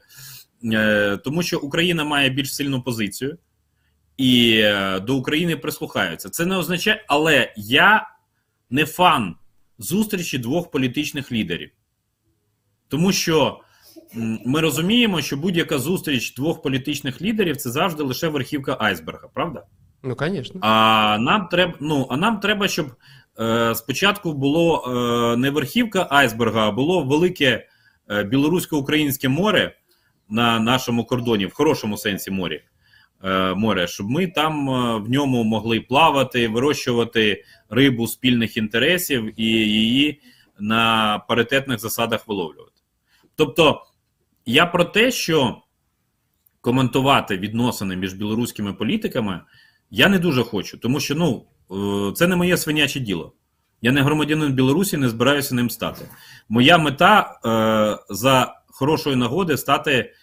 е, 0.63 1.17
тому 1.17 1.43
що 1.43 1.59
Україна 1.59 2.03
має 2.03 2.29
більш 2.29 2.55
сильну 2.55 2.81
позицію, 2.81 3.37
і 4.17 4.59
е, 4.63 4.99
до 4.99 5.15
України 5.15 5.55
прислухаються. 5.55 6.29
Це 6.29 6.45
не 6.45 6.57
означає, 6.57 7.05
але 7.07 7.53
я 7.57 8.09
не 8.69 8.85
фан 8.85 9.35
зустрічі 9.77 10.37
двох 10.37 10.71
політичних 10.71 11.31
лідерів, 11.31 11.71
тому 12.87 13.11
що. 13.11 13.61
Ми 14.45 14.61
розуміємо, 14.61 15.21
що 15.21 15.37
будь-яка 15.37 15.79
зустріч 15.79 16.35
двох 16.35 16.61
політичних 16.61 17.21
лідерів 17.21 17.57
це 17.57 17.69
завжди 17.69 18.03
лише 18.03 18.27
верхівка 18.27 18.77
айсберга, 18.79 19.27
правда? 19.33 19.63
Ну, 20.03 20.15
конечно. 20.15 20.59
А 20.63 21.17
нам 21.19 21.47
треба, 21.47 21.73
ну, 21.79 22.07
а 22.09 22.17
нам 22.17 22.39
треба, 22.39 22.67
щоб 22.67 22.91
е, 23.39 23.75
спочатку 23.75 24.33
було 24.33 24.83
е, 24.87 25.37
не 25.37 25.49
верхівка 25.49 26.07
айсберга, 26.09 26.67
а 26.67 26.71
було 26.71 27.03
велике 27.03 27.67
е, 28.09 28.23
білорусько-українське 28.23 29.29
море 29.29 29.75
на 30.29 30.59
нашому 30.59 31.05
кордоні, 31.05 31.45
в 31.45 31.53
хорошому 31.53 31.97
сенсі 31.97 32.31
морі. 32.31 32.61
Е, 33.23 33.53
море, 33.53 33.87
щоб 33.87 34.09
ми 34.09 34.27
там 34.27 34.69
е, 34.69 34.97
в 34.97 35.09
ньому 35.09 35.43
могли 35.43 35.79
плавати, 35.79 36.47
вирощувати 36.47 37.43
рибу 37.69 38.07
спільних 38.07 38.57
інтересів 38.57 39.33
і 39.41 39.45
її 39.45 40.21
на 40.59 41.19
паритетних 41.27 41.79
засадах 41.79 42.27
виловлювати. 42.27 42.81
Тобто, 43.35 43.85
я 44.45 44.65
про 44.65 44.83
те, 44.83 45.11
що 45.11 45.61
коментувати 46.61 47.37
відносини 47.37 47.95
між 47.95 48.13
білоруськими 48.13 48.73
політиками 48.73 49.41
я 49.91 50.09
не 50.09 50.19
дуже 50.19 50.43
хочу, 50.43 50.77
тому 50.77 50.99
що 50.99 51.15
ну 51.15 51.45
е, 51.71 52.11
це 52.13 52.27
не 52.27 52.35
моє 52.35 52.57
свиняче 52.57 52.99
діло. 52.99 53.33
Я 53.81 53.91
не 53.91 54.01
громадянин 54.01 54.53
Білорусі, 54.53 54.97
не 54.97 55.09
збираюся 55.09 55.55
ним 55.55 55.69
стати. 55.69 56.05
Моя 56.49 56.77
мета 56.77 57.39
е, 57.45 58.13
за 58.15 58.55
хорошої 58.67 59.15
нагоди 59.15 59.57
стати 59.57 60.13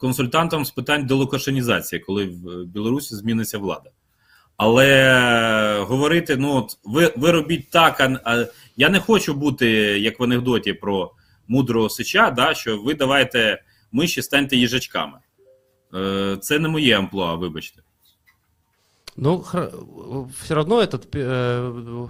консультантом 0.00 0.64
з 0.64 0.70
питань 0.70 1.06
делокашенізації, 1.06 2.00
коли 2.00 2.26
в 2.26 2.64
Білорусі 2.64 3.14
зміниться 3.14 3.58
влада. 3.58 3.90
Але 4.56 5.84
говорити, 5.88 6.36
ну 6.36 6.56
от 6.56 6.78
ви, 6.84 7.12
ви 7.16 7.30
робіть 7.30 7.70
так, 7.70 8.00
а, 8.00 8.20
а 8.24 8.46
я 8.76 8.88
не 8.88 9.00
хочу 9.00 9.34
бути 9.34 9.68
як 9.98 10.20
в 10.20 10.24
анекдоті 10.24 10.72
про 10.72 11.12
мудрого 11.48 11.88
сича, 11.88 12.30
да, 12.30 12.54
що 12.54 12.82
ви 12.82 12.94
давайте 12.94 13.62
миші 13.92 14.22
станьте 14.22 14.56
їжачками. 14.56 15.18
Е, 15.94 16.36
це 16.40 16.58
не 16.58 16.68
моє 16.68 16.98
амплуа, 16.98 17.34
вибачте. 17.34 17.82
Ну, 19.16 19.44
все 20.42 20.54
равно 20.54 20.80
этот... 20.80 21.06
э, 21.12 22.08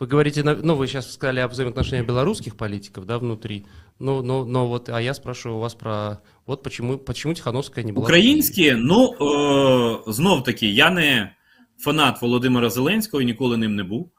Вы 0.00 0.06
говорите, 0.08 0.42
на- 0.42 0.56
ну, 0.56 0.74
вы 0.74 0.86
сейчас 0.86 1.12
сказали 1.12 1.40
об 1.40 1.52
взаимоотношениях 1.52 2.06
белорусских 2.06 2.56
политиков, 2.56 3.06
да, 3.06 3.18
внутри. 3.18 3.64
Ну, 4.00 4.22
ну, 4.22 4.44
но 4.44 4.66
вот, 4.66 4.88
а 4.88 5.00
я 5.00 5.14
спрашиваю 5.14 5.58
у 5.58 5.60
вас 5.60 5.74
про... 5.74 6.18
Вот 6.46 6.62
почему, 6.62 6.98
почему 6.98 7.34
Тихановская 7.34 7.84
не 7.84 7.92
была... 7.92 8.00
в 8.00 8.04
Українські, 8.04 8.74
ну 8.76 9.14
е, 9.14 10.12
знов 10.12 10.44
таки, 10.44 10.66
я 10.66 10.90
не 10.90 11.30
фанат 11.78 12.22
Володимира 12.22 12.70
Зеленського 12.70 13.20
і 13.22 13.24
ніколи 13.24 13.56
ним 13.56 13.76
не 13.76 13.82
був. 13.82 14.10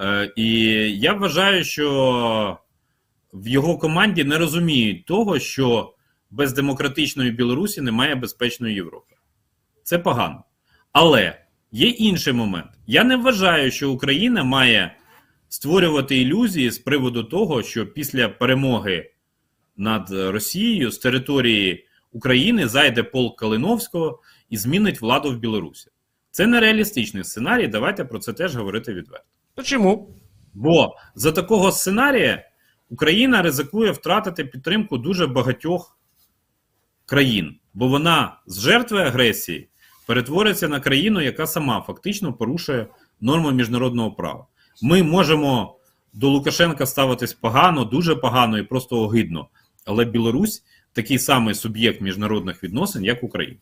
Е, 0.00 0.32
і 0.36 0.48
я 0.98 1.12
вважаю, 1.12 1.64
що 1.64 2.58
в 3.32 3.48
його 3.48 3.78
команді 3.78 4.24
не 4.24 4.38
розуміють 4.38 5.04
того, 5.06 5.38
що 5.38 5.94
без 6.30 6.52
демократичної 6.52 7.30
Білорусі 7.30 7.80
немає 7.80 8.14
безпечної 8.14 8.74
Європи. 8.74 9.14
Це 9.82 9.98
погано. 9.98 10.44
Але 10.92 11.40
є 11.72 11.88
інший 11.88 12.32
момент. 12.32 12.70
Я 12.86 13.04
не 13.04 13.16
вважаю, 13.16 13.70
що 13.70 13.90
Україна 13.90 14.44
має 14.44 14.96
створювати 15.49 16.17
ілюзії 16.17 16.71
з 16.71 16.79
приводу 16.79 17.23
того, 17.23 17.63
що 17.63 17.87
після 17.87 18.29
перемоги 18.29 19.11
над 19.77 20.09
Росією 20.11 20.91
з 20.91 20.97
території 20.97 21.87
України 22.11 22.67
зайде 22.67 23.03
полк 23.03 23.39
Калиновського 23.39 24.19
і 24.49 24.57
змінить 24.57 25.01
владу 25.01 25.31
в 25.31 25.37
Білорусі. 25.37 25.89
Це 26.31 26.47
нереалістичний 26.47 27.23
сценарій. 27.23 27.67
Давайте 27.67 28.05
про 28.05 28.19
це 28.19 28.33
теж 28.33 28.55
говорити 28.55 28.93
відверто. 28.93 29.25
Почему? 29.55 30.15
Бо 30.53 30.95
за 31.15 31.31
такого 31.31 31.71
сценарія 31.71 32.49
Україна 32.89 33.41
ризикує 33.41 33.91
втратити 33.91 34.45
підтримку 34.45 34.97
дуже 34.97 35.27
багатьох 35.27 35.97
країн, 37.05 37.59
бо 37.73 37.87
вона 37.87 38.39
з 38.45 38.59
жертви 38.59 39.01
агресії 39.01 39.69
перетвориться 40.07 40.67
на 40.67 40.79
країну, 40.79 41.21
яка 41.21 41.47
сама 41.47 41.81
фактично 41.81 42.33
порушує 42.33 42.87
норми 43.21 43.51
міжнародного 43.51 44.11
права. 44.11 44.45
Ми 44.82 45.02
можемо 45.02 45.76
до 46.12 46.28
Лукашенка 46.28 46.86
ставитись 46.86 47.32
погано, 47.32 47.84
дуже 47.84 48.16
погано 48.16 48.58
і 48.58 48.62
просто 48.62 49.00
огидно. 49.00 49.48
Але 49.84 50.04
Білорусь 50.04 50.64
такий 50.92 51.18
самий 51.18 51.54
суб'єкт 51.54 52.00
міжнародних 52.00 52.64
відносин, 52.64 53.04
як 53.04 53.22
Україна. 53.22 53.56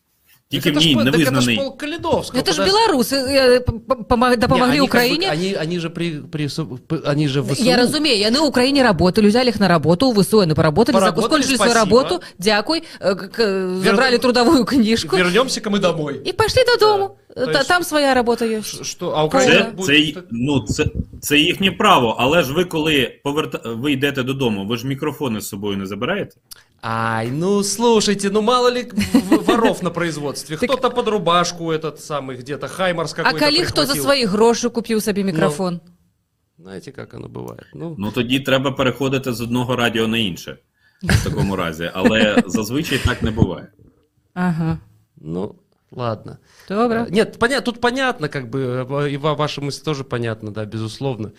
Тільки 0.50 0.70
в 0.70 0.74
Так 0.74 0.82
это 0.82 0.86
ній 0.86 0.90
ж 0.92 0.96
по- 0.98 1.04
не 1.04 1.10
так 1.10 1.20
это 1.20 1.24
ж 1.24 1.30
визнаний. 1.30 1.56
полк 1.56 1.78
Калиновского. 1.80 2.42
Это 2.42 2.52
же 2.52 2.62
подожди. 2.64 2.70
белорусы 2.70 3.14
э, 3.14 3.60
п- 3.60 3.72
п- 3.72 3.94
помо- 4.08 4.36
да 4.36 4.36
Не, 4.36 4.48
помогли 4.48 4.68
они 4.68 4.78
как 4.78 4.80
бы- 4.80 4.84
Украине. 4.84 5.30
они, 5.32 5.56
они 5.62 5.80
же 5.80 5.90
при, 5.90 6.10
при, 6.32 6.48
п- 6.86 7.00
они 7.10 7.28
же 7.28 7.40
в 7.40 7.54
ВСУ. 7.54 7.64
Я 7.64 7.76
разумею, 7.76 8.18
яны 8.30 8.36
ў 8.40 8.46
Украине 8.46 8.82
работали, 8.82 9.28
взяли 9.28 9.48
их 9.48 9.60
на 9.60 9.68
работу, 9.68 10.08
у 10.10 10.12
ВСУ 10.22 10.40
яны 10.42 10.54
поработали, 10.54 10.98
Поработали, 10.98 11.22
закончили 11.22 11.56
свою 11.56 11.70
спасибо. 11.72 11.96
работу, 12.02 12.20
дякуй, 12.38 12.82
э, 13.00 13.14
к- 13.16 13.28
к- 13.28 13.68
забрали 13.84 14.18
трудовую 14.18 14.64
книжку 14.64 15.16
Вернемся-ка 15.16 15.70
мы 15.70 15.78
домой. 15.80 16.20
и 16.28 16.32
пошли 16.32 16.62
додому. 16.64 17.16
Да, 17.36 17.46
то 17.46 17.52
Та- 17.52 17.58
есть- 17.60 17.68
Там 17.68 17.82
своя 17.84 18.14
работа 18.14 18.44
есть. 18.46 18.66
Ш- 18.78 18.84
Что, 18.84 19.08
а 19.16 19.24
Украина 19.24 19.54
Це, 19.64 19.70
будет... 19.70 20.14
це, 20.14 20.22
ну, 20.30 20.60
це, 20.60 20.84
це 21.20 21.38
їхнє 21.38 21.70
право, 21.70 22.16
але 22.18 22.42
ж 22.42 22.52
ви, 22.52 22.64
коли 22.64 23.20
поверта... 23.24 23.60
ви 23.64 23.92
йдете 23.92 24.22
додому, 24.22 24.66
ви 24.66 24.76
ж 24.76 24.86
мікрофони 24.86 25.40
з 25.40 25.48
собою 25.48 25.76
не 25.78 25.86
забираєте? 25.86 26.36
Ай, 26.82 27.30
ну 27.30 27.62
слушайте, 27.64 28.30
ну 28.30 28.42
мало 28.42 28.70
ли 28.70 28.86
в- 29.14 29.36
воров 29.56 29.82
на 29.82 29.90
производстве. 29.90 30.56
Кто-то 30.56 30.90
под 30.90 31.08
рубашку 31.08 31.72
этот 31.72 32.00
самый 32.00 32.36
где-то, 32.36 32.68
Хаймарс 32.68 33.12
А 33.12 33.16
какой-то 33.16 33.38
калі 33.38 33.64
хто 33.64 33.80
за 33.80 33.92
прихватил. 33.92 34.02
свої 34.02 34.24
гроші 34.24 34.68
купив 34.68 35.02
собі 35.02 35.24
мікрофон? 35.24 35.80
Знаете, 36.58 36.92
как 36.92 37.14
оно 37.14 37.28
бывает? 37.28 37.64
Ну, 37.74 37.94
Ну 37.98 38.10
тоді 38.10 38.40
треба 38.40 38.72
переходити 38.72 39.32
з 39.32 39.40
одного 39.40 39.76
радіо 39.76 40.08
на 40.08 40.18
інше 40.18 40.56
в 41.02 41.24
такому 41.24 41.56
разі. 41.56 41.90
Але 41.94 42.42
зазвичай 42.46 42.98
так 42.98 43.22
не 43.22 43.30
буває. 43.30 43.66
Ага, 44.34 44.78
ну, 45.16 45.54
ладно. 45.90 46.36
добре. 46.68 47.06
А, 47.08 47.10
Нет, 47.10 47.38
понятно, 47.38 47.72
тут 47.72 47.80
понятно, 47.80 48.28
как 48.28 48.44
бы, 48.50 48.86
э, 48.86 49.08
и 49.12 49.16
ва- 49.18 49.32
ваша 49.34 49.60
мысль 49.60 49.84
тоже 49.84 50.04
понятна, 50.04 50.50
да, 50.50 50.64
безусловно. 50.64 51.30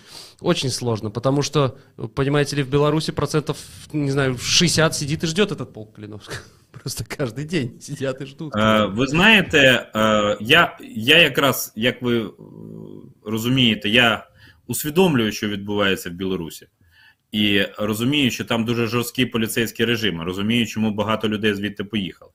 Очень 0.41 0.69
сложно, 0.69 1.09
потому 1.11 1.41
что, 1.43 1.71
понимаете 2.15 2.55
ли, 2.55 2.63
в 2.63 2.67
Беларуси 2.69 3.11
процентов, 3.11 3.57
не 3.93 4.11
знаю, 4.11 4.37
60 4.37 4.95
сидит 4.95 5.23
и 5.23 5.27
ждет 5.27 5.51
этот 5.51 5.65
полк 5.73 5.95
Калиновского. 5.95 6.37
Просто 6.78 7.04
каждый 7.04 7.44
день 7.44 7.80
сидят 7.80 8.20
и 8.20 8.26
ждут. 8.26 8.56
Е, 8.56 8.86
ви 8.86 9.06
знаєте, 9.06 9.90
е, 9.94 10.36
я, 10.40 10.78
я 10.94 11.18
якраз, 11.18 11.72
як 11.76 12.02
ви 12.02 12.20
е, 12.20 12.30
розумієте, 13.24 13.88
я 13.88 14.26
усвідомлюю, 14.66 15.32
що 15.32 15.48
відбувається 15.48 16.10
в 16.10 16.12
Білорусі. 16.12 16.66
І 17.32 17.62
розумію, 17.78 18.30
що 18.30 18.44
там 18.44 18.64
дуже 18.64 18.86
жорсткий 18.86 19.26
поліцейський 19.26 19.86
режим. 19.86 20.22
Розумію, 20.22 20.66
чому 20.66 20.90
багато 20.90 21.28
людей 21.28 21.54
звідти 21.54 21.84
поїхало. 21.84 22.32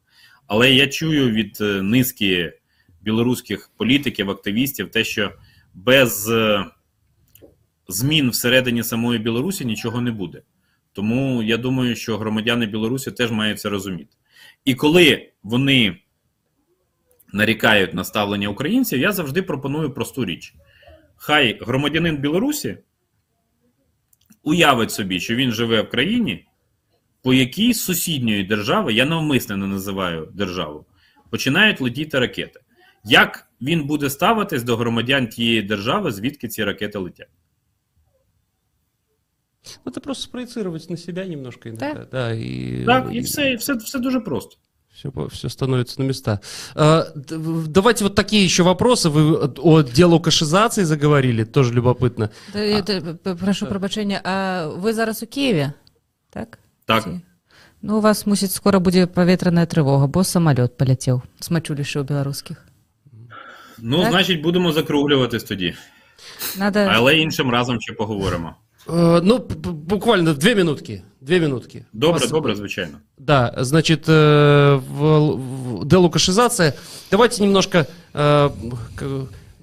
Але 0.48 0.74
я 0.74 0.88
чую 0.88 1.32
від 1.32 1.58
е, 1.62 1.82
низки 1.82 2.54
білоруських 3.02 3.72
політиків, 3.78 4.30
активістів 4.30 4.92
те, 4.92 5.04
що 5.04 5.32
без 5.74 6.30
е, 6.30 6.66
змін 7.88 8.30
всередині 8.30 8.84
самої 8.84 9.20
Білорусі 9.20 9.66
нічого 9.66 10.02
не 10.02 10.12
буде. 10.12 10.42
Тому 10.94 11.44
я 11.44 11.58
думаю, 11.58 11.96
що 11.96 12.18
громадяни 12.18 12.66
Білорусі 12.66 13.12
теж 13.12 13.32
мають 13.32 13.60
це 13.60 13.70
розуміти. 13.70 14.18
І 14.66 14.76
коли 14.76 15.32
вони 15.44 15.98
нарікають 17.34 17.94
на 17.94 18.04
ставлення 18.04 18.50
українців, 18.50 19.00
я 19.00 19.12
завжди 19.12 19.42
пропоную 19.42 19.94
просту 19.94 20.26
річ. 20.26 20.54
Хай 21.16 21.60
громадянин 21.62 22.18
Білорусі 22.18 22.78
уявить 24.44 24.92
собі, 24.92 25.20
що 25.20 25.36
він 25.36 25.52
живе 25.52 25.82
в 25.82 25.90
країні, 25.90 26.48
по 27.22 27.34
якій 27.34 27.74
сусідньої 27.74 28.44
держави, 28.44 28.94
я 28.94 29.06
навмисно 29.06 29.58
не 29.58 29.68
називаю 29.68 30.32
державу, 30.34 30.86
починають 31.30 31.82
летіти 31.82 32.20
ракети. 32.20 32.60
Як 33.06 33.48
він 33.62 33.84
буде 33.84 34.10
ставитись 34.10 34.64
до 34.64 34.78
громадян 34.78 35.28
тієї 35.28 35.62
держави, 35.62 36.12
звідки 36.12 36.48
ці 36.48 36.64
ракети 36.64 37.00
летять? 37.00 37.30
Ну, 39.85 39.93
это 39.93 40.01
просто 40.01 40.23
спроецировать 40.25 40.91
на 40.91 40.97
себя 40.97 41.27
немножко 41.27 41.69
иногда. 41.69 41.95
Да. 41.95 42.07
Да, 42.13 42.33
и, 42.35 42.85
Так, 42.87 43.09
і 43.13 43.21
все, 43.21 43.51
і 43.51 43.57
все, 43.57 43.75
все 43.75 43.99
дуже 43.99 44.21
просто. 44.21 44.57
Все, 44.95 45.11
все 45.29 45.49
становится 45.51 46.03
на 46.03 46.07
места. 46.09 46.39
А, 46.75 47.05
д- 47.17 47.37
в- 47.37 47.69
давайте 47.69 48.05
вот 48.05 48.15
такие 48.15 48.45
еще 48.47 48.63
вопросы. 48.63 49.09
Вы 49.11 49.45
о- 49.45 49.71
о 49.77 49.83
делокашизации 49.83 50.85
заговорили, 50.85 51.45
тоже 51.45 51.75
любопытно. 51.75 52.29
Та- 52.53 52.59
я 52.59 52.83
те- 52.83 53.01
п- 53.01 53.35
Прошу 53.35 53.67
пробачення, 53.67 54.21
а 54.25 54.67
ви 54.67 54.93
зараз 54.95 55.23
у 55.23 55.27
Києві? 55.27 55.71
Так? 56.31 56.59
Так. 56.87 57.05
Ці- 57.05 57.21
Ну, 57.83 57.99
у 57.99 58.01
вас, 58.01 58.27
мусить, 58.27 58.53
скоро 58.53 58.81
буде 58.81 59.07
повітряна 59.07 59.67
тривога, 59.67 60.07
бо 60.07 60.25
самоліт 60.25 60.77
полетів. 60.77 61.23
Смачулі, 61.41 61.85
що 61.85 62.01
у 62.01 62.05
білоруських. 62.05 62.65
Ну, 63.79 64.01
Так. 64.03 64.11
значить, 64.11 64.43
будемо 64.43 64.73
закруглюватись 64.73 65.45
тоді. 65.45 65.75
Надо... 66.59 66.79
Але 66.79 67.19
іншим 67.19 67.51
разом 67.51 67.81
ще 67.81 67.93
поговоримо. 67.93 68.55
Э, 68.88 69.20
ну, 69.24 69.40
буквально 69.40 70.34
две 70.34 70.56
минутки. 70.56 71.04
Две 71.22 71.40
минутки. 71.40 71.86
Добре, 71.94 72.22
Вас- 72.22 72.30
добре, 72.32 72.56
звичайно. 72.56 73.00
Да, 73.18 73.54
значит, 73.58 74.06
э, 74.08 74.76
в, 74.76 75.82
в 75.82 75.88
делокашизация. 75.88 76.76
Давайте 77.12 77.44
немножко... 77.44 77.88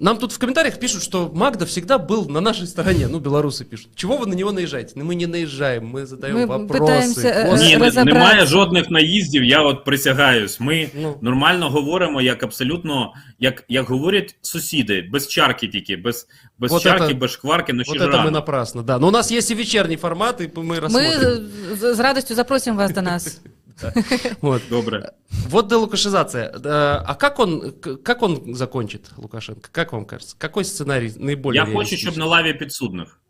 к- 0.00 0.04
нам 0.04 0.18
тут 0.18 0.32
в 0.32 0.38
комментариях 0.38 0.78
пишут, 0.78 1.02
что 1.02 1.30
Магда 1.34 1.64
всегда 1.64 1.96
был 1.98 2.30
на 2.30 2.40
нашей 2.40 2.66
стороне. 2.66 3.08
Ну, 3.10 3.18
белорусы 3.18 3.64
пишут. 3.64 3.88
Чего 3.94 4.16
вы 4.18 4.26
на 4.26 4.34
него 4.34 4.52
наезжаете? 4.52 4.92
Ну, 4.96 5.04
мы 5.04 5.14
не 5.14 5.26
наезжаем, 5.26 5.96
мы 5.96 6.06
задаем 6.06 6.36
Мы 6.36 6.46
вопросы. 6.46 6.78
пытаемся, 6.80 7.20
э, 7.28 7.42
Господи. 7.50 7.64
Ні, 7.64 7.76
не- 7.76 7.84
розібратися. 7.84 8.04
немає 8.04 8.46
жодних 8.46 8.90
наїздів, 8.90 9.44
я 9.44 9.62
от 9.62 9.84
присягаюсь. 9.84 10.60
Ми 10.60 10.88
Ну. 11.02 11.16
нормально 11.22 11.70
говоримо, 11.70 12.22
як 12.22 12.42
абсолютно, 12.42 13.12
як, 13.38 13.64
як 13.68 13.88
говорять 13.88 14.36
сусіди, 14.42 15.08
без 15.12 15.28
чарки 15.28 15.68
тільки, 15.68 15.96
без, 15.96 16.26
без 16.58 16.70
Вот 16.70 16.82
чарки, 16.82 17.04
это- 17.14 17.18
без 17.18 17.30
шкварки, 17.30 17.72
ну 17.72 17.84
ще 17.84 17.92
Вот 17.92 17.98
ж 18.02 18.04
это 18.08 18.12
мы 18.12 18.16
рано. 18.16 18.30
напрасно, 18.30 18.82
да. 18.82 18.98
Но 18.98 19.08
у 19.08 19.10
нас 19.10 19.30
есть 19.32 19.50
и 19.50 19.54
вечерний 19.54 19.96
формат, 19.96 20.40
и 20.40 20.44
мы 20.54 20.62
Ми 20.62 20.78
рассмотрим. 20.78 21.46
з, 21.80 21.94
з 21.94 22.00
радістю 22.00 22.34
запросимо 22.34 22.76
вас 22.78 22.92
до 22.92 23.02
нас. 23.02 23.40
Вот. 24.40 24.62
Добре. 24.70 25.12
Вот 25.48 25.68
делокашизация. 25.68 26.50
Э, 26.64 27.02
А 27.06 27.14
как 27.14 27.38
он, 27.38 27.72
к- 27.72 27.96
как 27.96 28.22
он 28.22 28.54
закончит, 28.54 29.10
Лукашенко? 29.16 29.68
Как 29.72 29.92
вам 29.92 30.04
кажется? 30.06 30.34
Какой 30.38 30.64
сценарий 30.64 31.12
наиболее 31.16 31.58
Я 31.60 31.66
хочу, 31.66 31.96
щоб 31.96 32.14
реалистичный? 32.14 32.18
на 32.18 32.26
лаві 32.26 32.54
підсудних. 32.54 33.20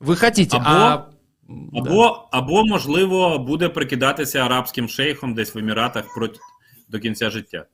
Вы 0.00 0.16
хотите, 0.20 0.56
Або- 0.56 0.64
а... 0.66 0.78
да. 0.78 1.08
Або, 1.78 2.28
або, 2.32 2.64
можливо, 2.64 3.38
буде 3.38 3.68
прикидатися 3.68 4.38
арабським 4.38 4.88
шейхом 4.88 5.34
десь 5.34 5.54
в 5.54 5.58
Еміратах 5.58 6.14
проти, 6.14 6.38
до 6.88 6.98
кінця 6.98 7.30
життя. 7.30 7.66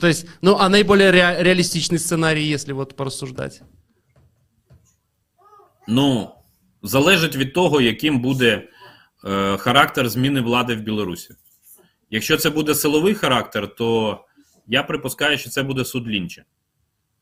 То 0.00 0.06
есть, 0.08 0.26
ну, 0.42 0.56
а 0.60 0.68
наиболее 0.68 1.10
ре- 1.10 1.42
реалистичный 1.42 1.98
сценарий, 1.98 2.48
если 2.54 2.72
вот 2.74 2.96
порассуждать? 2.96 3.62
Ну, 5.88 6.30
залежить 6.82 7.36
від 7.36 7.54
того, 7.54 7.80
яким 7.80 8.20
буде 8.20 8.68
е, 9.25 9.57
характер 9.57 10.09
зміни 10.09 10.41
влади 10.41 10.75
в 10.75 10.81
Білорусі. 10.81 11.35
Якщо 12.09 12.37
це 12.37 12.49
буде 12.49 12.75
силовий 12.75 13.13
характер, 13.13 13.75
то 13.75 14.19
я 14.67 14.83
припускаю, 14.83 15.37
що 15.37 15.49
це 15.49 15.63
буде 15.63 15.85
суд 15.85 16.07
Лінча. 16.07 16.43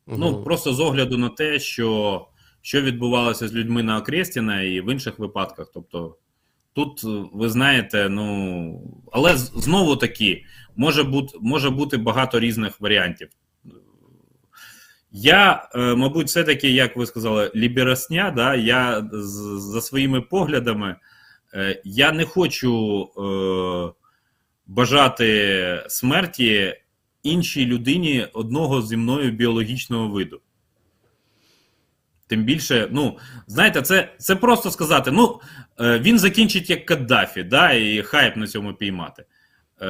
Ну, 0.08 0.44
просто 0.44 0.74
з 0.74 0.80
огляду 0.80 1.18
на 1.18 1.30
те, 1.30 1.60
що, 1.60 2.28
що 2.62 2.82
відбувалося 2.82 3.48
з 3.48 3.54
людьми 3.54 3.84
на 3.84 3.98
Окрестіна 3.98 4.62
і 4.62 4.82
в 4.82 4.92
інших 4.92 5.20
випадках. 5.20 5.72
Тобто, 5.74 6.16
тут, 6.74 7.04
е, 7.04 7.30
ви 7.34 7.50
знаєте, 7.50 8.10
ну. 8.10 8.82
Але 9.12 9.38
знову 9.38 9.96
таки, 9.96 10.46
може 10.76 11.04
бути, 11.04 11.38
може 11.42 11.70
бути 11.70 11.98
багато 11.98 12.40
різних 12.40 12.82
варіантів. 12.82 13.30
Я, 15.12 15.70
е, 15.76 15.96
мабуть, 15.96 16.28
все-таки, 16.28 16.72
як 16.72 16.96
ви 16.98 17.06
сказали, 17.06 17.52
ліберасня, 17.56 18.34
да, 18.36 18.56
я 18.56 19.10
за 19.12 19.82
своїми 19.82 20.22
поглядами, 20.22 20.96
я 21.84 22.12
не 22.12 22.26
хочу 22.26 23.04
е, 23.04 23.94
бажати 24.68 25.84
смерті 25.88 26.76
іншій 27.24 27.66
людині 27.66 28.28
одного 28.34 28.82
зі 28.82 28.98
мною 28.98 29.32
біологічного 29.32 30.08
виду. 30.08 30.42
Тим 32.28 32.44
більше, 32.44 32.88
ну, 32.92 33.18
знаєте, 33.48 33.82
це, 33.82 34.14
це 34.18 34.36
просто 34.36 34.72
сказати. 34.72 35.12
Ну, 35.12 35.40
е, 35.80 36.00
він 36.00 36.20
закінчить 36.20 36.70
як 36.70 36.86
Каддафі, 36.86 37.44
да, 37.44 37.72
і 37.72 38.02
хайп 38.02 38.36
на 38.36 38.48
цьому 38.48 38.74
піймати. 38.74 39.26
Е, 39.82 39.88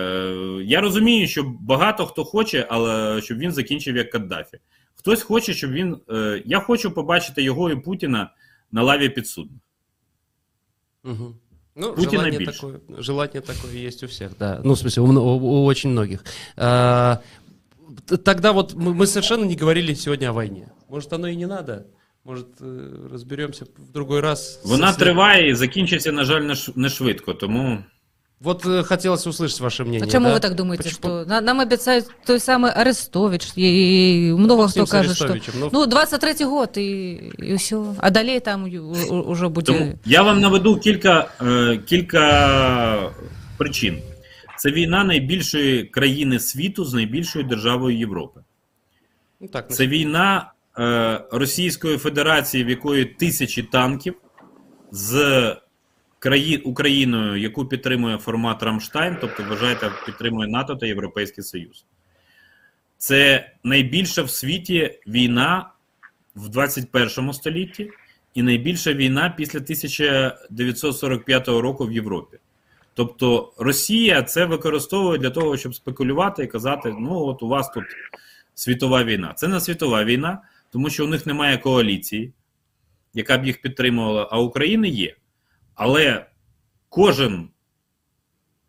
я 0.63 0.81
розумію, 0.81 1.27
що 1.27 1.43
багато 1.43 2.05
хто 2.05 2.25
хоче, 2.25 2.67
але 2.69 3.21
щоб 3.21 3.37
він 3.37 3.51
закінчив 3.51 3.95
як 3.95 4.11
Каддафі. 4.11 4.59
Хтось 4.95 5.21
хоче, 5.21 5.53
щоб 5.53 5.71
він. 5.71 5.97
Е, 6.09 6.43
я 6.45 6.59
хочу 6.59 6.91
побачити 6.91 7.43
його 7.43 7.71
і 7.71 7.75
Путіна 7.75 8.33
на 8.71 8.83
лаві 8.83 9.09
підсудних. 9.09 9.61
Мгм. 11.03 11.35
Ну, 11.78 11.92
Путина 11.94 12.10
желание 12.12 12.38
больше. 12.40 12.52
такое, 12.52 12.80
желание 13.02 13.40
такое 13.40 13.72
есть 13.72 14.02
у 14.02 14.06
всех, 14.06 14.38
да. 14.38 14.60
Ну, 14.64 14.74
в 14.74 14.78
смысле, 14.78 15.02
у, 15.02 15.06
мно- 15.06 15.22
у- 15.24 15.62
у 15.62 15.64
очень 15.64 15.90
многих. 15.90 16.24
А, 16.56 17.18
т- 18.06 18.16
тогда 18.16 18.52
вот 18.52 18.74
мы, 18.74 18.94
мы 18.94 19.06
совершенно 19.06 19.44
не 19.44 19.56
говорили 19.56 19.94
сегодня 19.94 20.28
о 20.30 20.32
войне. 20.32 20.68
Может, 20.88 21.12
оно 21.12 21.26
и 21.28 21.36
не 21.36 21.46
надо? 21.46 21.86
Может, 22.24 22.46
э, 22.60 23.08
разберемся 23.12 23.64
в 23.76 23.90
другой 23.92 24.20
раз? 24.20 24.60
Вона 24.64 24.92
Со- 24.92 24.98
триває 24.98 25.50
і 25.50 25.54
закінчиться, 25.54 26.12
на 26.12 26.24
жаль, 26.24 26.42
не 26.42 26.54
ш- 26.54 26.72
не 26.76 26.88
швидко. 26.88 27.34
Тому 27.34 27.84
Вот 28.41 28.65
э, 28.65 28.83
хотелось 28.83 29.27
услышать 29.27 29.59
ваше 29.59 29.83
мнение. 29.83 30.07
А 30.07 30.11
чому 30.11 30.27
да? 30.27 30.33
ви 30.33 30.39
так 30.39 30.55
думаєте, 30.55 30.83
Почему- 30.89 31.25
на- 31.25 31.41
нам 31.41 31.59
обіцяють 31.59 32.05
той 32.25 32.39
самий 32.39 32.71
Арестович, 32.75 33.51
і 33.55 34.33
много 34.37 34.61
Максим 34.61 34.85
хто 34.85 34.91
каже, 34.91 35.15
що 35.15 35.25
Арестовичем, 35.25 35.53
ну, 35.59 35.69
ну 35.73 35.85
23-й 35.85 36.43
год 36.43 36.69
і, 36.77 37.11
і 37.37 37.53
все. 37.53 37.77
А 37.97 38.09
далі 38.09 38.39
там 38.39 38.63
уже 39.09 39.47
буде. 39.47 39.73
Тому 39.73 39.93
я 40.05 40.21
вам 40.21 40.41
наведу 40.41 40.79
кілька, 40.79 41.27
е, 41.41 41.77
кілька 41.77 43.11
причин. 43.57 44.01
Це 44.57 44.71
війна 44.71 45.03
найбільшої 45.03 45.83
країни 45.83 46.39
світу 46.39 46.85
з 46.85 46.93
найбільшою 46.93 47.45
державою 47.45 47.97
Європи. 47.97 48.41
ну, 49.39 49.47
так, 49.47 49.71
Це 49.71 49.87
війна 49.87 50.51
е, 50.79 51.21
Російської 51.31 51.97
Федерації, 51.97 52.63
в 52.63 52.69
якої 52.69 53.05
тисячі 53.05 53.63
танків 53.63 54.13
з 54.91 55.55
краї... 56.19 56.57
Україною, 56.57 57.35
яку 57.35 57.65
підтримує 57.65 58.17
формат 58.17 58.63
Рамштайн, 58.63 59.17
тобто 59.21 59.43
вважаєте, 59.43 59.91
підтримує 60.05 60.49
НАТО 60.49 60.75
та 60.75 60.85
Європейський 60.85 61.43
Союз. 61.43 61.85
Це 62.97 63.51
найбільша 63.63 64.23
в 64.23 64.29
світі 64.29 64.99
війна 65.07 65.69
в 66.35 66.49
21 66.49 67.33
столітті 67.33 67.91
і 68.33 68.43
найбільша 68.43 68.93
війна 68.93 69.33
після 69.37 69.59
1945 69.59 71.47
року 71.47 71.85
в 71.85 71.91
Європі. 71.91 72.37
Тобто 72.93 73.53
Росія 73.57 74.23
це 74.23 74.45
використовує 74.45 75.19
для 75.19 75.29
того, 75.29 75.57
щоб 75.57 75.75
спекулювати 75.75 76.43
і 76.43 76.47
казати: 76.47 76.95
ну, 76.99 77.19
от 77.19 77.43
у 77.43 77.47
вас 77.47 77.69
тут 77.69 77.83
світова 78.55 79.03
війна. 79.03 79.33
Це 79.33 79.47
не 79.47 79.59
світова 79.59 80.03
війна, 80.03 80.41
тому 80.71 80.89
що 80.89 81.05
у 81.05 81.07
них 81.07 81.25
немає 81.25 81.57
коаліції, 81.57 82.33
яка 83.13 83.37
б 83.37 83.45
їх 83.45 83.61
підтримувала, 83.61 84.27
а 84.31 84.39
України 84.39 84.89
є. 84.89 85.15
Але 85.79 86.25
кожен 86.89 87.49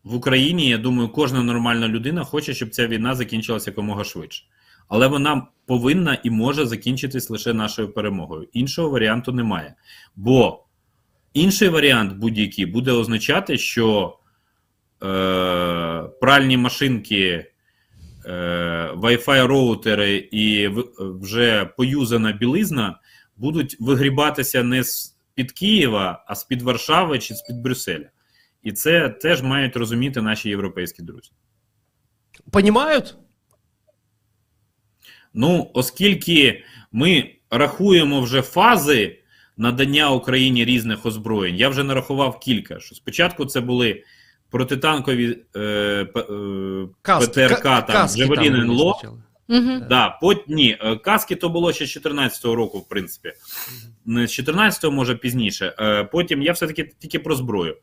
в 0.04 0.14
Україні, 0.14 0.68
я 0.68 0.78
думаю, 0.78 1.08
кожна 1.08 1.42
нормальна 1.42 1.88
людина 1.88 2.24
хоче, 2.24 2.54
щоб 2.54 2.70
ця 2.70 2.86
війна 2.86 3.14
закінчилася 3.14 3.70
якомога 3.70 4.04
швидше. 4.04 4.44
Але 4.88 5.06
вона 5.06 5.46
повинна 5.66 6.18
і 6.24 6.30
може 6.30 6.66
закінчитись 6.66 7.30
лише 7.30 7.52
нашою 7.52 7.92
перемогою. 7.92 8.48
Іншого 8.52 8.90
варіанту 8.90 9.32
немає. 9.32 9.74
Бо 10.16 10.64
інший 11.34 11.68
варіант 11.68 12.12
будь-який 12.12 12.66
буде 12.66 12.92
означати, 12.92 13.58
що 13.58 14.18
е, 15.02 15.06
пральні 16.20 16.56
машинки, 16.56 17.46
е, 18.26 18.94
Wi-Fi 18.96 19.46
роутери 19.46 20.28
і 20.32 20.68
вже 20.98 21.64
поюзана 21.64 22.32
білизна 22.32 23.00
будуть 23.36 23.76
вигрібатися 23.80 24.62
не 24.62 24.84
з 24.84 25.19
під 25.40 25.52
Києва, 25.52 26.24
а 26.26 26.34
з 26.34 26.44
під 26.44 26.62
Варшави 26.62 27.18
чи 27.18 27.34
з 27.34 27.42
під 27.42 27.56
Брюсселя. 27.56 28.10
І 28.62 28.72
це 28.72 29.08
теж 29.08 29.42
мають 29.42 29.76
розуміти 29.76 30.22
наші 30.22 30.48
європейські 30.48 31.02
друзі. 31.02 31.30
Понимают? 32.50 33.16
Ну, 35.34 35.70
оскільки 35.74 36.64
ми 36.92 37.34
рахуємо 37.50 38.20
вже 38.20 38.42
фази 38.42 39.18
надання 39.56 40.10
Україні 40.10 40.64
різних 40.64 41.06
озброєнь, 41.06 41.56
я 41.56 41.68
вже 41.68 41.84
нарахував 41.84 42.40
кілька. 42.40 42.80
Що 42.80 42.94
спочатку 42.94 43.44
це 43.46 43.60
були 43.60 44.04
протитанкові 44.50 45.38
е, 45.56 45.60
е, 45.60 46.06
ПТРК, 47.26 47.62
ка- 47.62 47.82
там, 47.82 47.96
каски 47.96 48.20
Джавелін 48.24 48.52
были 48.54 48.60
НЛО. 48.64 49.00
Мгм. 49.50 49.86
Да, 49.88 50.18
пот... 50.20 50.48
Ні, 50.48 50.78
е, 50.80 50.96
каски 50.96 51.36
то 51.36 51.48
було 51.48 51.72
ще 51.72 51.86
з 51.86 51.96
14-го 51.96 52.54
року, 52.54 52.78
в 52.78 52.88
принципі. 52.88 53.32
З 54.06 54.40
14-го, 54.40 54.92
може 54.92 55.14
пізніше. 55.14 55.74
Е, 55.78 56.04
Потім 56.04 56.42
я 56.42 56.52
все-таки 56.52 56.92
тільки 56.98 57.18
про 57.18 57.34
зброю. 57.34 57.76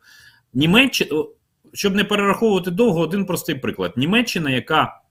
Німеччина, 0.54 1.26
щоб 1.74 1.96
не 1.96 2.04
перераховувати 2.04 2.72
довго, 2.72 3.00
один 3.00 3.26
простий 3.26 3.56
приклад. 3.56 3.94
Німеччина, 3.98 4.50
яка 4.50 5.02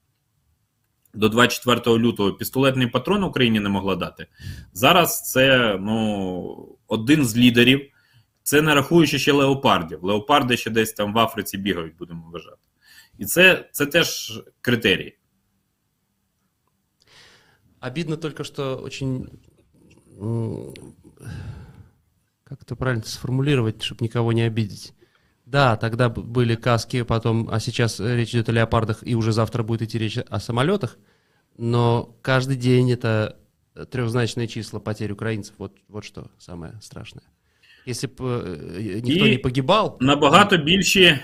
до 1.13 1.29
24 1.29 1.97
лютого 1.97 2.33
пістолетний 2.33 2.87
патрон 2.87 3.23
Україні 3.23 3.59
не 3.59 3.69
могла 3.69 3.95
дати. 3.95 4.27
Зараз 4.73 5.31
це 5.31 5.77
ну, 5.81 6.77
один 6.87 7.25
з 7.25 7.37
лідерів. 7.37 7.91
Це 8.43 8.61
не 8.61 8.75
рахуючи 8.75 9.19
ще 9.19 9.31
леопардів. 9.31 10.03
Леопарди 10.03 10.57
ще 10.57 10.69
десь 10.69 10.93
там 10.93 11.13
в 11.13 11.19
Африці 11.19 11.57
бігають, 11.57 11.97
будемо 11.97 12.29
вважати. 12.31 12.57
І 13.17 13.25
це, 13.25 13.69
це 13.71 13.85
теж 13.85 14.41
критерії. 14.61 15.16
Обидно 17.79 18.17
только, 18.17 18.43
что 18.43 18.75
очень... 18.77 19.27
Как 22.43 22.61
это 22.61 22.75
правильно 22.75 23.03
сформулировать, 23.03 23.83
чтобы 23.83 24.05
никого 24.05 24.31
не 24.31 24.41
обидеть? 24.43 24.93
Да, 25.45 25.75
тогда 25.77 26.09
б- 26.09 26.21
были 26.21 26.55
каски, 26.55 27.03
потом, 27.03 27.49
а 27.51 27.59
сейчас 27.59 27.99
э, 27.99 28.15
речь 28.15 28.33
идет 28.33 28.49
о 28.49 28.51
леопардах, 28.51 28.99
и 29.01 29.15
уже 29.15 29.31
завтра 29.31 29.63
будет 29.63 29.81
идти 29.81 29.97
речь 29.97 30.17
о 30.17 30.39
самолетах. 30.39 30.97
Но 31.57 32.17
каждый 32.21 32.57
день 32.57 32.91
это 32.91 33.37
э, 33.75 33.85
трехзначные 33.85 34.47
числа 34.47 34.79
потерь 34.79 35.11
украинцев. 35.11 35.55
Вот, 35.57 35.77
вот 35.87 36.03
что 36.03 36.31
самое 36.37 36.73
страшное. 36.81 37.23
Если 37.85 38.07
бы 38.07 39.01
никто 39.03 39.25
И 39.25 39.31
не 39.31 39.37
погибал, 39.37 39.97
Набагато 39.99 40.57
більші 40.57 41.19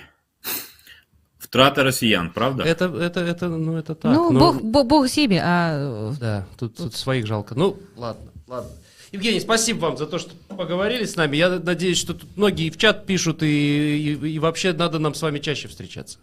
втрати 1.53 1.83
росіян, 1.83 2.29
правда? 2.33 2.63
это, 2.63 2.97
это, 2.97 3.19
это, 3.19 3.47
ну, 3.47 3.77
это 3.77 3.95
так. 3.95 4.15
Ну, 4.15 4.31
но- 4.31 4.39
бог, 4.39 4.63
бог, 4.63 4.85
бог 4.85 5.05
с 5.05 5.17
ними, 5.17 5.35
а 5.35 6.11
Да, 6.19 6.45
тут, 6.55 6.75
тут 6.75 6.93
своих 6.95 7.27
жалко. 7.27 7.53
Ну, 7.57 7.75
ладно, 7.95 8.31
ладно. 8.47 8.69
Евгений, 9.11 9.39
спасибо 9.39 9.81
вам 9.81 9.97
за 9.97 10.05
то, 10.07 10.17
что 10.17 10.31
поговорили 10.47 11.05
с 11.05 11.15
нами. 11.15 11.37
Я 11.37 11.49
надеюсь, 11.49 11.99
что 11.99 12.13
тут 12.13 12.37
многие 12.37 12.71
в 12.71 12.77
чат 12.77 13.05
пишут, 13.05 13.43
и, 13.43 13.47
и, 13.47 14.29
и 14.29 14.39
вообще 14.39 14.73
надо 14.73 14.97
нам 14.97 15.13
с 15.13 15.21
вами 15.21 15.39
чаще 15.39 15.67
встречаться. 15.67 16.17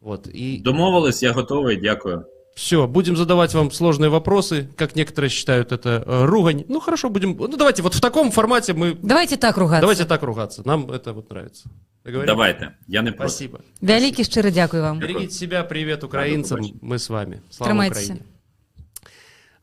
Вот, 0.00 0.26
и 0.26 0.62
Домовились, 0.64 1.22
я 1.22 1.32
готовий, 1.32 1.76
дякую. 1.76 2.24
Все, 2.54 2.86
будем 2.86 3.16
задавать 3.16 3.54
вам 3.54 3.70
сложные 3.70 4.10
вопросы, 4.10 4.68
как 4.76 4.94
некоторые 4.94 5.30
считают 5.30 5.72
это 5.72 6.04
э, 6.06 6.24
ругань. 6.24 6.64
Ну, 6.68 6.80
хорошо, 6.80 7.10
будем, 7.10 7.36
ну, 7.36 7.56
давайте, 7.56 7.82
вот 7.82 7.94
в 7.94 8.00
таком 8.00 8.30
формате 8.30 8.74
мы, 8.74 8.96
давайте 9.02 9.36
так 9.36 9.56
ругатися. 9.56 9.80
давайте 9.80 10.04
так 10.04 10.22
ругаться, 10.22 10.62
нам 10.64 10.90
это 10.90 11.12
вот 11.12 11.30
нравится. 11.30 11.68
Договорились? 12.04 12.32
Давайте, 12.32 12.76
я 12.86 13.02
не 13.02 13.12
проти. 13.12 13.30
Спасибо. 13.30 13.60
Велике 13.80 14.24
щиро 14.24 14.50
дякую 14.50 14.82
вам. 14.82 14.98
Берегите 14.98 15.34
себя, 15.34 15.64
привет 15.64 16.04
украинцам, 16.04 16.60
мы 16.80 16.98
с 16.98 17.08
вами. 17.08 17.40
Слава 17.50 17.70
Тримайтеся. 17.70 18.04
Украине. 18.04 18.26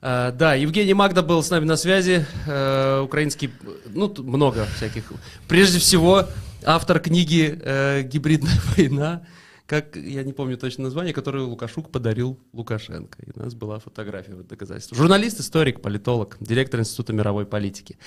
А, 0.02 0.32
да, 0.32 0.56
Евгений 0.56 0.96
Магда 0.96 1.22
был 1.22 1.44
с 1.44 1.52
нами 1.52 1.66
на 1.66 1.78
связи, 1.78 2.26
э, 2.48 3.02
украинский, 3.02 3.52
ну, 3.86 4.12
много 4.18 4.66
всяких. 4.76 5.04
Прежде 5.48 5.78
всего, 5.78 6.26
автор 6.66 7.00
книги 7.00 7.60
э, 7.64 8.02
«Гибридная 8.02 8.60
война», 8.76 9.22
как, 9.72 9.96
я 9.96 10.24
не 10.24 10.34
помню 10.34 10.58
точно 10.58 10.84
название, 10.84 11.14
которую 11.14 11.48
Лукашук 11.48 11.92
подарил 11.92 12.38
Лукашенко. 12.52 13.20
И 13.26 13.32
у 13.34 13.42
нас 13.42 13.56
была 13.56 13.80
фотография 13.80 14.34
в 14.34 14.46
доказательство. 14.46 14.98
Журналист, 14.98 15.40
историк, 15.40 15.82
политолог, 15.82 16.36
директор 16.42 16.82
Института 16.82 17.14
мировой 17.14 17.46
политики. 17.46 17.98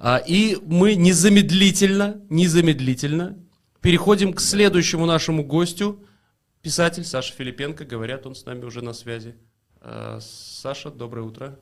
А, 0.00 0.16
и 0.16 0.58
мы 0.66 0.96
незамедлительно, 0.96 2.20
незамедлительно 2.28 3.38
переходим 3.80 4.32
к 4.32 4.40
следующему 4.40 5.06
нашему 5.06 5.44
гостю, 5.44 6.04
писатель 6.60 7.04
Саша 7.04 7.32
Филипенко. 7.34 7.84
Говорят, 7.84 8.26
он 8.26 8.34
с 8.34 8.44
нами 8.44 8.64
уже 8.64 8.82
на 8.82 8.92
связи. 8.92 9.36
А, 9.80 10.18
Саша, 10.20 10.90
доброе 10.90 11.22
утро. 11.22 11.56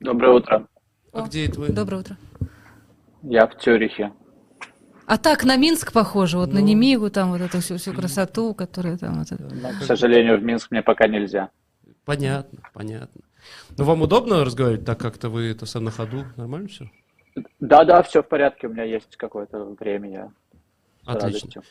Доброе 0.00 0.32
утро. 0.34 0.66
А 1.12 1.22
О, 1.22 1.26
где 1.26 1.46
это 1.46 1.60
вы? 1.60 1.68
Доброе 1.68 1.98
утро. 1.98 2.16
Я 3.22 3.46
в 3.46 3.54
Цюрихе. 3.54 4.12
А 5.06 5.18
так 5.18 5.44
на 5.44 5.56
Минск 5.56 5.92
похоже, 5.92 6.38
вот 6.38 6.52
на 6.52 6.60
Ну. 6.60 6.66
Немигу, 6.66 7.10
там 7.10 7.30
вот 7.30 7.40
эту 7.40 7.60
всю, 7.60 7.76
всю 7.76 7.92
красоту, 7.92 8.54
которая 8.54 8.96
там... 8.96 9.18
вот 9.18 9.32
это. 9.32 9.44
К 9.80 9.84
сожалению, 9.84 10.38
в 10.38 10.44
Минск 10.44 10.70
мне 10.70 10.82
пока 10.82 11.06
нельзя. 11.06 11.50
Понятно, 12.04 12.58
понятно. 12.72 13.20
Ну, 13.76 13.84
вам 13.84 14.02
удобно 14.02 14.44
разговаривать 14.44 14.84
так 14.84 14.98
как-то? 14.98 15.28
Вы 15.28 15.50
это 15.50 15.66
сам 15.66 15.84
на 15.84 15.90
ходу? 15.90 16.24
Нормально 16.36 16.68
все? 16.68 16.90
Да-да, 17.60 18.02
все 18.02 18.22
в 18.22 18.28
порядке, 18.28 18.68
у 18.68 18.70
меня 18.70 18.84
есть 18.84 19.16
какое-то 19.16 19.64
время, 19.78 20.10
я 20.10 20.30
Отлично. 21.06 21.62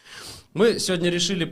Мы 0.53 0.77
сегодня 0.79 1.09
решили, 1.09 1.45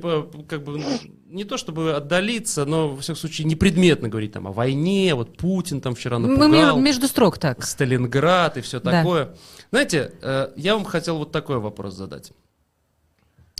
как 0.48 0.64
бы, 0.64 0.84
не 1.26 1.44
то 1.44 1.58
чтобы 1.58 1.94
отдалиться, 1.96 2.66
но, 2.66 2.90
во 2.90 3.02
всяком 3.02 3.20
случае, 3.20 3.48
непредметно 3.48 4.08
говорить 4.10 4.32
там 4.34 4.48
о 4.48 4.52
войне, 4.52 5.16
вот 5.16 5.38
Путин 5.38 5.82
там 5.82 5.96
вчера 5.96 6.20
Мы 6.20 6.28
напугал. 6.28 6.78
ме- 6.78 6.84
между 6.84 7.08
строк 7.08 7.40
так. 7.40 7.64
Сталинград 7.66 8.58
и 8.58 8.62
все 8.62 8.80
Да. 8.80 8.92
такое. 8.92 9.36
Знаете, 9.72 10.14
э, 10.22 10.52
я 10.56 10.76
вам 10.76 10.86
хотел 10.86 11.18
вот 11.18 11.32
такой 11.32 11.58
вопрос 11.58 11.96
задать. 11.96 12.32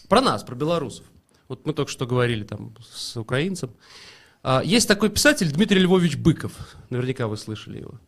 Про 0.08 0.22
нас, 0.22 0.44
про 0.44 0.56
белорусов. 0.56 1.06
Вот 1.48 1.66
мы 1.66 1.74
только 1.74 1.92
что 1.92 2.06
говорили 2.06 2.44
там 2.44 2.76
с 2.92 3.18
украинцем. 3.18 3.72
А, 4.44 4.62
Есть 4.64 4.88
такой 4.88 5.10
писатель 5.10 5.52
Дмитрий 5.52 5.80
Львович 5.80 6.18
Быков. 6.18 6.54
Наверняка 6.90 7.28
вы 7.28 7.38
слышали 7.38 7.80
его. 7.80 8.00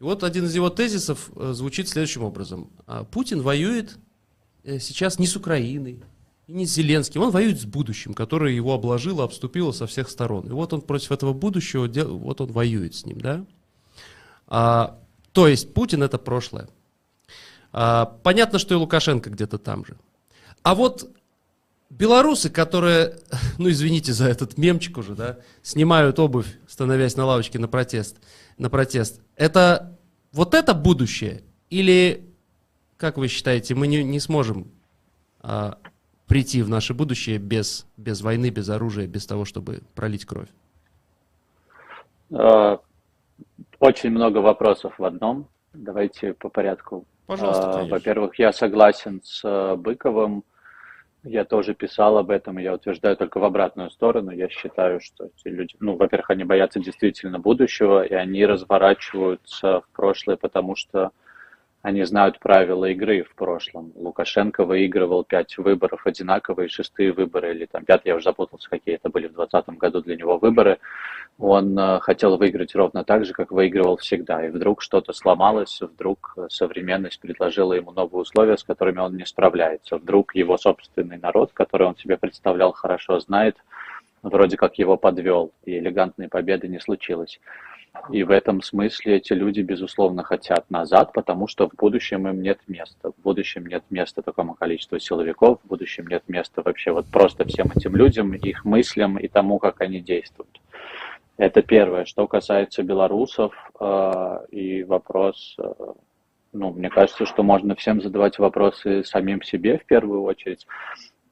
И 0.00 0.02
вот 0.04 0.24
один 0.24 0.44
из 0.46 0.54
его 0.54 0.70
тезисов 0.70 1.30
э, 1.36 1.52
звучит 1.52 1.88
следующим 1.88 2.22
образом. 2.24 2.70
А, 2.86 3.04
Путин 3.04 3.42
воюет 3.42 3.96
сейчас 4.64 5.18
не 5.18 5.26
с 5.26 5.36
Украиной, 5.36 6.02
и 6.46 6.52
не 6.52 6.66
с 6.66 6.74
Зеленским, 6.74 7.22
он 7.22 7.30
воюет 7.30 7.60
с 7.60 7.64
будущим, 7.64 8.12
которое 8.12 8.52
его 8.52 8.74
обложило, 8.74 9.24
обступило 9.24 9.72
со 9.72 9.86
всех 9.86 10.10
сторон. 10.10 10.46
И 10.46 10.50
вот 10.50 10.72
он 10.72 10.82
против 10.82 11.12
этого 11.12 11.32
будущего, 11.32 11.88
вот 12.06 12.40
он 12.40 12.52
воюет 12.52 12.94
с 12.94 13.06
ним, 13.06 13.20
да? 13.20 13.44
А, 14.46 14.98
то 15.32 15.48
есть 15.48 15.72
Путин 15.72 16.02
это 16.02 16.18
прошлое. 16.18 16.68
А, 17.72 18.06
понятно, 18.22 18.58
что 18.58 18.74
и 18.74 18.76
Лукашенко 18.76 19.30
где-то 19.30 19.58
там 19.58 19.86
же. 19.86 19.96
А 20.62 20.74
вот 20.74 21.10
белорусы, 21.88 22.50
которые, 22.50 23.18
ну 23.58 23.70
извините 23.70 24.12
за 24.12 24.28
этот 24.28 24.58
мемчик 24.58 24.98
уже, 24.98 25.14
да, 25.14 25.38
снимают 25.62 26.18
обувь, 26.18 26.58
становясь 26.68 27.16
на 27.16 27.24
лавочке 27.24 27.58
на 27.58 27.68
протест, 27.68 28.16
на 28.58 28.68
протест, 28.68 29.20
это 29.36 29.98
вот 30.32 30.54
это 30.54 30.74
будущее? 30.74 31.42
Или, 31.70 32.33
как 33.04 33.18
вы 33.18 33.28
считаете, 33.28 33.74
мы 33.74 33.86
не, 33.86 34.02
не 34.02 34.18
сможем 34.18 34.66
а, 35.42 35.76
прийти 36.26 36.62
в 36.62 36.70
наше 36.70 36.94
будущее 36.94 37.36
без, 37.36 37.86
без 37.98 38.22
войны, 38.22 38.48
без 38.48 38.70
оружия, 38.70 39.06
без 39.06 39.26
того, 39.26 39.44
чтобы 39.44 39.82
пролить 39.94 40.24
кровь? 40.24 40.48
Э, 42.30 42.78
Очень 43.78 44.08
много 44.08 44.38
вопросов 44.38 44.94
в 44.96 45.04
одном. 45.04 45.48
Давайте 45.74 46.32
по 46.32 46.48
порядку. 46.48 47.04
Пожалуйста, 47.26 47.72
конечно. 47.72 47.90
Во-первых, 47.90 48.38
я 48.38 48.54
согласен 48.54 49.20
с 49.22 49.44
э, 49.44 49.76
Быковым. 49.76 50.42
Я 51.24 51.44
тоже 51.44 51.74
писал 51.74 52.16
об 52.16 52.30
этом, 52.30 52.58
и 52.58 52.62
я 52.62 52.72
утверждаю 52.72 53.18
только 53.18 53.38
в 53.38 53.44
обратную 53.44 53.90
сторону. 53.90 54.30
Я 54.30 54.48
считаю, 54.48 55.00
что 55.00 55.26
эти 55.26 55.52
люди, 55.54 55.76
ну, 55.78 55.96
во-первых, 55.96 56.30
они 56.30 56.44
боятся 56.44 56.80
действительно 56.80 57.38
будущего, 57.38 58.02
и 58.02 58.14
они 58.14 58.46
разворачиваются 58.46 59.82
в 59.82 59.88
прошлое, 59.92 60.36
потому 60.36 60.74
что 60.74 61.10
они 61.84 62.02
знают 62.04 62.38
правила 62.38 62.86
игры 62.86 63.24
в 63.24 63.34
прошлом. 63.34 63.92
Лукашенко 63.94 64.64
выигрывал 64.64 65.22
пять 65.22 65.58
выборов 65.58 66.06
одинаковые, 66.06 66.70
шестые 66.70 67.12
выборы, 67.12 67.54
или 67.54 67.66
там 67.66 67.84
пятый, 67.84 68.08
я 68.08 68.14
уже 68.14 68.24
запутался, 68.24 68.70
какие 68.70 68.94
это 68.94 69.10
были 69.10 69.26
в 69.26 69.34
2020 69.34 69.78
году 69.78 70.00
для 70.00 70.16
него 70.16 70.38
выборы. 70.38 70.78
Он 71.38 71.78
э, 71.78 72.00
хотел 72.00 72.38
выиграть 72.38 72.74
ровно 72.74 73.04
так 73.04 73.26
же, 73.26 73.34
как 73.34 73.52
выигрывал 73.52 73.98
всегда. 73.98 74.46
И 74.46 74.48
вдруг 74.48 74.80
что-то 74.80 75.12
сломалось, 75.12 75.78
вдруг 75.82 76.38
современность 76.48 77.20
предложила 77.20 77.74
ему 77.74 77.92
новые 77.92 78.22
условия, 78.22 78.56
с 78.56 78.64
которыми 78.64 79.00
он 79.00 79.18
не 79.18 79.26
справляется. 79.26 79.98
Вдруг 79.98 80.34
его 80.34 80.56
собственный 80.56 81.18
народ, 81.18 81.50
который 81.52 81.86
он 81.86 81.98
себе 81.98 82.16
представлял 82.16 82.72
хорошо, 82.72 83.20
знает, 83.20 83.58
вроде 84.22 84.56
как 84.56 84.78
его 84.78 84.96
подвел, 84.96 85.52
и 85.66 85.78
элегантной 85.78 86.28
победы 86.28 86.66
не 86.66 86.80
случилось. 86.80 87.38
И 88.10 88.22
в 88.22 88.30
этом 88.30 88.60
смысле 88.60 89.16
эти 89.16 89.32
люди, 89.32 89.60
безусловно, 89.60 90.22
хотят 90.22 90.68
назад, 90.70 91.12
потому 91.12 91.46
что 91.46 91.68
в 91.68 91.74
будущем 91.74 92.28
им 92.28 92.42
нет 92.42 92.58
места. 92.66 93.12
В 93.12 93.22
будущем 93.22 93.66
нет 93.66 93.84
места 93.88 94.20
такому 94.20 94.54
количеству 94.54 94.98
силовиков, 94.98 95.60
в 95.62 95.68
будущем 95.68 96.06
нет 96.08 96.22
места 96.28 96.62
вообще 96.62 96.92
вот 96.92 97.06
просто 97.06 97.44
всем 97.44 97.70
этим 97.74 97.96
людям, 97.96 98.34
их 98.34 98.64
мыслям 98.64 99.16
и 99.16 99.28
тому, 99.28 99.58
как 99.58 99.80
они 99.80 100.00
действуют. 100.00 100.60
Это 101.36 101.62
первое. 101.62 102.04
Что 102.04 102.26
касается 102.26 102.82
белорусов 102.82 103.54
э, 103.80 104.46
и 104.50 104.84
вопрос, 104.84 105.56
э, 105.58 105.72
ну, 106.52 106.72
мне 106.72 106.90
кажется, 106.90 107.26
что 107.26 107.42
можно 107.42 107.74
всем 107.74 108.00
задавать 108.00 108.38
вопросы 108.38 109.02
самим 109.04 109.42
себе 109.42 109.78
в 109.78 109.84
первую 109.84 110.22
очередь. 110.22 110.66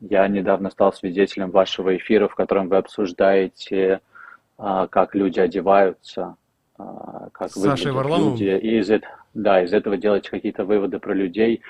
Я 0.00 0.26
недавно 0.26 0.70
стал 0.70 0.92
свидетелем 0.92 1.50
вашего 1.50 1.96
эфира, 1.96 2.26
в 2.26 2.34
котором 2.34 2.68
вы 2.68 2.78
обсуждаете, 2.78 4.00
а, 4.58 4.88
как 4.88 5.14
люди 5.14 5.38
одеваются, 5.38 6.36
как 7.32 7.50
Сашей 7.50 7.92
выглядят 7.92 7.94
Варламовым? 7.94 8.32
люди, 8.32 8.44
и 8.44 8.78
из, 8.78 8.90
эт- 8.90 9.04
да, 9.34 9.62
из 9.62 9.72
этого 9.72 9.96
делать 9.96 10.28
какие-то 10.28 10.64
выводы 10.64 10.98
про 10.98 11.14
людей. 11.14 11.62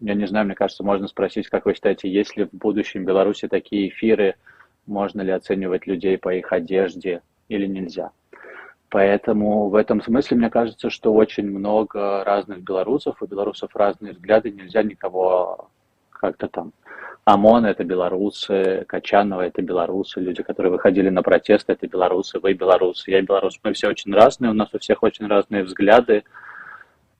Я 0.00 0.14
не 0.14 0.26
знаю, 0.26 0.46
мне 0.46 0.54
кажется, 0.54 0.84
можно 0.84 1.08
спросить, 1.08 1.48
как 1.48 1.66
вы 1.66 1.74
считаете, 1.74 2.08
есть 2.08 2.36
ли 2.36 2.44
в 2.44 2.52
будущем 2.52 3.02
в 3.02 3.06
Беларуси 3.06 3.48
такие 3.48 3.88
эфиры, 3.88 4.36
можно 4.86 5.22
ли 5.22 5.32
оценивать 5.32 5.86
людей 5.86 6.18
по 6.18 6.32
их 6.34 6.52
одежде 6.52 7.22
или 7.48 7.66
нельзя? 7.66 8.10
Поэтому 8.90 9.68
в 9.68 9.74
этом 9.74 10.00
смысле 10.00 10.38
мне 10.38 10.50
кажется, 10.50 10.88
что 10.88 11.12
очень 11.12 11.46
много 11.50 12.24
разных 12.24 12.62
белорусов, 12.62 13.20
у 13.20 13.26
белорусов 13.26 13.74
разные 13.76 14.12
взгляды, 14.12 14.50
нельзя 14.50 14.82
никого 14.82 15.68
как-то 16.10 16.48
там. 16.48 16.72
ОМОН– 17.34 17.66
это 17.66 17.84
белорусы, 17.84 18.84
Качанова– 18.88 19.42
это 19.42 19.60
белорусы, 19.60 20.20
люди, 20.20 20.42
которые 20.42 20.72
выходили 20.72 21.10
на 21.10 21.22
протесты, 21.22 21.72
это 21.72 21.86
белорусы, 21.86 22.38
вы 22.38 22.54
белорусы, 22.54 23.10
я 23.10 23.20
белорус. 23.20 23.58
Мы 23.62 23.74
все 23.74 23.88
очень 23.88 24.14
разные, 24.14 24.50
у 24.50 24.54
нас 24.54 24.68
у 24.72 24.78
всех 24.78 25.02
очень 25.02 25.26
разные 25.26 25.64
взгляды, 25.64 26.24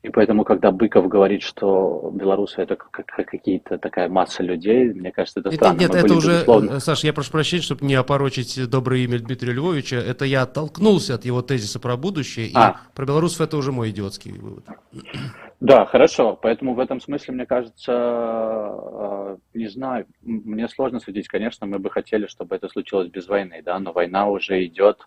и 0.02 0.10
поэтому, 0.10 0.44
когда 0.44 0.70
Быков 0.70 1.08
говорит, 1.08 1.42
что 1.42 2.10
белорусы 2.14 2.62
это 2.62 2.76
как, 2.76 3.04
как 3.04 3.26
какие-то 3.26 3.78
такая 3.78 4.08
масса 4.08 4.42
людей, 4.42 4.92
мне 4.92 5.10
кажется, 5.10 5.40
это 5.40 5.48
Это- 5.48 5.56
странно. 5.56 5.78
нет, 5.80 5.90
Мы 5.92 5.98
это 5.98 6.14
уже, 6.14 6.30
безусловно, 6.30 6.70
э, 6.72 6.80
Саш, 6.80 7.04
я 7.04 7.12
прошу 7.12 7.32
прощения, 7.32 7.62
чтобы 7.62 7.84
не 7.84 7.94
опорочить 7.94 8.70
доброе 8.70 9.00
имя 9.00 9.18
Дмитрия 9.18 9.52
Львовича, 9.52 9.96
это 9.96 10.24
я 10.24 10.42
оттолкнулся 10.42 11.14
от 11.14 11.24
его 11.24 11.42
тезиса 11.42 11.80
про 11.80 11.96
будущее, 11.96 12.46
и 12.46 12.52
А. 12.54 12.76
про 12.94 13.06
белорусов 13.06 13.40
это 13.40 13.56
уже 13.56 13.72
мой 13.72 13.90
идиотский 13.90 14.32
вывод. 14.32 14.64
Да, 15.60 15.86
хорошо. 15.86 16.38
Поэтому 16.40 16.74
в 16.74 16.78
этом 16.78 17.00
смысле, 17.00 17.34
мне 17.34 17.44
кажется, 17.44 17.92
э, 17.92 19.36
не 19.54 19.66
знаю, 19.68 20.06
мне 20.22 20.68
сложно 20.68 21.00
судить. 21.00 21.26
Конечно, 21.26 21.66
мы 21.66 21.80
бы 21.80 21.90
хотели, 21.90 22.28
чтобы 22.28 22.54
это 22.54 22.68
случилось 22.68 23.08
без 23.08 23.26
войны, 23.26 23.60
да, 23.64 23.76
но 23.80 23.92
война 23.92 24.28
уже 24.28 24.64
идет, 24.64 24.98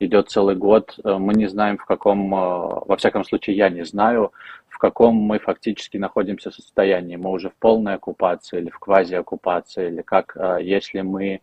идет 0.00 0.30
целый 0.30 0.56
год. 0.56 0.98
Э, 1.04 1.16
Мы 1.18 1.34
не 1.34 1.48
знаем, 1.48 1.78
в 1.78 1.84
каком, 1.84 2.34
э, 2.34 2.38
во 2.86 2.96
всяком 2.96 3.24
случае, 3.24 3.56
я 3.56 3.68
не 3.68 3.84
знаю, 3.84 4.32
в 4.68 4.78
каком 4.78 5.14
мы 5.16 5.38
фактически 5.38 5.96
находимся 5.96 6.50
состоянии. 6.50 7.16
Мы 7.16 7.30
уже 7.30 7.50
в 7.50 7.54
полной 7.54 7.94
оккупации 7.94 8.58
или 8.58 8.70
в 8.70 8.78
квазиоккупации, 8.78 9.88
или 9.88 10.02
как, 10.02 10.36
э, 10.36 10.58
если 10.62 11.00
мы 11.00 11.40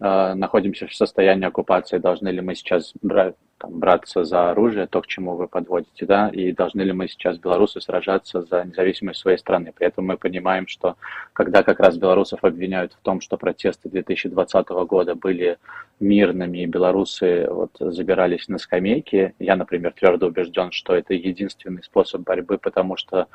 находимся 0.00 0.86
в 0.86 0.94
состоянии 0.94 1.48
оккупации, 1.48 1.98
должны 1.98 2.28
ли 2.28 2.40
мы 2.40 2.54
сейчас 2.54 2.92
брать, 3.02 3.34
там, 3.58 3.78
браться 3.78 4.24
за 4.24 4.50
оружие, 4.50 4.86
то, 4.86 5.00
к 5.02 5.06
чему 5.06 5.36
вы 5.36 5.48
подводите, 5.48 6.06
да, 6.06 6.28
и 6.28 6.52
должны 6.52 6.82
ли 6.82 6.92
мы 6.92 7.08
сейчас, 7.08 7.38
белорусы, 7.38 7.80
сражаться 7.80 8.42
за 8.42 8.64
независимость 8.64 9.20
своей 9.20 9.38
страны. 9.38 9.72
При 9.76 9.86
этом 9.86 10.06
мы 10.06 10.16
понимаем, 10.16 10.66
что 10.66 10.96
когда 11.32 11.62
как 11.62 11.80
раз 11.80 11.96
белорусов 11.96 12.44
обвиняют 12.44 12.92
в 12.92 13.00
том, 13.02 13.20
что 13.20 13.36
протесты 13.36 13.88
2020 13.88 14.68
года 14.68 15.14
были 15.14 15.58
мирными, 16.00 16.58
и 16.58 16.66
белорусы 16.66 17.48
вот 17.50 17.72
забирались 17.78 18.48
на 18.48 18.58
скамейки, 18.58 19.34
я, 19.38 19.56
например, 19.56 19.92
твердо 19.92 20.28
убежден, 20.28 20.70
что 20.70 20.94
это 20.94 21.14
единственный 21.14 21.82
способ 21.82 22.22
борьбы, 22.22 22.58
потому 22.58 22.96
что 22.96 23.26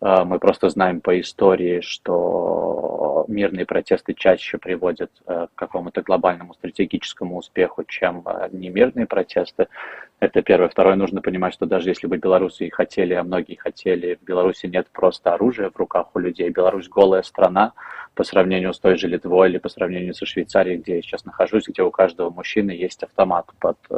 э, 0.00 0.24
мы 0.24 0.38
просто 0.38 0.68
знаем 0.68 1.00
по 1.00 1.20
истории, 1.20 1.80
что 1.80 3.24
мирные 3.28 3.66
протесты 3.66 4.14
чаще 4.14 4.58
приводят 4.58 5.10
э, 5.26 5.46
к 5.54 5.58
какому-то 5.58 6.02
глобальному 6.02 6.54
стратегическому 6.54 7.38
успеху, 7.38 7.84
чем 7.84 8.22
э, 8.24 8.48
немирные 8.52 9.06
протесты. 9.06 9.68
Это 10.22 10.40
первое. 10.40 10.68
Второе, 10.68 10.94
нужно 10.94 11.20
понимать, 11.20 11.52
что 11.52 11.66
даже 11.66 11.88
если 11.88 12.06
бы 12.06 12.16
белорусы 12.16 12.68
и 12.68 12.70
хотели, 12.70 13.12
а 13.12 13.24
многие 13.24 13.56
хотели, 13.56 14.20
в 14.22 14.24
Беларуси 14.24 14.66
нет 14.66 14.86
просто 14.92 15.34
оружия 15.34 15.68
в 15.68 15.76
руках 15.76 16.14
у 16.14 16.20
людей. 16.20 16.48
Беларусь 16.50 16.88
голая 16.88 17.22
страна 17.22 17.72
по 18.14 18.22
сравнению 18.22 18.72
с 18.72 18.78
той 18.78 18.96
же 18.96 19.08
Литвой 19.08 19.48
или 19.48 19.58
по 19.58 19.68
сравнению 19.68 20.14
со 20.14 20.24
Швейцарией, 20.24 20.76
где 20.76 20.94
я 20.94 21.02
сейчас 21.02 21.24
нахожусь, 21.24 21.66
где 21.66 21.82
у 21.82 21.90
каждого 21.90 22.30
мужчины 22.30 22.70
есть 22.70 23.02
автомат 23.02 23.46
под, 23.58 23.78
э, 23.90 23.96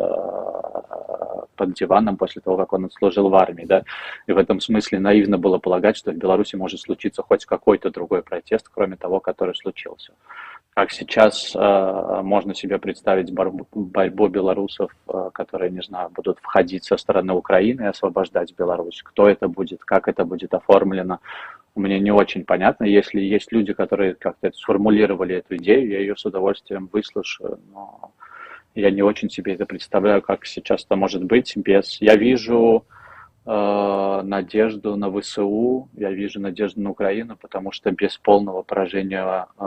под 1.56 1.74
диваном 1.74 2.16
после 2.16 2.40
того, 2.40 2.56
как 2.56 2.72
он 2.72 2.86
отслужил 2.86 3.28
в 3.28 3.34
армии. 3.34 3.66
Да? 3.66 3.82
И 4.26 4.32
в 4.32 4.38
этом 4.38 4.60
смысле 4.60 5.00
наивно 5.00 5.36
было 5.36 5.58
полагать, 5.58 5.98
что 5.98 6.10
в 6.10 6.16
Беларуси 6.16 6.56
может 6.56 6.80
случиться 6.80 7.22
хоть 7.22 7.44
какой-то 7.44 7.90
другой 7.90 8.22
протест, 8.22 8.70
кроме 8.72 8.96
того, 8.96 9.20
который 9.20 9.54
случился. 9.54 10.14
Как 10.74 10.90
сейчас 10.90 11.54
э, 11.54 12.20
можно 12.24 12.52
себе 12.52 12.78
представить 12.78 13.32
борьбу, 13.32 13.68
борьбу 13.72 14.26
белорусов, 14.26 14.90
э, 15.06 15.30
которые, 15.32 15.70
не 15.70 15.82
знаю, 15.82 16.10
будут 16.10 16.40
входить 16.40 16.84
со 16.84 16.96
стороны 16.96 17.32
Украины 17.32 17.82
и 17.82 17.86
освобождать 17.86 18.52
Беларусь? 18.58 19.00
Кто 19.04 19.28
это 19.28 19.46
будет, 19.46 19.84
как 19.84 20.08
это 20.08 20.24
будет 20.24 20.52
оформлено? 20.52 21.20
Мне 21.76 22.00
не 22.00 22.10
очень 22.10 22.44
понятно. 22.44 22.84
Если 22.84 23.20
есть 23.20 23.52
люди, 23.52 23.72
которые 23.72 24.14
как-то 24.14 24.50
сформулировали 24.50 25.36
эту 25.36 25.56
идею, 25.56 25.88
я 25.88 26.00
ее 26.00 26.16
с 26.16 26.24
удовольствием 26.24 26.88
выслушаю, 26.92 27.60
но 27.72 28.10
я 28.74 28.90
не 28.90 29.02
очень 29.02 29.30
себе 29.30 29.54
это 29.54 29.66
представляю, 29.66 30.22
как 30.22 30.44
сейчас 30.44 30.84
это 30.84 30.96
может 30.96 31.22
быть 31.22 31.56
без... 31.56 32.00
Я 32.00 32.16
вижу 32.16 32.84
э, 33.46 34.20
надежду 34.24 34.96
на 34.96 35.10
ВСУ, 35.10 35.88
я 35.94 36.10
вижу 36.10 36.40
надежду 36.40 36.80
на 36.80 36.90
Украину, 36.90 37.36
потому 37.36 37.72
что 37.72 37.90
без 37.90 38.16
полного 38.16 38.62
поражения 38.62 39.46
э, 39.58 39.64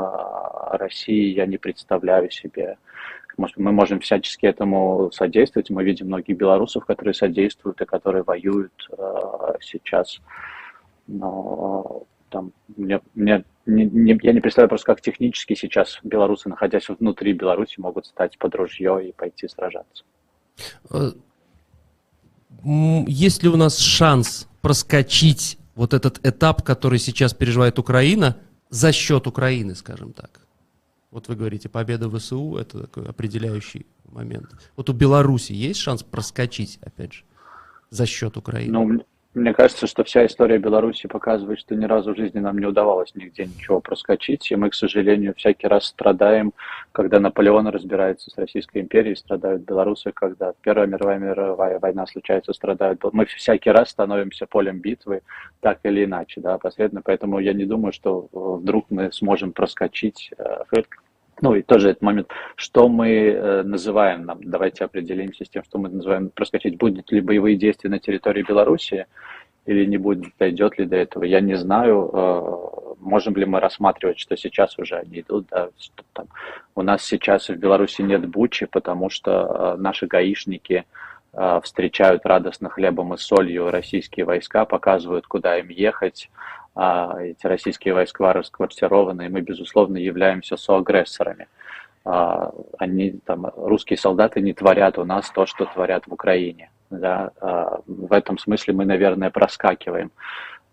России 0.78 1.34
я 1.34 1.45
не 1.45 1.58
представляю 1.58 2.32
себе. 2.32 2.78
Может, 3.38 3.58
мы 3.58 3.72
можем 3.72 3.99
всячески 3.99 4.48
этому 4.48 5.12
содействовать. 5.12 5.70
Мы 5.70 5.84
видим 5.84 6.08
многих 6.08 6.38
белорусов, 6.38 6.86
которые 6.86 7.14
содействуют 7.14 7.80
и 7.82 7.86
которые 7.86 8.24
воюют 8.24 8.90
э, 8.98 9.58
сейчас. 9.62 10.20
Но 11.06 12.04
там 12.30 12.52
мне, 12.76 12.99
мне 13.14 13.44
не, 13.66 13.86
не- 13.86 14.20
я 14.22 14.34
не 14.34 14.41
представляю 14.41 14.70
просто, 14.70 14.88
как 14.88 15.02
технически 15.02 15.54
сейчас 15.54 15.99
белорусы, 16.04 16.49
находясь 16.49 16.90
внутри 16.90 17.34
Беларуси, 17.34 17.80
могут 17.80 18.08
стать 18.08 18.38
под 18.38 18.56
ружье 18.56 19.08
и 19.08 19.12
пойти 19.12 19.48
сражаться. 19.48 20.04
Есть 22.63 23.43
ли 23.43 23.49
у 23.49 23.55
нас 23.55 23.77
шанс 23.77 24.47
проскочить 24.61 25.57
вот 25.75 25.93
этот 25.93 26.25
этап, 26.25 26.63
который 26.63 26.99
сейчас 26.99 27.34
переживает 27.34 27.79
Украина, 27.79 28.38
за 28.69 28.91
счет 28.91 29.27
Украины, 29.27 29.75
скажем 29.75 30.13
так? 30.13 30.41
Вот 31.11 31.29
вы 31.29 31.35
говорите, 31.35 31.69
победа 31.69 32.09
ВСУ– 32.09 32.57
это 32.59 32.81
такой 32.81 33.07
определяющий 33.07 33.85
момент. 34.05 34.49
Вот 34.75 34.89
у 34.89 34.93
Беларуси 34.93 35.53
есть 35.53 35.79
шанс 35.79 36.03
проскочить, 36.03 36.79
опять 36.81 37.13
же, 37.13 37.23
за 37.89 38.05
счет 38.05 38.35
Украины? 38.38 38.73
Ну, 38.73 39.05
мне 39.38 39.53
кажется, 39.53 39.88
что 39.88 40.03
вся 40.03 40.26
история 40.26 40.57
Беларуси 40.57 41.07
показывает, 41.07 41.59
что 41.59 41.76
ни 41.76 41.85
разу 41.85 42.14
в 42.14 42.18
жизни 42.18 42.39
нам 42.39 42.57
не 42.57 42.65
удавалось 42.65 43.14
нигде 43.15 43.45
ничего 43.45 43.80
проскочить, 43.80 44.51
и 44.51 44.55
мы, 44.55 44.69
к 44.69 44.73
сожалению, 44.73 45.34
всякий 45.35 45.68
раз 45.68 45.85
страдаем, 45.85 46.53
когда 46.91 47.19
Наполеон 47.19 47.68
разбирается 47.68 48.31
с 48.31 48.38
Российской 48.38 48.81
империей, 48.81 49.15
страдают 49.15 49.61
белорусы, 49.61 50.11
когда 50.11 50.53
Первая 50.61 50.88
мировая 50.88 51.19
мировая 51.19 51.80
война 51.80 52.07
случается, 52.07 52.53
страдают. 52.53 53.01
Мы 53.14 53.26
всякий 53.26 53.69
раз 53.69 53.89
становимся 53.89 54.47
полем 54.47 54.80
битвы, 54.80 55.22
так 55.59 55.80
или 55.84 56.05
иначе, 56.05 56.41
да, 56.41 56.57
последовательно, 56.57 57.01
поэтому 57.03 57.39
я 57.39 57.53
не 57.53 57.65
думаю, 57.65 57.93
что 57.93 58.27
э, 58.34 58.38
вдруг 58.61 58.88
мы 58.89 59.11
сможем 59.11 59.51
проскочить 59.53 60.31
э, 60.38 60.64
ну 61.41 61.55
и 61.55 61.61
тоже 61.61 61.91
этот 61.91 62.01
момент, 62.01 62.30
что 62.55 62.89
мы 62.89 63.09
э, 63.09 63.64
называем, 63.64 64.26
нам, 64.26 64.39
давайте 64.43 64.85
определимся 64.85 65.45
с 65.45 65.49
тем, 65.49 65.64
что 65.64 65.77
мы 65.77 65.89
называем 65.89 66.30
проскочить, 66.30 66.77
будут 66.77 67.11
ли 67.11 67.22
боевые 67.22 67.55
действия 67.55 67.89
на 67.89 67.99
территории 67.99 68.43
Беларуси 68.43 69.05
или 69.65 69.85
не 69.85 69.97
будет, 69.97 70.34
дойдет 70.39 70.77
ли 70.77 70.85
до 70.85 70.95
этого, 70.95 71.23
я 71.23 71.41
не 71.41 71.55
знаю, 71.55 72.09
э, 72.11 72.93
можем 72.99 73.35
ли 73.35 73.45
мы 73.45 73.59
рассматривать, 73.59 74.19
что 74.19 74.35
сейчас 74.35 74.77
уже 74.80 74.95
они 74.95 75.22
идут, 75.22 75.47
да, 75.51 75.69
что 75.77 76.03
там. 76.14 76.27
У 76.76 76.81
нас 76.81 77.03
сейчас 77.03 77.49
в 77.49 77.55
Беларуси 77.55 78.01
нет 78.01 78.27
бучи, 78.27 78.65
потому 78.65 79.09
что 79.09 79.76
э, 79.76 79.81
наши 79.81 80.07
гаишники 80.07 80.85
встречают 81.61 82.26
радостно 82.26 82.68
хлебом 82.68 83.14
и 83.14 83.18
солью 83.18 83.69
российские 83.69 84.26
войска, 84.26 84.65
показывают, 84.65 85.27
куда 85.27 85.59
им 85.59 85.69
ехать, 85.69 86.31
эти 86.78 87.48
российские 87.48 87.94
войска 87.94 88.34
расквартированы, 88.34 89.26
и 89.26 89.30
мы, 89.30 89.41
безусловно, 89.41 89.98
являемся 89.98 90.58
соагрессорами. 90.58 91.48
А, 92.06 92.52
Они, 92.78 93.20
там, 93.26 93.52
русские 93.56 93.98
солдаты 93.98 94.41
не 94.41 94.54
творят 94.54 94.98
у 94.98 95.04
нас 95.04 95.30
то, 95.32 95.45
что 95.45 95.66
творят 95.66 96.06
в 96.08 96.14
Украине. 96.14 96.70
Да? 96.90 97.32
А, 97.41 97.80
В 97.88 98.14
этом 98.14 98.38
смысле 98.38 98.74
мы, 98.76 98.86
наверное, 98.86 99.30
проскакиваем. 99.30 100.12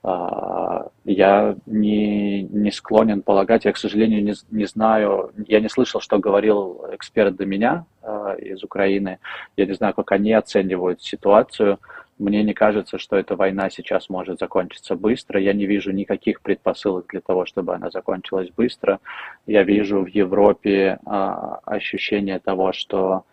А, 0.02 0.88
Я 1.04 1.56
не, 1.66 2.42
не 2.42 2.70
склонен 2.70 3.22
полагать, 3.22 3.64
я, 3.64 3.72
к 3.72 3.78
сожалению, 3.78 4.22
не, 4.22 4.34
не 4.50 4.66
знаю, 4.66 5.32
я 5.48 5.60
не 5.60 5.68
слышал, 5.68 6.00
что 6.00 6.18
говорил 6.18 6.84
эксперт 6.92 7.34
до 7.36 7.46
меня 7.46 7.86
а, 8.02 8.34
из 8.34 8.62
Украины, 8.62 9.18
я 9.56 9.66
не 9.66 9.72
знаю, 9.72 9.94
как 9.94 10.12
они 10.12 10.32
оценивают 10.34 11.02
ситуацию, 11.02 11.78
мне 12.18 12.42
не 12.42 12.54
кажется, 12.54 12.98
что 12.98 13.16
эта 13.16 13.36
война 13.36 13.70
сейчас 13.70 14.08
может 14.08 14.38
закончиться 14.38 14.94
быстро. 14.94 15.40
Я 15.40 15.52
не 15.52 15.66
вижу 15.66 15.92
никаких 15.92 16.40
предпосылок 16.42 17.06
для 17.08 17.20
того, 17.20 17.44
чтобы 17.44 17.74
она 17.74 17.90
закончилась 17.90 18.50
быстро. 18.56 19.00
Я 19.46 19.64
вижу 19.64 20.02
в 20.02 20.06
Европе 20.06 20.98
а, 21.06 21.60
ощущение 21.64 22.38
того, 22.38 22.72
что 22.72 23.24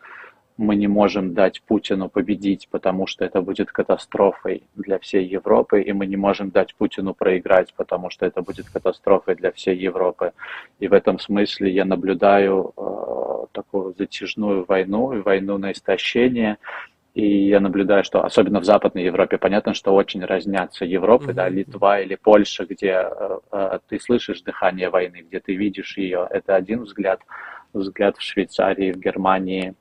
мы 0.57 0.75
не 0.75 0.87
можем 0.87 1.33
дать 1.33 1.61
Путину 1.63 2.09
победить, 2.09 2.67
потому 2.69 3.07
что 3.07 3.25
это 3.25 3.41
будет 3.41 3.71
катастрофой 3.71 4.63
для 4.75 4.99
всей 4.99 5.25
Европы, 5.25 5.81
и 5.81 5.91
мы 5.91 6.05
не 6.05 6.17
можем 6.17 6.51
дать 6.51 6.75
Путину 6.75 7.13
проиграть, 7.13 7.73
потому 7.75 8.09
что 8.09 8.25
это 8.25 8.41
будет 8.41 8.69
катастрофой 8.69 9.35
для 9.35 9.51
всей 9.51 9.75
Европы. 9.75 10.33
И 10.79 10.87
в 10.87 10.93
этом 10.93 11.19
смысле 11.19 11.71
я 11.71 11.85
наблюдаю 11.85 12.73
э, 12.77 13.45
такую 13.51 13.95
затяжную 13.97 14.65
войну, 14.65 15.21
войну 15.23 15.57
на 15.57 15.71
истощение, 15.71 16.57
И 17.13 17.47
я 17.47 17.59
наблюдаю, 17.59 18.03
что 18.03 18.23
особенно 18.23 18.61
в 18.61 18.65
Западной 18.65 19.03
Европе 19.03 19.38
понятно, 19.38 19.73
что 19.73 19.93
очень 19.93 20.23
разнятся 20.23 20.85
Европы, 20.85 21.31
mm-hmm. 21.31 21.33
да, 21.33 21.49
Литва 21.49 21.99
или 21.99 22.15
Польша, 22.15 22.65
где 22.65 23.03
э, 23.03 23.39
э, 23.51 23.79
ты 23.89 23.99
слышишь 23.99 24.41
дыхание 24.41 24.89
войны, 24.89 25.25
где 25.27 25.41
ты 25.41 25.55
видишь 25.55 25.97
ее. 25.97 26.25
Это 26.29 26.55
один 26.55 26.83
взгляд. 26.83 27.21
Взгляд 27.73 28.17
в 28.17 28.21
Швейцарии, 28.21 28.91
в 28.91 28.97
Германии, 28.97 29.75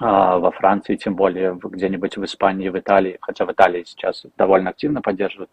а, 0.00 0.38
во 0.38 0.50
Франции, 0.50 0.96
тем 0.96 1.14
более 1.14 1.58
где-нибудь 1.60 2.16
в 2.16 2.24
Испании, 2.24 2.68
в 2.68 2.78
Италии, 2.78 3.18
хотя 3.20 3.46
в 3.46 3.52
Италии 3.52 3.84
сейчас 3.86 4.26
довольно 4.36 4.70
активно 4.70 5.00
поддерживают, 5.00 5.50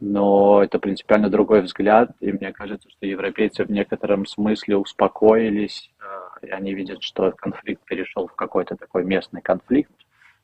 но 0.00 0.62
это 0.62 0.78
принципиально 0.78 1.28
другой 1.28 1.60
взгляд, 1.60 2.10
и 2.20 2.32
мне 2.32 2.52
кажется, 2.52 2.88
что 2.88 3.06
европейцы 3.06 3.64
в 3.64 3.70
некотором 3.70 4.24
смысле 4.24 4.78
успокоились, 4.78 5.90
а, 6.00 6.46
и 6.46 6.50
они 6.50 6.72
видят, 6.74 7.02
что 7.02 7.32
конфликт 7.32 7.84
перешел 7.84 8.28
в 8.28 8.34
какой-то 8.34 8.76
такой 8.76 9.04
местный 9.04 9.42
конфликт, 9.42 9.92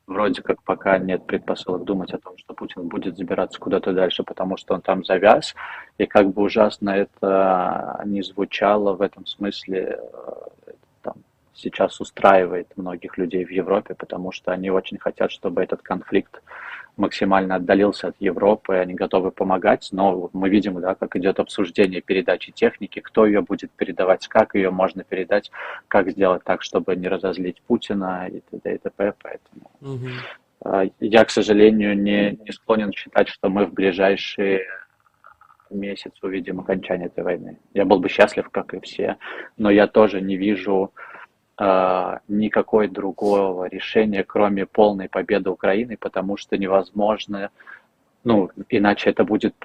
вроде 0.09 0.41
как 0.41 0.61
пока 0.63 0.97
нет 0.97 1.25
предпосылок 1.25 1.83
думать 1.83 2.13
о 2.13 2.17
том, 2.17 2.37
что 2.37 2.53
Путин 2.53 2.87
будет 2.87 3.15
забираться 3.17 3.59
куда-то 3.59 3.93
дальше, 3.93 4.23
потому 4.23 4.57
что 4.57 4.73
он 4.73 4.81
там 4.81 5.05
завяз, 5.05 5.55
и 5.97 6.05
как 6.05 6.33
бы 6.33 6.41
ужасно 6.41 6.89
это 6.89 8.01
не 8.05 8.21
звучало 8.23 8.95
в 8.95 9.01
этом 9.01 9.25
смысле, 9.25 9.99
сейчас 11.59 11.99
устраивает 11.99 12.67
многих 12.75 13.17
людей 13.17 13.45
в 13.45 13.51
Европе, 13.51 13.95
потому 13.95 14.31
что 14.31 14.51
они 14.51 14.69
очень 14.69 14.97
хотят, 14.97 15.31
чтобы 15.31 15.61
этот 15.61 15.81
конфликт 15.81 16.41
максимально 16.99 17.55
отдалился 17.55 18.09
от 18.09 18.15
Европы, 18.19 18.75
они 18.75 18.93
готовы 18.93 19.31
помогать, 19.31 19.89
но 19.91 20.29
мы 20.33 20.49
видим, 20.49 20.79
да, 20.81 20.95
как 20.95 21.15
идет 21.15 21.39
обсуждение 21.39 22.01
передачи 22.01 22.51
техники, 22.51 22.99
кто 22.99 23.25
ее 23.25 23.41
будет 23.41 23.71
передавать, 23.71 24.27
как 24.27 24.53
ее 24.55 24.69
можно 24.69 25.03
передать, 25.03 25.49
как 25.87 26.11
сделать 26.11 26.43
так, 26.43 26.61
чтобы 26.61 26.95
не 26.95 27.07
разозлить 27.07 27.61
Путина 27.61 28.27
и 28.27 28.41
т.д. 28.41 28.75
и 28.75 28.77
т.п. 28.77 29.13
Поэтому 29.23 29.71
угу. 29.81 30.89
я, 30.99 31.25
к 31.25 31.29
сожалению, 31.29 31.97
не, 31.97 32.37
не 32.45 32.51
склонен 32.51 32.91
считать, 32.91 33.29
что 33.29 33.49
мы 33.49 33.65
в 33.65 33.73
ближайшие 33.73 34.65
месяц 35.69 36.11
увидим 36.21 36.59
окончание 36.59 37.07
этой 37.07 37.23
войны. 37.23 37.57
Я 37.73 37.85
был 37.85 37.99
бы 37.99 38.09
счастлив, 38.09 38.49
как 38.49 38.73
и 38.73 38.79
все, 38.81 39.17
но 39.57 39.69
я 39.69 39.87
тоже 39.87 40.21
не 40.21 40.35
вижу 40.35 40.91
никакой 41.59 42.87
другого 42.87 43.67
решения, 43.67 44.23
кроме 44.23 44.65
полной 44.65 45.09
победы 45.09 45.49
Украины, 45.49 45.97
потому 45.97 46.37
что 46.37 46.57
невозможно, 46.57 47.49
ну, 48.23 48.49
иначе 48.69 49.09
это 49.09 49.23
будет 49.25 49.55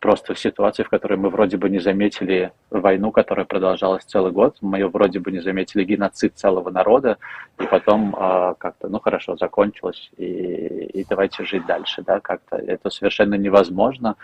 просто 0.00 0.34
в 0.34 0.38
ситуации, 0.38 0.82
в 0.82 0.88
которой 0.88 1.16
мы 1.18 1.30
вроде 1.30 1.56
бы 1.56 1.68
не 1.68 1.78
заметили 1.78 2.52
войну, 2.70 3.10
которая 3.10 3.46
продолжалась 3.46 4.04
целый 4.04 4.32
год, 4.32 4.56
мы 4.60 4.86
вроде 4.88 5.18
бы 5.18 5.32
не 5.32 5.40
заметили 5.40 5.84
геноцид 5.84 6.36
целого 6.36 6.70
народа, 6.70 7.18
и 7.58 7.64
потом 7.64 8.14
э, 8.14 8.54
как-то, 8.58 8.88
ну 8.88 9.00
хорошо, 9.00 9.36
закончилось, 9.36 10.10
и, 10.16 10.24
и 10.24 11.04
давайте 11.08 11.44
жить 11.44 11.66
дальше, 11.66 12.02
да, 12.02 12.20
как-то 12.20 12.56
это 12.56 12.90
совершенно 12.90 13.34
невозможно. 13.34 14.16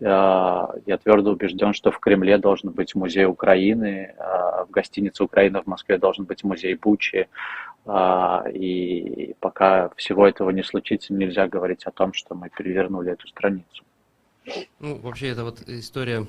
Э, 0.00 0.66
я 0.86 0.98
твердо 1.02 1.30
убежден, 1.32 1.72
что 1.72 1.90
в 1.90 1.98
Кремле 1.98 2.38
должен 2.38 2.70
быть 2.70 2.94
музей 2.94 3.26
Украины, 3.26 4.14
э, 4.16 4.64
в 4.68 4.70
гостинице 4.70 5.24
Украина 5.24 5.62
в 5.62 5.66
Москве 5.66 5.98
должен 5.98 6.24
быть 6.24 6.44
музей 6.44 6.74
Бучи, 6.74 7.28
э, 7.86 8.52
и 8.52 9.34
пока 9.40 9.90
всего 9.96 10.26
этого 10.26 10.50
не 10.50 10.62
случится, 10.62 11.14
нельзя 11.14 11.46
говорить 11.46 11.84
о 11.84 11.90
том, 11.90 12.12
что 12.12 12.34
мы 12.34 12.48
перевернули 12.48 13.12
эту 13.12 13.28
страницу. 13.28 13.84
Ну, 14.78 14.98
вообще, 14.98 15.28
это 15.28 15.44
вот 15.44 15.62
история 15.68 16.26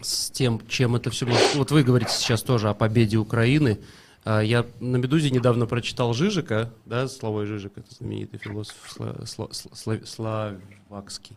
с 0.00 0.30
тем, 0.30 0.66
чем 0.68 0.96
это 0.96 1.10
все. 1.10 1.26
Вот 1.54 1.70
вы 1.70 1.82
говорите 1.82 2.12
сейчас 2.12 2.42
тоже 2.42 2.68
о 2.68 2.74
победе 2.74 3.16
Украины. 3.16 3.78
А, 4.24 4.40
я 4.40 4.66
на 4.80 4.96
«Медузе» 4.96 5.30
недавно 5.30 5.66
прочитал 5.66 6.12
Жижика, 6.12 6.72
да, 6.84 7.06
Славой 7.08 7.46
Жижик, 7.46 7.78
это 7.78 7.94
знаменитый 7.94 8.40
философ 8.40 8.76
сла, 8.88 9.14
сла, 9.24 9.48
сла, 9.52 9.98
словакский. 10.04 11.36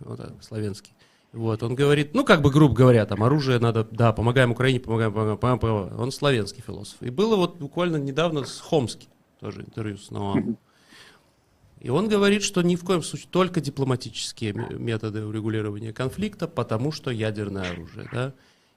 Вот, 0.00 0.18
да, 0.18 0.32
славянский. 0.40 0.94
Вот, 1.32 1.62
он 1.62 1.74
говорит, 1.74 2.14
ну, 2.14 2.24
как 2.24 2.40
бы, 2.40 2.50
грубо 2.50 2.74
говоря, 2.74 3.04
там, 3.04 3.22
оружие 3.22 3.58
надо, 3.58 3.84
да, 3.90 4.12
помогаем 4.12 4.52
Украине, 4.52 4.80
помогаем, 4.80 5.12
помогаем, 5.12 5.58
помогаем. 5.58 6.00
Он 6.00 6.10
славянский 6.10 6.62
философ. 6.66 6.96
И 7.02 7.10
было 7.10 7.36
вот 7.36 7.56
буквально 7.56 7.96
недавно 7.96 8.44
с 8.44 8.60
Хомски, 8.60 9.08
тоже 9.40 9.62
интервью 9.62 9.98
с 9.98 10.10
Ноамом. 10.10 10.58
И 11.80 11.90
он 11.90 12.08
говорит, 12.08 12.42
что 12.42 12.62
ни 12.62 12.76
в 12.76 12.84
коем 12.84 13.02
случае 13.02 13.28
только 13.30 13.60
дипломатические 13.60 14.52
методы 14.52 15.24
урегулирования 15.24 15.92
конфликта, 15.92 16.48
потому 16.48 16.92
что 16.92 17.10
ядерное 17.10 17.70
оружие. 17.70 18.08
Да? 18.12 18.34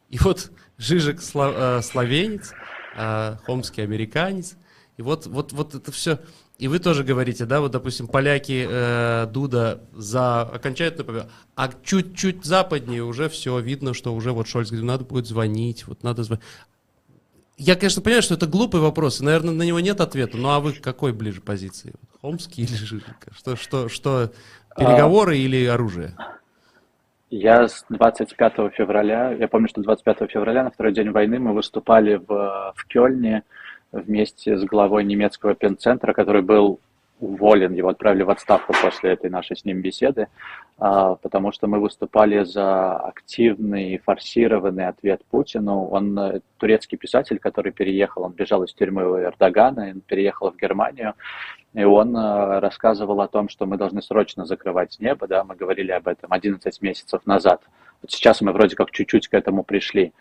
И 0.10 0.18
вот 0.19 0.52
Жижик 0.78 1.19
э, 1.34 1.82
словенец, 1.82 2.52
э, 2.95 3.38
Хомский 3.45 3.84
американец. 3.84 4.56
И 4.98 5.02
вот, 5.02 5.26
вот, 5.26 5.52
вот 5.52 5.73
это 5.73 5.91
все. 5.91 6.19
И 6.60 6.68
вы 6.68 6.78
тоже 6.78 7.03
говорите, 7.03 7.45
да, 7.45 7.60
вот, 7.60 7.72
допустим, 7.72 8.07
поляки 8.07 8.68
э, 8.69 9.28
Дуда 9.32 9.82
за 9.94 10.41
окончательную 10.41 11.06
победу, 11.06 11.30
а 11.56 11.72
чуть-чуть 11.84 12.45
западнее 12.45 13.03
уже 13.03 13.30
все 13.30 13.57
видно, 13.60 13.95
что 13.95 14.14
уже 14.14 14.32
вот 14.32 14.48
Шольц 14.48 14.69
говорит, 14.69 14.86
надо 14.86 15.06
будет 15.06 15.26
звонить, 15.26 15.88
вот 15.88 16.03
надо 16.03 16.23
звонить. 16.23 16.44
Я, 17.63 17.75
конечно, 17.75 18.01
понимаю, 18.01 18.23
что 18.23 18.33
это 18.33 18.47
глупый 18.47 18.81
вопрос, 18.81 19.21
и, 19.21 19.23
наверное, 19.23 19.53
на 19.53 19.61
него 19.61 19.79
нет 19.79 20.01
ответа. 20.01 20.35
Ну, 20.35 20.49
а 20.49 20.59
вы 20.59 20.73
к 20.73 20.81
какой 20.81 21.13
ближе 21.13 21.41
позиции? 21.41 21.93
Хомский 22.19 22.63
или 22.63 22.73
Жиженко? 22.73 23.13
Что, 23.38 23.55
что, 23.55 23.88
что 23.88 24.31
переговоры 24.75 25.33
а... 25.33 25.35
или 25.35 25.67
оружие? 25.67 26.15
Я 27.29 27.67
с 27.67 27.85
25 27.89 28.73
февраля, 28.73 29.33
я 29.33 29.47
помню, 29.47 29.67
что 29.69 29.83
25 29.83 30.31
февраля, 30.31 30.63
на 30.63 30.71
второй 30.71 30.91
день 30.91 31.11
войны, 31.11 31.38
мы 31.38 31.53
выступали 31.53 32.15
в, 32.15 32.73
в 32.75 32.88
Кёльне 32.88 33.43
вместе 33.91 34.57
с 34.57 34.63
главой 34.63 35.03
немецкого 35.03 35.53
пенцентра, 35.53 36.13
который 36.13 36.41
был 36.41 36.79
уволен, 37.22 37.73
его 37.73 37.89
отправили 37.89 38.23
в 38.23 38.30
отставку 38.30 38.73
после 38.81 39.11
этой 39.11 39.30
нашей 39.30 39.56
с 39.56 39.64
ним 39.64 39.81
беседы, 39.81 40.27
а, 40.77 41.15
потому 41.15 41.52
что 41.52 41.68
мы 41.68 41.80
выступали 41.80 42.43
за 42.43 42.98
активный, 42.98 43.99
форсированный 43.99 44.88
ответ 44.88 45.22
Путину. 45.30 45.85
Он 45.85 46.18
э, 46.18 46.41
турецкий 46.57 46.98
писатель, 46.98 47.39
который 47.39 47.72
переехал, 47.72 48.23
он 48.23 48.34
бежал 48.34 48.64
из 48.64 48.73
тюрьмы 48.73 49.10
у 49.10 49.18
Эрдогана, 49.18 49.91
он 49.91 50.02
переехал 50.02 50.52
в 50.52 50.57
Германию, 50.57 51.14
и 51.73 51.84
он 51.84 52.15
э, 52.18 52.60
рассказывал 52.60 53.22
о 53.22 53.27
том, 53.27 53.48
что 53.48 53.65
мы 53.65 53.77
должны 53.77 54.02
срочно 54.02 54.45
закрывать 54.45 54.98
небо, 54.99 55.27
да, 55.27 55.43
мы 55.43 55.56
говорили 55.56 55.91
об 55.91 56.07
этом 56.07 56.34
11 56.34 56.81
месяцев 56.81 57.22
назад. 57.26 57.61
Сейчас 58.07 58.41
мы 58.41 58.52
вроде 58.52 58.76
как 58.76 58.91
чуть-чуть 58.91 59.28
к 59.28 59.34
этому 59.34 59.64
пришли. 59.64 60.11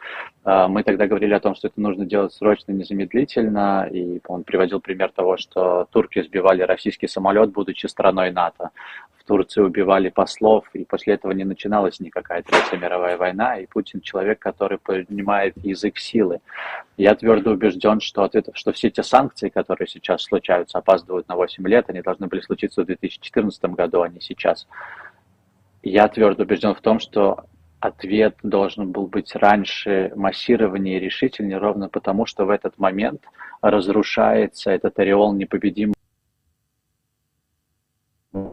А, 0.44 0.68
мы 0.68 0.82
тогда 0.82 1.06
говорили 1.06 1.32
о 1.32 1.40
том, 1.40 1.54
что 1.54 1.68
это 1.68 1.80
нужно 1.80 2.04
делать 2.04 2.32
срочно, 2.32 2.72
незамедлительно, 2.72 3.88
и 3.90 4.20
он 4.26 4.44
приводил 4.44 4.80
пример 4.80 5.10
того, 5.12 5.38
что 5.38 5.86
турки 5.90 6.22
сбивали 6.22 6.62
российский 6.62 7.08
самолет, 7.08 7.52
будучи 7.52 7.86
страной 7.86 8.32
НАТО. 8.32 8.70
В 9.16 9.24
Турции 9.24 9.62
убивали 9.62 10.10
послов, 10.10 10.68
и 10.74 10.84
после 10.84 11.14
этого 11.14 11.32
не 11.32 11.44
начиналась 11.44 12.00
никакая 12.00 12.42
Третья 12.42 12.76
мировая 12.76 13.16
война, 13.16 13.58
и 13.58 13.66
Путин 13.66 14.02
человек, 14.02 14.38
который 14.38 14.76
понимает 14.78 15.56
язык 15.56 15.98
силы. 15.98 16.40
Я 16.98 17.14
твердо 17.14 17.52
убежден, 17.52 18.00
что, 18.00 18.24
ответ, 18.24 18.48
что 18.52 18.72
все 18.72 18.90
те 18.90 19.02
санкции, 19.02 19.48
которые 19.48 19.88
сейчас 19.88 20.22
случаются, 20.22 20.78
опаздывают 20.78 21.28
на 21.28 21.36
8 21.36 21.66
лет, 21.66 21.88
они 21.88 22.02
должны 22.02 22.26
были 22.26 22.40
случиться 22.40 22.82
в 22.82 22.86
2014 22.86 23.64
году, 23.66 24.02
а 24.02 24.08
не 24.08 24.20
сейчас. 24.20 24.66
Я 25.82 26.08
твердо 26.08 26.42
убежден 26.42 26.74
в 26.74 26.80
том, 26.82 26.98
что 26.98 27.46
ответ 27.80 28.36
должен 28.42 28.92
был 28.92 29.06
быть 29.06 29.34
раньше 29.34 30.12
массированнее 30.14 30.98
и 30.98 31.00
решительнее, 31.00 31.58
ровно 31.58 31.88
потому, 31.88 32.26
что 32.26 32.44
в 32.44 32.50
этот 32.50 32.78
момент 32.78 33.22
разрушается 33.62 34.70
этот 34.70 34.98
ореол 34.98 35.32
непобедимого 35.32 35.94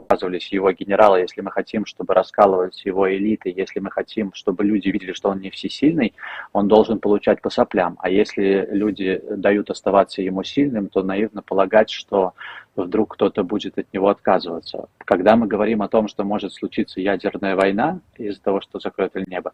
оказывались 0.08 0.52
его 0.52 0.72
генералы, 0.72 1.20
если 1.20 1.42
мы 1.42 1.52
хотим, 1.52 1.86
чтобы 1.86 2.14
раскалывались 2.14 2.86
его 2.86 3.14
элиты, 3.14 3.54
если 3.56 3.80
мы 3.80 3.92
хотим, 3.92 4.34
чтобы 4.34 4.64
люди 4.64 4.90
видели, 4.90 5.14
что 5.14 5.30
он 5.30 5.40
не 5.40 5.50
всесильный, 5.50 6.14
он 6.54 6.68
должен 6.68 7.00
получать 7.00 7.42
по 7.42 7.50
соплям. 7.50 7.98
А 8.00 8.10
если 8.10 8.68
люди 8.72 9.22
дают 9.30 9.70
оставаться 9.70 10.22
ему 10.22 10.44
сильным, 10.44 10.88
то 10.88 11.04
наивно 11.04 11.42
полагать, 11.42 11.90
что 11.90 12.34
вдруг 12.76 13.16
кто-то 13.16 13.44
будет 13.44 13.78
от 13.78 13.92
него 13.94 14.08
отказываться. 14.10 14.88
Когда 15.00 15.36
мы 15.36 15.48
говорим 15.48 15.82
о 15.82 15.90
том, 15.90 16.08
что 16.08 16.24
может 16.24 16.54
случиться 16.54 17.02
ядерная 17.02 17.56
война 17.56 18.00
из-за 18.16 18.42
того, 18.42 18.62
что 18.62 18.80
закроет 18.80 19.16
небо, 19.28 19.52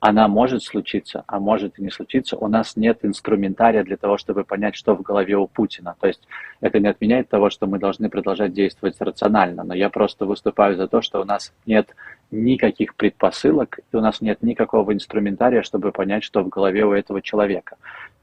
она 0.00 0.28
может 0.28 0.62
случиться, 0.62 1.24
а 1.26 1.40
может 1.40 1.78
и 1.78 1.82
не 1.82 1.90
случиться. 1.90 2.36
У 2.36 2.46
нас 2.46 2.76
нет 2.76 3.00
инструментария 3.02 3.82
для 3.82 3.96
того, 3.96 4.16
чтобы 4.16 4.44
понять, 4.44 4.76
что 4.76 4.94
в 4.94 5.02
голове 5.02 5.36
у 5.36 5.48
Путина. 5.48 5.96
То 6.00 6.06
есть 6.06 6.20
это 6.60 6.78
не 6.78 6.86
отменяет 6.86 7.28
того, 7.28 7.50
что 7.50 7.66
мы 7.66 7.78
должны 7.78 8.08
продолжать 8.08 8.52
действовать 8.52 9.00
рационально. 9.00 9.64
Но 9.64 9.74
я 9.74 9.90
просто 9.90 10.24
выступаю 10.24 10.76
за 10.76 10.86
то, 10.86 11.02
что 11.02 11.20
у 11.20 11.24
нас 11.24 11.52
нет 11.66 11.94
никаких 12.30 12.94
предпосылок, 12.94 13.80
и 13.92 13.96
у 13.96 14.00
нас 14.00 14.20
нет 14.20 14.40
никакого 14.42 14.92
инструментария, 14.92 15.62
чтобы 15.62 15.90
понять, 15.90 16.22
что 16.22 16.42
в 16.42 16.48
голове 16.48 16.84
у 16.84 16.92
этого 16.92 17.20
человека. 17.20 17.76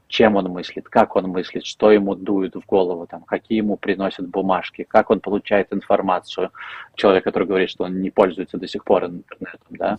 Чем 0.08 0.36
он 0.36 0.46
мыслит, 0.46 0.88
как 0.88 1.16
он 1.16 1.26
мыслит, 1.26 1.66
что 1.66 1.90
ему 1.90 2.14
дует 2.14 2.54
в 2.54 2.64
голову, 2.64 3.06
там, 3.06 3.22
какие 3.22 3.58
ему 3.58 3.76
приносят 3.76 4.28
бумажки, 4.28 4.86
как 4.88 5.10
он 5.10 5.20
получает 5.20 5.72
информацию. 5.72 6.52
Человек, 6.94 7.24
который 7.24 7.48
говорит, 7.48 7.68
что 7.68 7.84
он 7.84 8.00
не 8.00 8.10
пользуется 8.10 8.56
до 8.56 8.68
сих 8.68 8.84
пор 8.84 9.06
интернетом, 9.06 9.66
да, 9.70 9.98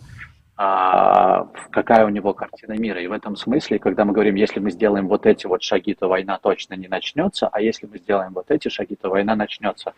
какая 0.58 2.04
у 2.04 2.08
него 2.08 2.34
картина 2.34 2.72
мира. 2.72 3.00
И 3.00 3.06
в 3.06 3.12
этом 3.12 3.36
смысле, 3.36 3.78
когда 3.78 4.04
мы 4.04 4.12
говорим, 4.12 4.34
если 4.34 4.58
мы 4.58 4.72
сделаем 4.72 5.06
вот 5.06 5.24
эти 5.24 5.46
вот 5.46 5.62
шаги, 5.62 5.94
то 5.94 6.08
война 6.08 6.36
точно 6.42 6.74
не 6.74 6.88
начнется, 6.88 7.46
а 7.46 7.60
если 7.60 7.86
мы 7.86 7.98
сделаем 7.98 8.32
вот 8.32 8.50
эти 8.50 8.68
шаги, 8.68 8.96
то 8.96 9.08
война 9.08 9.36
начнется. 9.36 9.94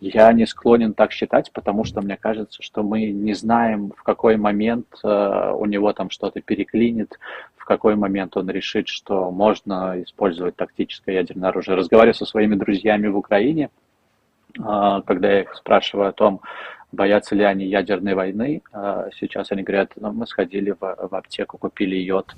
Я 0.00 0.32
не 0.32 0.46
склонен 0.46 0.94
так 0.94 1.12
считать, 1.12 1.52
потому 1.52 1.84
что 1.84 2.00
мне 2.00 2.16
кажется, 2.16 2.60
что 2.60 2.82
мы 2.82 3.06
не 3.06 3.34
знаем, 3.34 3.92
в 3.96 4.02
какой 4.02 4.36
момент 4.36 4.86
э, 5.04 5.52
у 5.54 5.64
него 5.66 5.92
там 5.92 6.10
что-то 6.10 6.40
переклинит, 6.40 7.16
в 7.56 7.64
какой 7.64 7.94
момент 7.94 8.36
он 8.36 8.50
решит, 8.50 8.88
что 8.88 9.30
можно 9.30 10.02
использовать 10.02 10.56
тактическое 10.56 11.14
ядерное 11.14 11.50
оружие. 11.50 11.76
Разговариваю 11.76 12.14
со 12.14 12.26
своими 12.26 12.56
друзьями 12.56 13.06
в 13.06 13.16
Украине, 13.16 13.70
э, 14.58 15.02
когда 15.06 15.30
я 15.30 15.40
их 15.42 15.54
спрашиваю 15.54 16.08
о 16.08 16.12
том, 16.12 16.40
боятся 16.92 17.34
ли 17.34 17.44
они 17.44 17.66
ядерной 17.66 18.14
войны. 18.14 18.62
А, 18.72 19.08
сейчас 19.18 19.52
они 19.52 19.62
говорят, 19.62 19.92
ну, 19.96 20.12
мы 20.12 20.26
сходили 20.26 20.72
в, 20.72 20.78
в 20.80 21.14
аптеку, 21.14 21.58
купили 21.58 21.96
йод. 21.96 22.34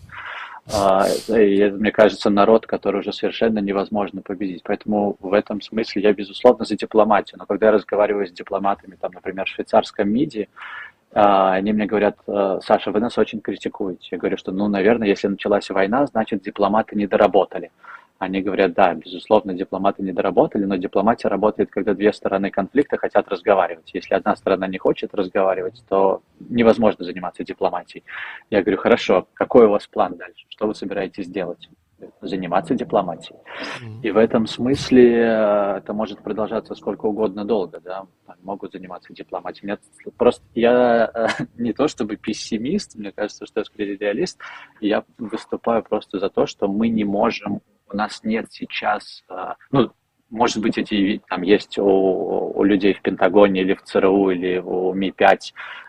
А, 0.73 1.07
и 1.29 1.71
мне 1.71 1.91
кажется, 1.91 2.31
народ, 2.31 2.67
который 2.67 3.01
уже 3.01 3.13
совершенно 3.13 3.59
невозможно 3.59 4.23
победить. 4.23 4.63
Поэтому 4.63 5.17
в 5.21 5.33
этом 5.33 5.61
смысле 5.61 6.03
я, 6.03 6.13
безусловно, 6.13 6.65
за 6.65 6.77
дипломатию. 6.77 7.39
Но 7.39 7.47
когда 7.47 7.67
я 7.67 7.73
разговариваю 7.73 8.27
с 8.27 8.33
дипломатами, 8.33 8.97
там, 9.01 9.13
например, 9.13 9.47
в 9.47 9.49
швейцарском 9.49 10.09
МИДе, 10.09 10.49
а, 11.15 11.55
они 11.55 11.73
мне 11.73 11.87
говорят, 11.87 12.17
Саша, 12.63 12.91
вы 12.91 13.01
нас 13.01 13.19
очень 13.19 13.41
критикуете. 13.41 14.09
Я 14.13 14.19
говорю, 14.19 14.37
что, 14.37 14.53
ну, 14.53 14.69
наверное, 14.69 15.09
если 15.09 15.29
началась 15.29 15.69
война, 15.71 16.07
значит, 16.07 16.43
дипломаты 16.43 16.97
не 16.97 17.07
доработали. 17.07 17.71
Они 18.23 18.41
говорят, 18.41 18.75
да, 18.75 18.95
безусловно, 18.95 19.53
дипломаты 19.53 20.01
не 20.05 20.13
доработали, 20.13 20.65
но 20.65 20.77
дипломатия 20.77 21.27
работает, 21.27 21.73
когда 21.73 21.93
две 21.93 22.13
стороны 22.13 22.53
конфликта 22.53 22.97
хотят 22.97 23.27
разговаривать. 23.27 23.91
Если 23.93 24.15
одна 24.15 24.37
сторона 24.37 24.69
не 24.69 24.79
хочет 24.79 25.13
разговаривать, 25.13 25.83
то 25.89 26.23
невозможно 26.39 27.05
заниматься 27.05 27.43
дипломатией. 27.43 28.05
Я 28.49 28.63
говорю, 28.63 28.79
хорошо, 28.79 29.27
какой 29.35 29.67
у 29.67 29.71
вас 29.71 29.89
план 29.89 30.17
дальше? 30.17 30.47
Что 30.51 30.69
вы 30.69 30.77
собираетесь 30.77 31.27
делать? 31.27 31.69
заниматься 32.21 32.75
дипломатией. 32.75 33.39
И 34.03 34.11
в 34.11 34.17
этом 34.17 34.49
смысле 34.49 35.19
э, 35.19 35.77
это 35.79 35.93
может 35.93 36.21
продолжаться 36.21 36.75
сколько 36.75 37.07
угодно 37.07 37.45
долго, 37.45 37.79
да, 37.79 38.07
могут 38.43 38.73
заниматься 38.73 39.13
дипломатией. 39.13 39.69
Нет, 39.71 39.81
просто 40.17 40.45
я 40.57 41.09
э, 41.15 41.45
не 41.57 41.73
то 41.73 41.87
чтобы 41.87 42.17
пессимист, 42.17 42.97
мне 42.97 43.13
кажется, 43.13 43.47
что 43.47 43.61
я 43.61 43.65
скорее 43.65 43.97
реалист, 43.97 44.41
я 44.81 45.05
выступаю 45.17 45.85
просто 45.85 46.19
за 46.19 46.29
то, 46.29 46.47
что 46.47 46.67
мы 46.67 46.89
не 46.89 47.05
можем 47.05 47.63
у 47.93 47.97
нас 47.97 48.21
нет 48.25 48.47
сейчас, 48.51 49.23
а, 49.29 49.57
ну, 49.71 49.93
может 50.31 50.63
быть, 50.63 50.79
эти 50.79 51.21
там 51.29 51.43
есть 51.43 51.79
у, 51.79 51.85
у 51.85 52.65
людей 52.65 52.95
в 52.95 53.03
Пентагоне 53.03 53.61
или 53.61 53.75
в 53.75 53.83
ЦРУ 53.83 54.31
или 54.31 54.59
у 54.59 54.95
Ми-5, 54.95 55.39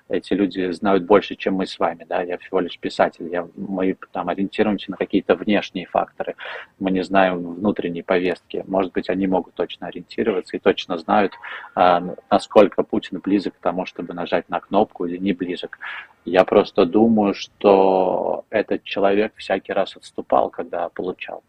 эти 0.09 0.33
люди 0.33 0.69
знают 0.71 1.05
больше, 1.05 1.35
чем 1.35 1.55
мы 1.55 1.65
с 1.65 1.79
вами, 1.79 2.05
да, 2.07 2.21
я 2.21 2.37
всего 2.37 2.59
лишь 2.59 2.77
писатель, 2.77 3.29
я, 3.31 3.47
мы 3.55 3.97
там 4.11 4.29
ориентируемся 4.29 4.91
на 4.91 4.97
какие-то 4.97 5.35
внешние 5.35 5.85
факторы, 5.85 6.35
мы 6.77 6.91
не 6.91 7.03
знаем 7.03 7.53
внутренней 7.53 8.03
повестки, 8.03 8.63
может 8.67 8.91
быть, 8.91 9.09
они 9.09 9.27
могут 9.27 9.53
точно 9.53 9.87
ориентироваться 9.87 10.57
и 10.57 10.59
точно 10.59 10.97
знают, 10.97 11.33
а, 11.73 12.03
насколько 12.29 12.83
Путин 12.83 13.19
близок 13.19 13.55
к 13.55 13.61
тому, 13.61 13.85
чтобы 13.85 14.13
нажать 14.13 14.49
на 14.49 14.59
кнопку 14.59 15.05
или 15.05 15.17
не 15.17 15.33
близок. 15.33 15.79
Я 16.25 16.43
просто 16.43 16.85
думаю, 16.85 17.33
что 17.33 18.45
этот 18.49 18.83
человек 18.83 19.33
всякий 19.37 19.73
раз 19.73 19.95
отступал, 19.95 20.49
когда 20.49 20.89
получал 20.89 21.43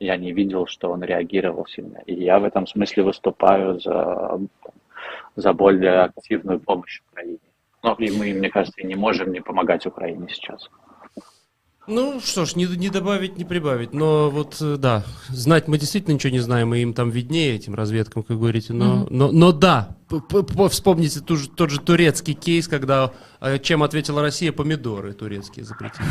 я 0.00 0.16
не 0.16 0.32
видел, 0.32 0.66
что 0.66 0.90
он 0.90 1.02
реагировал 1.02 1.66
сильно. 1.66 1.98
И 2.06 2.14
я 2.14 2.38
в 2.38 2.44
этом 2.44 2.66
смысле 2.66 3.04
выступаю 3.04 3.80
за, 3.80 4.40
за 5.36 5.52
более 5.52 6.02
активную 6.02 6.60
помощь 6.60 7.00
Украине. 7.10 7.38
Но 7.82 7.94
и 7.98 8.10
мы, 8.10 8.32
мне 8.32 8.50
кажется, 8.50 8.86
не 8.86 8.94
можем 8.94 9.32
не 9.32 9.40
помогать 9.40 9.86
Украине 9.86 10.28
сейчас. 10.28 10.70
Ну 11.86 12.18
что 12.20 12.46
ж, 12.46 12.56
не, 12.56 12.64
не 12.64 12.88
добавить, 12.88 13.36
не 13.36 13.44
прибавить. 13.44 13.92
Но 13.92 14.30
вот 14.30 14.56
э, 14.60 14.76
да, 14.78 15.04
знать 15.28 15.68
мы 15.68 15.76
действительно 15.76 16.14
ничего 16.14 16.32
не 16.32 16.38
знаем, 16.38 16.74
и 16.74 16.80
им 16.80 16.94
там 16.94 17.10
виднее, 17.10 17.56
этим 17.56 17.74
разведкам, 17.74 18.22
как 18.22 18.38
говорите. 18.38 18.72
Но, 18.72 19.02
mm-hmm. 19.02 19.06
но, 19.10 19.32
но 19.32 19.52
да, 19.52 19.96
вспомните 20.70 21.20
ту 21.20 21.36
же, 21.36 21.48
тот 21.50 21.68
же 21.68 21.80
турецкий 21.80 22.32
кейс, 22.32 22.68
когда 22.68 23.12
э, 23.40 23.58
чем 23.58 23.82
ответила 23.82 24.22
Россия, 24.22 24.50
помидоры 24.50 25.12
турецкие 25.12 25.66
запретили. 25.66 26.06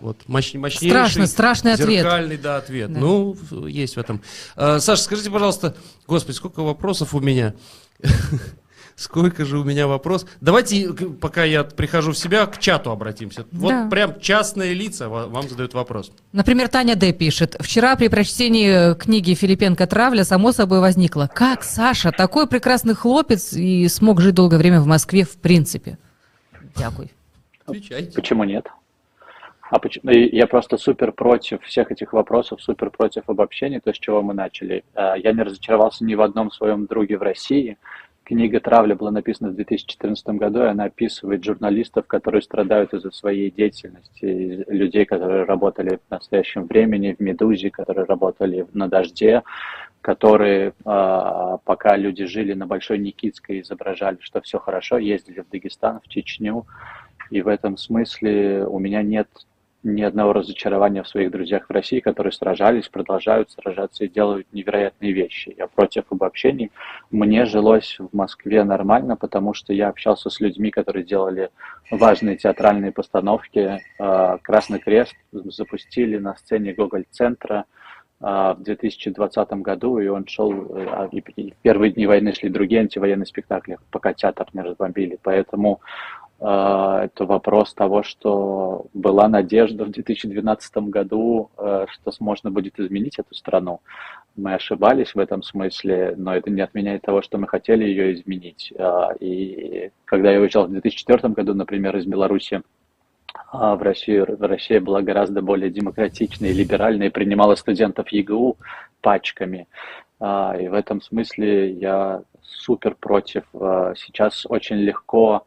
Вот 0.00 0.16
мощ, 0.26 0.54
мощнейший, 0.54 0.88
Страшно, 0.88 1.26
страшный 1.26 1.72
ответ. 1.74 2.02
Зеркальный, 2.02 2.38
да, 2.38 2.56
ответ. 2.56 2.90
Да. 2.90 3.00
Ну, 3.00 3.36
есть 3.66 3.96
в 3.96 4.00
этом. 4.00 4.22
Э, 4.56 4.78
Саша, 4.80 5.02
скажите, 5.02 5.30
пожалуйста, 5.30 5.76
господи, 6.06 6.36
сколько 6.36 6.62
вопросов 6.62 7.14
у 7.14 7.20
меня. 7.20 7.54
Сколько 8.96 9.44
же 9.44 9.58
у 9.58 9.64
меня 9.64 9.86
вопрос. 9.86 10.26
Давайте, 10.40 10.92
пока 11.20 11.44
я 11.44 11.64
прихожу 11.64 12.12
в 12.12 12.18
себя, 12.18 12.46
к 12.46 12.58
чату 12.58 12.90
обратимся. 12.90 13.46
Вот 13.52 13.70
да. 13.70 13.88
прям 13.88 14.20
частные 14.20 14.74
лица 14.74 15.08
вам 15.08 15.48
задают 15.48 15.74
вопрос. 15.74 16.12
Например, 16.32 16.68
Таня 16.68 16.96
Д. 16.96 17.12
пишет. 17.12 17.56
Вчера 17.60 17.96
при 17.96 18.08
прочтении 18.08 18.94
книги 18.94 19.34
Филипенко 19.34 19.86
«Травля» 19.86 20.24
само 20.24 20.52
собой 20.52 20.80
возникло. 20.80 21.30
Как 21.32 21.64
Саша, 21.64 22.12
такой 22.12 22.46
прекрасный 22.46 22.94
хлопец, 22.94 23.52
и 23.52 23.88
смог 23.88 24.20
жить 24.20 24.34
долгое 24.34 24.58
время 24.58 24.80
в 24.80 24.86
Москве 24.86 25.24
в 25.24 25.36
принципе? 25.36 25.98
Дякую. 26.76 27.08
Отвечайте. 27.66 28.12
Почему 28.12 28.44
нет? 28.44 28.66
А 29.70 29.78
почему? 29.78 30.10
Я 30.10 30.46
просто 30.48 30.76
супер 30.76 31.12
против 31.12 31.62
всех 31.62 31.92
этих 31.92 32.12
вопросов, 32.12 32.60
супер 32.60 32.90
против 32.90 33.22
обобщения, 33.28 33.80
то, 33.80 33.92
с 33.92 33.98
чего 33.98 34.20
мы 34.20 34.34
начали. 34.34 34.82
А, 34.94 35.14
я 35.16 35.32
не 35.32 35.42
разочаровался 35.42 36.04
ни 36.04 36.14
в 36.14 36.20
одном 36.20 36.50
своем 36.50 36.86
друге 36.86 37.16
в 37.16 37.22
России. 37.22 37.78
Книга 38.30 38.60
«Травля» 38.60 38.94
была 38.94 39.10
написана 39.10 39.50
в 39.50 39.56
2014 39.56 40.24
году, 40.36 40.62
и 40.62 40.66
она 40.66 40.84
описывает 40.84 41.42
журналистов, 41.42 42.06
которые 42.06 42.42
страдают 42.42 42.94
из-за 42.94 43.10
своей 43.10 43.50
деятельности, 43.50 44.64
людей, 44.68 45.04
которые 45.04 45.42
работали 45.42 45.96
в 45.96 46.10
настоящем 46.12 46.66
времени 46.66 47.16
в 47.18 47.20
«Медузе», 47.20 47.70
которые 47.70 48.04
работали 48.04 48.68
на 48.72 48.86
«Дожде», 48.86 49.42
которые, 50.00 50.74
а, 50.84 51.56
пока 51.64 51.96
люди 51.96 52.24
жили 52.26 52.52
на 52.52 52.68
Большой 52.68 52.98
Никитской, 52.98 53.62
изображали, 53.62 54.18
что 54.20 54.40
все 54.42 54.60
хорошо, 54.60 54.98
ездили 54.98 55.40
в 55.40 55.50
Дагестан, 55.50 55.98
в 55.98 56.06
Чечню, 56.06 56.66
и 57.30 57.42
в 57.42 57.48
этом 57.48 57.76
смысле 57.76 58.64
у 58.64 58.78
меня 58.78 59.02
нет 59.02 59.26
ни 59.82 60.02
одного 60.02 60.32
разочарования 60.32 61.02
в 61.02 61.08
своих 61.08 61.30
друзьях 61.30 61.66
в 61.68 61.72
России, 61.72 62.00
которые 62.00 62.32
сражались, 62.32 62.88
продолжают 62.88 63.50
сражаться 63.50 64.04
и 64.04 64.08
делают 64.08 64.46
невероятные 64.52 65.12
вещи. 65.12 65.54
Я 65.56 65.68
против 65.68 66.04
обобщений. 66.10 66.70
Мне 67.10 67.46
жилось 67.46 67.96
в 67.98 68.14
Москве 68.14 68.62
нормально, 68.64 69.16
потому 69.16 69.54
что 69.54 69.72
я 69.72 69.88
общался 69.88 70.28
с 70.28 70.40
людьми, 70.40 70.70
которые 70.70 71.04
делали 71.04 71.50
важные 71.90 72.36
театральные 72.36 72.92
постановки. 72.92 73.80
А, 73.98 74.38
«Красный 74.38 74.80
крест» 74.80 75.14
запустили 75.32 76.18
на 76.18 76.36
сцене 76.36 76.74
Гоголь-центра 76.74 77.64
а, 78.20 78.54
в 78.54 78.62
2020 78.62 79.50
году, 79.62 79.98
и 79.98 80.08
он 80.08 80.26
шел, 80.26 80.52
а, 80.76 81.08
и 81.10 81.54
первые 81.62 81.90
дни 81.90 82.06
войны 82.06 82.34
шли 82.34 82.50
другие 82.50 82.82
антивоенные 82.82 83.26
спектакли, 83.26 83.78
пока 83.90 84.12
театр 84.12 84.46
не 84.52 84.60
разбомбили. 84.60 85.18
Поэтому 85.22 85.80
это 86.40 87.26
вопрос 87.26 87.74
того, 87.74 88.02
что 88.02 88.86
была 88.94 89.28
надежда 89.28 89.84
в 89.84 89.90
2012 89.90 90.76
году, 90.88 91.50
э, 91.58 91.86
что 91.90 92.12
можно 92.20 92.50
будет 92.50 92.80
изменить 92.80 93.18
эту 93.18 93.34
страну. 93.34 93.80
Мы 94.36 94.54
ошибались 94.54 95.14
в 95.14 95.18
этом 95.18 95.42
смысле, 95.42 96.14
но 96.16 96.34
это 96.34 96.50
не 96.50 96.62
отменяет 96.62 97.02
того, 97.02 97.20
что 97.20 97.36
мы 97.36 97.46
хотели 97.46 97.84
ее 97.84 98.14
изменить. 98.14 98.72
А, 98.78 99.10
и 99.20 99.90
когда 100.06 100.32
я 100.32 100.40
уезжал 100.40 100.66
в 100.66 100.70
2004 100.70 101.34
году, 101.34 101.52
например, 101.52 101.96
из 101.98 102.06
Беларуси 102.06 102.62
а, 103.52 103.76
в 103.76 103.82
Россию, 103.82 104.26
Россия 104.40 104.80
была 104.80 105.02
гораздо 105.02 105.42
более 105.42 105.70
демократичной 105.70 106.50
и 106.50 106.54
либеральной, 106.54 107.08
и 107.08 107.10
принимала 107.10 107.54
студентов 107.54 108.08
ЕГУ 108.08 108.56
пачками. 109.02 109.66
И 110.22 110.68
в 110.68 110.74
этом 110.74 111.00
смысле 111.00 111.72
я 111.72 112.22
супер 112.42 112.94
против. 112.94 113.44
Сейчас 113.52 114.44
очень 114.46 114.76
легко 114.76 115.46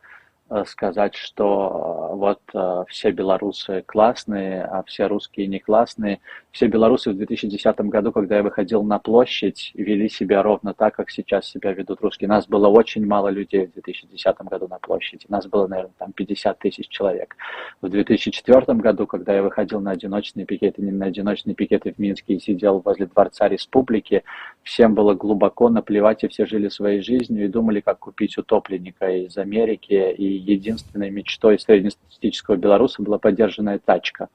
сказать, 0.65 1.15
что 1.15 2.09
э, 2.11 2.15
вот 2.15 2.39
э, 2.53 2.83
все 2.87 3.11
белорусы 3.11 3.83
классные, 3.85 4.63
а 4.63 4.83
все 4.83 5.07
русские 5.07 5.47
не 5.47 5.59
классные. 5.59 6.19
Все 6.51 6.67
белорусы 6.67 7.11
в 7.11 7.17
2010 7.17 7.79
году, 7.81 8.11
когда 8.11 8.37
я 8.37 8.43
выходил 8.43 8.83
на 8.83 8.99
площадь, 8.99 9.71
вели 9.73 10.07
себя 10.07 10.43
ровно 10.43 10.73
так, 10.73 10.95
как 10.95 11.09
сейчас 11.09 11.47
себя 11.47 11.73
ведут 11.73 12.01
русские. 12.01 12.27
Нас 12.27 12.47
было 12.47 12.67
очень 12.67 13.05
мало 13.05 13.29
людей 13.29 13.65
в 13.65 13.73
2010 13.73 14.37
году 14.41 14.67
на 14.67 14.77
площади. 14.77 15.25
Нас 15.29 15.47
было, 15.47 15.67
наверное, 15.67 15.93
там 15.97 16.11
50 16.11 16.59
тысяч 16.59 16.87
человек. 16.89 17.35
В 17.81 17.89
2004 17.89 18.77
году, 18.79 19.07
когда 19.07 19.33
я 19.33 19.41
выходил 19.41 19.79
на 19.81 19.91
одиночные 19.91 20.45
пикеты, 20.45 20.83
не 20.83 20.91
на 20.91 21.07
одиночные 21.07 21.55
пикеты 21.55 21.93
в 21.93 21.97
Минске 21.97 22.35
и 22.35 22.39
сидел 22.39 22.79
возле 22.85 23.07
Дворца 23.07 23.49
Республики, 23.49 24.23
всем 24.61 24.93
было 24.93 25.15
глубоко 25.15 25.69
наплевать, 25.69 26.23
и 26.23 26.27
все 26.27 26.45
жили 26.45 26.69
своей 26.69 27.01
жизнью 27.01 27.45
и 27.45 27.47
думали, 27.47 27.79
как 27.79 27.99
купить 27.99 28.37
утопленника 28.37 29.09
из 29.09 29.37
Америки 29.37 30.13
и 30.15 30.42
единственной 30.51 31.09
мечтой 31.09 31.59
среднестатистического 31.59 32.55
белоруса 32.55 33.01
была 33.01 33.17
поддержанная 33.17 33.79
тачка. 33.79 34.29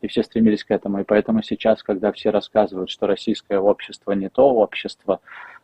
И 0.00 0.06
все 0.06 0.22
стремились 0.22 0.64
к 0.64 0.70
этому. 0.70 1.00
И 1.00 1.04
поэтому 1.04 1.42
сейчас, 1.42 1.82
когда 1.82 2.12
все 2.12 2.30
рассказывают, 2.30 2.90
что 2.90 3.06
российское 3.06 3.58
общество 3.58 4.12
не 4.12 4.28
то 4.28 4.48
общество, 4.48 5.20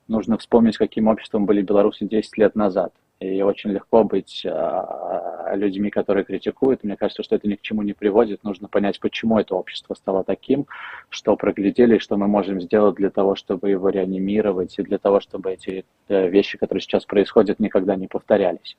нужно 0.08 0.38
вспомнить, 0.38 0.76
каким 0.76 1.08
обществом 1.08 1.46
были 1.46 1.62
белорусы 1.62 2.06
10 2.06 2.36
лет 2.38 2.54
назад. 2.54 2.92
И 3.20 3.42
очень 3.42 3.70
легко 3.70 4.02
быть 4.02 4.46
а, 4.46 5.52
людьми, 5.54 5.90
которые 5.90 6.24
критикуют. 6.24 6.84
Мне 6.84 6.96
кажется, 6.96 7.22
что 7.22 7.36
это 7.36 7.46
ни 7.46 7.54
к 7.54 7.60
чему 7.60 7.82
не 7.82 7.92
приводит. 7.92 8.42
Нужно 8.44 8.66
понять, 8.66 8.98
почему 8.98 9.38
это 9.38 9.54
общество 9.54 9.92
стало 9.92 10.24
таким, 10.24 10.66
что 11.10 11.36
проглядели, 11.36 11.98
что 11.98 12.16
мы 12.16 12.28
можем 12.28 12.62
сделать 12.62 12.96
для 12.96 13.10
того, 13.10 13.34
чтобы 13.34 13.68
его 13.68 13.90
реанимировать, 13.90 14.78
и 14.78 14.82
для 14.82 14.96
того, 14.96 15.20
чтобы 15.20 15.52
эти 15.52 15.84
э, 16.08 16.28
вещи, 16.30 16.56
которые 16.56 16.80
сейчас 16.80 17.04
происходят, 17.04 17.60
никогда 17.60 17.94
не 17.94 18.06
повторялись. 18.06 18.78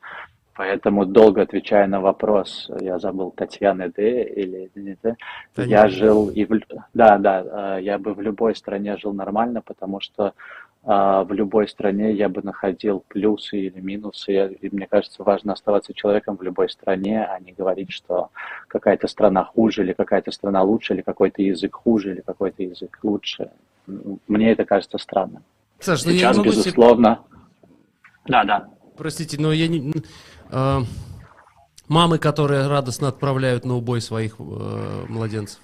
Поэтому 0.53 1.05
долго 1.05 1.41
отвечая 1.41 1.87
на 1.87 2.01
вопрос, 2.01 2.69
я 2.81 2.99
забыл 2.99 3.31
Татьяны 3.31 3.89
Д 3.89 4.23
или 4.23 4.69
Д, 4.75 5.15
я 5.57 5.87
жил 5.87 6.29
и 6.29 6.43
в, 6.45 6.59
да, 6.93 7.17
да, 7.17 7.77
э, 7.77 7.83
я 7.83 7.97
бы 7.97 8.13
в 8.13 8.21
любой 8.21 8.55
стране 8.55 8.97
жил 8.97 9.13
нормально, 9.13 9.61
потому 9.61 10.01
что 10.01 10.33
а, 10.83 11.23
в 11.23 11.31
любой 11.31 11.67
стране 11.67 12.11
я 12.11 12.27
бы 12.27 12.41
находил 12.41 13.03
плюсы 13.07 13.59
или 13.59 13.79
минусы. 13.79 14.53
И 14.61 14.75
мне 14.75 14.87
кажется, 14.87 15.23
важно 15.23 15.53
оставаться 15.53 15.93
человеком 15.93 16.37
в 16.37 16.41
любой 16.41 16.69
стране, 16.69 17.23
а 17.23 17.39
не 17.39 17.51
говорить, 17.51 17.91
что 17.91 18.29
какая-то 18.67 19.07
страна 19.07 19.43
хуже, 19.43 19.83
или 19.83 19.93
какая-то 19.93 20.31
страна 20.31 20.63
лучше, 20.63 20.93
или 20.93 21.01
какой-то 21.01 21.41
язык 21.41 21.75
хуже, 21.75 22.13
или 22.13 22.21
какой-то 22.21 22.63
язык 22.63 22.97
лучше. 23.03 23.51
Мне 24.27 24.51
это 24.51 24.65
кажется 24.65 24.97
странным. 24.97 25.43
Саш, 25.79 26.05
ну 26.05 26.11
Сейчас, 26.11 26.37
я 26.37 26.43
безусловно... 26.43 27.19
Себе... 27.29 27.39
Да, 28.25 28.43
да. 28.43 28.67
Простите, 28.97 29.39
но 29.39 29.51
я 29.51 29.67
не... 29.67 29.93
Э, 30.51 30.81
мамы, 31.87 32.17
которые 32.19 32.67
радостно 32.67 33.07
отправляют 33.07 33.65
на 33.65 33.75
убой 33.75 34.01
своих 34.01 34.35
э, 34.39 35.05
младенцев. 35.09 35.59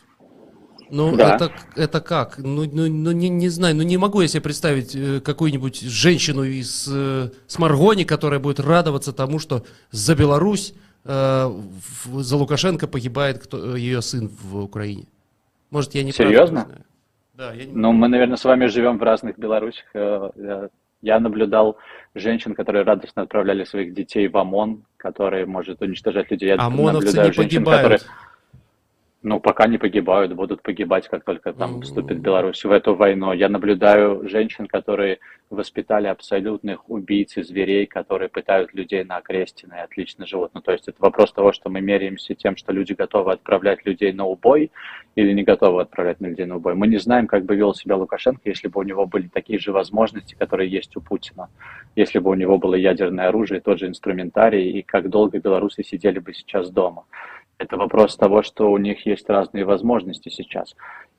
Ну, 0.89 1.15
да. 1.15 1.35
это, 1.35 1.51
это 1.75 2.01
как? 2.01 2.37
Ну, 2.37 2.65
ну, 2.65 2.87
ну 2.87 3.11
не, 3.11 3.29
не 3.29 3.49
знаю, 3.49 3.75
ну 3.75 3.83
не 3.83 3.97
могу 3.97 4.21
я 4.21 4.27
себе 4.27 4.41
представить 4.41 4.95
э, 4.95 5.19
какую-нибудь 5.19 5.81
женщину 5.81 6.43
из 6.43 6.87
э, 6.89 7.29
Сморгони, 7.47 8.03
которая 8.03 8.39
будет 8.39 8.59
радоваться 8.59 9.11
тому, 9.11 9.39
что 9.39 9.65
за 9.91 10.15
Беларусь, 10.15 10.73
э, 11.03 11.09
в, 11.45 12.21
за 12.21 12.37
Лукашенко 12.37 12.87
погибает 12.87 13.39
кто, 13.39 13.75
ее 13.75 14.01
сын 14.01 14.29
в 14.29 14.63
Украине. 14.63 15.07
Может, 15.71 15.95
я 15.95 16.03
не 16.03 16.13
Серьезно? 16.13 16.65
Прав, 16.65 16.77
да, 17.33 17.53
я 17.53 17.65
не 17.65 17.73
Ну, 17.73 17.91
мы, 17.91 18.07
наверное, 18.07 18.37
с 18.37 18.45
вами 18.45 18.67
живем 18.67 18.97
в 18.97 19.03
разных 19.03 19.37
Беларусях. 19.37 19.85
Э, 19.93 20.69
я 21.01 21.19
наблюдал 21.19 21.77
женщин, 22.15 22.55
которые 22.55 22.83
радостно 22.83 23.23
отправляли 23.23 23.63
своих 23.63 23.93
детей 23.93 24.27
в 24.27 24.37
ОМОН, 24.37 24.83
которые 24.97 25.45
может 25.45 25.81
уничтожать 25.81 26.31
людей. 26.31 26.49
Я 26.49 26.55
ОМОНовцы 26.55 27.07
наблюдаю 27.07 27.27
не 27.27 27.33
женщин, 27.33 27.63
погибают. 27.63 27.81
Которые 27.81 27.99
ну, 29.23 29.39
пока 29.39 29.67
не 29.67 29.77
погибают, 29.77 30.33
будут 30.33 30.61
погибать, 30.61 31.07
как 31.07 31.23
только 31.23 31.51
там 31.51 31.81
вступит 31.81 32.19
Беларусь 32.19 32.63
в 32.63 32.71
эту 32.71 32.93
войну. 32.93 33.33
Я 33.33 33.49
наблюдаю 33.49 34.27
женщин, 34.29 34.67
которые 34.67 35.19
воспитали 35.49 36.07
абсолютных 36.07 36.89
убийц 36.89 37.37
и 37.37 37.41
зверей, 37.41 37.87
которые 37.87 38.29
пытают 38.29 38.73
людей 38.73 39.03
на 39.03 39.17
окрестины 39.17 39.75
и 39.75 39.83
отлично 39.83 40.27
живут. 40.27 40.51
Ну, 40.53 40.61
то 40.61 40.71
есть 40.71 40.87
это 40.87 40.97
вопрос 40.99 41.31
того, 41.31 41.51
что 41.51 41.69
мы 41.69 41.81
меряемся 41.81 42.35
тем, 42.35 42.55
что 42.57 42.73
люди 42.73 42.93
готовы 42.93 43.31
отправлять 43.31 43.85
людей 43.85 44.13
на 44.13 44.25
убой 44.25 44.71
или 45.15 45.33
не 45.33 45.43
готовы 45.43 45.81
отправлять 45.81 46.21
людей 46.21 46.45
на 46.45 46.57
убой. 46.57 46.75
Мы 46.75 46.87
не 46.87 46.97
знаем, 46.97 47.27
как 47.27 47.45
бы 47.45 47.55
вел 47.55 47.73
себя 47.73 47.95
Лукашенко, 47.95 48.41
если 48.45 48.67
бы 48.67 48.79
у 48.81 48.83
него 48.83 49.05
были 49.07 49.27
такие 49.27 49.57
же 49.57 49.71
возможности, 49.71 50.35
которые 50.35 50.69
есть 50.69 50.95
у 50.95 51.01
Путина. 51.01 51.49
Если 51.95 52.19
бы 52.19 52.29
у 52.29 52.35
него 52.35 52.57
было 52.57 52.75
ядерное 52.75 53.29
оружие, 53.29 53.61
тот 53.61 53.79
же 53.79 53.87
инструментарий, 53.87 54.71
и 54.71 54.81
как 54.83 55.09
долго 55.09 55.39
белорусы 55.39 55.83
сидели 55.83 56.19
бы 56.19 56.33
сейчас 56.33 56.69
дома. 56.69 57.05
Это 57.59 57.75
вопрос 57.75 58.15
того, 58.15 58.43
что 58.43 58.71
у 58.71 58.77
них 58.77 59.05
есть 59.05 59.27
разные 59.29 59.65
возможности 59.65 60.29
сейчас. 60.29 60.75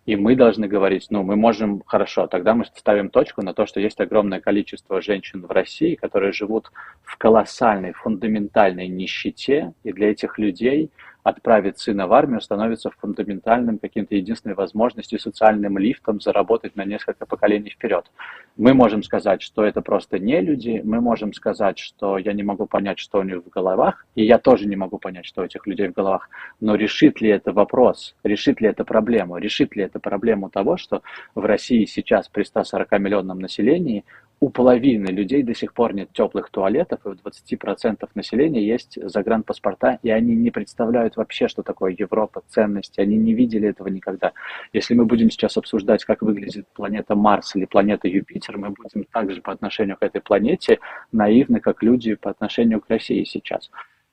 И 0.06 0.14
мы 0.16 0.36
должны 0.36 0.68
говорить, 0.68 1.08
ну, 1.10 1.22
мы 1.22 1.36
можем, 1.36 1.82
хорошо, 1.84 2.28
тогда 2.28 2.54
мы 2.54 2.64
ставим 2.64 3.10
точку 3.10 3.42
на 3.42 3.52
то, 3.52 3.66
что 3.66 3.80
есть 3.80 4.00
огромное 4.00 4.40
количество 4.40 5.02
женщин 5.02 5.44
в 5.44 5.50
России, 5.50 5.96
которые 5.96 6.32
живут 6.32 6.70
в 7.02 7.18
колоссальной, 7.18 7.92
фундаментальной 7.92 8.88
нищете, 8.88 9.74
и 9.82 9.92
для 9.92 10.10
этих 10.10 10.38
людей 10.38 10.90
отправить 11.28 11.78
сына 11.78 12.06
в 12.06 12.12
армию 12.12 12.40
становится 12.40 12.90
фундаментальным 12.90 13.78
каким-то 13.78 14.14
единственной 14.14 14.54
возможностью, 14.54 15.18
социальным 15.18 15.78
лифтом 15.78 16.20
заработать 16.20 16.76
на 16.76 16.84
несколько 16.84 17.26
поколений 17.26 17.70
вперед. 17.70 18.10
Мы 18.56 18.74
можем 18.74 19.02
сказать, 19.02 19.42
что 19.42 19.64
это 19.64 19.82
просто 19.82 20.18
не 20.18 20.40
люди, 20.40 20.80
мы 20.84 21.00
можем 21.00 21.32
сказать, 21.32 21.78
что 21.78 22.18
я 22.18 22.32
не 22.32 22.42
могу 22.42 22.66
понять, 22.66 22.98
что 22.98 23.20
у 23.20 23.22
них 23.22 23.44
в 23.44 23.48
головах, 23.48 24.06
и 24.14 24.24
я 24.24 24.38
тоже 24.38 24.66
не 24.66 24.76
могу 24.76 24.98
понять, 24.98 25.26
что 25.26 25.42
у 25.42 25.44
этих 25.44 25.66
людей 25.66 25.88
в 25.88 25.92
головах, 25.92 26.28
но 26.60 26.74
решит 26.74 27.20
ли 27.20 27.28
это 27.30 27.52
вопрос, 27.52 28.14
решит 28.24 28.60
ли 28.60 28.68
это 28.68 28.84
проблему, 28.84 29.38
решит 29.38 29.76
ли 29.76 29.84
это 29.84 30.00
проблему 30.00 30.50
того, 30.50 30.76
что 30.76 31.02
в 31.34 31.44
России 31.44 31.84
сейчас 31.84 32.28
при 32.28 32.42
140 32.42 32.90
миллионном 32.98 33.38
населении 33.38 34.04
у 34.40 34.50
половины 34.50 35.08
людей 35.08 35.42
до 35.42 35.54
сих 35.54 35.74
пор 35.74 35.94
нет 35.94 36.10
теплых 36.12 36.50
туалетов, 36.50 37.00
и 37.04 37.08
у 37.08 37.12
20% 37.12 38.08
населения 38.14 38.64
есть 38.64 38.98
загранпаспорта, 39.02 39.98
и 40.02 40.10
они 40.10 40.36
не 40.36 40.50
представляют 40.50 41.16
вообще, 41.16 41.48
что 41.48 41.62
такое 41.62 41.94
Европа, 41.98 42.42
ценности, 42.48 43.00
они 43.00 43.16
не 43.16 43.34
видели 43.34 43.68
этого 43.68 43.88
никогда. 43.88 44.32
Если 44.72 44.94
мы 44.94 45.06
будем 45.06 45.30
сейчас 45.30 45.56
обсуждать, 45.56 46.04
как 46.04 46.22
выглядит 46.22 46.66
планета 46.72 47.16
Марс 47.16 47.56
или 47.56 47.64
планета 47.64 48.06
Юпитер, 48.06 48.58
мы 48.58 48.70
будем 48.70 49.04
также 49.04 49.40
по 49.40 49.52
отношению 49.52 49.96
к 49.96 50.02
этой 50.02 50.20
планете 50.20 50.78
наивны, 51.10 51.60
как 51.60 51.82
люди 51.82 52.14
по 52.14 52.30
отношению 52.30 52.80
к 52.80 52.88
России 52.88 53.24
сейчас. 53.24 53.70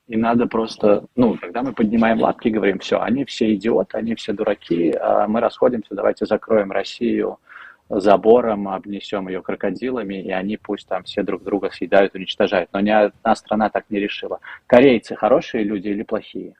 И 0.08 0.16
надо 0.16 0.46
просто, 0.46 1.06
ну, 1.16 1.36
когда 1.36 1.62
мы 1.62 1.72
поднимаем 1.72 2.20
лапки, 2.20 2.48
говорим, 2.48 2.78
все, 2.78 3.00
они 3.00 3.24
все 3.24 3.54
идиоты, 3.54 3.98
они 3.98 4.14
все 4.14 4.32
дураки, 4.32 4.92
а 4.92 5.26
мы 5.26 5.40
расходимся, 5.40 5.94
давайте 5.94 6.26
закроем 6.26 6.70
Россию, 6.70 7.38
забором, 7.88 8.68
обнесем 8.68 9.28
ее 9.28 9.42
крокодилами, 9.42 10.22
и 10.22 10.30
они 10.30 10.56
пусть 10.56 10.88
там 10.88 11.04
все 11.04 11.22
друг 11.22 11.42
друга 11.44 11.70
съедают, 11.70 12.14
уничтожают. 12.14 12.70
Но 12.72 12.80
ни 12.80 12.90
одна 12.90 13.36
страна 13.36 13.68
так 13.70 13.84
не 13.90 14.00
решила. 14.00 14.40
Корейцы 14.66 15.14
хорошие 15.14 15.62
люди 15.64 15.88
или 15.88 16.02
плохие? 16.02 16.54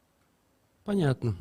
Понятно. 0.85 1.37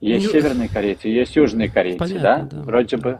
Есть 0.00 0.26
ну, 0.26 0.32
северные 0.32 0.68
корейцы, 0.68 1.08
есть 1.08 1.36
южные 1.36 1.70
корейцы, 1.70 1.98
понятно, 1.98 2.22
да? 2.22 2.56
да? 2.56 2.62
Вроде 2.62 2.96
да. 2.96 3.02
бы. 3.02 3.18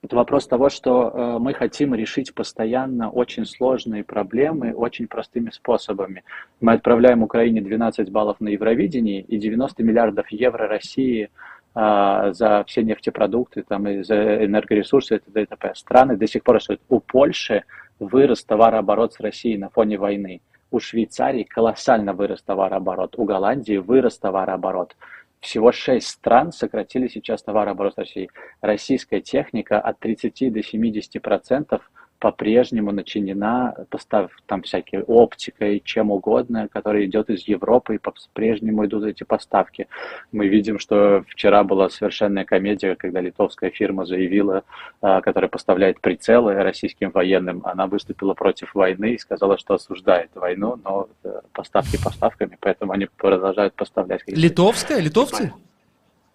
Это 0.00 0.14
вопрос 0.14 0.46
того, 0.46 0.68
что 0.68 1.10
э, 1.10 1.38
мы 1.38 1.54
хотим 1.54 1.92
решить 1.92 2.32
постоянно 2.32 3.10
очень 3.10 3.44
сложные 3.44 4.04
проблемы 4.04 4.72
очень 4.72 5.08
простыми 5.08 5.50
способами. 5.50 6.24
Мы 6.60 6.72
отправляем 6.72 7.22
Украине 7.22 7.60
12 7.60 8.10
баллов 8.10 8.40
на 8.40 8.48
Евровидении 8.48 9.20
и 9.20 9.38
90 9.38 9.82
миллиардов 9.82 10.28
евро 10.30 10.68
России– 10.68 11.30
за 11.78 12.64
все 12.66 12.82
нефтепродукты 12.82 13.62
там, 13.62 13.86
и 13.86 14.02
за 14.02 14.44
энергоресурсы 14.44 15.16
и 15.16 15.18
т.д. 15.18 15.42
и 15.42 15.46
т.п. 15.46 15.72
Страны 15.76 16.16
до 16.16 16.26
сих 16.26 16.42
пор 16.42 16.56
растут. 16.56 16.80
У 16.88 16.98
Польши 16.98 17.62
вырос 18.00 18.42
товарооборот 18.42 19.14
с 19.14 19.20
Россией 19.20 19.58
на 19.58 19.68
фоне 19.68 19.96
войны. 19.96 20.40
У 20.72 20.80
Швейцарии 20.80 21.44
колоссально 21.44 22.14
вырос 22.14 22.42
товарооборот. 22.42 23.14
У 23.16 23.24
Голландии 23.24 23.76
вырос 23.76 24.18
товарооборот. 24.18 24.96
Всего 25.40 25.70
шесть 25.70 26.08
стран 26.08 26.50
сократили 26.50 27.06
сейчас 27.06 27.44
товарооборот 27.44 27.94
с 27.94 27.98
Россией. 27.98 28.30
Российская 28.60 29.20
техника 29.20 29.80
от 29.80 30.00
30 30.00 30.52
до 30.52 30.62
70 30.62 31.22
процентов 31.22 31.88
по-прежнему 32.18 32.92
начинена 32.92 33.74
постав 33.90 34.30
там 34.46 34.62
всякие 34.62 35.02
оптика 35.04 35.66
и 35.66 35.82
чем 35.82 36.10
угодно, 36.10 36.68
которая 36.68 37.04
идет 37.04 37.30
из 37.30 37.46
Европы, 37.46 37.94
и 37.94 37.98
по-прежнему 37.98 38.84
идут 38.86 39.04
эти 39.04 39.24
поставки. 39.24 39.88
Мы 40.32 40.48
видим, 40.48 40.78
что 40.78 41.24
вчера 41.28 41.64
была 41.64 41.88
совершенная 41.88 42.44
комедия, 42.44 42.96
когда 42.96 43.20
литовская 43.20 43.70
фирма 43.70 44.04
заявила, 44.04 44.64
а, 45.00 45.20
которая 45.20 45.48
поставляет 45.48 46.00
прицелы 46.00 46.54
российским 46.54 47.10
военным, 47.10 47.62
она 47.64 47.86
выступила 47.86 48.34
против 48.34 48.74
войны 48.74 49.14
и 49.14 49.18
сказала, 49.18 49.58
что 49.58 49.74
осуждает 49.74 50.30
войну, 50.34 50.78
но 50.82 51.08
э, 51.24 51.40
поставки 51.52 52.02
поставками, 52.02 52.56
поэтому 52.60 52.92
они 52.92 53.06
продолжают 53.16 53.74
поставлять. 53.74 54.22
Литовская? 54.26 55.00
Литовцы? 55.00 55.52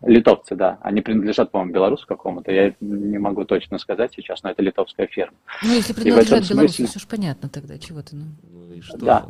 Литовцы, 0.06 0.56
да. 0.56 0.80
Они 0.82 1.02
принадлежат, 1.02 1.52
по-моему, 1.52 1.74
белорусу 1.74 2.06
какому-то. 2.06 2.52
Я 2.52 2.74
не 2.82 3.18
могу 3.18 3.46
точно 3.46 3.78
сказать 3.78 4.12
сейчас, 4.14 4.44
но 4.44 4.52
это 4.52 4.62
литовская 4.62 5.08
фирма. 5.08 5.36
Ну, 5.64 5.74
если 5.74 5.94
принадлежат 5.94 6.50
белорусу, 6.50 6.76
смысле... 6.76 6.88
все 6.88 7.00
же 7.00 7.08
понятно 7.08 7.50
тогда, 7.50 7.78
чего 7.78 8.02
ты, 8.02 8.16
ну, 8.16 8.26
ну 8.52 8.74
и 8.74 8.82
что? 8.82 8.98
Да. 8.98 9.26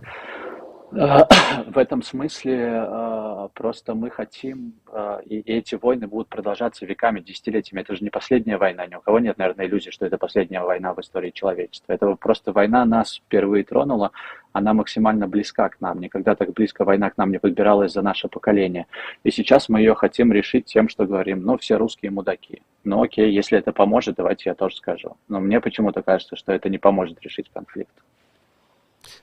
В 0.94 1.78
этом 1.78 2.04
смысле 2.04 2.86
э, 2.88 3.48
просто 3.56 3.96
мы 3.96 4.12
хотим, 4.12 4.74
э, 4.92 5.22
и 5.26 5.40
эти 5.40 5.74
войны 5.74 6.08
будут 6.08 6.28
продолжаться 6.28 6.86
веками, 6.86 7.20
десятилетиями. 7.20 7.82
Это 7.82 7.96
же 7.96 8.04
не 8.04 8.12
последняя 8.12 8.58
война. 8.58 8.86
Ни 8.86 8.94
у 8.94 9.02
кого 9.02 9.18
нет, 9.18 9.40
наверное, 9.40 9.66
иллюзии, 9.66 9.90
что 9.90 10.06
это 10.06 10.20
последняя 10.20 10.62
война 10.62 10.94
в 10.94 11.00
истории 11.00 11.32
человечества. 11.32 11.94
Это 11.94 12.14
просто 12.16 12.52
война 12.52 12.86
нас 12.86 13.16
впервые 13.16 13.64
тронула. 13.64 14.12
Она 14.52 14.76
максимально 14.76 15.28
близка 15.28 15.68
к 15.70 15.82
нам. 15.82 16.00
Никогда 16.00 16.36
так 16.36 16.54
близко 16.54 16.86
война 16.86 17.10
к 17.10 17.18
нам 17.18 17.32
не 17.32 17.40
подбиралась 17.40 17.94
за 17.94 18.04
наше 18.04 18.28
поколение. 18.28 18.86
И 19.24 19.32
сейчас 19.32 19.70
мы 19.70 19.80
ее 19.80 19.96
хотим 19.96 20.32
решить 20.32 20.66
тем, 20.66 20.90
что 20.90 21.08
говорим, 21.08 21.42
ну, 21.42 21.58
все 21.58 21.78
русские 21.78 22.12
мудаки. 22.12 22.62
Ну, 22.84 23.02
окей, 23.02 23.32
если 23.32 23.58
это 23.58 23.72
поможет, 23.72 24.18
давайте 24.18 24.50
я 24.50 24.54
тоже 24.54 24.76
скажу. 24.76 25.18
Но 25.28 25.40
мне 25.40 25.60
почему-то 25.60 26.04
кажется, 26.04 26.36
что 26.36 26.54
это 26.54 26.70
не 26.70 26.78
поможет 26.78 27.20
решить 27.22 27.50
конфликт. 27.52 27.94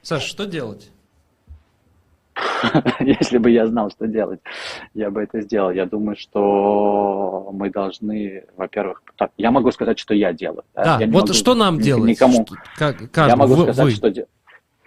Саша, 0.03 0.27
что 0.27 0.47
делать? 0.47 0.91
Если 3.01 3.39
бы 3.39 3.51
я 3.51 3.67
знал, 3.67 3.91
что 3.91 4.07
делать, 4.07 4.41
я 4.95 5.11
бы 5.11 5.23
это 5.23 5.41
сделал. 5.41 5.71
Я 5.71 5.87
думаю, 5.87 6.17
что 6.17 7.51
мы 7.53 7.71
должны, 7.71 8.45
во-первых, 8.57 9.03
так, 9.17 9.31
я 9.37 9.51
могу 9.51 9.71
сказать, 9.73 9.99
что 9.99 10.15
я 10.15 10.33
делаю. 10.33 10.65
Да, 10.75 10.99
да 10.99 11.07
вот 11.07 11.23
могу, 11.23 11.33
что 11.33 11.55
нам 11.55 11.79
делать? 11.79 12.11
Никому. 12.11 12.47
Что, 12.47 12.57
как, 12.77 13.11
каждому, 13.11 13.29
я 13.29 13.37
могу 13.37 13.55
вы, 13.55 13.62
сказать, 13.73 13.85
вы. 13.85 13.91
что 13.91 14.11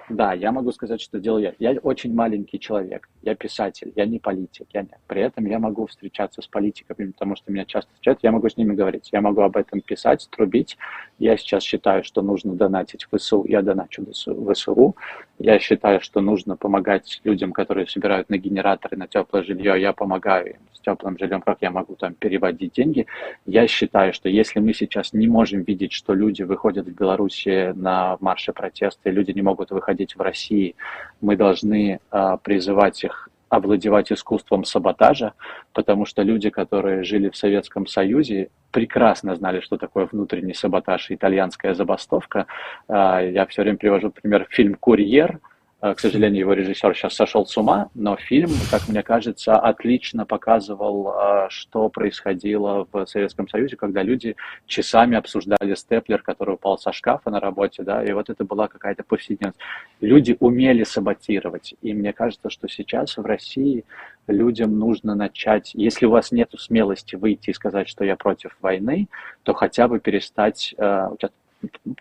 Да, 0.10 0.34
я 0.34 0.52
могу 0.52 0.72
сказать, 0.72 1.02
что 1.02 1.20
делаю 1.20 1.56
я. 1.60 1.72
Я 1.72 1.80
очень 1.80 2.14
маленький 2.14 2.60
человек, 2.60 3.10
я 3.22 3.36
писатель, 3.36 3.92
я 3.96 4.06
не 4.06 4.20
политик. 4.20 4.68
Я 4.74 4.82
не... 4.82 4.90
При 5.08 5.22
этом 5.22 5.46
я 5.46 5.60
могу 5.60 5.86
встречаться 5.88 6.42
с 6.42 6.48
политиками, 6.48 7.12
потому 7.12 7.36
что 7.36 7.52
меня 7.52 7.66
часто 7.66 7.92
встречают, 7.94 8.20
я 8.22 8.32
могу 8.32 8.50
с 8.50 8.58
ними 8.58 8.76
говорить, 8.76 9.10
я 9.12 9.22
могу 9.22 9.42
об 9.42 9.56
этом 9.56 9.82
писать, 9.82 10.28
трубить. 10.30 10.78
Я 11.20 11.38
сейчас 11.38 11.64
считаю, 11.64 12.04
что 12.04 12.22
нужно 12.22 12.54
донатить 12.54 13.08
в 13.10 13.18
ВСУ, 13.18 13.46
я 13.48 13.62
доначу 13.62 14.04
в 14.04 14.54
ВСУ. 14.54 14.96
Я 15.40 15.60
считаю, 15.60 16.02
что 16.02 16.22
нужно 16.22 16.58
помогать 16.58 17.22
людям, 17.24 17.54
которые 17.54 17.88
собирают 17.88 18.30
на 18.30 18.38
генераторы, 18.38 18.98
на 18.98 19.08
теплое 19.08 19.44
жилье, 19.44 19.80
я 19.80 19.94
помогаю 19.94 20.56
им 20.56 20.62
теплым 20.84 21.18
жильем, 21.18 21.42
как 21.42 21.58
я 21.62 21.72
могу 21.72 21.96
там 21.96 22.14
переводить 22.14 22.74
деньги. 22.74 23.08
Я 23.46 23.68
считаю, 23.68 24.14
что 24.14 24.30
если 24.30 24.60
мы 24.60 24.74
сейчас 24.74 25.14
не 25.14 25.28
можем 25.28 25.64
видеть, 25.64 25.94
что 25.94 26.14
люди 26.14 26.44
выходят 26.44 26.88
в 26.88 26.94
Беларуси 26.94 27.74
на 27.76 28.18
марши 28.20 28.54
протеста, 28.54 29.10
и 29.10 29.12
люди 29.12 29.32
не 29.32 29.42
могут 29.42 29.72
выходить 29.72 30.16
в 30.16 30.22
России, 30.22 30.76
мы 31.22 31.36
должны 31.36 32.00
э, 32.12 32.38
призывать 32.44 33.04
их 33.04 33.30
овладевать 33.50 34.12
искусством 34.12 34.64
саботажа, 34.64 35.34
потому 35.74 36.06
что 36.06 36.24
люди, 36.24 36.50
которые 36.50 37.04
жили 37.04 37.30
в 37.30 37.38
Советском 37.38 37.86
Союзе, 37.86 38.50
прекрасно 38.72 39.36
знали, 39.36 39.60
что 39.60 39.78
такое 39.78 40.08
внутренний 40.12 40.56
саботаж 40.56 41.12
и 41.12 41.16
итальянская 41.16 41.76
забастовка. 41.76 42.48
Я 42.90 43.46
все 43.48 43.62
время 43.62 43.78
привожу 43.78 44.10
пример 44.10 44.48
фильм 44.50 44.74
«Курьер», 44.74 45.40
к 45.84 46.00
сожалению, 46.00 46.40
его 46.40 46.54
режиссер 46.54 46.96
сейчас 46.96 47.14
сошел 47.14 47.46
с 47.46 47.58
ума, 47.58 47.90
но 47.94 48.16
фильм, 48.16 48.50
как 48.72 48.88
мне 48.88 49.04
кажется, 49.04 49.58
отлично 49.58 50.26
показывал, 50.26 51.14
э, 51.14 51.48
что 51.50 51.90
происходило 51.90 52.88
в 52.90 53.06
Советском 53.06 53.50
Союзе, 53.50 53.76
когда 53.76 54.02
люди 54.02 54.38
часами 54.66 55.18
обсуждали 55.18 55.76
степлер, 55.76 56.22
который 56.22 56.54
упал 56.54 56.78
со 56.78 56.94
шкафа 56.94 57.30
на 57.30 57.42
работе, 57.42 57.84
да, 57.84 58.02
и 58.02 58.14
вот 58.14 58.30
это 58.30 58.46
была 58.46 58.70
какая-то 58.70 59.04
повседневность. 59.04 59.60
Люди 60.00 60.38
умели 60.40 60.86
саботировать, 60.86 61.76
и 61.82 61.94
мне 61.94 62.14
кажется, 62.14 62.50
что 62.50 62.70
сейчас 62.70 63.18
в 63.18 63.26
России 63.26 63.84
людям 64.28 64.80
нужно 64.80 65.16
начать, 65.16 65.72
если 65.74 66.06
у 66.06 66.12
вас 66.12 66.32
нет 66.32 66.50
смелости 66.58 67.18
выйти 67.18 67.50
и 67.50 67.54
сказать, 67.54 67.90
что 67.90 68.06
я 68.06 68.16
против 68.16 68.56
войны, 68.62 69.10
то 69.44 69.54
хотя 69.54 69.90
бы 69.90 70.00
перестать, 70.00 70.74
э, 70.78 71.10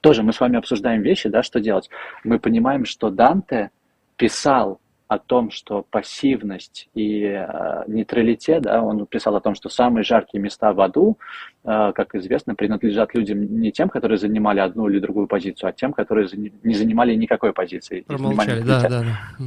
тоже 0.00 0.22
мы 0.22 0.32
с 0.32 0.40
вами 0.40 0.58
обсуждаем 0.58 1.02
вещи, 1.02 1.28
да, 1.28 1.42
что 1.42 1.60
делать. 1.60 1.90
Мы 2.24 2.38
понимаем, 2.38 2.84
что 2.84 3.10
Данте 3.10 3.70
писал 4.16 4.80
о 5.08 5.18
том, 5.18 5.50
что 5.50 5.84
пассивность 5.90 6.88
и 6.94 7.24
э, 7.24 7.84
нейтралитет, 7.86 8.62
да, 8.62 8.82
он 8.82 9.04
писал 9.06 9.36
о 9.36 9.40
том, 9.40 9.54
что 9.54 9.68
самые 9.68 10.04
жаркие 10.04 10.40
места 10.40 10.72
в 10.72 10.80
аду, 10.80 11.18
э, 11.64 11.92
как 11.94 12.14
известно, 12.14 12.54
принадлежат 12.54 13.14
людям 13.14 13.60
не 13.60 13.70
тем, 13.72 13.90
которые 13.90 14.16
занимали 14.16 14.60
одну 14.60 14.88
или 14.88 15.00
другую 15.00 15.26
позицию, 15.26 15.68
а 15.68 15.72
тем, 15.72 15.92
которые 15.92 16.28
не 16.62 16.74
занимали 16.74 17.14
никакой 17.14 17.52
позиции. 17.52 18.00
Промолчали, 18.00 18.62
да, 18.62 18.80
да, 18.80 18.88
да. 18.88 19.46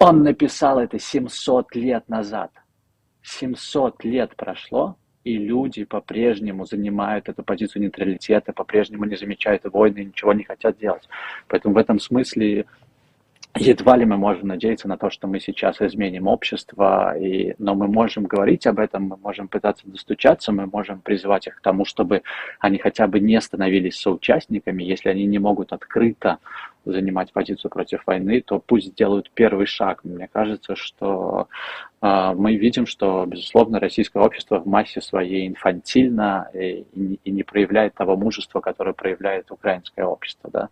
Он 0.00 0.22
написал 0.22 0.80
это 0.80 0.98
700 0.98 1.76
лет 1.76 2.08
назад. 2.08 2.50
700 3.22 4.04
лет 4.04 4.34
прошло, 4.36 4.96
и 5.28 5.36
люди 5.36 5.84
по-прежнему 5.84 6.64
занимают 6.64 7.28
эту 7.28 7.42
позицию 7.42 7.82
нейтралитета, 7.82 8.52
по-прежнему 8.52 9.04
не 9.04 9.16
замечают 9.16 9.62
войны, 9.64 10.04
ничего 10.04 10.32
не 10.32 10.44
хотят 10.44 10.78
делать. 10.78 11.06
Поэтому 11.48 11.74
в 11.74 11.78
этом 11.78 12.00
смысле 12.00 12.64
едва 13.54 13.96
ли 13.96 14.06
мы 14.06 14.16
можем 14.16 14.48
надеяться 14.48 14.88
на 14.88 14.96
то, 14.96 15.10
что 15.10 15.26
мы 15.26 15.40
сейчас 15.40 15.80
изменим 15.80 16.26
общество, 16.28 17.18
и, 17.18 17.54
но 17.58 17.74
мы 17.74 17.88
можем 17.88 18.24
говорить 18.24 18.66
об 18.66 18.78
этом, 18.78 19.04
мы 19.04 19.16
можем 19.16 19.48
пытаться 19.48 19.86
достучаться, 19.86 20.52
мы 20.52 20.66
можем 20.66 21.00
призывать 21.00 21.46
их 21.46 21.56
к 21.56 21.60
тому, 21.60 21.84
чтобы 21.84 22.22
они 22.60 22.78
хотя 22.78 23.06
бы 23.06 23.20
не 23.20 23.40
становились 23.40 23.96
соучастниками, 23.96 24.82
если 24.82 25.10
они 25.10 25.26
не 25.26 25.38
могут 25.38 25.72
открыто 25.72 26.38
занимать 26.92 27.32
позицию 27.32 27.70
против 27.70 28.06
войны, 28.06 28.40
то 28.40 28.58
пусть 28.58 28.88
сделают 28.88 29.30
первый 29.32 29.66
шаг. 29.66 30.04
Мне 30.04 30.28
кажется, 30.32 30.76
что 30.76 31.48
э, 32.00 32.32
мы 32.36 32.56
видим, 32.56 32.86
что, 32.86 33.24
безусловно, 33.26 33.80
российское 33.80 34.22
общество 34.22 34.60
в 34.60 34.66
массе 34.66 35.00
своей 35.00 35.46
инфантильно 35.46 36.48
и, 36.54 36.84
и, 36.94 37.20
и 37.24 37.30
не 37.30 37.42
проявляет 37.42 37.94
того 37.94 38.16
мужества, 38.16 38.60
которое 38.60 38.92
проявляет 38.92 39.50
украинское 39.50 40.04
общество. 40.04 40.50
Да? 40.52 40.68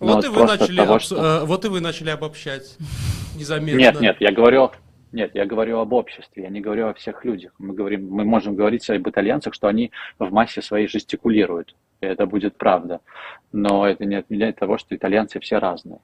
вот, 0.00 0.16
вот, 0.16 0.24
и 0.24 0.28
вы 0.28 0.46
начали 0.46 0.76
того, 0.76 0.94
об... 0.94 1.00
что... 1.00 1.16
Э, 1.16 1.44
вот 1.44 1.64
и 1.64 1.68
вы 1.68 1.80
начали 1.80 2.10
обобщать 2.10 2.76
незаметно. 3.36 3.78
Нет, 3.78 4.00
нет, 4.00 4.16
я 4.20 4.32
говорю, 4.32 4.70
нет, 5.12 5.32
я 5.34 5.44
говорю 5.44 5.78
об 5.78 5.92
обществе, 5.92 6.44
я 6.44 6.48
не 6.48 6.60
говорю 6.60 6.88
о 6.88 6.94
всех 6.94 7.24
людях. 7.24 7.52
Мы, 7.58 7.74
говорим, 7.74 8.08
мы 8.10 8.24
можем 8.24 8.54
говорить 8.54 8.88
об 8.90 9.08
итальянцах, 9.08 9.54
что 9.54 9.66
они 9.66 9.90
в 10.18 10.32
массе 10.32 10.62
своей 10.62 10.86
жестикулируют 10.86 11.74
это 12.00 12.26
будет 12.26 12.56
правда. 12.56 13.00
Но 13.52 13.86
это 13.86 14.04
не 14.04 14.16
отменяет 14.16 14.56
того, 14.56 14.78
что 14.78 14.94
итальянцы 14.94 15.40
все 15.40 15.58
разные. 15.58 16.00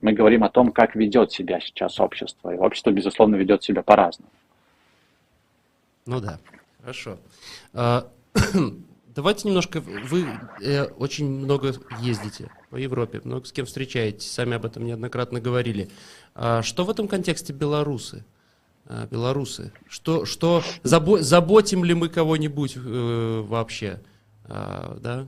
Мы 0.00 0.12
говорим 0.12 0.44
о 0.44 0.50
том, 0.50 0.72
как 0.72 0.96
ведет 0.96 1.32
себя 1.32 1.60
сейчас 1.60 1.98
общество. 1.98 2.54
И 2.54 2.58
общество, 2.58 2.90
безусловно, 2.90 3.36
ведет 3.36 3.62
себя 3.62 3.82
по-разному. 3.82 4.30
Ну 6.06 6.20
да, 6.20 6.38
хорошо. 6.80 7.18
А, 7.72 8.06
давайте 9.14 9.48
немножко, 9.48 9.80
вы 9.80 10.26
э, 10.62 10.84
очень 10.98 11.26
много 11.26 11.72
ездите 12.00 12.50
по 12.68 12.76
Европе, 12.76 13.22
много 13.24 13.46
с 13.46 13.52
кем 13.52 13.64
встречаетесь, 13.64 14.30
сами 14.30 14.56
об 14.56 14.66
этом 14.66 14.84
неоднократно 14.84 15.40
говорили. 15.40 15.88
А 16.34 16.60
что 16.62 16.84
в 16.84 16.90
этом 16.90 17.08
контексте 17.08 17.54
белорусы? 17.54 18.24
А, 18.86 19.06
белорусы. 19.06 19.72
Что, 19.88 20.26
что 20.26 20.62
забо, 20.82 21.22
заботим 21.22 21.84
ли 21.84 21.94
мы 21.94 22.10
кого-нибудь 22.10 22.76
э, 22.76 23.40
вообще? 23.46 24.00
А, 24.48 24.96
да, 25.00 25.26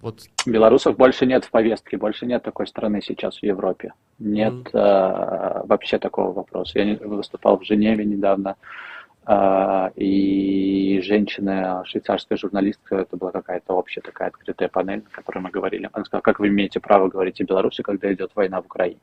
вот. 0.00 0.20
Белорусов 0.46 0.96
больше 0.96 1.26
нет 1.26 1.44
в 1.44 1.50
повестке, 1.50 1.96
больше 1.96 2.26
нет 2.26 2.42
такой 2.42 2.66
страны 2.66 3.02
сейчас 3.02 3.38
в 3.38 3.42
Европе. 3.42 3.92
Нет 4.18 4.52
mm. 4.52 4.70
а, 4.72 5.62
вообще 5.66 5.98
такого 5.98 6.32
вопроса. 6.32 6.78
Я 6.78 6.96
выступал 7.06 7.58
в 7.58 7.64
Женеве 7.64 8.04
недавно, 8.04 8.56
а, 9.26 9.92
и 9.96 11.00
женщина, 11.04 11.82
швейцарская 11.84 12.38
журналистка, 12.38 12.96
это 12.96 13.16
была 13.16 13.30
какая-то 13.30 13.74
общая 13.74 14.00
такая 14.00 14.28
открытая 14.28 14.68
панель, 14.68 15.04
о 15.12 15.16
которой 15.16 15.40
мы 15.40 15.50
говорили. 15.50 15.90
Она 15.92 16.04
сказала, 16.04 16.22
как 16.22 16.40
вы 16.40 16.48
имеете 16.48 16.80
право 16.80 17.08
говорить 17.08 17.40
о 17.40 17.44
Беларуси, 17.44 17.82
когда 17.82 18.12
идет 18.12 18.32
война 18.34 18.62
в 18.62 18.66
Украине? 18.66 19.00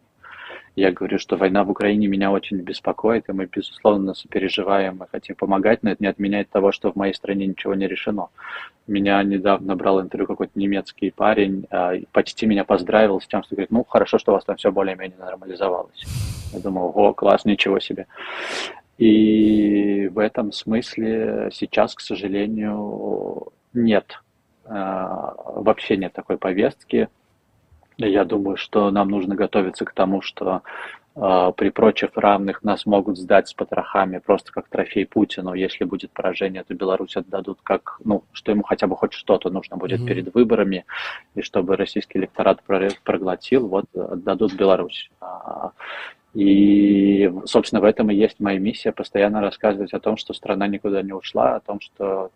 Я 0.77 0.91
говорю, 0.91 1.17
что 1.17 1.37
война 1.37 1.63
в 1.63 1.71
Украине 1.71 2.05
меня 2.05 2.29
очень 2.29 2.57
беспокоит, 2.57 3.29
и 3.29 3.31
мы, 3.31 3.47
безусловно, 3.47 4.13
сопереживаем 4.13 5.03
и 5.03 5.07
хотим 5.11 5.35
помогать, 5.35 5.81
но 5.81 5.89
это 5.89 6.03
не 6.03 6.07
отменяет 6.07 6.51
того, 6.51 6.71
что 6.71 6.91
в 6.91 6.95
моей 6.95 7.15
стране 7.15 7.47
ничего 7.47 7.73
не 7.73 7.87
решено. 7.87 8.27
Меня 8.85 9.23
недавно 9.23 9.75
брал 9.75 9.99
интервью 9.99 10.27
какой-то 10.27 10.51
немецкий 10.53 11.09
парень, 11.09 11.65
а, 11.71 11.93
почти 12.11 12.45
меня 12.45 12.63
поздравил 12.63 13.19
с 13.19 13.25
тем, 13.25 13.41
что 13.41 13.55
говорит, 13.55 13.71
ну, 13.71 13.83
хорошо, 13.85 14.19
что 14.19 14.33
у 14.33 14.35
вас 14.35 14.45
там 14.45 14.55
все 14.57 14.71
более-менее 14.71 15.17
нормализовалось. 15.17 16.05
Я 16.53 16.59
думал, 16.59 16.91
о, 16.93 17.11
класс, 17.11 17.43
ничего 17.43 17.79
себе. 17.79 18.05
И 18.99 20.11
в 20.13 20.19
этом 20.19 20.51
смысле 20.51 21.49
сейчас, 21.53 21.95
к 21.95 22.01
сожалению, 22.01 23.47
нет, 23.73 24.21
а, 24.65 25.33
вообще 25.55 25.97
нет 25.97 26.13
такой 26.13 26.37
повестки 26.37 27.09
я 28.05 28.25
думаю, 28.25 28.57
что 28.57 28.91
нам 28.91 29.09
нужно 29.09 29.35
готовиться 29.35 29.85
к 29.85 29.93
тому, 29.93 30.21
что 30.21 30.61
э, 31.15 31.51
при 31.57 31.69
прочих 31.69 32.11
равных 32.15 32.63
нас 32.63 32.85
могут 32.85 33.17
сдать 33.17 33.47
с 33.47 33.53
потрохами 33.53 34.19
просто 34.19 34.51
как 34.51 34.67
трофей 34.67 35.05
Путину. 35.05 35.53
Если 35.53 35.83
будет 35.83 36.11
поражение, 36.11 36.63
то 36.63 36.73
Беларусь 36.73 37.15
отдадут 37.15 37.59
как, 37.63 37.99
ну, 38.03 38.23
что 38.33 38.51
ему 38.51 38.63
хотя 38.63 38.87
бы 38.87 38.95
хоть 38.95 39.13
что-то 39.13 39.49
нужно 39.49 39.77
будет 39.77 40.01
mm-hmm. 40.01 40.07
перед 40.07 40.33
выборами, 40.33 40.85
и 41.35 41.41
чтобы 41.41 41.75
российский 41.75 42.19
электорат 42.19 42.61
проглотил, 43.03 43.67
вот 43.67 43.85
отдадут 43.95 44.53
Беларусь. 44.53 45.09
А, 45.19 45.71
и, 46.33 47.33
собственно, 47.45 47.81
в 47.81 47.85
этом 47.85 48.11
и 48.11 48.15
есть 48.15 48.39
моя 48.39 48.59
миссия, 48.59 48.91
постоянно 48.91 49.41
рассказывать 49.41 49.93
о 49.93 49.99
том, 49.99 50.17
что 50.17 50.33
страна 50.33 50.67
никуда 50.67 51.01
не 51.01 51.13
ушла, 51.13 51.55
о 51.55 51.59
том, 51.61 51.79
что 51.79 52.29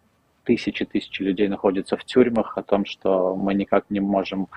тысячи 0.51 0.83
тысячи 0.83 1.21
людей 1.21 1.47
находятся 1.47 1.95
в 1.95 2.03
тюрьмах, 2.03 2.57
о 2.57 2.61
том, 2.61 2.85
что 2.85 3.35
мы 3.37 3.53
никак 3.53 3.85
не 3.89 4.01
можем 4.01 4.47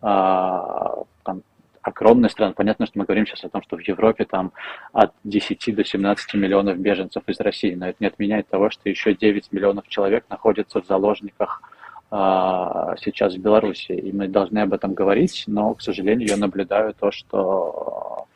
а, 0.00 0.94
там, 1.24 1.42
огромная 1.82 2.30
страна. 2.30 2.54
Понятно, 2.54 2.86
что 2.86 2.98
мы 2.98 3.04
говорим 3.04 3.26
сейчас 3.26 3.44
о 3.44 3.50
том, 3.50 3.62
что 3.62 3.76
в 3.76 3.80
Европе 3.80 4.24
там 4.24 4.52
от 4.94 5.12
10 5.24 5.74
до 5.74 5.84
17 5.84 6.34
миллионов 6.34 6.78
беженцев 6.78 7.22
из 7.26 7.38
России, 7.40 7.74
но 7.74 7.88
это 7.88 7.96
не 8.00 8.06
отменяет 8.06 8.48
того, 8.48 8.70
что 8.70 8.88
еще 8.88 9.14
9 9.14 9.52
миллионов 9.52 9.86
человек 9.88 10.24
находятся 10.30 10.80
в 10.80 10.86
заложниках 10.86 11.62
а, 12.10 12.94
сейчас 12.98 13.34
в 13.34 13.38
Беларуси, 13.38 13.92
и 13.92 14.10
мы 14.10 14.28
должны 14.28 14.60
об 14.60 14.72
этом 14.72 14.94
говорить, 14.94 15.44
но, 15.46 15.74
к 15.74 15.82
сожалению, 15.82 16.28
я 16.28 16.38
наблюдаю 16.38 16.94
то, 16.94 17.10
что 17.10 18.26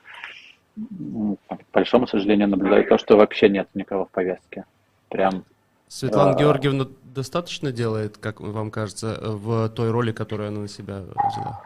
к 0.77 1.73
большому 1.73 2.07
сожалению, 2.07 2.49
наблюдаю 2.49 2.87
то, 2.87 2.99
что 2.99 3.17
вообще 3.17 3.49
нет 3.49 3.69
никого 3.73 4.05
в 4.05 4.11
повестке. 4.11 4.67
Прям 5.09 5.45
Светлана 5.89 6.33
а... 6.33 6.39
Георгиевна 6.39 6.89
достаточно 7.17 7.73
делает, 7.73 8.19
как 8.19 8.41
вам 8.41 8.71
кажется, 8.71 9.19
в 9.21 9.69
той 9.71 9.91
роли, 9.91 10.13
которую 10.13 10.49
она 10.49 10.61
на 10.61 10.69
себя 10.69 11.01
взяла? 11.01 11.63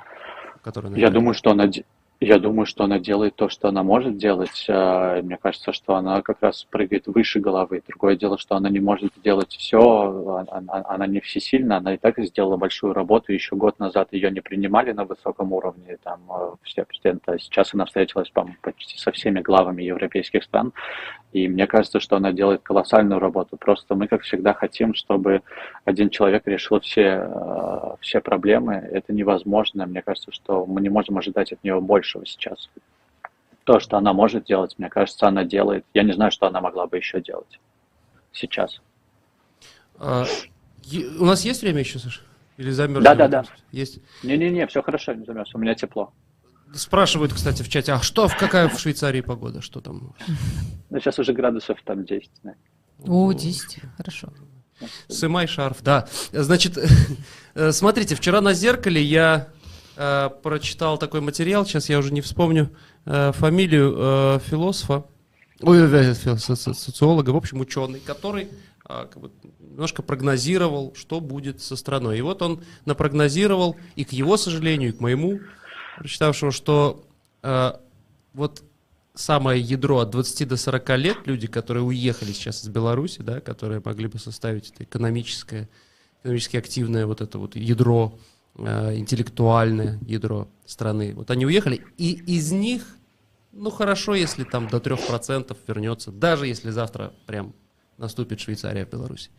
Я 0.97 1.10
думаю, 1.10 1.35
что 1.35 1.51
она 1.51 1.66
Я 2.22 2.38
думаю, 2.38 2.66
что 2.66 2.84
она 2.84 2.98
делает 2.98 3.34
то, 3.36 3.48
что 3.48 3.68
она 3.68 3.82
может 3.82 4.18
делать. 4.18 4.66
А, 4.68 5.22
Мне 5.22 5.38
кажется, 5.38 5.72
что 5.72 5.94
она 5.94 6.20
как 6.20 6.42
раз 6.42 6.64
прыгает 6.64 7.06
выше 7.06 7.40
головы. 7.40 7.82
Другое 7.88 8.14
дело, 8.14 8.36
что 8.36 8.56
она 8.56 8.68
не 8.68 8.78
может 8.78 9.14
сделать 9.16 9.56
все, 9.56 10.44
она, 10.51 10.84
она 10.86 11.06
не 11.06 11.20
всесильна, 11.20 11.78
она 11.78 11.94
и 11.94 11.97
так 11.97 12.18
сделала 12.18 12.59
большую 12.59 12.92
работу. 12.92 13.32
Еще 13.32 13.56
год 13.56 13.78
назад 13.78 14.12
ее 14.12 14.30
не 14.30 14.42
принимали 14.42 14.92
на 14.92 15.06
высоком 15.06 15.55
уровне, 15.55 15.97
там 16.05 16.20
э, 16.28 16.56
все 16.62 16.84
президента. 16.84 17.38
Сейчас 17.38 17.72
она 17.72 17.86
встретилась, 17.86 18.28
по 18.28 18.47
почти 18.60 18.98
со 18.98 19.12
всеми 19.12 19.40
главами 19.40 19.82
европейских 19.82 20.44
стран. 20.44 20.74
И 21.32 21.48
мне 21.48 21.66
кажется, 21.66 22.01
что 22.01 22.16
она 22.16 22.32
делает 22.32 22.60
колоссальную 22.62 23.20
работу. 23.20 23.56
Просто 23.56 23.94
мы, 23.94 24.09
как 24.09 24.22
всегда, 24.22 24.52
хотим, 24.52 24.94
чтобы 24.94 25.42
один 25.86 26.10
человек 26.10 26.47
решил 26.47 26.80
все, 26.80 27.28
э, 27.30 27.97
все 28.01 28.20
проблемы. 28.20 28.74
Это 28.74 29.14
невозможно. 29.14 29.86
Мне 29.86 30.02
кажется, 30.02 30.32
что 30.32 30.66
мы 30.66 30.82
не 30.82 30.90
можем 30.90 31.16
ожидать 31.16 31.52
от 31.52 31.64
нее 31.64 31.80
больше 31.80 32.10
большего 32.11 32.27
сейчас. 32.27 32.69
То, 33.65 33.78
что 33.78 33.97
она 33.97 34.12
может 34.12 34.45
делать, 34.45 34.74
мне 34.78 34.89
кажется, 34.89 35.28
она 35.28 35.45
делает. 35.45 35.85
Я 35.95 36.03
не 36.03 36.12
знаю, 36.12 36.32
что 36.32 36.47
она 36.47 36.61
могла 36.61 36.87
бы 36.87 36.97
еще 36.97 37.20
делать 37.20 37.61
сейчас. 38.32 38.81
А, 39.99 40.24
у 41.19 41.24
нас 41.24 41.45
есть 41.45 41.62
время 41.62 41.81
еще, 41.81 41.99
Саша? 41.99 42.23
Или 42.57 42.70
замерз? 42.70 43.05
Да, 43.05 43.15
да, 43.15 43.28
да. 43.28 43.45
Есть. 43.70 44.01
Не-не-не, 44.23 44.66
все 44.66 44.82
хорошо, 44.82 45.12
не 45.12 45.24
замерз. 45.24 45.55
У 45.55 45.59
меня 45.59 45.74
тепло. 45.74 46.12
Спрашивают, 46.74 47.32
кстати, 47.32 47.62
в 47.62 47.69
чате, 47.69 47.93
а 47.93 48.01
что, 48.01 48.28
какая 48.28 48.69
в 48.69 48.78
Швейцарии 48.78 49.20
погода? 49.20 49.61
Что 49.61 49.81
там? 49.81 50.15
Ну, 50.89 51.01
сейчас 51.01 51.19
уже 51.19 51.32
градусов 51.32 51.78
там 51.85 52.05
10. 52.05 52.31
Да. 52.43 52.55
О, 53.07 53.32
10, 53.32 53.81
хорошо. 53.97 54.32
Сымай 55.09 55.47
шарф, 55.47 55.82
да. 55.82 56.09
Значит, 56.32 56.78
смотрите, 57.73 58.15
вчера 58.15 58.41
на 58.41 58.55
зеркале 58.55 59.03
я 59.03 59.49
э, 59.97 60.31
прочитал 60.43 60.99
такой 60.99 61.21
материал, 61.21 61.65
сейчас 61.65 61.89
я 61.89 61.99
уже 61.99 62.12
не 62.12 62.21
вспомню 62.21 62.71
э, 63.07 63.33
фамилию 63.33 63.95
э, 63.97 64.39
философа, 64.45 65.05
ой, 65.61 65.79
э, 65.81 66.15
социолога, 66.15 67.31
в 67.31 67.37
общем, 67.37 67.61
ученый, 67.61 68.01
который 68.01 68.49
как 68.87 69.21
бы, 69.21 69.31
немножко 69.61 70.03
прогнозировал, 70.03 70.93
что 70.97 71.21
будет 71.21 71.61
со 71.61 71.77
страной. 71.77 72.19
И 72.19 72.23
вот 72.23 72.43
он 72.43 72.65
напрогнозировал, 72.87 73.77
и 73.95 74.05
к 74.05 74.12
его 74.12 74.37
сожалению, 74.37 74.89
и 74.89 74.93
к 74.93 75.01
моему, 75.01 75.39
прочитавшему, 75.99 76.51
что 76.51 77.05
вот 78.35 78.65
самое 79.15 79.61
ядро 79.61 79.99
от 79.99 80.11
20 80.11 80.49
до 80.49 80.57
40 80.57 80.99
лет, 80.99 81.19
люди, 81.27 81.47
которые 81.47 81.85
уехали 81.85 82.33
сейчас 82.33 82.65
из 82.65 82.69
Беларуси, 82.69 83.23
да, 83.23 83.41
которые 83.41 83.83
могли 83.85 84.07
бы 84.07 84.19
составить 84.19 84.71
это 84.71 84.85
экономическое, 84.85 85.69
экономически 86.21 86.57
активное 86.57 87.07
вот 87.07 87.21
это 87.21 87.39
вот 87.39 87.57
ядро 87.57 88.19
интеллектуальное 88.66 89.99
ядро 90.07 90.49
страны. 90.66 91.12
Вот 91.15 91.31
они 91.31 91.47
уехали, 91.47 91.85
и 91.97 92.12
из 92.12 92.53
них, 92.53 92.82
ну 93.53 93.70
хорошо, 93.70 94.15
если 94.15 94.45
там 94.45 94.69
до 94.69 94.78
3% 94.78 95.57
вернется, 95.66 96.12
даже 96.12 96.47
если 96.47 96.70
завтра 96.70 97.12
прям 97.27 97.55
наступит 97.99 98.41
Швейцария 98.41 98.87
в 98.87 98.91
Беларуси. 98.91 99.31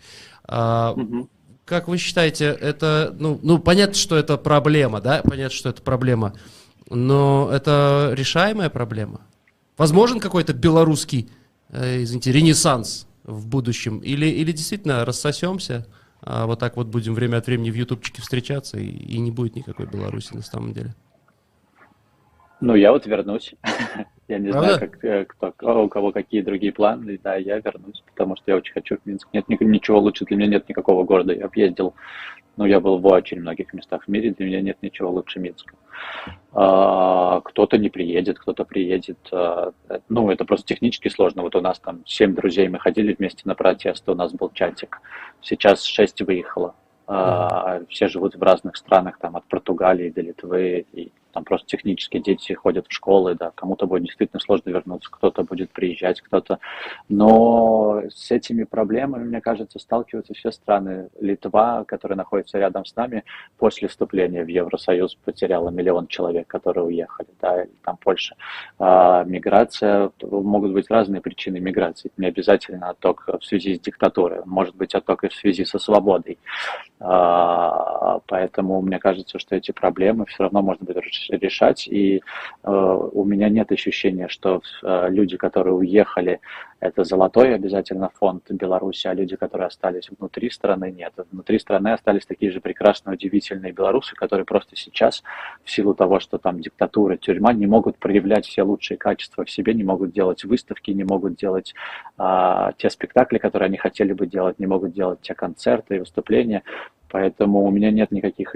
А, 0.43 0.93
угу. 0.95 1.29
Как 1.65 1.87
вы 1.87 1.97
считаете, 1.97 2.45
это, 2.45 3.15
ну, 3.17 3.39
ну, 3.41 3.59
понятно, 3.59 3.95
что 3.95 4.17
это 4.17 4.37
проблема, 4.37 4.99
да, 4.99 5.21
понятно, 5.23 5.55
что 5.55 5.69
это 5.69 5.81
проблема, 5.81 6.33
но 6.89 7.49
это 7.51 8.11
решаемая 8.13 8.69
проблема? 8.69 9.21
Возможен 9.77 10.19
какой-то 10.19 10.53
белорусский, 10.53 11.29
э, 11.69 12.03
извините, 12.03 12.31
ренессанс 12.31 13.07
в 13.23 13.47
будущем? 13.47 13.99
Или, 13.99 14.25
или 14.25 14.51
действительно 14.51 15.05
рассосемся? 15.05 15.87
А 16.21 16.45
вот 16.45 16.59
так 16.59 16.77
вот 16.77 16.87
будем 16.87 17.13
время 17.13 17.37
от 17.37 17.47
времени 17.47 17.71
в 17.71 17.75
ютубчике 17.75 18.21
встречаться, 18.21 18.77
и, 18.77 18.85
и 18.85 19.19
не 19.19 19.31
будет 19.31 19.55
никакой 19.55 19.87
Беларуси 19.87 20.35
на 20.35 20.41
самом 20.41 20.73
деле. 20.73 20.93
Ну, 22.61 22.75
я 22.75 22.91
вот 22.91 23.07
вернусь. 23.07 23.55
Я 24.27 24.37
не 24.37 24.49
Правда? 24.49 24.75
знаю, 24.75 24.91
как, 24.91 25.03
э, 25.03 25.25
кто, 25.25 25.83
у 25.83 25.89
кого 25.89 26.13
какие 26.13 26.41
другие 26.41 26.71
планы. 26.71 27.19
Да, 27.21 27.35
я 27.35 27.59
вернусь, 27.59 28.01
потому 28.11 28.37
что 28.37 28.45
я 28.51 28.55
очень 28.55 28.71
хочу 28.71 28.95
в 28.95 29.05
Минск. 29.05 29.27
Нет 29.33 29.49
ничего 29.49 29.99
лучше, 29.99 30.23
для 30.23 30.37
меня 30.37 30.51
нет 30.51 30.69
никакого 30.69 31.03
города. 31.03 31.33
Я 31.33 31.47
объездил 31.47 31.95
ну, 32.57 32.65
я 32.65 32.79
был 32.79 32.97
в 32.97 33.05
очень 33.07 33.39
многих 33.39 33.73
местах 33.73 34.03
в 34.03 34.07
мире, 34.07 34.31
для 34.31 34.45
меня 34.45 34.61
нет 34.61 34.77
ничего 34.81 35.09
лучше 35.09 35.39
Минска. 35.39 35.75
А, 36.53 37.41
кто-то 37.41 37.77
не 37.77 37.89
приедет, 37.89 38.39
кто-то 38.39 38.65
приедет. 38.65 39.17
А, 39.31 39.71
ну, 40.09 40.29
это 40.29 40.45
просто 40.45 40.67
технически 40.67 41.07
сложно. 41.07 41.43
Вот 41.43 41.55
у 41.55 41.61
нас 41.61 41.79
там 41.79 42.03
семь 42.05 42.35
друзей, 42.35 42.67
мы 42.67 42.79
ходили 42.79 43.13
вместе 43.13 43.43
на 43.45 43.55
протест, 43.55 44.07
у 44.09 44.15
нас 44.15 44.33
был 44.33 44.49
чатик. 44.53 45.01
Сейчас 45.41 45.83
шесть 45.83 46.21
выехало. 46.21 46.75
А, 47.07 47.81
все 47.89 48.07
живут 48.07 48.35
в 48.35 48.41
разных 48.43 48.75
странах, 48.75 49.17
там 49.17 49.35
от 49.35 49.45
Португалии 49.45 50.09
до 50.09 50.21
Литвы, 50.21 50.85
и 50.91 51.11
там 51.31 51.43
просто 51.43 51.67
технически 51.67 52.19
дети 52.19 52.53
ходят 52.53 52.87
в 52.87 52.93
школы, 52.93 53.35
да, 53.35 53.51
кому-то 53.55 53.87
будет 53.87 54.03
действительно 54.03 54.39
сложно 54.39 54.69
вернуться, 54.69 55.09
кто-то 55.11 55.43
будет 55.43 55.71
приезжать, 55.71 56.21
кто-то. 56.21 56.59
Но 57.09 58.01
с 58.09 58.31
этими 58.31 58.63
проблемами, 58.63 59.23
мне 59.23 59.41
кажется, 59.41 59.79
сталкиваются 59.79 60.33
все 60.33 60.51
страны. 60.51 61.09
Литва, 61.19 61.83
которая 61.85 62.17
находится 62.17 62.57
рядом 62.57 62.85
с 62.85 62.95
нами, 62.95 63.23
после 63.57 63.87
вступления 63.87 64.43
в 64.43 64.47
Евросоюз 64.47 65.15
потеряла 65.15 65.69
миллион 65.69 66.07
человек, 66.07 66.47
которые 66.47 66.85
уехали, 66.85 67.29
да, 67.41 67.63
или 67.63 67.71
там 67.83 67.97
Польша. 67.97 68.35
А, 68.79 69.23
миграция, 69.23 70.11
могут 70.21 70.73
быть 70.73 70.89
разные 70.89 71.21
причины 71.21 71.59
миграции. 71.59 72.11
Не 72.17 72.27
обязательно 72.27 72.89
отток 72.89 73.27
в 73.39 73.45
связи 73.45 73.75
с 73.75 73.79
диктатурой, 73.79 74.41
может 74.45 74.75
быть 74.75 74.95
отток 74.95 75.23
и 75.23 75.29
в 75.29 75.33
связи 75.33 75.65
со 75.65 75.79
свободой. 75.79 76.37
А, 76.99 78.19
поэтому 78.27 78.81
мне 78.81 78.99
кажется, 78.99 79.39
что 79.39 79.55
эти 79.55 79.71
проблемы 79.71 80.25
все 80.25 80.43
равно 80.43 80.61
можно 80.61 80.85
будет 80.85 80.97
решать. 81.29 81.87
И 81.87 82.21
э, 82.63 82.71
у 82.71 83.23
меня 83.23 83.49
нет 83.49 83.71
ощущения, 83.71 84.27
что 84.27 84.61
э, 84.83 85.07
люди, 85.09 85.37
которые 85.37 85.73
уехали, 85.73 86.39
это 86.81 87.03
золотой 87.03 87.53
обязательно 87.53 88.09
фонд 88.09 88.49
Беларуси, 88.49 89.05
а 89.05 89.13
люди, 89.13 89.35
которые 89.35 89.67
остались 89.67 90.09
внутри 90.09 90.49
страны, 90.49 90.91
нет. 90.91 91.13
Внутри 91.31 91.59
страны 91.59 91.89
остались 91.93 92.25
такие 92.25 92.51
же 92.51 92.59
прекрасные, 92.59 93.13
удивительные 93.13 93.71
белорусы, 93.71 94.15
которые 94.15 94.45
просто 94.45 94.75
сейчас, 94.75 95.21
в 95.63 95.69
силу 95.69 95.93
того, 95.93 96.19
что 96.19 96.39
там 96.39 96.59
диктатура, 96.59 97.17
тюрьма, 97.17 97.53
не 97.53 97.67
могут 97.67 97.97
проявлять 97.99 98.47
все 98.47 98.63
лучшие 98.63 98.97
качества 98.97 99.45
в 99.45 99.51
себе, 99.51 99.75
не 99.75 99.83
могут 99.83 100.11
делать 100.11 100.43
выставки, 100.43 100.89
не 100.89 101.03
могут 101.03 101.35
делать 101.35 101.75
а, 102.17 102.73
те 102.77 102.89
спектакли, 102.89 103.37
которые 103.37 103.67
они 103.67 103.77
хотели 103.77 104.13
бы 104.13 104.25
делать, 104.25 104.57
не 104.57 104.65
могут 104.65 104.91
делать 104.91 105.21
те 105.21 105.35
концерты 105.35 105.97
и 105.97 105.99
выступления. 105.99 106.63
Поэтому 107.09 107.63
у 107.63 107.69
меня 107.69 107.91
нет 107.91 108.09
никаких 108.11 108.55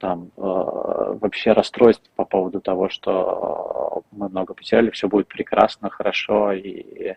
там 0.00 0.30
э, 0.36 0.40
вообще 0.40 1.52
расстройств 1.52 2.10
по 2.16 2.24
поводу 2.24 2.60
того, 2.60 2.88
что 2.88 4.02
мы 4.10 4.28
много 4.28 4.54
потеряли, 4.54 4.90
все 4.90 5.08
будет 5.08 5.28
прекрасно, 5.28 5.90
хорошо, 5.90 6.52
и 6.52 7.14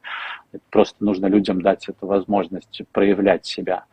просто 0.69 1.03
нужно 1.03 1.27
людям 1.27 1.61
дать 1.61 1.89
эту 1.89 2.05
возможность 2.05 2.81
проявлять 2.91 3.45
себя. 3.45 3.85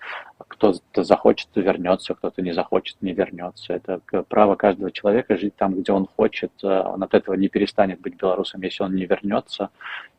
Кто-то 0.49 1.05
захочет, 1.05 1.49
вернется, 1.55 2.15
кто-то 2.15 2.43
не 2.43 2.53
захочет, 2.53 2.97
не 3.01 3.13
вернется. 3.13 3.75
Это 3.75 4.01
право 4.29 4.57
каждого 4.57 4.91
человека 4.91 5.37
жить 5.37 5.55
там, 5.57 5.75
где 5.75 5.93
он 5.93 6.07
хочет. 6.07 6.53
Он 6.63 7.03
от 7.03 7.15
этого 7.15 7.35
не 7.35 7.49
перестанет 7.49 8.01
быть 8.01 8.17
белорусом, 8.17 8.63
если 8.63 8.83
он 8.83 8.95
не 8.95 9.07
вернется, 9.07 9.71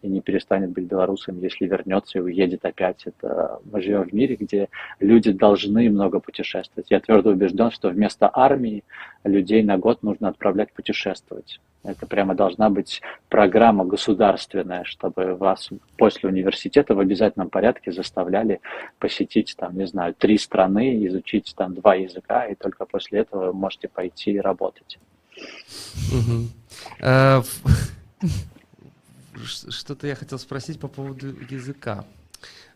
и 0.01 0.07
не 0.07 0.21
перестанет 0.21 0.71
быть 0.71 0.85
белорусом, 0.85 1.39
если 1.39 1.65
вернется 1.65 2.19
и 2.19 2.21
уедет 2.21 2.65
опять. 2.65 3.05
Это 3.05 3.59
мы 3.71 3.81
живем 3.81 4.03
в 4.03 4.13
мире, 4.13 4.35
где 4.35 4.69
люди 4.99 5.31
должны 5.31 5.89
много 5.89 6.19
путешествовать. 6.19 6.91
Я 6.91 6.99
твердо 6.99 7.31
убежден, 7.31 7.71
что 7.71 7.89
вместо 7.89 8.29
армии 8.31 8.60
людей 9.23 9.63
на 9.63 9.77
год 9.77 10.03
нужно 10.03 10.29
отправлять 10.29 10.73
путешествовать. 10.73 11.59
Это 11.83 12.05
прямо 12.05 12.35
должна 12.35 12.69
быть 12.69 13.01
программа 13.27 13.85
государственная, 13.85 14.83
чтобы 14.83 15.35
вас 15.35 15.69
после 15.97 16.29
университета 16.29 16.93
в 16.93 16.99
обязательном 16.99 17.49
порядке 17.49 17.91
заставляли 17.91 18.61
посетить, 18.99 19.55
там, 19.57 19.75
не 19.75 19.87
знаю, 19.87 20.13
три 20.13 20.37
страны, 20.37 21.05
изучить 21.07 21.53
там 21.57 21.73
два 21.73 21.95
языка, 21.95 22.45
и 22.45 22.55
только 22.55 22.85
после 22.85 23.21
этого 23.21 23.47
вы 23.47 23.53
можете 23.53 23.87
пойти 23.87 24.33
и 24.33 24.39
работать. 24.39 24.99
Э, 26.99 27.41
что-то 29.43 30.05
я 30.05 30.15
хотел 30.15 30.37
спросить 30.37 30.79
по 30.79 30.87
поводу 30.87 31.27
языка. 31.49 32.05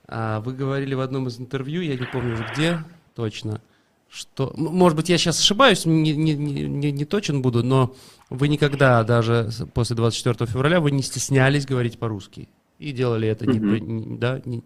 А, 0.07 0.39
вы 0.41 0.53
говорили 0.53 0.93
в 0.93 0.99
одном 0.99 1.27
из 1.27 1.39
интервью, 1.39 1.81
я 1.81 1.95
не 1.95 2.05
помню 2.05 2.43
где 2.51 2.79
точно, 3.15 3.61
что, 4.15 4.53
может 4.55 4.95
быть, 4.95 5.09
я 5.09 5.17
сейчас 5.17 5.39
ошибаюсь, 5.39 5.85
не, 5.85 6.15
не, 6.15 6.33
не, 6.35 6.91
не 6.91 7.05
точен 7.05 7.41
буду, 7.41 7.63
но 7.63 7.93
вы 8.29 8.47
никогда 8.47 9.03
даже 9.03 9.49
после 9.73 9.95
24 9.95 10.49
февраля 10.49 10.79
вы 10.79 10.91
не 10.91 11.03
стеснялись 11.03 11.65
говорить 11.65 11.99
по-русски 11.99 12.47
и 12.79 12.91
делали 12.91 13.27
это, 13.27 13.45
mm-hmm. 13.45 13.79
не, 13.79 14.05
не, 14.05 14.17
да, 14.17 14.41
не, 14.45 14.63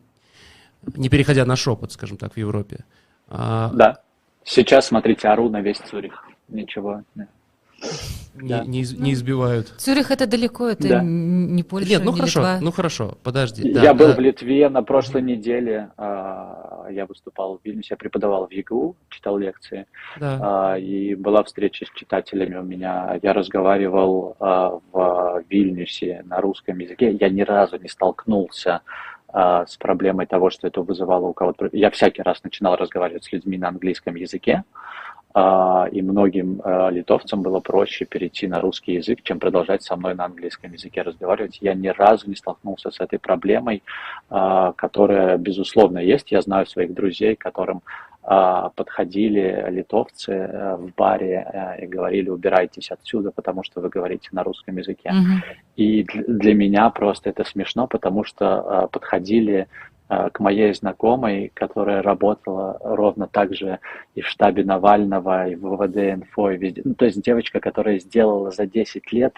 не 0.96 1.10
переходя 1.10 1.46
на 1.46 1.56
шепот, 1.56 1.92
скажем 1.92 2.18
так, 2.18 2.34
в 2.34 2.38
Европе. 2.38 2.86
А... 3.28 3.72
Да. 3.74 4.02
Сейчас, 4.44 4.88
смотрите, 4.88 5.28
ору 5.28 5.50
на 5.50 5.62
весь 5.62 5.78
Цюрих. 5.78 6.24
Ничего. 6.48 7.04
не, 7.16 7.28
Да. 8.42 8.64
не 8.64 8.84
не 8.98 9.14
избивают. 9.14 9.68
Цюрих 9.78 10.12
это 10.12 10.26
далеко, 10.26 10.70
это 10.70 10.88
Да. 10.88 11.02
не 11.04 11.62
Польша, 11.64 11.90
Нет, 11.90 12.04
ну 12.06 12.12
не 12.12 12.18
хорошо, 12.20 12.40
Литва. 12.40 12.58
ну 12.62 12.72
хорошо, 12.72 13.18
подожди. 13.24 13.68
Я 13.68 13.82
да, 13.82 13.94
был 13.94 14.08
да. 14.08 14.16
в 14.16 14.20
Литве 14.20 14.70
на 14.70 14.82
прошлой 14.82 15.22
неделе. 15.24 15.90
а, 15.98 16.88
Я 16.90 17.06
выступал 17.06 17.58
в 17.58 17.66
Вильнюсе, 17.66 17.88
я 17.92 17.98
преподавал 17.98 18.48
в 18.48 18.52
ЕГУ, 18.52 18.96
читал 19.10 19.38
лекции. 19.38 19.86
Да. 20.20 20.40
А, 20.74 20.78
И 20.80 21.16
была 21.16 21.44
встреча 21.44 21.86
с 21.86 21.90
читателями 22.00 22.56
у 22.56 22.64
меня. 22.64 23.20
Я 23.22 23.34
разговаривал 23.34 24.36
а, 24.40 24.80
в 24.94 25.44
Вильнюсе 25.50 26.24
на 26.26 26.40
русском 26.40 26.78
языке. 26.80 27.12
Я 27.20 27.30
ни 27.30 27.42
разу 27.42 27.78
не 27.78 27.90
столкнулся 27.90 28.82
с 29.32 29.78
проблемой 29.78 30.26
того, 30.26 30.50
что 30.50 30.66
это 30.66 30.82
вызывало 30.82 31.28
у 31.28 31.34
кого-то. 31.34 31.70
Я 31.72 31.92
всякий 31.92 32.24
раз 32.24 32.44
начинал 32.44 32.76
разговаривать 32.78 33.26
с 33.26 33.32
людьми 33.32 33.60
на 33.60 33.68
английском 33.68 34.16
языке. 34.16 34.64
а, 34.74 34.80
И 35.36 36.02
многим 36.02 36.60
а, 36.64 36.90
литовцам 36.90 37.44
было 37.44 37.60
проще 37.60 38.06
перейти 38.06 38.48
на 38.48 38.60
русский 38.60 38.94
язык, 38.94 39.22
чем 39.22 39.40
продолжать 39.40 39.84
со 39.84 39.96
мной 39.96 40.16
на 40.16 40.26
английском 40.26 40.74
языке 40.74 41.04
разговаривать. 41.04 41.60
Я 41.62 41.76
ни 41.76 41.88
разу 41.88 42.28
не 42.28 42.36
столкнулся 42.36 42.90
с 42.90 43.00
этой 43.00 43.20
проблемой, 43.20 43.84
а, 44.30 44.74
которая, 44.74 45.38
безусловно, 45.38 46.00
есть. 46.00 46.32
Я 46.32 46.42
знаю 46.42 46.66
своих 46.66 46.96
друзей, 46.96 47.36
которым 47.36 47.84
а, 48.24 48.70
подходили 48.70 49.66
литовцы 49.70 50.32
э, 50.32 50.76
в 50.76 50.94
баре 50.96 51.48
э, 51.52 51.84
и 51.84 51.88
говорили, 51.88 52.30
убирайтесь 52.30 52.92
отсюда, 52.92 53.32
потому 53.32 53.64
что 53.64 53.82
вы 53.82 53.90
говорите 53.90 54.30
на 54.34 54.44
русском 54.44 54.78
языке. 54.78 55.12
Мгм. 55.12 55.42
И 55.78 56.04
дл- 56.04 56.26
для 56.28 56.54
меня 56.54 56.90
просто 56.90 57.30
это 57.30 57.44
смешно, 57.44 57.88
потому 57.88 58.24
что 58.24 58.90
подходили 58.92 59.68
к 60.10 60.40
моей 60.40 60.74
знакомой, 60.74 61.52
которая 61.54 62.02
работала 62.02 62.80
ровно 62.84 63.28
так 63.28 63.54
же 63.54 63.80
и 64.16 64.22
в 64.22 64.28
штабе 64.28 64.64
Навального, 64.64 65.48
и 65.48 65.56
в 65.56 65.76
ВВД 65.76 66.18
НФО, 66.18 66.52
и 66.52 66.58
везде. 66.58 66.82
Ну, 66.84 66.96
то 66.96 67.06
есть 67.06 67.22
девочка, 67.22 67.60
которая 67.60 68.00
сделала 68.00 68.50
за 68.50 68.66
10 68.66 69.12
лет 69.12 69.36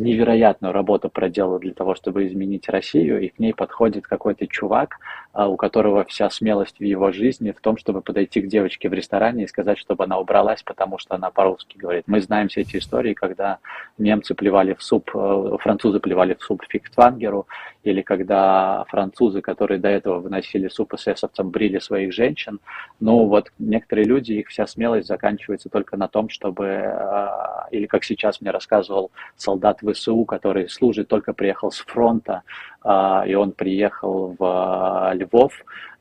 невероятную 0.00 0.72
работу 0.72 1.08
проделала 1.08 1.58
для 1.58 1.72
того, 1.72 1.94
чтобы 1.94 2.26
изменить 2.26 2.68
Россию, 2.68 3.20
и 3.20 3.28
к 3.28 3.38
ней 3.38 3.54
подходит 3.54 4.06
какой-то 4.06 4.46
чувак, 4.46 4.98
а, 5.32 5.48
у 5.48 5.56
которого 5.56 6.04
вся 6.04 6.28
смелость 6.30 6.80
в 6.80 6.84
его 6.84 7.12
жизни 7.12 7.52
в 7.52 7.60
том, 7.60 7.76
чтобы 7.76 8.00
подойти 8.00 8.40
к 8.40 8.48
девочке 8.48 8.88
в 8.88 8.92
ресторане 8.92 9.44
и 9.44 9.46
сказать, 9.46 9.78
чтобы 9.78 10.04
она 10.04 10.18
убралась, 10.18 10.62
потому 10.62 10.98
что 10.98 11.14
она 11.14 11.30
по-русски 11.30 11.76
говорит. 11.76 12.04
Мы 12.06 12.20
знаем 12.20 12.48
все 12.48 12.62
эти 12.62 12.78
истории, 12.78 13.14
когда 13.14 13.58
немцы 13.98 14.34
плевали 14.34 14.74
в 14.74 14.82
суп, 14.82 15.10
э, 15.14 15.56
французы 15.60 16.00
плевали 16.00 16.34
в 16.34 16.42
суп 16.42 16.64
фихтвангеру, 16.68 17.46
или 17.82 18.02
когда 18.02 18.84
французы, 18.88 19.40
которые 19.40 19.78
до 19.78 19.88
этого 19.88 20.18
выносили 20.20 20.68
суп 20.68 20.94
эсэсовцам, 20.94 21.50
брили 21.50 21.78
своих 21.78 22.12
женщин. 22.12 22.60
Ну 22.98 23.26
вот 23.26 23.52
некоторые 23.58 24.06
люди, 24.06 24.32
их 24.32 24.48
вся 24.48 24.66
смелость 24.66 25.08
заканчивается 25.08 25.68
только 25.68 25.96
на 25.96 26.08
том, 26.08 26.28
чтобы, 26.28 26.66
э, 26.66 27.28
или 27.70 27.86
как 27.86 28.04
сейчас 28.04 28.40
мне 28.40 28.50
рассказывал 28.50 29.10
солдат 29.36 29.82
ВСУ, 29.92 30.24
который 30.24 30.68
служит, 30.68 31.08
только 31.08 31.32
приехал 31.32 31.70
с 31.70 31.78
фронта, 31.78 32.42
а, 32.82 33.24
и 33.26 33.34
он 33.34 33.52
приехал 33.52 34.36
в 34.38 34.44
а, 34.44 35.12
Львов, 35.14 35.52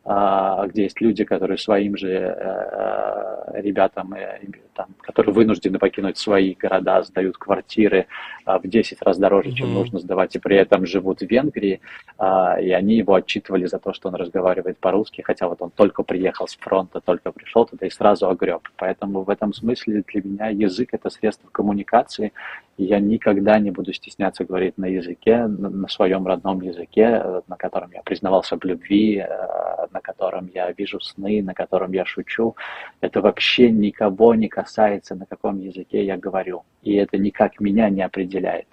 где 0.10 0.84
есть 0.84 1.02
люди, 1.02 1.23
которые 1.23 1.57
своим 1.60 1.95
же 1.95 2.10
э, 2.10 3.61
ребятам, 3.61 4.14
э, 4.14 4.40
там, 4.73 4.88
которые 5.02 5.34
вынуждены 5.34 5.77
покинуть 5.77 6.18
свои 6.18 6.56
города, 6.56 7.03
сдают 7.03 7.38
квартиры 7.38 8.07
а, 8.45 8.60
в 8.60 8.68
10 8.68 9.02
раз 9.02 9.18
дороже, 9.18 9.52
чем 9.52 9.73
нужно 9.73 9.99
сдавать, 9.99 10.36
и 10.36 10.40
при 10.40 10.56
этом 10.56 10.86
живут 10.86 11.19
в 11.19 11.30
Венгрии, 11.30 11.81
а, 12.18 12.60
и 12.60 12.72
они 12.72 12.95
его 12.95 13.14
отчитывали 13.15 13.65
за 13.65 13.77
то, 13.77 13.94
что 13.94 14.07
он 14.07 14.15
разговаривает 14.15 14.77
по-русски, 14.77 15.22
хотя 15.22 15.48
вот 15.48 15.61
он 15.61 15.69
только 15.72 16.03
приехал 16.03 16.48
с 16.48 16.56
фронта, 16.56 17.02
только 17.02 17.31
пришел 17.31 17.65
туда 17.65 17.88
и 17.88 17.90
сразу 17.90 18.30
огреб. 18.30 18.69
Поэтому 18.77 19.23
в 19.23 19.30
этом 19.30 19.53
смысле 19.53 20.03
для 20.07 20.22
меня 20.23 20.48
язык— 20.48 20.90
это 20.94 21.10
средство 21.10 21.49
коммуникации, 21.52 22.31
и 22.77 22.86
я 22.86 22.99
никогда 22.99 23.60
не 23.60 23.72
буду 23.72 23.91
стесняться 23.91 24.45
говорить 24.45 24.77
на 24.77 24.86
языке, 24.86 25.48
на, 25.48 25.69
на 25.69 25.88
своем 25.90 26.26
родном 26.26 26.61
языке, 26.61 27.22
э, 27.22 27.41
на 27.48 27.57
котором 27.57 27.91
я 27.91 28.02
признавался 28.03 28.57
в 28.57 28.64
любви, 28.64 29.18
э, 29.18 29.88
на 30.00 30.02
котором 30.02 30.50
я 30.54 30.72
вижу 30.72 31.00
сны, 31.02 31.44
на 31.44 31.54
котором 31.54 31.92
я 31.92 32.06
шучу. 32.06 32.56
Это 33.02 33.22
вообще 33.22 33.70
никого 33.70 34.34
не 34.34 34.48
касается, 34.48 35.16
на 35.16 35.26
каком 35.26 35.60
языке 35.60 36.06
я 36.06 36.18
говорю. 36.18 36.64
И 36.84 36.96
это 36.96 37.18
никак 37.18 37.60
меня 37.60 37.90
не 37.90 38.02
определяет, 38.02 38.68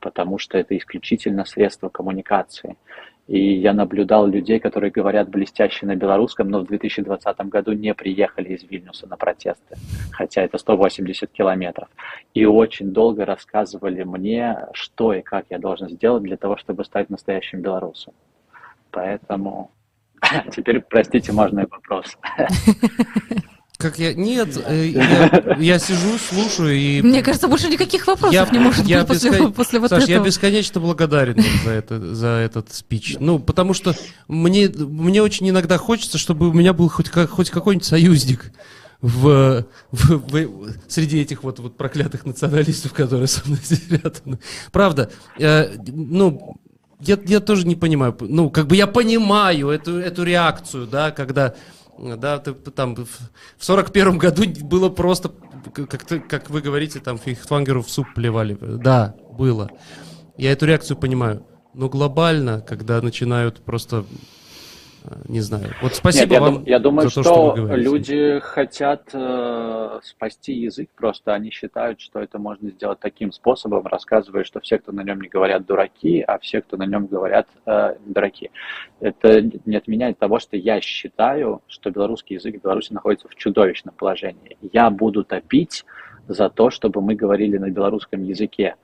потому 0.00 0.38
что 0.38 0.58
это 0.58 0.76
исключительно 0.76 1.44
средство 1.46 1.88
коммуникации. 1.88 2.76
И 3.26 3.54
я 3.54 3.72
наблюдал 3.72 4.26
людей, 4.26 4.60
которые 4.60 4.90
говорят 4.90 5.28
блестяще 5.30 5.86
на 5.86 5.96
белорусском, 5.96 6.48
но 6.48 6.60
в 6.60 6.66
2020 6.66 7.38
году 7.48 7.72
не 7.72 7.94
приехали 7.94 8.50
из 8.54 8.62
Вильнюса 8.62 9.08
на 9.08 9.16
протесты, 9.16 9.76
хотя 10.12 10.42
это 10.42 10.58
180 10.58 11.32
километров. 11.32 11.88
И 12.34 12.44
очень 12.44 12.92
долго 12.92 13.24
рассказывали 13.24 14.04
мне, 14.04 14.68
что 14.72 15.14
и 15.14 15.22
как 15.22 15.46
я 15.50 15.58
должен 15.58 15.88
сделать 15.88 16.22
для 16.22 16.36
того, 16.36 16.56
чтобы 16.56 16.84
стать 16.84 17.10
настоящим 17.10 17.62
белорусом. 17.62 18.14
Поэтому 18.90 19.70
теперь, 20.56 20.80
простите, 20.80 21.32
можно 21.32 21.60
и 21.60 21.66
вопрос. 21.70 22.16
Как 23.78 23.98
я... 23.98 24.14
Нет, 24.14 24.56
э, 24.66 24.86
я, 24.86 25.56
я 25.58 25.78
сижу, 25.78 26.16
слушаю 26.16 26.74
и... 26.74 27.02
Мне 27.02 27.22
кажется, 27.22 27.46
больше 27.46 27.68
никаких 27.68 28.06
вопросов 28.06 28.32
Я- 28.32 28.48
не 28.50 28.58
может 28.58 28.86
я 28.86 29.00
быть 29.00 29.08
после, 29.08 29.30
бескон- 29.30 29.52
после 29.52 29.80
вот 29.80 29.90
Саш, 29.90 30.04
этого. 30.04 30.16
я 30.16 30.24
бесконечно 30.24 30.80
благодарен 30.80 31.36
за, 31.62 31.70
это, 31.72 32.14
за 32.14 32.26
этот 32.28 32.72
спич. 32.72 33.16
Ну, 33.20 33.38
потому 33.38 33.74
что 33.74 33.94
мне, 34.28 34.68
мне 34.70 35.20
очень 35.20 35.50
иногда 35.50 35.76
хочется, 35.76 36.16
чтобы 36.16 36.48
у 36.48 36.54
меня 36.54 36.72
был 36.72 36.88
хоть, 36.88 37.10
как- 37.10 37.28
хоть 37.28 37.50
какой-нибудь 37.50 37.84
союзник 37.86 38.50
в, 39.02 39.66
в- 39.92 40.32
в- 40.32 40.72
среди 40.88 41.20
этих 41.20 41.42
вот, 41.42 41.58
вот 41.58 41.76
проклятых 41.76 42.24
националистов, 42.24 42.94
которые 42.94 43.26
со 43.28 43.46
мной 43.46 43.60
сидят. 43.62 44.22
Правда, 44.72 45.10
э, 45.38 45.76
ну, 45.86 46.56
я, 47.00 47.18
я 47.26 47.40
тоже 47.40 47.66
не 47.66 47.76
понимаю. 47.76 48.16
Ну, 48.20 48.50
как 48.50 48.66
бы 48.66 48.76
я 48.76 48.86
понимаю 48.86 49.68
эту, 49.70 49.98
эту 49.98 50.22
реакцию, 50.24 50.86
да, 50.86 51.10
когда 51.10 51.54
да, 51.98 52.38
ты, 52.38 52.52
там 52.52 52.94
в 52.94 53.06
в 53.58 53.64
сорок 53.64 53.90
первом 53.92 54.18
году 54.18 54.44
было 54.62 54.88
просто, 54.90 55.30
как, 55.72 56.04
ты- 56.04 56.20
как 56.20 56.50
вы 56.50 56.60
говорите, 56.60 57.00
там 57.00 57.18
Фихтвангеру 57.18 57.82
в 57.82 57.90
суп 57.90 58.06
плевали. 58.14 58.56
Да, 58.60 59.14
было. 59.38 59.70
Я 60.36 60.52
эту 60.52 60.66
реакцию 60.66 60.96
понимаю. 60.96 61.46
Но 61.72 61.88
глобально, 61.88 62.60
когда 62.60 63.00
начинают 63.02 63.60
просто, 63.64 64.04
не 65.28 65.40
знаю. 65.40 65.74
Вот 65.82 65.94
спасибо 65.94 66.24
Нет, 66.24 66.32
я, 66.32 66.40
вам 66.40 66.54
дум- 66.54 66.64
я 66.66 66.78
думаю, 66.78 67.08
за 67.08 67.14
то, 67.14 67.22
что, 67.22 67.56
что 67.56 67.76
люди 67.76 68.40
хотят 68.40 69.10
э, 69.12 70.00
спасти 70.02 70.52
язык, 70.52 70.90
просто 70.94 71.34
они 71.34 71.50
считают, 71.50 72.00
что 72.00 72.20
это 72.20 72.38
можно 72.38 72.70
сделать 72.70 73.00
таким 73.00 73.32
способом, 73.32 73.86
рассказывая, 73.86 74.44
что 74.44 74.60
все, 74.60 74.78
кто 74.78 74.92
на 74.92 75.02
нем 75.02 75.20
не 75.20 75.28
говорят, 75.28 75.66
дураки, 75.66 76.20
а 76.20 76.38
все, 76.38 76.60
кто 76.62 76.76
на 76.76 76.86
нем 76.86 77.06
говорят, 77.06 77.46
э, 77.66 77.96
дураки. 78.04 78.50
Это 79.00 79.42
не 79.64 79.76
отменяет 79.76 80.18
того, 80.18 80.38
что 80.38 80.56
я 80.56 80.80
считаю, 80.80 81.62
что 81.68 81.90
белорусский 81.90 82.36
язык 82.36 82.56
в 82.58 82.62
Беларуси 82.62 82.92
находится 82.92 83.28
в 83.28 83.34
чудовищном 83.34 83.94
положении. 83.94 84.56
Я 84.72 84.90
буду 84.90 85.24
топить 85.24 85.84
за 86.28 86.50
то, 86.50 86.70
чтобы 86.70 87.00
мы 87.00 87.14
говорили 87.14 87.56
на 87.58 87.70
белорусском 87.70 88.22
языке. 88.22 88.76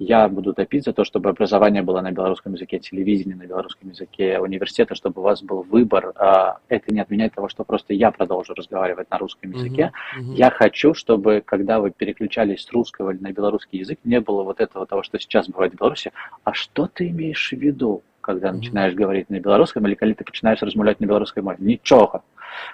Я 0.00 0.28
буду 0.28 0.54
топить 0.54 0.84
за 0.84 0.92
то, 0.92 1.02
чтобы 1.02 1.28
образование 1.30 1.82
было 1.82 2.00
на 2.00 2.12
белорусском 2.12 2.54
языке, 2.54 2.78
телевидение 2.78 3.34
на 3.34 3.46
белорусском 3.46 3.88
языке, 3.88 4.38
университеты, 4.38 4.94
чтобы 4.94 5.20
у 5.20 5.24
вас 5.24 5.42
был 5.42 5.62
выбор. 5.62 6.12
А, 6.14 6.58
Это 6.68 6.92
не 6.94 7.00
отменяет 7.00 7.34
того, 7.34 7.48
что 7.48 7.64
просто 7.64 7.94
я 7.94 8.12
продолжу 8.12 8.54
разговаривать 8.54 9.10
на 9.10 9.18
русском 9.18 9.50
языке. 9.50 9.90
мгм. 10.12 10.32
Я 10.34 10.50
хочу, 10.50 10.94
чтобы, 10.94 11.42
когда 11.44 11.80
вы 11.80 11.90
переключались 11.90 12.62
с 12.64 12.70
русского 12.72 13.12
на 13.12 13.32
белорусский 13.32 13.80
язык, 13.80 13.98
не 14.04 14.20
было 14.20 14.44
вот 14.44 14.60
этого 14.60 14.86
того, 14.86 15.02
что 15.02 15.18
сейчас 15.18 15.48
бывает 15.48 15.72
в 15.72 15.78
Беларуси. 15.78 16.12
А 16.44 16.54
что 16.54 16.86
ты 16.86 17.08
имеешь 17.08 17.48
в 17.50 17.56
виду, 17.56 18.02
когда 18.20 18.52
Мгм. 18.52 18.56
начинаешь 18.58 18.94
говорить 18.94 19.30
на 19.30 19.40
белорусском 19.40 19.84
или 19.88 19.94
когда 19.94 20.14
ты 20.14 20.24
начинаешь 20.26 20.62
размовлять 20.62 21.00
на 21.00 21.06
белорусской 21.06 21.42
мове? 21.42 21.56
Ничего. 21.60 22.22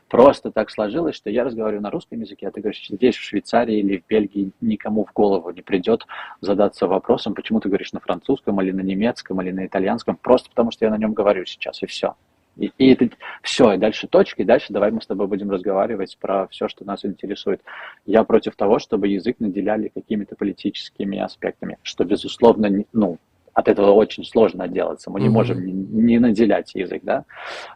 Просто 0.09 0.51
так 0.51 0.71
сложилось, 0.71 1.17
что 1.17 1.31
я 1.31 1.45
разговариваю 1.45 1.83
на 1.83 1.91
русском 1.91 2.21
языке, 2.21 2.49
а 2.49 2.51
ты 2.51 2.61
говоришь, 2.61 2.87
здесь, 2.89 3.17
в 3.17 3.23
Швейцарии 3.23 3.79
или 3.79 3.99
в 3.99 4.07
Бельгии 4.07 4.53
никому 4.61 5.05
в 5.05 5.13
голову 5.13 5.51
не 5.51 5.63
придет 5.63 6.07
задаться 6.41 6.87
вопросом, 6.87 7.35
почему 7.35 7.61
ты 7.61 7.69
говоришь 7.69 7.93
на 7.93 8.01
французском 8.01 8.61
или 8.61 8.73
на 8.73 8.81
немецком 8.81 9.41
или 9.43 9.51
на 9.51 9.67
итальянском, 9.67 10.17
просто 10.17 10.51
потому 10.51 10.71
что 10.71 10.85
я 10.85 10.91
на 10.91 10.99
нем 10.99 11.13
говорю 11.13 11.45
сейчас, 11.47 11.83
и 11.83 11.87
все. 11.87 12.15
И, 12.57 12.71
и 12.79 12.93
это 12.93 13.09
все, 13.43 13.73
и 13.73 13.79
дальше 13.79 14.07
точка, 14.07 14.43
и 14.43 14.45
дальше 14.45 14.73
давай 14.73 14.91
мы 14.91 15.01
с 15.01 15.07
тобой 15.07 15.27
будем 15.27 15.51
разговаривать 15.51 16.17
про 16.21 16.47
все, 16.49 16.69
что 16.69 16.85
нас 16.85 17.05
интересует. 17.05 17.61
Я 18.07 18.23
против 18.25 18.55
того, 18.55 18.79
чтобы 18.79 19.09
язык 19.09 19.41
наделяли 19.41 19.89
какими-то 19.89 20.37
политическими 20.37 21.19
аспектами, 21.19 21.79
что, 21.83 22.05
безусловно, 22.05 22.85
ну, 22.93 23.19
от 23.55 23.69
этого 23.69 23.93
очень 23.93 24.25
сложно 24.25 24.65
отделаться. 24.65 25.11
Мы 25.11 25.21
не 25.21 25.29
можем 25.29 25.65
не, 25.65 25.73
не 25.73 26.19
наделять 26.19 26.75
язык, 26.75 27.03
да. 27.05 27.25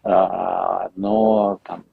А, 0.03 0.91
но 0.97 1.61
там, 1.63 1.85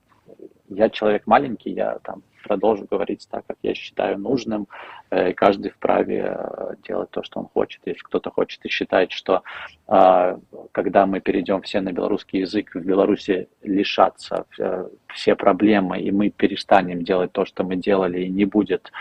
я 0.69 0.89
человек 0.89 1.27
маленький, 1.27 1.71
я 1.71 1.99
там 2.03 2.23
продолжу 2.47 2.87
говорить 2.89 3.27
так, 3.29 3.43
как 3.47 3.57
я 3.63 3.73
считаю 3.73 4.19
нужным. 4.19 4.67
Э, 5.09 5.33
каждый 5.33 5.71
вправе 5.71 6.37
э, 6.37 6.75
делать 6.87 7.09
то, 7.09 7.23
что 7.23 7.39
он 7.39 7.47
хочет. 7.47 7.81
Если 7.85 8.01
кто-то 8.01 8.29
хочет 8.29 8.65
и 8.65 8.69
считает, 8.69 9.11
что 9.11 9.41
э, 9.87 10.37
когда 10.71 11.05
мы 11.05 11.19
перейдем 11.19 11.61
все 11.61 11.81
на 11.81 11.91
белорусский 11.91 12.41
язык, 12.41 12.75
в 12.75 12.85
Беларуси 12.85 13.47
лишатся 13.63 14.45
э, 14.59 14.87
все 15.13 15.35
проблемы, 15.35 15.99
и 15.99 16.11
мы 16.11 16.29
перестанем 16.29 17.03
делать 17.03 17.31
то, 17.31 17.45
что 17.45 17.63
мы 17.63 17.75
делали, 17.75 18.21
и 18.21 18.29
не 18.29 18.45
будет 18.45 18.91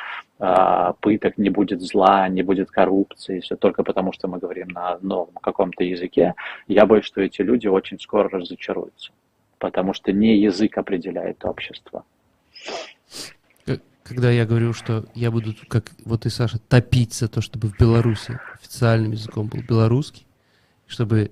э, 0.40 0.92
пыток, 1.00 1.38
не 1.38 1.50
будет 1.50 1.82
зла, 1.82 2.28
не 2.28 2.42
будет 2.42 2.70
коррупции, 2.70 3.40
все 3.40 3.56
только 3.56 3.82
потому, 3.82 4.12
что 4.12 4.28
мы 4.28 4.38
говорим 4.38 4.68
на 4.68 4.98
новом 5.02 5.34
каком-то 5.40 5.84
языке, 5.84 6.34
я 6.68 6.86
боюсь, 6.86 7.04
что 7.04 7.20
эти 7.20 7.42
люди 7.42 7.68
очень 7.68 7.98
скоро 8.00 8.28
разочаруются 8.28 9.12
потому 9.64 9.94
что 9.94 10.12
не 10.12 10.36
язык 10.36 10.76
определяет 10.76 11.42
общество. 11.42 12.04
Когда 14.04 14.30
я 14.30 14.44
говорю, 14.44 14.74
что 14.74 15.06
я 15.14 15.30
буду, 15.30 15.54
как 15.68 15.92
вот 16.04 16.26
и 16.26 16.30
Саша, 16.30 16.58
топить 16.58 17.14
за 17.14 17.26
то, 17.26 17.40
чтобы 17.40 17.68
в 17.68 17.78
Беларуси 17.78 18.38
официальным 18.60 19.12
языком 19.12 19.48
был 19.48 19.62
белорусский, 19.62 20.26
чтобы 20.86 21.30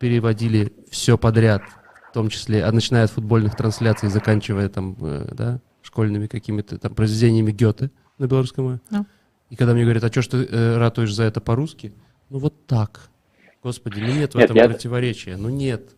переводили 0.00 0.72
все 0.90 1.16
подряд, 1.16 1.62
в 2.10 2.12
том 2.12 2.28
числе, 2.28 2.64
а 2.64 2.72
начиная 2.72 3.04
от 3.04 3.12
футбольных 3.12 3.54
трансляций, 3.56 4.08
заканчивая 4.08 4.68
там, 4.68 4.96
э, 5.00 5.28
да, 5.32 5.60
школьными 5.82 6.26
какими-то 6.26 6.78
там 6.78 6.94
произведениями 6.94 7.52
Гёте 7.52 7.90
на 8.18 8.26
белорусском. 8.26 8.80
Ну. 8.90 9.06
И 9.50 9.54
когда 9.54 9.72
мне 9.74 9.84
говорят, 9.84 10.02
а 10.02 10.10
что 10.10 10.22
ж 10.22 10.26
ты 10.26 10.36
э, 10.38 10.76
ратуешь 10.78 11.14
за 11.14 11.22
это 11.22 11.40
по-русски? 11.40 11.92
Ну 12.28 12.38
вот 12.38 12.66
так. 12.66 13.08
Господи, 13.62 14.00
ну 14.00 14.08
нет 14.12 14.32
в 14.34 14.36
Нет, 14.36 14.46
этом 14.46 14.56
я- 14.56 14.68
противоречия. 14.68 15.36
Ну 15.36 15.48
нет. 15.48 15.90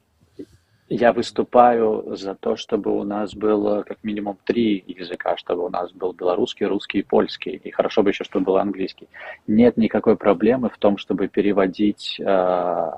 Я 0.95 1.15
выступаю 1.15 2.17
за 2.17 2.35
то, 2.35 2.55
чтобы 2.55 2.91
у 2.91 3.03
нас 3.03 3.35
было 3.35 3.83
как 3.83 4.05
минимум 4.05 4.37
три 4.45 4.85
языка, 4.87 5.39
чтобы 5.39 5.65
у 5.65 5.71
нас 5.71 5.91
был 5.93 6.13
белорусский, 6.13 6.67
русский 6.67 6.99
и 6.99 7.03
польский, 7.03 7.53
и 7.53 7.71
хорошо 7.71 8.03
бы 8.03 8.11
еще, 8.11 8.25
чтобы 8.25 8.45
был 8.45 8.57
английский. 8.59 9.09
Нет 9.47 9.79
никакой 9.79 10.17
проблемы 10.17 10.69
в 10.69 10.77
том, 10.77 10.99
чтобы 10.99 11.29
переводить. 11.29 12.21
э, 12.21 12.91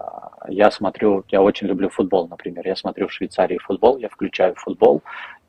Я 0.49 0.71
смотрю, 0.73 1.25
я 1.29 1.41
очень 1.41 1.69
люблю 1.69 1.89
футбол, 1.89 2.27
например. 2.27 2.67
Я 2.67 2.75
смотрю 2.75 3.07
в 3.07 3.13
Швейцарии 3.13 3.59
футбол, 3.59 3.97
я 3.99 4.09
включаю 4.09 4.57
футбол 4.57 5.01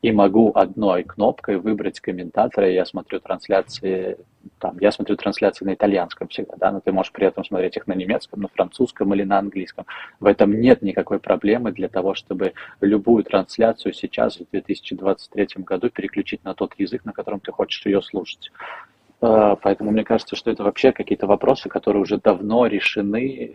и 0.02 0.12
могу 0.12 0.52
одной 0.54 1.04
кнопкой 1.04 1.58
выбрать 1.58 2.00
комментатора. 2.00 2.70
и 2.70 2.74
Я 2.74 2.84
смотрю 2.84 3.20
трансляции, 3.20 4.18
там, 4.58 4.76
я 4.80 4.92
смотрю 4.92 5.16
трансляции 5.16 5.64
на 5.64 5.74
итальянском 5.74 6.28
всегда, 6.28 6.54
да, 6.56 6.72
но 6.72 6.80
ты 6.80 6.92
можешь 6.92 7.12
при 7.12 7.26
этом 7.26 7.44
смотреть 7.44 7.76
их 7.76 7.86
на 7.86 7.94
немецком, 7.94 8.42
на 8.42 8.48
французском 8.48 9.12
или 9.14 9.24
на 9.24 9.38
английском. 9.38 9.86
В 10.20 10.26
этом 10.26 10.52
нет 10.60 10.82
никакой 10.82 11.18
проблемы 11.18 11.72
для 11.72 11.88
того, 11.88 12.14
чтобы 12.14 12.52
любую 12.80 13.24
трансляцию 13.24 13.92
сейчас, 13.92 14.36
в 14.36 14.50
2023 14.50 15.62
году, 15.64 15.90
переключить 15.90 16.44
на 16.44 16.54
тот 16.54 16.74
язык, 16.78 17.04
на 17.04 17.12
котором 17.12 17.40
ты 17.40 17.52
хочешь 17.52 17.84
ее 17.86 18.02
слушать. 18.02 18.52
Э, 19.22 19.56
Поэтому 19.60 19.90
мне 19.90 20.04
кажется, 20.04 20.36
что 20.36 20.50
это 20.50 20.62
вообще 20.62 20.92
какие-то 20.92 21.26
вопросы, 21.26 21.68
которые 21.68 22.02
уже 22.02 22.18
давно 22.18 22.66
решены. 22.66 23.52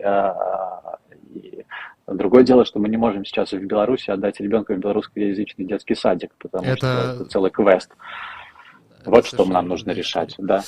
И 2.13 2.17
Другое 2.17 2.43
дело, 2.43 2.65
что 2.65 2.79
мы 2.79 2.89
не 2.89 2.97
можем 2.97 3.25
сейчас 3.25 3.51
в 3.51 3.59
Беларуси 3.65 4.09
отдать 4.11 4.39
ребенка 4.39 4.73
в 4.73 4.77
белорусскоязычный 4.79 5.65
детский 5.65 5.95
садик, 5.95 6.31
потому 6.39 6.65
Это- 6.65 6.77
что 6.77 6.87
это 7.21 7.25
целый 7.25 7.51
квест. 7.51 7.89
Вот 9.05 9.19
Это 9.19 9.27
что 9.27 9.37
совершенно 9.37 9.53
нам 9.61 9.67
нужно 9.67 9.91
решать, 9.91 10.35
да. 10.37 10.63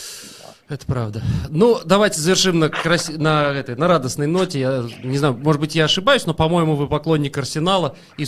Это 0.69 0.85
правда. 0.87 1.21
Ну, 1.49 1.77
давайте 1.85 2.19
завершим 2.19 2.57
на, 2.57 2.65
краси- 2.65 3.17
на, 3.17 3.51
этой, 3.51 3.75
на 3.75 3.87
радостной 3.87 4.25
ноте. 4.27 4.59
Я 4.59 4.83
не 5.03 5.17
знаю, 5.17 5.35
может 5.37 5.61
быть, 5.61 5.75
я 5.75 5.85
ошибаюсь, 5.85 6.25
но, 6.25 6.33
по-моему, 6.33 6.75
вы 6.75 6.87
поклонник 6.87 7.37
Арсенала. 7.37 7.95
И 8.17 8.25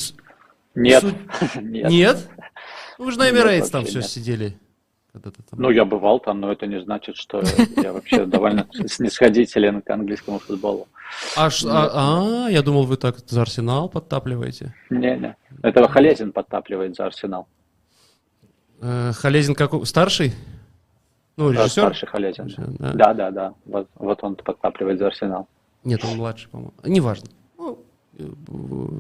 Нет, 0.76 1.02
Суть- 1.02 1.56
нет. 1.62 1.90
Нет? 1.90 2.30
Ну, 3.00 3.06
Вы 3.06 3.12
же 3.14 3.18
на 3.18 3.30
Эмирейтс 3.32 3.70
там 3.72 3.86
все 3.86 4.00
нет. 4.00 4.08
сидели. 4.08 4.58
Там. 5.14 5.32
Ну, 5.54 5.70
я 5.70 5.86
бывал 5.86 6.20
там, 6.20 6.42
но 6.42 6.52
это 6.52 6.68
не 6.68 6.82
значит, 6.82 7.16
что 7.16 7.42
я 7.78 7.94
вообще 7.94 8.26
довольно 8.26 8.68
снисходителен 8.88 9.82
к 9.82 9.90
английскому 9.90 10.40
футболу. 10.40 10.88
А, 11.36 11.50
ш- 11.50 11.68
а, 11.70 12.46
а, 12.46 12.50
я 12.50 12.62
думал, 12.62 12.84
вы 12.86 12.98
так 12.98 13.18
за 13.28 13.42
Арсенал 13.42 13.90
подтапливаете. 13.90 14.74
Не-не. 14.90 15.36
Этого 15.64 15.88
Халезин 15.88 16.32
подтапливает 16.32 16.96
за 16.96 17.06
Арсенал. 17.06 17.48
Э, 18.82 19.12
Халезин 19.14 19.56
какой? 19.56 19.86
Старший? 19.86 20.34
Ну, 21.38 21.50
Да, 21.52 21.62
режиссер? 21.64 21.84
Старший 21.84 22.08
Халезин. 22.08 22.54
Да. 22.80 22.94
Да, 22.94 23.14
да, 23.14 23.32
да. 23.32 23.54
Вот, 23.66 23.88
вот 23.96 24.24
он 24.24 24.36
подтапливает 24.36 25.00
за 25.00 25.08
Арсенал. 25.08 25.48
Нет, 25.84 26.04
он 26.04 26.18
младший, 26.18 26.50
по-моему. 26.50 26.74
Неважно. 26.84 27.28
Ну, 28.19 28.91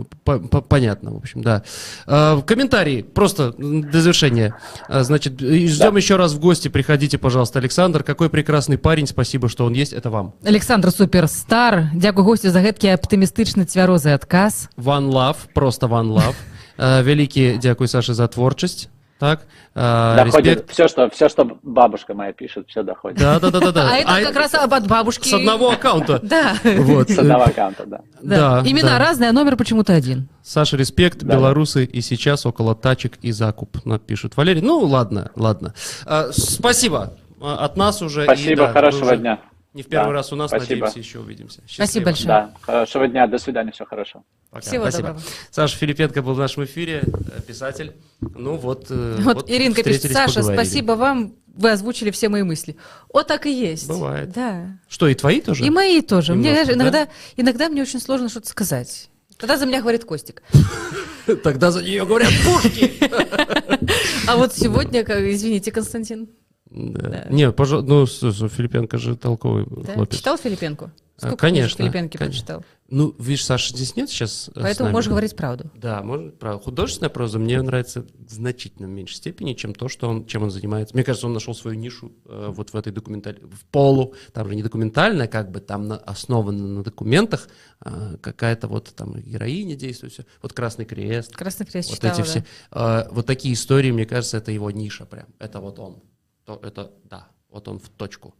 э, 0.00 0.02
по- 0.24 0.38
по- 0.40 0.60
Понятно, 0.60 1.12
в 1.12 1.16
общем, 1.18 1.40
да. 1.42 1.62
А, 2.06 2.40
Комментарии, 2.42 3.02
просто 3.02 3.52
до 3.56 4.00
завершения. 4.00 4.54
А, 4.88 5.04
Значит, 5.04 5.40
и 5.40 5.68
ждем 5.68 5.92
Да. 5.92 5.96
еще 5.98 6.16
раз 6.16 6.32
в 6.32 6.40
гости. 6.40 6.66
Приходите, 6.68 7.16
пожалуйста, 7.18 7.60
Александр. 7.60 8.02
Какой 8.02 8.28
прекрасный 8.28 8.76
парень. 8.76 9.06
Спасибо, 9.06 9.48
что 9.48 9.66
он 9.66 9.74
есть. 9.74 9.92
Это 9.92 10.10
вам. 10.10 10.32
Александр 10.44 10.90
Суперстар, 10.90 11.90
дзякуй 11.94 12.24
госцю 12.24 12.50
за 12.50 12.60
гэткі 12.60 12.88
аптымістычны 12.98 13.64
цвярозы 13.66 14.10
адказ. 14.14 14.68
One 14.76 15.10
Love, 15.12 15.36
просто 15.54 15.86
One 15.86 16.12
Love. 16.12 16.34
А, 16.76 17.02
Вялікі 17.02 17.58
дзякуй, 17.62 17.86
Саша, 17.88 18.14
за 18.14 18.26
творчасць. 18.26 18.88
Так? 19.17 19.41
А, 19.73 20.15
доходит 20.17 20.57
Респект. 20.57 20.71
все, 20.71 20.87
что, 20.89 21.09
все, 21.09 21.29
что 21.29 21.57
бабушка 21.63 22.13
моя 22.13 22.33
пишет, 22.33 22.67
все 22.67 22.83
доходит. 22.83 23.17
Да, 23.17 23.39
да, 23.39 23.49
да, 23.49 23.59
да, 23.59 23.71
да. 23.71 23.89
А 23.91 23.97
это 24.19 24.27
как 24.27 24.35
раз 24.35 24.53
об- 24.55 24.73
от 24.73 24.87
бабушки. 24.87 25.27
с 25.29 25.33
одного 25.33 25.71
аккаунта. 25.71 26.19
Да. 26.21 26.55
Вот. 26.63 27.09
С 27.09 27.17
одного 27.17 27.43
аккаунта, 27.45 27.85
да. 27.85 28.01
Да. 28.21 28.61
Имена 28.65 28.99
разные, 28.99 29.29
а 29.29 29.33
номер 29.33 29.55
почему-то 29.55 29.93
один. 29.93 30.27
Саша, 30.43 30.75
респект, 30.75 31.23
белорусы 31.23 31.85
и 31.85 32.01
сейчас 32.01 32.45
около 32.45 32.75
тачек 32.75 33.13
и 33.21 33.31
закуп, 33.31 33.77
напишут 33.85 34.35
Валерий. 34.35 34.61
Ну, 34.61 34.79
ладно, 34.79 35.31
ладно. 35.35 35.73
А, 36.05 36.29
спасибо 36.31 37.13
а, 37.41 37.65
от 37.65 37.77
нас 37.77 38.01
уже. 38.01 38.23
Спасибо, 38.23 38.67
хорошего 38.67 39.15
дня. 39.15 39.39
Не 39.75 39.83
в 39.83 39.87
первый 39.87 40.07
Да, 40.07 40.13
раз 40.13 40.31
у 40.31 40.37
нас, 40.37 40.49
спасибо. 40.51 40.85
надеемся, 40.85 40.99
еще 40.99 41.19
увидимся. 41.19 41.61
Спасибо 41.67 42.05
большое. 42.05 42.27
Да, 42.27 42.53
хорошего 42.61 43.07
дня, 43.09 43.27
до 43.27 43.37
свидания, 43.37 43.71
всего 43.73 43.85
хорошего. 43.85 44.23
Пока. 44.49 44.61
Всего 44.65 44.83
Спасибо. 44.85 45.07
доброго. 45.09 45.25
Саша 45.51 45.77
Филипенко 45.77 46.21
был 46.21 46.33
в 46.33 46.39
нашем 46.39 46.63
эфире, 46.63 47.03
э, 47.05 47.41
писатель. 47.45 47.91
Ну 48.21 48.55
вот, 48.55 48.87
э, 48.89 49.17
Вот, 49.19 49.49
Иринка 49.49 49.83
пишет, 49.83 50.13
Саша, 50.13 50.35
поговорили. 50.35 50.63
спасибо 50.65 50.91
вам, 50.93 51.35
вы 51.47 51.71
озвучили 51.71 52.09
все 52.11 52.29
мои 52.29 52.43
мысли. 52.43 52.77
Вот 53.13 53.27
так 53.27 53.45
и 53.47 53.51
есть. 53.51 53.89
Бывает. 53.89 54.31
Да. 54.31 54.79
Что, 54.87 55.09
и 55.09 55.13
твои 55.13 55.41
тоже? 55.41 55.65
И 55.65 55.69
мои 55.69 56.01
тоже. 56.01 56.35
Мне, 56.35 56.51
Немножко, 56.51 56.73
знаешь, 56.73 56.77
да? 56.77 56.83
иногда, 57.01 57.11
иногда 57.35 57.69
мне 57.69 57.81
очень 57.81 57.99
сложно 57.99 58.29
что-то 58.29 58.47
сказать. 58.47 59.09
Тогда 59.37 59.57
за 59.57 59.65
меня 59.65 59.81
говорит 59.81 60.05
Костик. 60.05 60.41
Тогда 61.43 61.71
за 61.71 61.83
нее 61.83 62.05
говорят 62.05 62.31
пушки. 62.45 62.93
А 64.27 64.37
вот 64.37 64.53
сегодня, 64.53 65.03
как- 65.03 65.19
извините, 65.19 65.71
Константин, 65.71 66.29
Да. 66.75 67.09
Да. 67.09 67.25
Не, 67.29 67.51
пожалуйста, 67.53 67.87
ну, 67.87 68.49
Филипенко 68.49 68.97
же 68.97 69.15
толковый 69.15 69.65
да? 69.65 69.93
хлопец. 69.93 70.17
читал 70.17 70.37
Филипенку? 70.37 70.91
А, 71.17 71.27
Сколько 71.27 71.37
конечно, 71.37 71.77
Филипенки 71.77 72.17
конечно. 72.17 72.41
прочитал? 72.45 72.65
Ну, 72.89 73.15
видишь, 73.17 73.45
Саша 73.45 73.69
здесь 73.73 73.95
нет 73.95 74.09
сейчас. 74.09 74.49
э, 74.53 74.59
Поэтому 74.61 74.91
можешь 74.91 75.09
говорить 75.09 75.33
правду. 75.35 75.71
Да, 75.73 76.03
может, 76.03 76.37
правда. 76.37 76.61
Художественная 76.61 77.09
проза 77.09 77.39
мне 77.39 77.61
нравится 77.61 78.01
в 78.01 78.29
значительно 78.29 78.85
меньшей 78.87 79.15
степени, 79.15 79.53
чем 79.53 79.73
то, 79.73 79.87
что 79.87 80.09
он, 80.09 80.25
чем 80.25 80.43
он 80.43 80.51
занимается. 80.51 80.93
Мне 80.93 81.05
кажется, 81.05 81.25
он 81.27 81.33
нашел 81.33 81.55
свою 81.55 81.77
нишу 81.79 82.11
э, 82.25 82.51
вот 82.53 82.73
в 82.73 82.75
этой 82.75 82.91
документаль... 82.91 83.39
в 83.41 83.65
полу. 83.71 84.13
Там 84.33 84.49
же 84.49 84.55
не 84.55 84.61
документальная, 84.61 85.27
как 85.27 85.51
бы 85.51 85.61
там 85.61 85.87
на- 85.87 85.97
основано 85.97 86.67
на 86.67 86.83
документах. 86.83 87.47
а 87.79 88.17
какая-то 88.17 88.67
вот 88.67 88.93
там 88.93 89.15
героиня 89.15 89.75
действует. 89.77 90.11
Все. 90.11 90.25
Вот 90.41 90.51
Красный 90.51 90.83
Крест. 90.83 91.33
Красный 91.33 91.65
крест 91.65 91.89
Вот 91.89 91.95
читала, 91.95 92.11
эти 92.11 92.19
да. 92.19 92.23
все. 92.25 92.45
А, 92.71 93.07
вот 93.11 93.25
такие 93.25 93.53
истории, 93.53 93.91
мне 93.91 94.05
кажется, 94.05 94.35
это 94.37 94.51
его 94.51 94.69
ниша 94.69 95.05
прям. 95.05 95.27
Это 95.39 95.61
вот 95.61 95.79
он. 95.79 96.03
То, 96.45 96.59
это, 96.63 96.93
да, 97.03 97.27
вот 97.49 97.67
он 97.67 97.79
в 97.79 97.89
точку. 97.89 98.35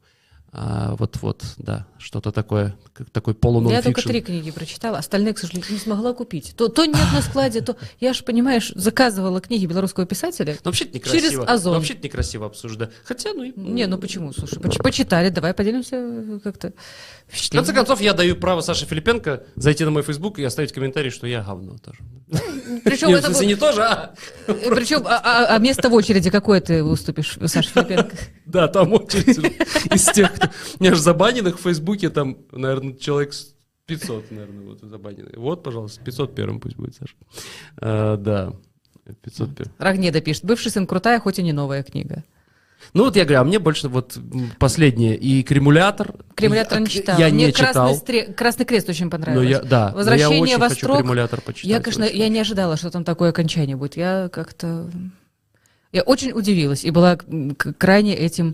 А, 0.57 0.95
вот-вот, 0.97 1.43
да, 1.57 1.85
что-то 1.97 2.31
такое, 2.31 2.77
как 2.93 3.09
такой 3.09 3.33
полу 3.33 3.69
Я 3.69 3.81
только 3.81 4.01
три 4.01 4.21
книги 4.21 4.51
прочитала, 4.51 4.99
остальные, 4.99 5.33
к 5.33 5.37
сожалению, 5.37 5.69
не 5.69 5.79
смогла 5.79 6.13
купить. 6.13 6.53
То, 6.55 6.69
то 6.69 6.85
нет 6.85 6.95
на 7.13 7.21
складе, 7.21 7.59
то... 7.59 7.75
Я 7.99 8.13
же, 8.13 8.23
понимаешь, 8.23 8.71
заказывала 8.73 9.41
книги 9.41 9.65
белорусского 9.65 10.05
писателя. 10.05 10.53
Ну, 10.53 10.59
вообще 10.63 10.85
это 10.85 10.93
Через 10.99 11.13
некрасиво. 11.31 11.43
Озон. 11.45 11.73
Ну, 11.73 11.79
вообще 11.79 11.97
некрасиво 12.01 12.45
обсуждать. 12.45 12.91
Хотя, 13.03 13.33
ну, 13.33 13.43
и- 13.43 13.51
Не, 13.57 13.85
ну 13.87 13.97
почему? 13.97 14.31
Слушай, 14.31 14.61
поч- 14.61 14.77
почитали, 14.77 15.27
давай 15.27 15.53
поделимся 15.53 15.97
э, 15.97 16.39
как-то 16.41 16.71
В 17.27 17.49
конце 17.49 17.73
концов, 17.73 17.99
я 17.99 18.13
даю 18.13 18.37
право 18.37 18.61
Саше 18.61 18.85
Филипенко 18.85 19.43
зайти 19.57 19.83
на 19.83 19.91
мой 19.91 20.03
фейсбук 20.03 20.39
и 20.39 20.43
оставить 20.45 20.71
комментарий, 20.71 21.09
что 21.09 21.27
я 21.27 21.41
говно 21.41 21.75
тоже. 21.83 21.99
Причем, 22.85 23.11
в 23.11 23.15
это 23.15 23.27
смысле, 23.27 23.41
был- 23.41 23.47
не 23.49 23.55
тоже, 23.55 23.83
а... 23.83 24.13
причем, 24.47 25.03
а, 25.05 25.19
а- 25.23 25.55
а 25.55 25.57
место 25.59 25.89
в 25.89 25.93
очереди 25.93 26.29
какое 26.29 26.61
ты 26.61 26.81
выступишь, 26.83 27.37
Саша 27.45 27.69
Филипенко? 27.69 28.15
Да, 28.45 28.67
там 28.67 28.93
очередь 28.93 29.37
из 29.93 30.05
тех, 30.11 30.33
кто... 30.33 30.44
У 30.79 30.83
меня 30.83 30.93
же 30.95 31.01
забаненных 31.01 31.57
в 31.59 31.61
Фейсбуке 31.63 32.09
там, 32.09 32.37
наверное, 32.51 32.93
человек 32.93 33.33
с 33.33 33.53
500, 33.85 34.31
наверное, 34.31 34.65
вот 34.65 34.79
забаненных. 34.81 35.37
Вот, 35.37 35.63
пожалуйста, 35.63 36.03
501 36.03 36.59
пусть 36.59 36.75
будет, 36.75 36.95
Саша. 36.95 37.13
А, 37.77 38.17
Да, 38.17 38.53
501. 39.21 39.71
Рогнеда 39.77 40.21
пишет, 40.21 40.43
бывший 40.45 40.71
сын 40.71 40.87
крутая, 40.87 41.19
хоть 41.19 41.37
и 41.39 41.43
не 41.43 41.53
новая 41.53 41.83
книга. 41.83 42.23
Ну 42.93 43.05
вот 43.05 43.15
я 43.15 43.23
говорю, 43.23 43.41
а 43.41 43.43
мне 43.43 43.57
больше 43.57 43.87
вот 43.87 44.17
последнее 44.59 45.15
и 45.15 45.41
кремулятор. 45.43 46.13
Кремулятор 46.35 46.79
не 46.79 46.87
читала. 46.87 47.19
Я 47.19 47.29
Мне 47.29 47.47
не 47.47 47.51
Красный, 47.51 47.67
читал. 47.69 47.95
стре- 47.95 48.33
Красный 48.33 48.65
крест 48.65 48.89
очень 48.89 49.05
Но 49.05 49.11
понравилось. 49.11 49.49
я, 49.49 49.61
да, 49.61 49.91
Возвращение 49.91 50.37
я 50.37 50.43
очень 50.43 50.57
во 50.57 50.69
хочу 50.69 50.79
строк. 50.81 50.97
кремулятор 50.99 51.41
почитать. 51.41 51.69
Я, 51.69 51.79
конечно, 51.79 52.05
очень. 52.05 52.17
я 52.17 52.29
не 52.29 52.39
ожидала, 52.39 52.77
что 52.77 52.91
там 52.91 53.03
такое 53.03 53.29
окончание 53.31 53.75
будет. 53.75 53.97
Я 53.97 54.29
как-то... 54.31 54.89
Я 55.91 56.01
очень 56.03 56.31
удивилась 56.33 56.83
и 56.83 56.91
была 56.91 57.17
крайне 57.77 58.15
этим, 58.15 58.53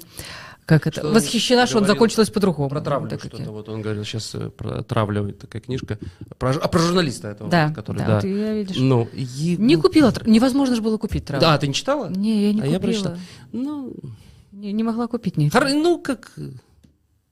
как 0.80 0.88
это, 0.88 1.02
Что 1.02 1.10
восхищена, 1.12 1.66
что 1.68 1.78
он 1.80 1.86
закончилось 1.86 2.30
по-другому. 2.30 2.70
Про 2.70 2.82
травлю 2.82 3.10
я- 3.12 3.18
что-то. 3.20 3.52
Вот 3.52 3.70
он 3.70 3.82
говорил, 3.82 4.04
сейчас 4.04 4.36
про 4.58 4.84
травлю 4.84 5.32
такая 5.34 5.62
книжка. 5.62 6.00
Про, 6.38 6.52
а 6.52 6.68
про 6.68 6.80
журналиста 6.80 7.30
этого, 7.30 7.50
Да, 7.50 7.70
который, 7.72 7.98
да, 7.98 8.08
да. 8.08 8.16
вот 8.16 8.24
я, 8.24 8.54
видишь, 8.54 8.78
Ну, 8.80 9.08
и- 9.14 9.58
не 9.58 9.76
ну, 9.76 9.82
купила, 9.82 10.10
тр- 10.10 10.30
невозможно 10.30 10.76
же 10.76 10.82
было 10.82 10.98
купить 10.98 11.26
траву. 11.26 11.42
Да, 11.42 11.58
ты 11.58 11.68
не 11.68 11.74
читала? 11.74 12.10
Не, 12.10 12.48
я 12.48 12.54
не 12.54 12.62
А 12.62 12.66
я 12.66 12.76
купила. 12.80 12.92
прочитал. 12.92 13.18
Ну, 13.52 13.94
Не, 14.52 14.72
не 14.74 14.84
могла 14.84 15.08
купить 15.08 15.38
ничего. 15.38 15.60
хор- 15.60 15.70
ну, 15.74 16.00
как... 16.00 16.32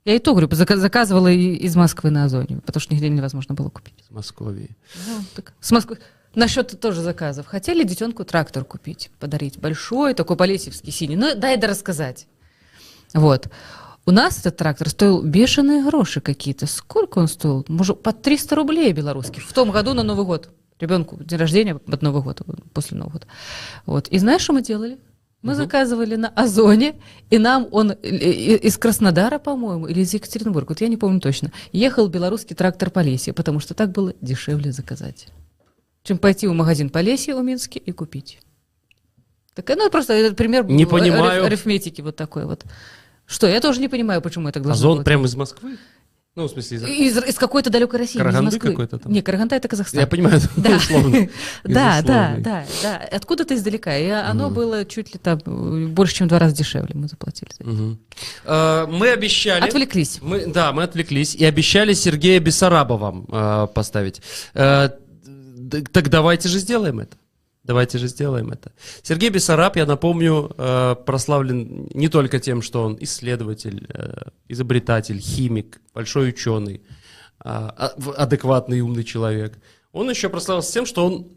Я 0.04 0.14
и 0.14 0.18
то, 0.18 0.32
говорю, 0.32 0.48
зака- 0.48 0.76
заказывала 0.78 1.28
из 1.30 1.76
Москвы 1.76 2.10
на 2.10 2.24
Озоне, 2.24 2.60
потому 2.64 2.80
что 2.80 2.94
нигде 2.94 3.08
невозможно 3.08 3.54
было 3.54 3.68
купить. 3.68 3.94
Из 4.02 4.10
Москвы. 4.10 4.70
Ну, 5.06 5.22
так, 5.34 5.52
с 5.60 5.70
Москвы. 5.70 5.98
Насчет 6.34 6.78
тоже 6.80 7.02
заказов. 7.02 7.46
Хотели 7.46 7.82
детенку 7.84 8.24
трактор 8.24 8.64
купить, 8.64 9.10
подарить. 9.18 9.58
Большой, 9.58 10.14
такой 10.14 10.36
полесевский 10.36 10.92
синий. 10.92 11.16
Ну, 11.16 11.34
дай 11.36 11.56
да 11.56 11.66
рассказать. 11.66 12.26
Вот. 13.14 13.48
У 14.06 14.12
нас 14.12 14.38
этот 14.38 14.56
трактор 14.56 14.88
стоил 14.88 15.22
бешеные 15.22 15.84
гроши 15.84 16.20
какие-то. 16.20 16.66
Сколько 16.66 17.18
он 17.18 17.28
стоил? 17.28 17.64
Может, 17.68 18.02
по 18.02 18.12
300 18.12 18.56
рублей 18.56 18.92
белорусских. 18.92 19.44
В 19.44 19.52
том 19.52 19.70
году 19.70 19.94
на 19.94 20.02
Новый 20.02 20.24
год. 20.24 20.48
Ребенку 20.80 21.22
день 21.22 21.38
рождения 21.38 21.74
под 21.74 22.00
Новый 22.02 22.22
год, 22.22 22.40
после 22.72 22.96
Нового 22.96 23.12
года. 23.14 23.26
Вот. 23.84 24.08
И 24.08 24.18
знаешь, 24.18 24.40
что 24.42 24.54
мы 24.54 24.62
делали? 24.62 24.98
Мы 25.42 25.54
заказывали 25.54 26.16
на 26.16 26.28
Озоне, 26.28 26.96
и 27.30 27.38
нам 27.38 27.66
он 27.70 27.92
э, 27.92 27.96
э, 28.02 28.56
из 28.56 28.76
Краснодара, 28.76 29.38
по-моему, 29.38 29.86
или 29.86 30.00
из 30.00 30.12
Екатеринбурга, 30.12 30.72
вот 30.72 30.82
я 30.82 30.88
не 30.88 30.98
помню 30.98 31.18
точно, 31.18 31.50
ехал 31.72 32.08
белорусский 32.08 32.54
трактор 32.54 32.90
Полесье, 32.90 33.32
потому 33.32 33.58
что 33.58 33.72
так 33.72 33.90
было 33.90 34.12
дешевле 34.20 34.70
заказать, 34.70 35.28
чем 36.02 36.18
пойти 36.18 36.46
в 36.46 36.52
магазин 36.52 36.90
Полесье 36.90 37.34
у 37.34 37.42
Минске 37.42 37.78
и 37.78 37.90
купить. 37.90 38.38
Так, 39.54 39.66
ну, 39.78 39.88
просто 39.90 40.12
этот 40.12 40.36
пример 40.36 40.64
Не 40.66 40.84
понимаю. 40.84 41.42
ариф- 41.42 41.46
арифметики 41.46 42.02
вот 42.02 42.16
такой 42.16 42.44
вот. 42.44 42.64
Что, 43.30 43.46
я 43.46 43.60
тоже 43.60 43.80
не 43.80 43.88
понимаю, 43.88 44.20
почему 44.20 44.48
это 44.48 44.58
должно 44.60 44.72
Озон 44.74 44.96
быть. 44.98 45.04
прямо 45.06 45.24
из 45.26 45.36
Москвы? 45.36 45.78
Ну, 46.36 46.44
в 46.46 46.50
смысле, 46.50 46.76
из... 46.76 46.82
Из, 46.84 47.24
из 47.30 47.34
какой-то 47.36 47.70
далекой 47.70 47.98
России, 47.98 48.14
не 48.14 48.20
из 48.20 48.24
Караганды 48.24 48.52
Москвы. 48.52 48.70
какой-то 48.70 48.98
там? 48.98 49.12
Не, 49.12 49.20
Караганда 49.20 49.56
это 49.56 49.66
Казахстан. 49.68 50.00
Я 50.00 50.06
понимаю, 50.06 50.40
Да. 50.56 50.76
условно. 50.76 51.28
Да, 51.64 52.02
да, 52.02 52.36
да, 52.38 52.64
да. 52.82 52.96
Откуда-то 53.10 53.54
издалека. 53.56 53.96
И 53.96 54.08
оно 54.08 54.48
было 54.48 54.84
чуть 54.84 55.12
ли 55.12 55.18
там 55.22 55.38
больше, 55.92 56.14
чем 56.14 56.26
в 56.26 56.28
два 56.28 56.38
раза 56.38 56.54
дешевле 56.54 56.90
мы 56.94 57.08
заплатили. 57.08 57.50
за 57.58 57.64
это. 57.64 57.96
А, 58.44 58.86
Мы 58.86 59.08
обещали... 59.10 59.64
Отвлеклись. 59.68 60.18
Мы, 60.22 60.46
да, 60.46 60.72
мы 60.72 60.84
отвлеклись 60.84 61.34
и 61.34 61.44
обещали 61.44 61.94
Сергея 61.94 62.38
Бессараба 62.38 62.94
вам 62.94 63.26
э, 63.28 63.66
поставить. 63.74 64.22
Д- 64.54 65.82
так 65.92 66.08
давайте 66.10 66.48
же 66.48 66.58
сделаем 66.58 67.00
это. 67.00 67.16
Давайте 67.62 67.98
же 67.98 68.08
сделаем 68.08 68.50
это. 68.50 68.72
Сергей 69.02 69.28
Бессараб, 69.28 69.76
я 69.76 69.84
напомню, 69.84 70.50
э, 70.56 70.96
прославлен 71.04 71.88
не 71.92 72.08
только 72.08 72.40
тем, 72.40 72.62
что 72.62 72.82
он 72.84 72.96
исследователь, 73.00 73.86
э, 73.92 74.30
изобретатель, 74.48 75.18
химик, 75.18 75.80
большой 75.92 76.30
ученый, 76.30 76.80
а, 77.38 77.68
а, 77.76 78.22
адекватный 78.22 78.78
и 78.78 78.80
умный 78.80 79.04
человек. 79.04 79.58
Он 79.92 80.08
еще 80.08 80.28
прославился 80.28 80.72
тем, 80.72 80.86
что 80.86 81.06
он 81.06 81.28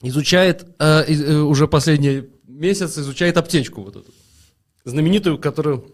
изучает, 0.00 0.66
э, 0.78 1.40
уже 1.40 1.68
последний 1.68 2.24
месяц 2.46 2.96
изучает 2.96 3.36
аптечку 3.36 3.82
вот 3.82 3.96
эту, 3.96 4.12
знаменитую, 4.84 5.38
которую 5.38 5.84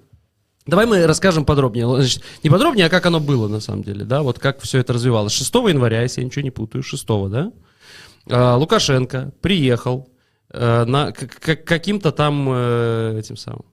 Давай 0.66 0.86
мы 0.86 1.06
расскажем 1.06 1.44
подробнее. 1.44 1.86
Значит, 1.86 2.22
не 2.42 2.48
подробнее, 2.48 2.86
а 2.86 2.88
как 2.88 3.04
оно 3.04 3.20
было 3.20 3.48
на 3.48 3.60
самом 3.60 3.82
деле, 3.82 4.06
да, 4.06 4.22
вот 4.22 4.38
как 4.38 4.62
все 4.62 4.78
это 4.78 4.94
развивалось. 4.94 5.34
6 5.34 5.54
января, 5.68 6.00
если 6.00 6.22
я 6.22 6.26
ничего 6.26 6.42
не 6.42 6.50
путаю, 6.50 6.82
6, 6.82 7.06
да, 7.28 7.52
Лукашенко 8.26 9.32
приехал 9.40 10.08
э, 10.50 10.84
на, 10.84 11.12
к- 11.12 11.56
каким-то 11.64 12.10
там 12.12 12.48
э, 12.50 13.18
этим 13.18 13.36
самым, 13.36 13.64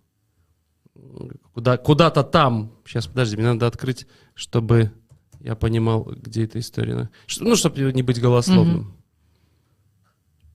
куда, 1.53 1.77
куда-то 1.77 2.23
там, 2.23 2.73
сейчас, 2.85 3.07
подожди, 3.07 3.37
мне 3.37 3.47
надо 3.53 3.67
открыть, 3.67 4.07
чтобы 4.33 4.91
я 5.39 5.55
понимал, 5.55 6.03
где 6.03 6.43
эта 6.45 6.59
история. 6.59 7.09
Ну, 7.39 7.55
чтобы 7.55 7.91
не 7.93 8.03
быть 8.03 8.19
голословным. 8.21 8.93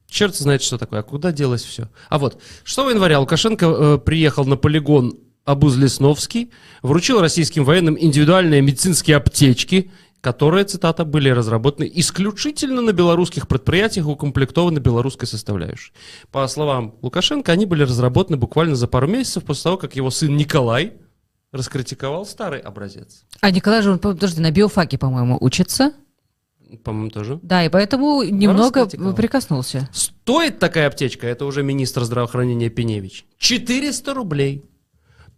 Черт 0.09 0.36
знает, 0.36 0.62
что 0.62 0.78
такое. 0.78 1.01
А 1.01 1.02
куда 1.02 1.32
делось 1.32 1.64
все? 1.64 1.89
А 2.09 2.18
вот, 2.18 2.40
6 2.64 2.78
января 2.90 3.18
Лукашенко 3.18 3.66
э, 3.66 3.98
приехал 3.98 4.44
на 4.44 4.56
полигон 4.56 5.18
Абуз-Лесновский, 5.44 6.51
вручил 6.82 7.20
российским 7.20 7.64
военным 7.64 7.97
индивидуальные 7.98 8.62
медицинские 8.62 9.16
аптечки, 9.16 9.90
которые, 10.26 10.64
цитата, 10.64 11.04
были 11.04 11.28
разработаны 11.28 11.88
исключительно 11.94 12.82
на 12.82 12.92
белорусских 12.92 13.46
предприятиях, 13.46 14.08
укомплектованы 14.08 14.80
белорусской 14.80 15.28
составляющей. 15.28 15.92
По 16.32 16.48
словам 16.48 16.96
Лукашенко, 17.00 17.52
они 17.52 17.64
были 17.64 17.84
разработаны 17.84 18.36
буквально 18.36 18.74
за 18.74 18.88
пару 18.88 19.06
месяцев 19.06 19.44
после 19.44 19.62
того, 19.62 19.76
как 19.76 19.94
его 19.94 20.10
сын 20.10 20.36
Николай 20.36 20.94
раскритиковал 21.52 22.26
старый 22.26 22.58
образец. 22.58 23.24
А 23.40 23.52
Николай 23.52 23.82
же, 23.82 23.92
он, 23.92 24.00
подожди, 24.00 24.40
на 24.40 24.50
биофаке, 24.50 24.98
по-моему, 24.98 25.38
учится. 25.40 25.92
По-моему, 26.82 27.10
тоже. 27.10 27.38
Да, 27.44 27.64
и 27.64 27.68
поэтому 27.68 28.24
немного 28.24 28.86
прикоснулся. 29.12 29.88
Стоит 29.92 30.58
такая 30.58 30.88
аптечка, 30.88 31.28
это 31.28 31.44
уже 31.44 31.62
министр 31.62 32.02
здравоохранения 32.02 32.68
Пеневич, 32.68 33.26
400 33.38 34.12
рублей. 34.12 34.64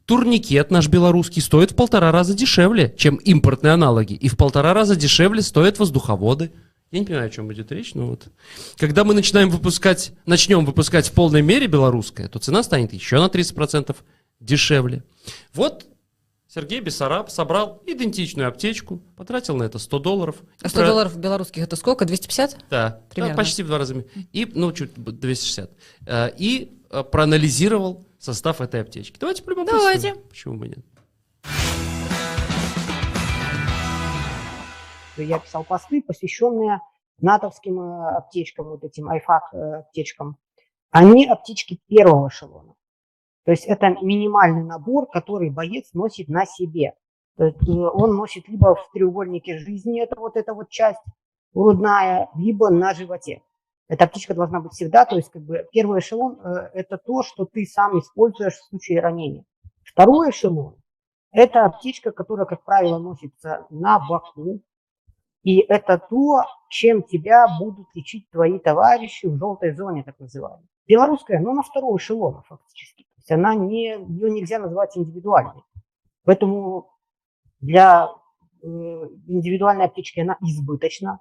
Турникет 0.09 0.71
наш 0.71 0.89
белорусский 0.89 1.43
стоит 1.43 1.73
в 1.73 1.77
полтора 1.77 2.11
раза 2.11 2.33
дешевле, 2.33 2.95
чем 2.97 3.17
импортные 3.17 3.75
аналоги. 3.75 4.15
И 4.15 4.29
в 4.31 4.39
полтора 4.39 4.73
раза 4.73 4.97
дешевле 4.97 5.43
стоят 5.43 5.79
воздуховоды. 5.79 6.51
Я 6.91 7.01
не 7.01 7.05
понимаю, 7.05 7.27
о 7.27 7.31
чем 7.31 7.53
идет 7.53 7.71
речь, 7.73 7.93
но 7.93 8.07
вот. 8.07 8.29
Когда 8.79 9.05
мы 9.05 9.13
начинаем 9.13 9.51
выпускать, 9.51 10.13
начнем 10.25 10.65
выпускать 10.65 11.07
в 11.09 11.13
полной 11.13 11.43
мере 11.43 11.67
белорусское, 11.67 12.27
то 12.29 12.39
цена 12.39 12.63
станет 12.63 12.95
еще 12.95 13.21
на 13.21 13.27
30% 13.27 13.95
дешевле. 14.41 15.05
Вот 15.53 15.85
Сергей 16.47 16.81
Бессараб 16.81 17.29
собрал 17.31 17.83
идентичную 17.85 18.49
аптечку, 18.49 19.03
потратил 19.15 19.57
на 19.57 19.65
это 19.65 19.79
100 19.79 19.99
долларов. 19.99 20.37
А 20.63 20.69
И 20.69 20.71
100 20.71 20.79
про- 20.81 20.87
долларов 20.87 21.19
белорусских 21.19 21.63
это 21.65 21.77
сколько? 21.77 22.07
250? 22.07 22.57
да, 22.71 23.03
Примерно. 23.11 23.35
да, 23.35 23.43
почти 23.43 23.63
в 23.63 23.67
два 23.67 23.77
раза. 23.77 24.03
И, 24.33 24.51
ну, 24.55 24.73
чуть 24.73 24.93
б- 24.97 25.13
260. 25.13 25.71
Э, 26.07 26.31
И 26.39 26.79
э, 26.91 27.05
проанализировал 27.05 28.07
состав 28.19 28.61
этой 28.61 28.83
аптечки. 28.83 29.19
Давайте 29.19 29.43
полюбопытствуем. 29.43 30.01
Давайте. 30.01 30.15
Почему 30.29 30.59
бы 30.59 30.69
нет? 30.69 30.85
я 35.23 35.39
писал 35.39 35.65
посты, 35.65 36.03
посвященные 36.03 36.81
натовским 37.21 37.81
э, 37.81 38.17
аптечкам, 38.17 38.69
вот 38.69 38.85
этим 38.85 39.09
айфак 39.09 39.53
э, 39.53 39.75
аптечкам. 39.81 40.37
Они 40.91 41.27
аптечки 41.27 41.81
первого 41.89 42.29
эшелона. 42.29 42.75
То 43.45 43.51
есть 43.51 43.65
это 43.65 43.97
минимальный 44.03 44.63
набор, 44.63 45.07
который 45.07 45.51
боец 45.51 45.93
носит 45.95 46.29
на 46.29 46.47
себе. 46.47 46.95
Э, 47.39 47.51
он 47.67 48.17
носит 48.17 48.49
либо 48.49 48.75
в 48.75 48.91
треугольнике 48.93 49.59
жизни, 49.59 50.01
это 50.01 50.19
вот 50.21 50.37
эта 50.37 50.55
вот 50.55 50.69
часть 50.69 51.03
грудная, 51.53 52.29
либо 52.35 52.71
на 52.71 52.95
животе. 52.95 53.43
Эта 53.89 54.05
аптечка 54.05 54.35
должна 54.35 54.61
быть 54.61 54.73
всегда, 54.73 55.05
то 55.05 55.17
есть 55.17 55.31
как 55.31 55.43
бы 55.43 55.67
первый 55.73 56.01
эшелон 56.01 56.39
э, 56.41 56.71
это 56.75 56.99
то, 56.99 57.23
что 57.23 57.47
ты 57.47 57.65
сам 57.65 57.99
используешь 57.99 58.55
в 58.55 58.65
случае 58.69 59.01
ранения. 59.01 59.45
Второй 59.83 60.31
эшелон 60.31 60.77
это 61.31 61.65
аптечка, 61.67 62.11
которая, 62.11 62.47
как 62.47 62.65
правило, 62.65 62.99
носится 62.99 63.67
на 63.71 63.99
боку, 63.99 64.61
и 65.43 65.59
это 65.61 65.99
то, 65.99 66.43
чем 66.69 67.03
тебя 67.03 67.47
будут 67.59 67.87
лечить 67.95 68.29
твои 68.31 68.59
товарищи 68.59 69.27
в 69.27 69.37
желтой 69.37 69.73
зоне, 69.73 70.03
так 70.03 70.19
называемой. 70.19 70.67
Белорусская, 70.87 71.39
но 71.39 71.53
на 71.53 71.63
второй 71.63 71.99
эшелон 71.99 72.43
фактически. 72.49 73.05
То 73.05 73.13
есть 73.19 73.31
она 73.31 73.55
не, 73.55 73.93
ее 73.93 74.31
нельзя 74.31 74.59
назвать 74.59 74.97
индивидуальной. 74.97 75.63
Поэтому 76.25 76.91
для 77.61 78.09
э, 78.63 78.67
индивидуальной 78.67 79.85
аптечки 79.85 80.21
она 80.21 80.37
избыточна, 80.41 81.21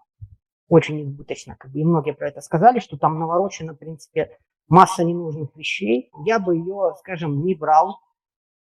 очень 0.67 1.01
избыточна. 1.03 1.55
Как 1.55 1.71
бы, 1.71 1.79
и 1.79 1.85
многие 1.85 2.13
про 2.13 2.29
это 2.29 2.41
сказали, 2.41 2.79
что 2.79 2.97
там 2.97 3.19
наворочена, 3.19 3.73
в 3.73 3.77
принципе, 3.77 4.37
масса 4.67 5.03
ненужных 5.03 5.55
вещей. 5.55 6.11
Я 6.25 6.39
бы 6.39 6.55
ее, 6.55 6.93
скажем, 6.99 7.43
не 7.43 7.55
брал 7.55 7.99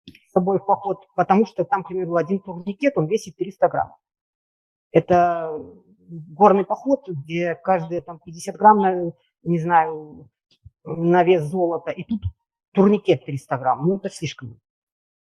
с 0.07 0.31
собой 0.31 0.59
в 0.59 0.65
поход, 0.65 1.07
потому 1.15 1.45
что 1.45 1.63
там, 1.63 1.83
к 1.83 1.89
примеру, 1.89 2.15
один 2.15 2.39
турникет, 2.39 2.97
он 2.97 3.07
весит 3.07 3.35
300 3.37 3.67
грамм. 3.69 3.95
Это 4.91 5.57
горный 6.09 6.65
поход, 6.65 7.07
где 7.07 7.55
каждые 7.55 8.01
там 8.01 8.19
50 8.19 8.55
грамм, 8.55 8.77
на, 8.79 9.13
не 9.43 9.59
знаю, 9.59 10.29
на 10.83 11.23
вес 11.23 11.43
золота, 11.43 11.91
и 11.91 12.03
тут 12.03 12.21
турникет 12.73 13.25
300 13.25 13.57
грамм. 13.57 13.87
Ну, 13.87 13.97
это 13.97 14.09
слишком 14.09 14.59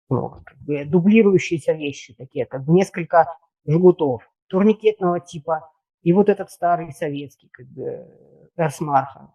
много. 0.09 0.41
Как 0.43 0.57
бы, 0.59 0.85
дублирующиеся 0.85 1.73
вещи 1.73 2.13
такие, 2.13 2.45
как 2.45 2.63
бы 2.63 2.73
несколько 2.73 3.37
жгутов 3.67 4.29
турникетного 4.47 5.19
типа, 5.19 5.69
и 6.01 6.13
вот 6.13 6.29
этот 6.29 6.49
старый 6.49 6.91
советский, 6.91 7.49
как 7.49 7.67
бы, 7.67 8.07
Эрсмарха. 8.55 9.33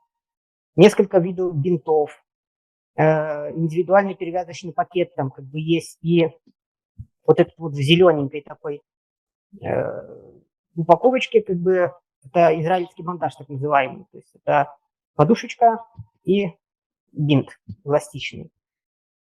Несколько 0.77 1.19
видов 1.19 1.57
бинтов, 1.57 2.23
э, 2.97 3.53
индивидуальный 3.55 4.15
перевязочный 4.15 4.73
пакет 4.73 5.15
там 5.15 5.31
как 5.31 5.45
бы 5.45 5.61
есть, 5.61 5.99
и 6.03 6.31
вот 7.27 7.41
этот 7.41 7.55
вот 7.59 7.73
в 7.73 7.81
зелененькой 7.81 8.43
такой 8.43 8.83
э, 9.61 10.41
упаковочке, 10.75 11.43
как 11.43 11.57
бы, 11.57 11.93
это 12.25 12.61
израильский 12.61 13.03
бандаж 13.03 13.35
так 13.37 13.49
называемый. 13.49 14.07
То 14.11 14.19
есть 14.19 14.35
это 14.35 14.75
подушечка 15.15 15.85
и 16.25 16.49
бинт 17.13 17.59
эластичный. 17.85 18.51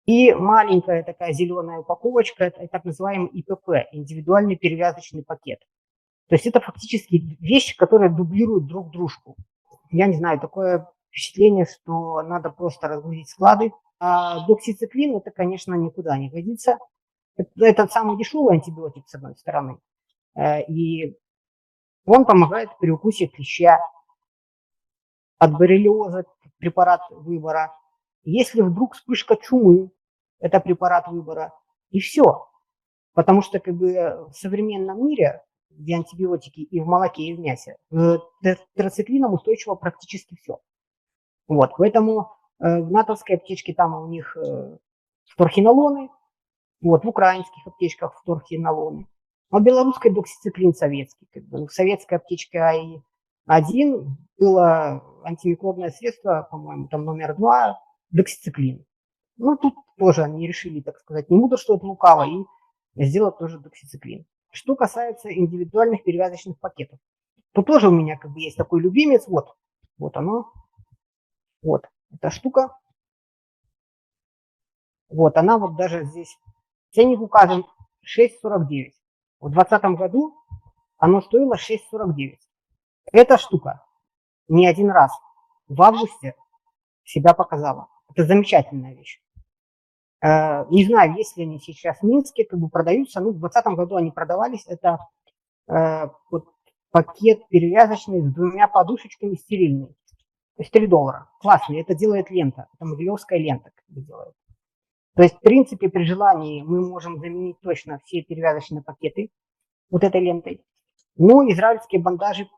И 0.06 0.34
маленькая 0.34 1.04
такая 1.04 1.34
зеленая 1.34 1.80
упаковочка, 1.80 2.46
это 2.46 2.68
так 2.68 2.86
называемый 2.86 3.30
ИПП, 3.30 3.88
индивидуальный 3.92 4.56
перевязочный 4.56 5.24
пакет. 5.24 5.60
То 6.28 6.36
есть 6.36 6.48
это 6.48 6.60
фактически 6.60 7.38
вещи, 7.40 7.78
которые 7.78 8.10
дублируют 8.10 8.66
друг 8.66 8.92
дружку. 8.92 9.36
Я 9.92 10.08
не 10.08 10.18
знаю, 10.18 10.40
такое 10.40 10.88
впечатление, 11.10 11.66
что 11.66 12.22
надо 12.24 12.50
просто 12.50 12.88
разгрузить 12.88 13.30
склады. 13.30 13.72
А 14.00 14.46
доксициклин 14.48 15.18
это, 15.18 15.32
конечно, 15.32 15.74
никуда 15.76 16.18
не 16.18 16.30
годится. 16.30 16.78
Это, 17.38 17.50
это 17.58 17.88
самый 17.88 18.18
дешевый 18.18 18.56
антибиотик, 18.56 19.08
с 19.08 19.16
одной 19.16 19.36
стороны. 19.36 19.78
Э, 20.36 20.64
и 20.64 21.18
он 22.06 22.26
помогает 22.26 22.70
при 22.80 22.90
укусе 22.90 23.28
клеща. 23.28 23.80
От 25.38 25.58
боррелиоза 25.58 26.26
препарат 26.58 27.02
выбора. 27.12 27.74
Если 28.24 28.62
вдруг 28.62 28.96
вспышка 28.96 29.38
чумы, 29.38 29.92
это 30.40 30.60
препарат 30.60 31.08
выбора. 31.08 31.54
И 31.92 32.00
все. 32.00 32.48
Потому 33.14 33.42
что 33.42 33.60
как 33.60 33.76
бы 33.76 34.28
в 34.30 34.34
современном 34.34 35.06
мире, 35.06 35.44
где 35.70 35.96
антибиотики 35.96 36.62
и 36.62 36.80
в 36.80 36.86
молоке, 36.86 37.24
и 37.24 37.34
в 37.34 37.40
мясе, 37.40 37.78
тетрациклином 38.42 39.34
устойчиво 39.34 39.76
практически 39.76 40.36
все. 40.42 40.60
Вот, 41.48 41.72
поэтому 41.78 42.32
э, 42.60 42.82
в 42.82 42.92
натовской 42.92 43.36
аптечке 43.36 43.74
там 43.74 43.94
у 43.94 44.08
них 44.08 44.36
э, 44.38 44.78
фторхинолоны, 45.26 46.10
вот, 46.82 47.04
в 47.04 47.08
украинских 47.08 47.68
аптечках 47.68 48.20
фторхинолоны. 48.22 49.08
А 49.52 49.60
в 49.60 49.64
белорусской 49.64 50.12
доксициклин 50.12 50.74
советский. 50.74 51.28
Как 51.32 51.44
бы. 51.46 51.68
В 51.68 51.72
советской 51.72 52.16
аптечке 52.16 52.60
АИ-1 52.60 54.06
было 54.38 55.04
антимикробное 55.24 55.90
средство, 55.92 56.48
по-моему, 56.50 56.88
там 56.88 57.06
номер 57.06 57.36
два, 57.36 57.80
доксициклин. 58.10 58.86
Ну, 59.38 59.58
тут 59.58 59.76
тоже 59.98 60.24
они 60.24 60.48
решили, 60.48 60.82
так 60.82 60.98
сказать, 60.98 61.30
не 61.30 61.38
мудрствовать 61.38 61.84
лукаво 61.84 62.26
и 62.28 63.06
сделать 63.06 63.38
тоже 63.38 63.60
доксициклин. 63.60 64.26
Что 64.56 64.78
касается 64.78 65.34
индивидуальных 65.34 66.06
перевязочных 66.06 66.58
пакетов, 66.62 66.98
то 67.52 67.62
тоже 67.62 67.90
у 67.90 67.92
меня 67.92 68.18
как 68.18 68.32
бы 68.32 68.40
есть 68.40 68.56
такой 68.56 68.80
любимец. 68.80 69.28
Вот, 69.28 69.54
вот 69.98 70.16
оно. 70.16 70.50
Вот 71.62 71.84
эта 72.14 72.30
штука. 72.30 72.74
Вот 75.10 75.36
она 75.36 75.58
вот 75.58 75.76
даже 75.76 76.06
здесь. 76.06 76.38
Ценник 76.92 77.20
указан 77.20 77.66
6,49. 78.18 78.92
В 79.42 79.50
2020 79.50 79.84
году 80.00 80.38
оно 80.96 81.20
стоило 81.20 81.56
6,49. 81.56 82.38
Эта 83.12 83.38
штука 83.38 83.86
не 84.48 84.68
один 84.68 84.90
раз 84.90 85.12
в 85.68 85.82
августе 85.82 86.34
себя 87.04 87.34
показала. 87.34 87.90
Это 88.10 88.24
замечательная 88.24 88.94
вещь. 88.94 89.22
Э, 90.22 90.66
не 90.70 90.86
знаю, 90.86 91.14
есть 91.16 91.38
ли 91.38 91.44
они 91.44 91.60
сейчас 91.60 92.00
в 92.00 92.04
Минске, 92.04 92.46
как 92.46 92.60
бы 92.60 92.70
продаются. 92.70 93.20
Ну, 93.22 93.30
в 93.30 93.40
2020 93.40 93.78
году 93.78 93.96
они 93.96 94.12
продавались. 94.12 94.66
Это 94.68 95.00
э, 95.68 96.08
вот 96.32 96.46
пакет 96.92 97.48
перевязочный 97.50 98.22
с 98.22 98.34
двумя 98.34 98.68
подушечками 98.68 99.36
стерильный. 99.36 99.96
То 100.58 100.64
есть 100.64 100.72
3 100.72 100.88
доллара. 100.88 101.30
Классно, 101.42 101.76
это 101.76 101.94
делает 101.94 102.32
лента. 102.32 102.68
Это 102.74 102.86
могилевская 102.86 103.40
лента 103.40 103.72
как 103.76 104.04
делает. 104.04 104.34
То 105.16 105.24
есть, 105.24 105.36
в 105.36 105.42
принципе, 105.42 105.90
при 105.90 106.04
желании 106.04 106.62
мы 106.62 106.88
можем 106.88 107.20
заменить 107.20 107.60
точно 107.62 108.00
все 108.04 108.22
перевязочные 108.22 108.84
пакеты 108.84 109.32
вот 109.90 110.04
этой 110.04 110.22
лентой. 110.22 110.64
Но 111.18 111.50
израильские 111.50 112.02
бандажи 112.02 112.50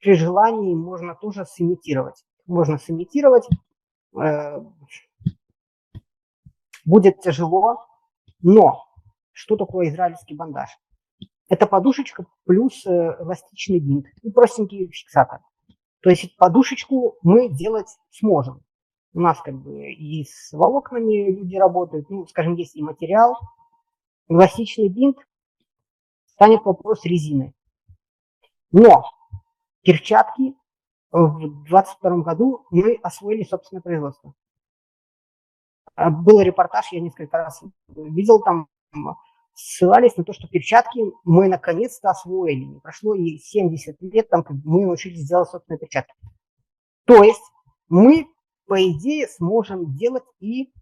при 0.00 0.14
желании 0.14 0.74
можно 0.74 1.14
тоже 1.14 1.44
сымитировать. 1.44 2.24
Можно 2.46 2.78
сымитировать. 2.78 3.48
Э, 4.16 4.60
будет 6.88 7.20
тяжело, 7.20 7.86
но 8.40 8.84
что 9.32 9.56
такое 9.56 9.88
израильский 9.88 10.34
бандаж? 10.34 10.70
Это 11.48 11.66
подушечка 11.66 12.26
плюс 12.44 12.84
э, 12.86 12.90
эластичный 13.20 13.78
бинт 13.78 14.06
и 14.22 14.30
простенький 14.30 14.90
фиксатор. 14.90 15.40
То 16.00 16.10
есть 16.10 16.36
подушечку 16.36 17.16
мы 17.22 17.48
делать 17.48 17.88
сможем. 18.10 18.62
У 19.12 19.20
нас 19.20 19.40
как 19.40 19.54
бы 19.54 19.90
и 19.90 20.24
с 20.24 20.52
волокнами 20.52 21.30
люди 21.30 21.56
работают, 21.56 22.08
ну, 22.10 22.26
скажем, 22.26 22.54
есть 22.54 22.76
и 22.76 22.82
материал. 22.82 23.36
Эластичный 24.28 24.88
бинт 24.88 25.16
станет 26.26 26.64
вопрос 26.64 27.04
резины. 27.04 27.54
Но 28.70 29.04
перчатки 29.82 30.54
в 31.10 31.38
2022 31.38 32.16
году 32.18 32.66
мы 32.70 32.98
освоили 33.02 33.42
собственное 33.42 33.82
производство. 33.82 34.34
А, 35.98 36.10
был 36.10 36.40
репортаж, 36.40 36.92
я 36.92 37.00
несколько 37.00 37.38
раз 37.38 37.60
видел 37.88 38.40
там, 38.40 38.68
ссылались 39.52 40.16
на 40.16 40.22
то, 40.22 40.32
что 40.32 40.46
перчатки 40.46 41.00
мы 41.24 41.48
наконец-то 41.48 42.10
освоили. 42.10 42.64
Не 42.64 42.78
прошло 42.78 43.16
и 43.16 43.36
70 43.38 44.00
лет, 44.02 44.28
там, 44.30 44.44
мы 44.64 44.86
научились 44.86 45.26
делать 45.26 45.48
собственные 45.48 45.80
перчатки. 45.80 46.14
То 47.04 47.24
есть 47.24 47.42
мы, 47.88 48.28
по 48.68 48.80
идее, 48.80 49.26
сможем 49.26 49.96
делать 49.96 50.22
и 50.38 50.72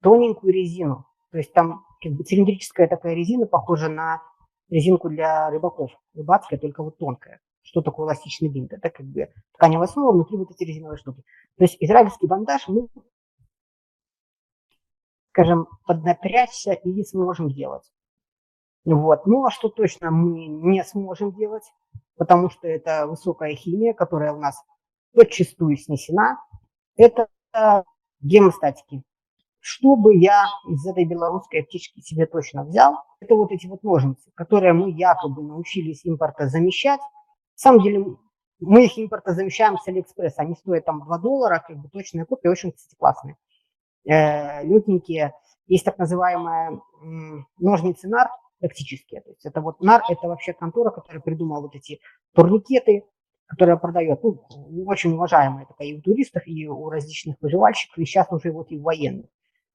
тоненькую 0.00 0.54
резину. 0.54 1.04
То 1.30 1.38
есть 1.38 1.52
там 1.52 1.84
как 2.02 2.12
бы 2.12 2.24
цилиндрическая 2.24 2.88
такая 2.88 3.12
резина, 3.12 3.44
похожа 3.44 3.90
на 3.90 4.22
резинку 4.70 5.10
для 5.10 5.50
рыбаков. 5.50 5.90
Рыбацкая, 6.14 6.58
только 6.58 6.82
вот 6.82 6.96
тонкая. 6.96 7.40
Что 7.60 7.82
такое 7.82 8.06
эластичный 8.06 8.48
бинт? 8.48 8.72
Это 8.72 8.88
как 8.88 9.04
бы 9.04 9.28
тканевая 9.52 9.88
основа, 9.88 10.12
внутри 10.12 10.38
вот 10.38 10.50
эти 10.52 10.64
резиновые 10.64 10.96
штуки. 10.96 11.22
То 11.58 11.64
есть 11.64 11.76
израильский 11.80 12.26
бандаж 12.26 12.66
мы 12.68 12.88
скажем, 15.34 15.66
поднапрячься 15.84 16.74
и 16.74 17.02
сможем 17.02 17.50
делать. 17.50 17.82
Вот. 18.84 19.26
Ну 19.26 19.44
а 19.44 19.50
что 19.50 19.68
точно 19.68 20.12
мы 20.12 20.46
не 20.46 20.84
сможем 20.84 21.32
делать, 21.32 21.64
потому 22.16 22.50
что 22.50 22.68
это 22.68 23.08
высокая 23.08 23.56
химия, 23.56 23.94
которая 23.94 24.32
у 24.32 24.38
нас 24.38 24.62
подчастую 25.12 25.76
снесена, 25.76 26.38
это 26.96 27.26
гемостатики. 28.20 29.02
Что 29.58 29.96
бы 29.96 30.14
я 30.14 30.44
из 30.68 30.86
этой 30.86 31.04
белорусской 31.04 31.62
аптечки 31.62 31.98
себе 32.00 32.26
точно 32.26 32.62
взял, 32.62 32.94
это 33.18 33.34
вот 33.34 33.50
эти 33.50 33.66
вот 33.66 33.82
ножницы, 33.82 34.30
которые 34.36 34.72
мы 34.72 34.92
якобы 34.92 35.42
научились 35.42 36.04
импорта 36.04 36.46
замещать. 36.46 37.00
На 37.00 37.56
самом 37.56 37.82
деле 37.82 38.04
мы 38.60 38.84
их 38.84 38.96
импорта 38.98 39.32
замещаем 39.32 39.78
с 39.78 39.88
Алиэкспресс, 39.88 40.38
они 40.38 40.54
стоят 40.54 40.84
там 40.84 41.04
2 41.04 41.18
доллара, 41.18 41.64
как 41.66 41.76
бы 41.78 41.88
точная 41.88 42.24
копия, 42.24 42.50
очень, 42.50 42.70
кстати, 42.70 42.94
классные 42.96 43.36
легенькие. 44.04 45.34
Есть 45.66 45.84
так 45.84 45.98
называемая 45.98 46.80
ножницы 47.58 48.08
NAR, 48.08 48.28
тактические. 48.60 49.22
То 49.22 49.30
есть 49.30 49.44
это 49.46 49.60
вот 49.60 49.80
NAR, 49.80 50.02
это 50.08 50.28
вообще 50.28 50.52
контора, 50.52 50.90
которая 50.90 51.20
придумала 51.22 51.62
вот 51.62 51.74
эти 51.74 52.00
турникеты, 52.34 53.04
которая 53.46 53.76
продает, 53.76 54.22
ну, 54.22 54.42
очень 54.86 55.12
уважаемая 55.12 55.66
такая 55.66 55.88
и 55.88 55.98
у 55.98 56.00
туристов, 56.02 56.42
и 56.46 56.66
у 56.66 56.88
различных 56.88 57.36
выживальщиков, 57.40 57.98
и 57.98 58.04
сейчас 58.04 58.26
уже 58.30 58.52
вот 58.52 58.70
и 58.72 58.78
у 58.78 58.82
военных. 58.82 59.26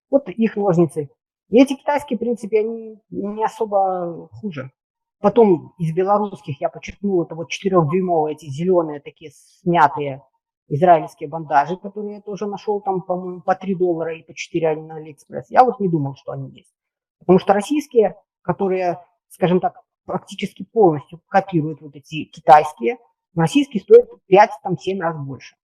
Вот 0.10 0.28
их 0.30 0.56
ножницы. 0.56 1.10
И 1.50 1.62
эти 1.62 1.76
китайские, 1.76 2.18
в 2.18 2.20
принципе, 2.20 2.60
они 2.60 3.00
не 3.10 3.44
особо 3.44 4.30
хуже. 4.32 4.72
Потом 5.20 5.74
из 5.78 5.94
белорусских 5.94 6.62
я 6.62 6.70
подчеркнул, 6.70 7.24
это 7.24 7.36
вот 7.36 7.50
4-дюймовые, 7.52 8.34
эти 8.34 8.46
зеленые 8.46 9.02
такие 9.02 9.32
снятые 9.34 10.24
израильские 10.70 11.30
бандажи, 11.30 11.76
которые 11.78 12.16
я 12.16 12.22
тоже 12.22 12.48
нашел 12.48 12.80
там, 12.80 13.02
по-моему, 13.02 13.42
по 13.42 13.56
3 13.56 13.76
доллара 13.76 14.16
и 14.16 14.24
по 14.24 14.34
4 14.34 14.82
на 14.82 14.96
Алиэкспресс. 14.96 15.50
Я 15.50 15.64
вот 15.64 15.80
не 15.80 15.90
думал, 15.90 16.16
что 16.16 16.32
они 16.32 16.50
есть. 16.52 16.74
Потому 17.20 17.40
что 17.40 17.54
российские, 17.54 18.16
которые, 18.42 19.04
скажем 19.30 19.60
так, 19.60 19.82
практически 20.06 20.64
полностью 20.64 21.22
копируют 21.28 21.82
вот 21.82 21.96
эти 21.96 22.26
китайские, 22.26 22.98
российские 23.36 23.82
стоят 23.82 24.10
5-7 24.32 25.00
раз 25.00 25.18
больше. 25.18 25.56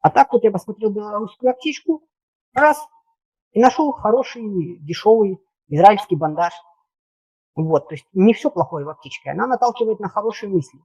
А 0.00 0.10
так 0.10 0.32
вот 0.32 0.44
я 0.44 0.50
посмотрел 0.50 0.90
белорусскую 0.90 1.50
аптечку, 1.50 2.02
раз, 2.52 2.78
и 3.52 3.60
нашел 3.60 3.92
хороший, 3.92 4.78
дешевый 4.80 5.40
израильский 5.68 6.16
бандаж. 6.16 6.52
Вот, 7.54 7.88
то 7.88 7.94
есть 7.94 8.06
не 8.12 8.34
все 8.34 8.50
плохое 8.50 8.84
в 8.84 8.88
аптечке, 8.88 9.30
она 9.30 9.46
наталкивает 9.46 10.00
на 10.00 10.08
хорошие 10.08 10.50
мысли. 10.50 10.80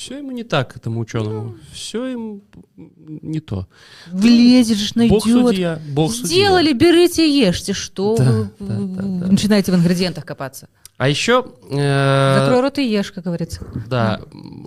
Все 0.00 0.16
ему 0.16 0.30
не 0.30 0.44
так, 0.44 0.74
этому 0.76 1.00
ученому. 1.00 1.56
Все 1.74 2.06
ему 2.06 2.40
не 2.76 3.40
то. 3.40 3.66
Влезешь, 4.10 4.94
найдет. 4.94 5.12
Бог 5.12 5.24
судья, 5.24 5.78
Бог 5.90 6.10
Сделали, 6.10 6.70
судья. 6.70 6.78
берите, 6.92 7.28
ешьте. 7.46 7.74
Что 7.74 8.16
Да, 8.16 8.24
вы 8.32 8.50
да, 8.58 8.74
да, 8.78 9.02
да. 9.02 9.26
начинаете 9.26 9.72
в 9.72 9.74
ингредиентах 9.74 10.24
копаться? 10.24 10.70
А 10.96 11.06
еще... 11.06 11.46
э, 11.70 12.38
Закрой 12.40 12.60
рот 12.62 12.78
и 12.78 12.90
ешь, 12.90 13.12
как 13.12 13.24
говорится. 13.24 13.66
Да. 13.88 14.22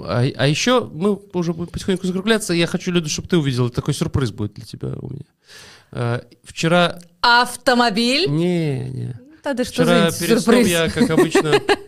А, 0.06 0.24
а 0.36 0.48
еще 0.48 0.88
мы 0.94 1.20
уже 1.34 1.54
будем 1.54 1.72
потихоньку 1.72 2.06
закругляться. 2.06 2.54
Я 2.54 2.68
хочу, 2.68 2.92
Люда, 2.92 3.10
чтобы 3.10 3.28
ты 3.28 3.38
увидела. 3.38 3.72
Такой 3.72 3.96
сюрприз 3.96 4.30
будет 4.32 4.54
для 4.54 4.66
тебя 4.66 4.90
у 5.02 5.10
меня. 5.10 5.26
Э, 5.94 6.22
Вчера... 6.44 7.00
Автомобиль? 7.22 8.30
Не, 8.30 8.90
не. 8.90 9.20
Тогда 9.42 9.64
что 9.66 9.84
Вчера 9.84 10.12
перед 10.12 10.40
сном 10.42 10.56
сюрприз? 10.56 10.68
я, 10.68 10.90
как 10.90 11.10
обычно, 11.10 11.54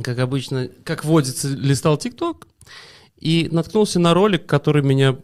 как 0.00 0.18
обычно, 0.18 0.68
как 0.84 1.04
водится, 1.04 1.48
листал 1.48 1.96
ТикТок 1.96 2.46
и 3.16 3.48
наткнулся 3.50 3.98
на 3.98 4.14
ролик, 4.14 4.46
который 4.46 4.82
меня... 4.82 5.16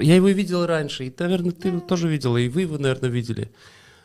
Я 0.00 0.14
его 0.14 0.28
видел 0.28 0.66
раньше, 0.66 1.04
и, 1.06 1.14
наверное, 1.18 1.52
ты 1.52 1.68
его 1.68 1.80
тоже 1.80 2.08
видела, 2.08 2.38
и 2.38 2.48
вы 2.48 2.62
его, 2.62 2.78
наверное, 2.78 3.10
видели. 3.10 3.52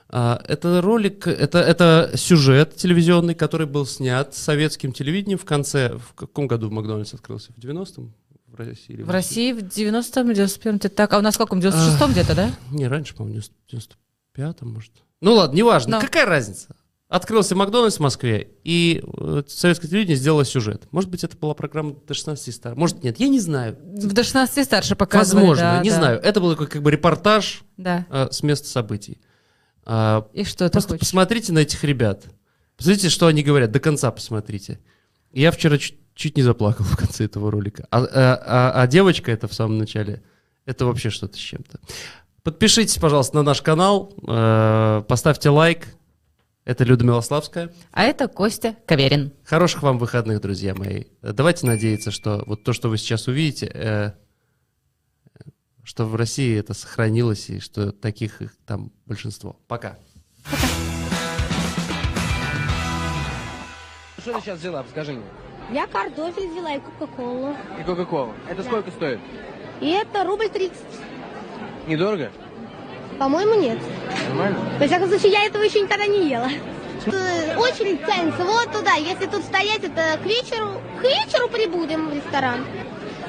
А, 0.09 0.41
Это 0.45 0.81
ролик, 0.81 1.27
это, 1.27 1.59
это 1.59 2.11
сюжет 2.15 2.75
телевизионный, 2.75 3.33
который 3.33 3.67
был 3.67 3.85
снят 3.85 4.35
советским 4.35 4.91
телевидением 4.91 5.37
в 5.37 5.45
конце... 5.45 5.97
В 5.97 6.13
каком 6.13 6.47
году 6.47 6.69
Макдональдс 6.69 7.13
открылся? 7.13 7.53
В 7.53 7.57
90-м? 7.57 8.13
В 8.47 8.55
России? 8.55 8.93
или 8.93 9.03
В 9.03 9.09
России 9.09 9.53
в 9.53 9.59
90-м, 9.59 10.29
91-м, 10.31 10.77
где-то 10.77 10.95
так. 10.95 11.13
А 11.13 11.19
у 11.19 11.21
нас 11.21 11.35
в 11.35 11.37
каком? 11.37 11.61
В 11.61 11.65
96-м 11.65 12.11
где-то, 12.11 12.35
да? 12.35 12.51
Не, 12.71 12.89
раньше, 12.89 13.15
по-моему, 13.15 13.39
в 13.39 13.73
95-м, 13.73 14.69
может. 14.69 14.91
Ну 15.21 15.35
ладно, 15.35 15.55
неважно. 15.55 15.91
Но. 15.91 16.01
Какая 16.01 16.25
разница? 16.25 16.75
Открылся 17.11 17.57
Макдональдс 17.57 17.97
в 17.97 17.99
Москве, 17.99 18.51
и 18.63 19.03
э, 19.05 19.43
советское 19.45 19.89
телевидение 19.89 20.15
сделало 20.15 20.45
сюжет. 20.45 20.87
Может 20.91 21.09
быть, 21.09 21.25
это 21.25 21.35
была 21.35 21.53
программа 21.53 21.93
до 22.07 22.13
16 22.13 22.55
стар. 22.55 22.75
Может, 22.77 23.03
нет, 23.03 23.19
я 23.19 23.27
не 23.27 23.41
знаю. 23.41 23.77
До 23.83 24.23
16 24.23 24.63
старше 24.63 24.95
показывали. 24.95 25.41
Возможно, 25.41 25.63
да, 25.63 25.81
не 25.83 25.89
да. 25.89 25.95
знаю. 25.97 26.19
Это 26.21 26.39
был 26.39 26.51
такой 26.51 26.67
как 26.67 26.81
бы 26.81 26.89
репортаж 26.89 27.63
Да. 27.75 28.05
э, 28.09 28.29
с 28.31 28.41
места 28.43 28.69
событий. 28.69 29.19
А, 29.83 30.25
И 30.31 30.45
что 30.45 30.63
ты 30.65 30.71
Просто 30.71 30.91
хочешь? 30.93 31.01
посмотрите 31.01 31.51
на 31.51 31.59
этих 31.59 31.83
ребят. 31.83 32.23
Посмотрите, 32.77 33.09
что 33.09 33.27
они 33.27 33.43
говорят. 33.43 33.71
До 33.71 33.81
конца 33.81 34.09
посмотрите. 34.09 34.79
Я 35.33 35.51
вчера 35.51 35.77
чуть, 35.77 35.97
чуть 36.15 36.37
не 36.37 36.43
заплакал 36.43 36.85
в 36.85 36.95
конце 36.95 37.25
этого 37.25 37.51
ролика. 37.51 37.87
А, 37.91 38.05
а- 38.05 38.41
а- 38.45 38.81
а 38.83 38.87
девочка 38.87 39.33
это 39.33 39.49
в 39.49 39.53
самом 39.53 39.79
начале, 39.79 40.23
это 40.65 40.85
вообще 40.85 41.09
что-то 41.09 41.35
с 41.35 41.41
чем-то. 41.41 41.81
Подпишитесь, 42.43 42.97
пожалуйста, 42.99 43.35
на 43.35 43.43
наш 43.43 43.61
канал, 43.61 44.13
э, 44.25 45.03
поставьте 45.09 45.49
лайк. 45.49 45.87
Это 46.63 46.83
Люда 46.83 47.03
Милославская. 47.03 47.73
А 47.91 48.03
это 48.03 48.27
Костя 48.27 48.75
Каверин. 48.85 49.33
Хороших 49.43 49.81
вам 49.81 49.97
выходных, 49.97 50.41
друзья 50.41 50.75
мои. 50.75 51.05
Давайте 51.21 51.65
надеяться, 51.65 52.11
что 52.11 52.43
вот 52.45 52.63
то, 52.63 52.71
что 52.71 52.89
вы 52.89 52.97
сейчас 52.97 53.27
увидите, 53.27 53.65
э, 53.73 54.11
что 55.83 56.05
в 56.05 56.15
России 56.15 56.57
это 56.59 56.75
сохранилось 56.75 57.49
и 57.49 57.59
что 57.59 57.91
таких 57.91 58.43
их 58.43 58.55
там 58.67 58.91
большинство. 59.07 59.59
Пока. 59.67 59.97
Что 64.19 64.33
ты 64.33 64.41
сейчас 64.41 64.59
взяла, 64.59 64.85
скажи 64.91 65.13
мне? 65.13 65.23
Я 65.71 65.87
картофель 65.87 66.47
взяла 66.47 66.75
и 66.75 66.79
кока-колу. 66.79 67.55
И 67.79 67.83
Кока-Колу. 67.83 68.33
Это 68.47 68.61
сколько 68.61 68.91
стоит? 68.91 69.19
И 69.79 69.87
это 69.89 70.23
рубль 70.23 70.49
30. 70.49 70.77
Недорого? 71.87 72.31
По-моему, 73.21 73.53
нет. 73.53 73.77
Нормально? 74.29 74.57
Во 74.79 74.87
всяком 74.87 75.07
случае, 75.07 75.33
я 75.33 75.45
этого 75.45 75.61
еще 75.61 75.79
никогда 75.81 76.07
не 76.07 76.27
ела. 76.27 76.49
Очередь 77.55 78.03
тянется 78.03 78.43
вот 78.43 78.71
туда. 78.71 78.95
Если 78.95 79.27
тут 79.27 79.43
стоять, 79.43 79.83
это 79.83 80.17
к 80.23 80.25
вечеру. 80.25 80.81
К 80.99 81.03
вечеру 81.03 81.47
прибудем 81.47 82.09
в 82.09 82.15
ресторан. 82.15 82.65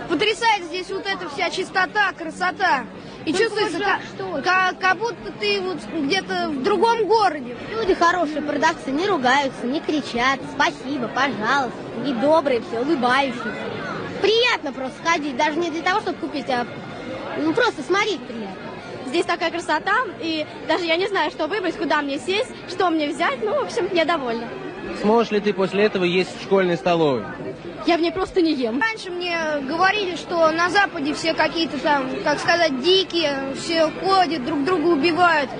Потрясает 0.08 0.64
здесь 0.64 0.88
вот 0.88 1.04
эта 1.04 1.28
вся 1.28 1.50
чистота, 1.50 2.10
красота. 2.16 2.86
И 3.26 3.32
Только 3.34 3.44
чувствуется, 3.44 3.78
вот 3.78 3.86
как, 3.86 4.00
что 4.14 4.42
как, 4.42 4.78
как 4.78 4.96
будто 4.96 5.30
ты 5.38 5.60
вот 5.60 5.76
где-то 5.92 6.48
в 6.48 6.62
другом 6.62 7.06
городе. 7.06 7.54
Люди 7.70 7.92
хорошие, 7.92 8.40
продавцы, 8.40 8.92
не 8.92 9.06
ругаются, 9.06 9.66
не 9.66 9.80
кричат. 9.80 10.40
Спасибо, 10.54 11.08
пожалуйста. 11.08 11.76
И 12.06 12.14
добрые 12.14 12.62
все, 12.62 12.80
улыбающиеся. 12.80 13.52
Приятно 14.22 14.72
просто 14.72 14.96
ходить, 15.04 15.36
даже 15.36 15.58
не 15.58 15.70
для 15.70 15.82
того, 15.82 16.00
чтобы 16.00 16.16
купить, 16.16 16.48
а 16.48 16.66
ну 17.38 17.52
просто 17.52 17.82
смотреть 17.82 18.20
приятно. 18.20 18.41
Здесь 19.12 19.26
такая 19.26 19.50
красота, 19.50 19.92
и 20.22 20.46
даже 20.66 20.86
я 20.86 20.96
не 20.96 21.06
знаю, 21.06 21.30
что 21.30 21.46
выбрать, 21.46 21.76
куда 21.76 22.00
мне 22.00 22.18
сесть, 22.18 22.50
что 22.70 22.88
мне 22.88 23.08
взять. 23.08 23.44
Ну, 23.44 23.60
в 23.60 23.64
общем, 23.64 23.86
я 23.92 24.06
довольна. 24.06 24.48
Сможешь 25.02 25.30
ли 25.32 25.40
ты 25.40 25.52
после 25.52 25.84
этого 25.84 26.04
есть 26.04 26.30
в 26.40 26.42
школьной 26.42 26.78
столовой? 26.78 27.22
Я 27.86 27.98
в 27.98 28.00
ней 28.00 28.10
просто 28.10 28.40
не 28.40 28.54
ем. 28.54 28.80
Раньше 28.80 29.10
мне 29.10 29.36
говорили, 29.68 30.16
что 30.16 30.50
на 30.50 30.70
Западе 30.70 31.12
все 31.12 31.34
какие-то 31.34 31.76
там, 31.76 32.08
как 32.24 32.38
сказать, 32.38 32.80
дикие, 32.80 33.52
все 33.54 33.90
ходят, 34.02 34.46
друг 34.46 34.64
друга 34.64 34.86
убивают. 34.86 35.50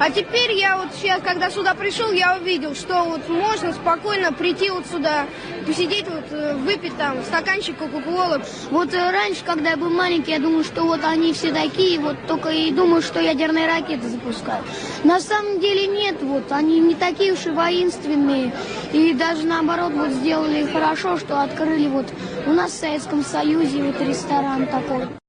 А 0.00 0.08
теперь 0.10 0.52
я 0.52 0.78
вот 0.78 0.88
сейчас, 0.94 1.20
когда 1.20 1.50
сюда 1.50 1.74
пришел, 1.74 2.10
я 2.10 2.38
увидел, 2.38 2.74
что 2.74 3.04
вот 3.04 3.28
можно 3.28 3.74
спокойно 3.74 4.32
прийти 4.32 4.70
вот 4.70 4.86
сюда, 4.86 5.26
посидеть 5.66 6.06
вот, 6.08 6.24
э, 6.30 6.54
выпить 6.54 6.96
там 6.96 7.22
стаканчик 7.22 7.76
кока-колы. 7.76 8.40
Вот 8.70 8.94
э, 8.94 9.10
раньше, 9.10 9.44
когда 9.44 9.72
я 9.72 9.76
был 9.76 9.90
маленький, 9.90 10.30
я 10.30 10.38
думал, 10.38 10.64
что 10.64 10.84
вот 10.84 11.04
они 11.04 11.34
все 11.34 11.52
такие, 11.52 12.00
вот 12.00 12.16
только 12.26 12.48
и 12.48 12.70
думаю, 12.70 13.02
что 13.02 13.20
ядерные 13.20 13.66
ракеты 13.66 14.08
запускают. 14.08 14.64
На 15.04 15.20
самом 15.20 15.60
деле 15.60 15.86
нет, 15.86 16.16
вот 16.22 16.50
они 16.50 16.80
не 16.80 16.94
такие 16.94 17.34
уж 17.34 17.44
и 17.44 17.50
воинственные. 17.50 18.54
И 18.94 19.12
даже 19.12 19.44
наоборот 19.44 19.92
вот 19.92 20.12
сделали 20.12 20.64
хорошо, 20.64 21.18
что 21.18 21.42
открыли 21.42 21.88
вот 21.88 22.06
у 22.46 22.52
нас 22.54 22.72
в 22.72 22.80
Советском 22.80 23.22
Союзе 23.22 23.82
вот 23.82 24.00
ресторан 24.00 24.66
такой. 24.66 25.19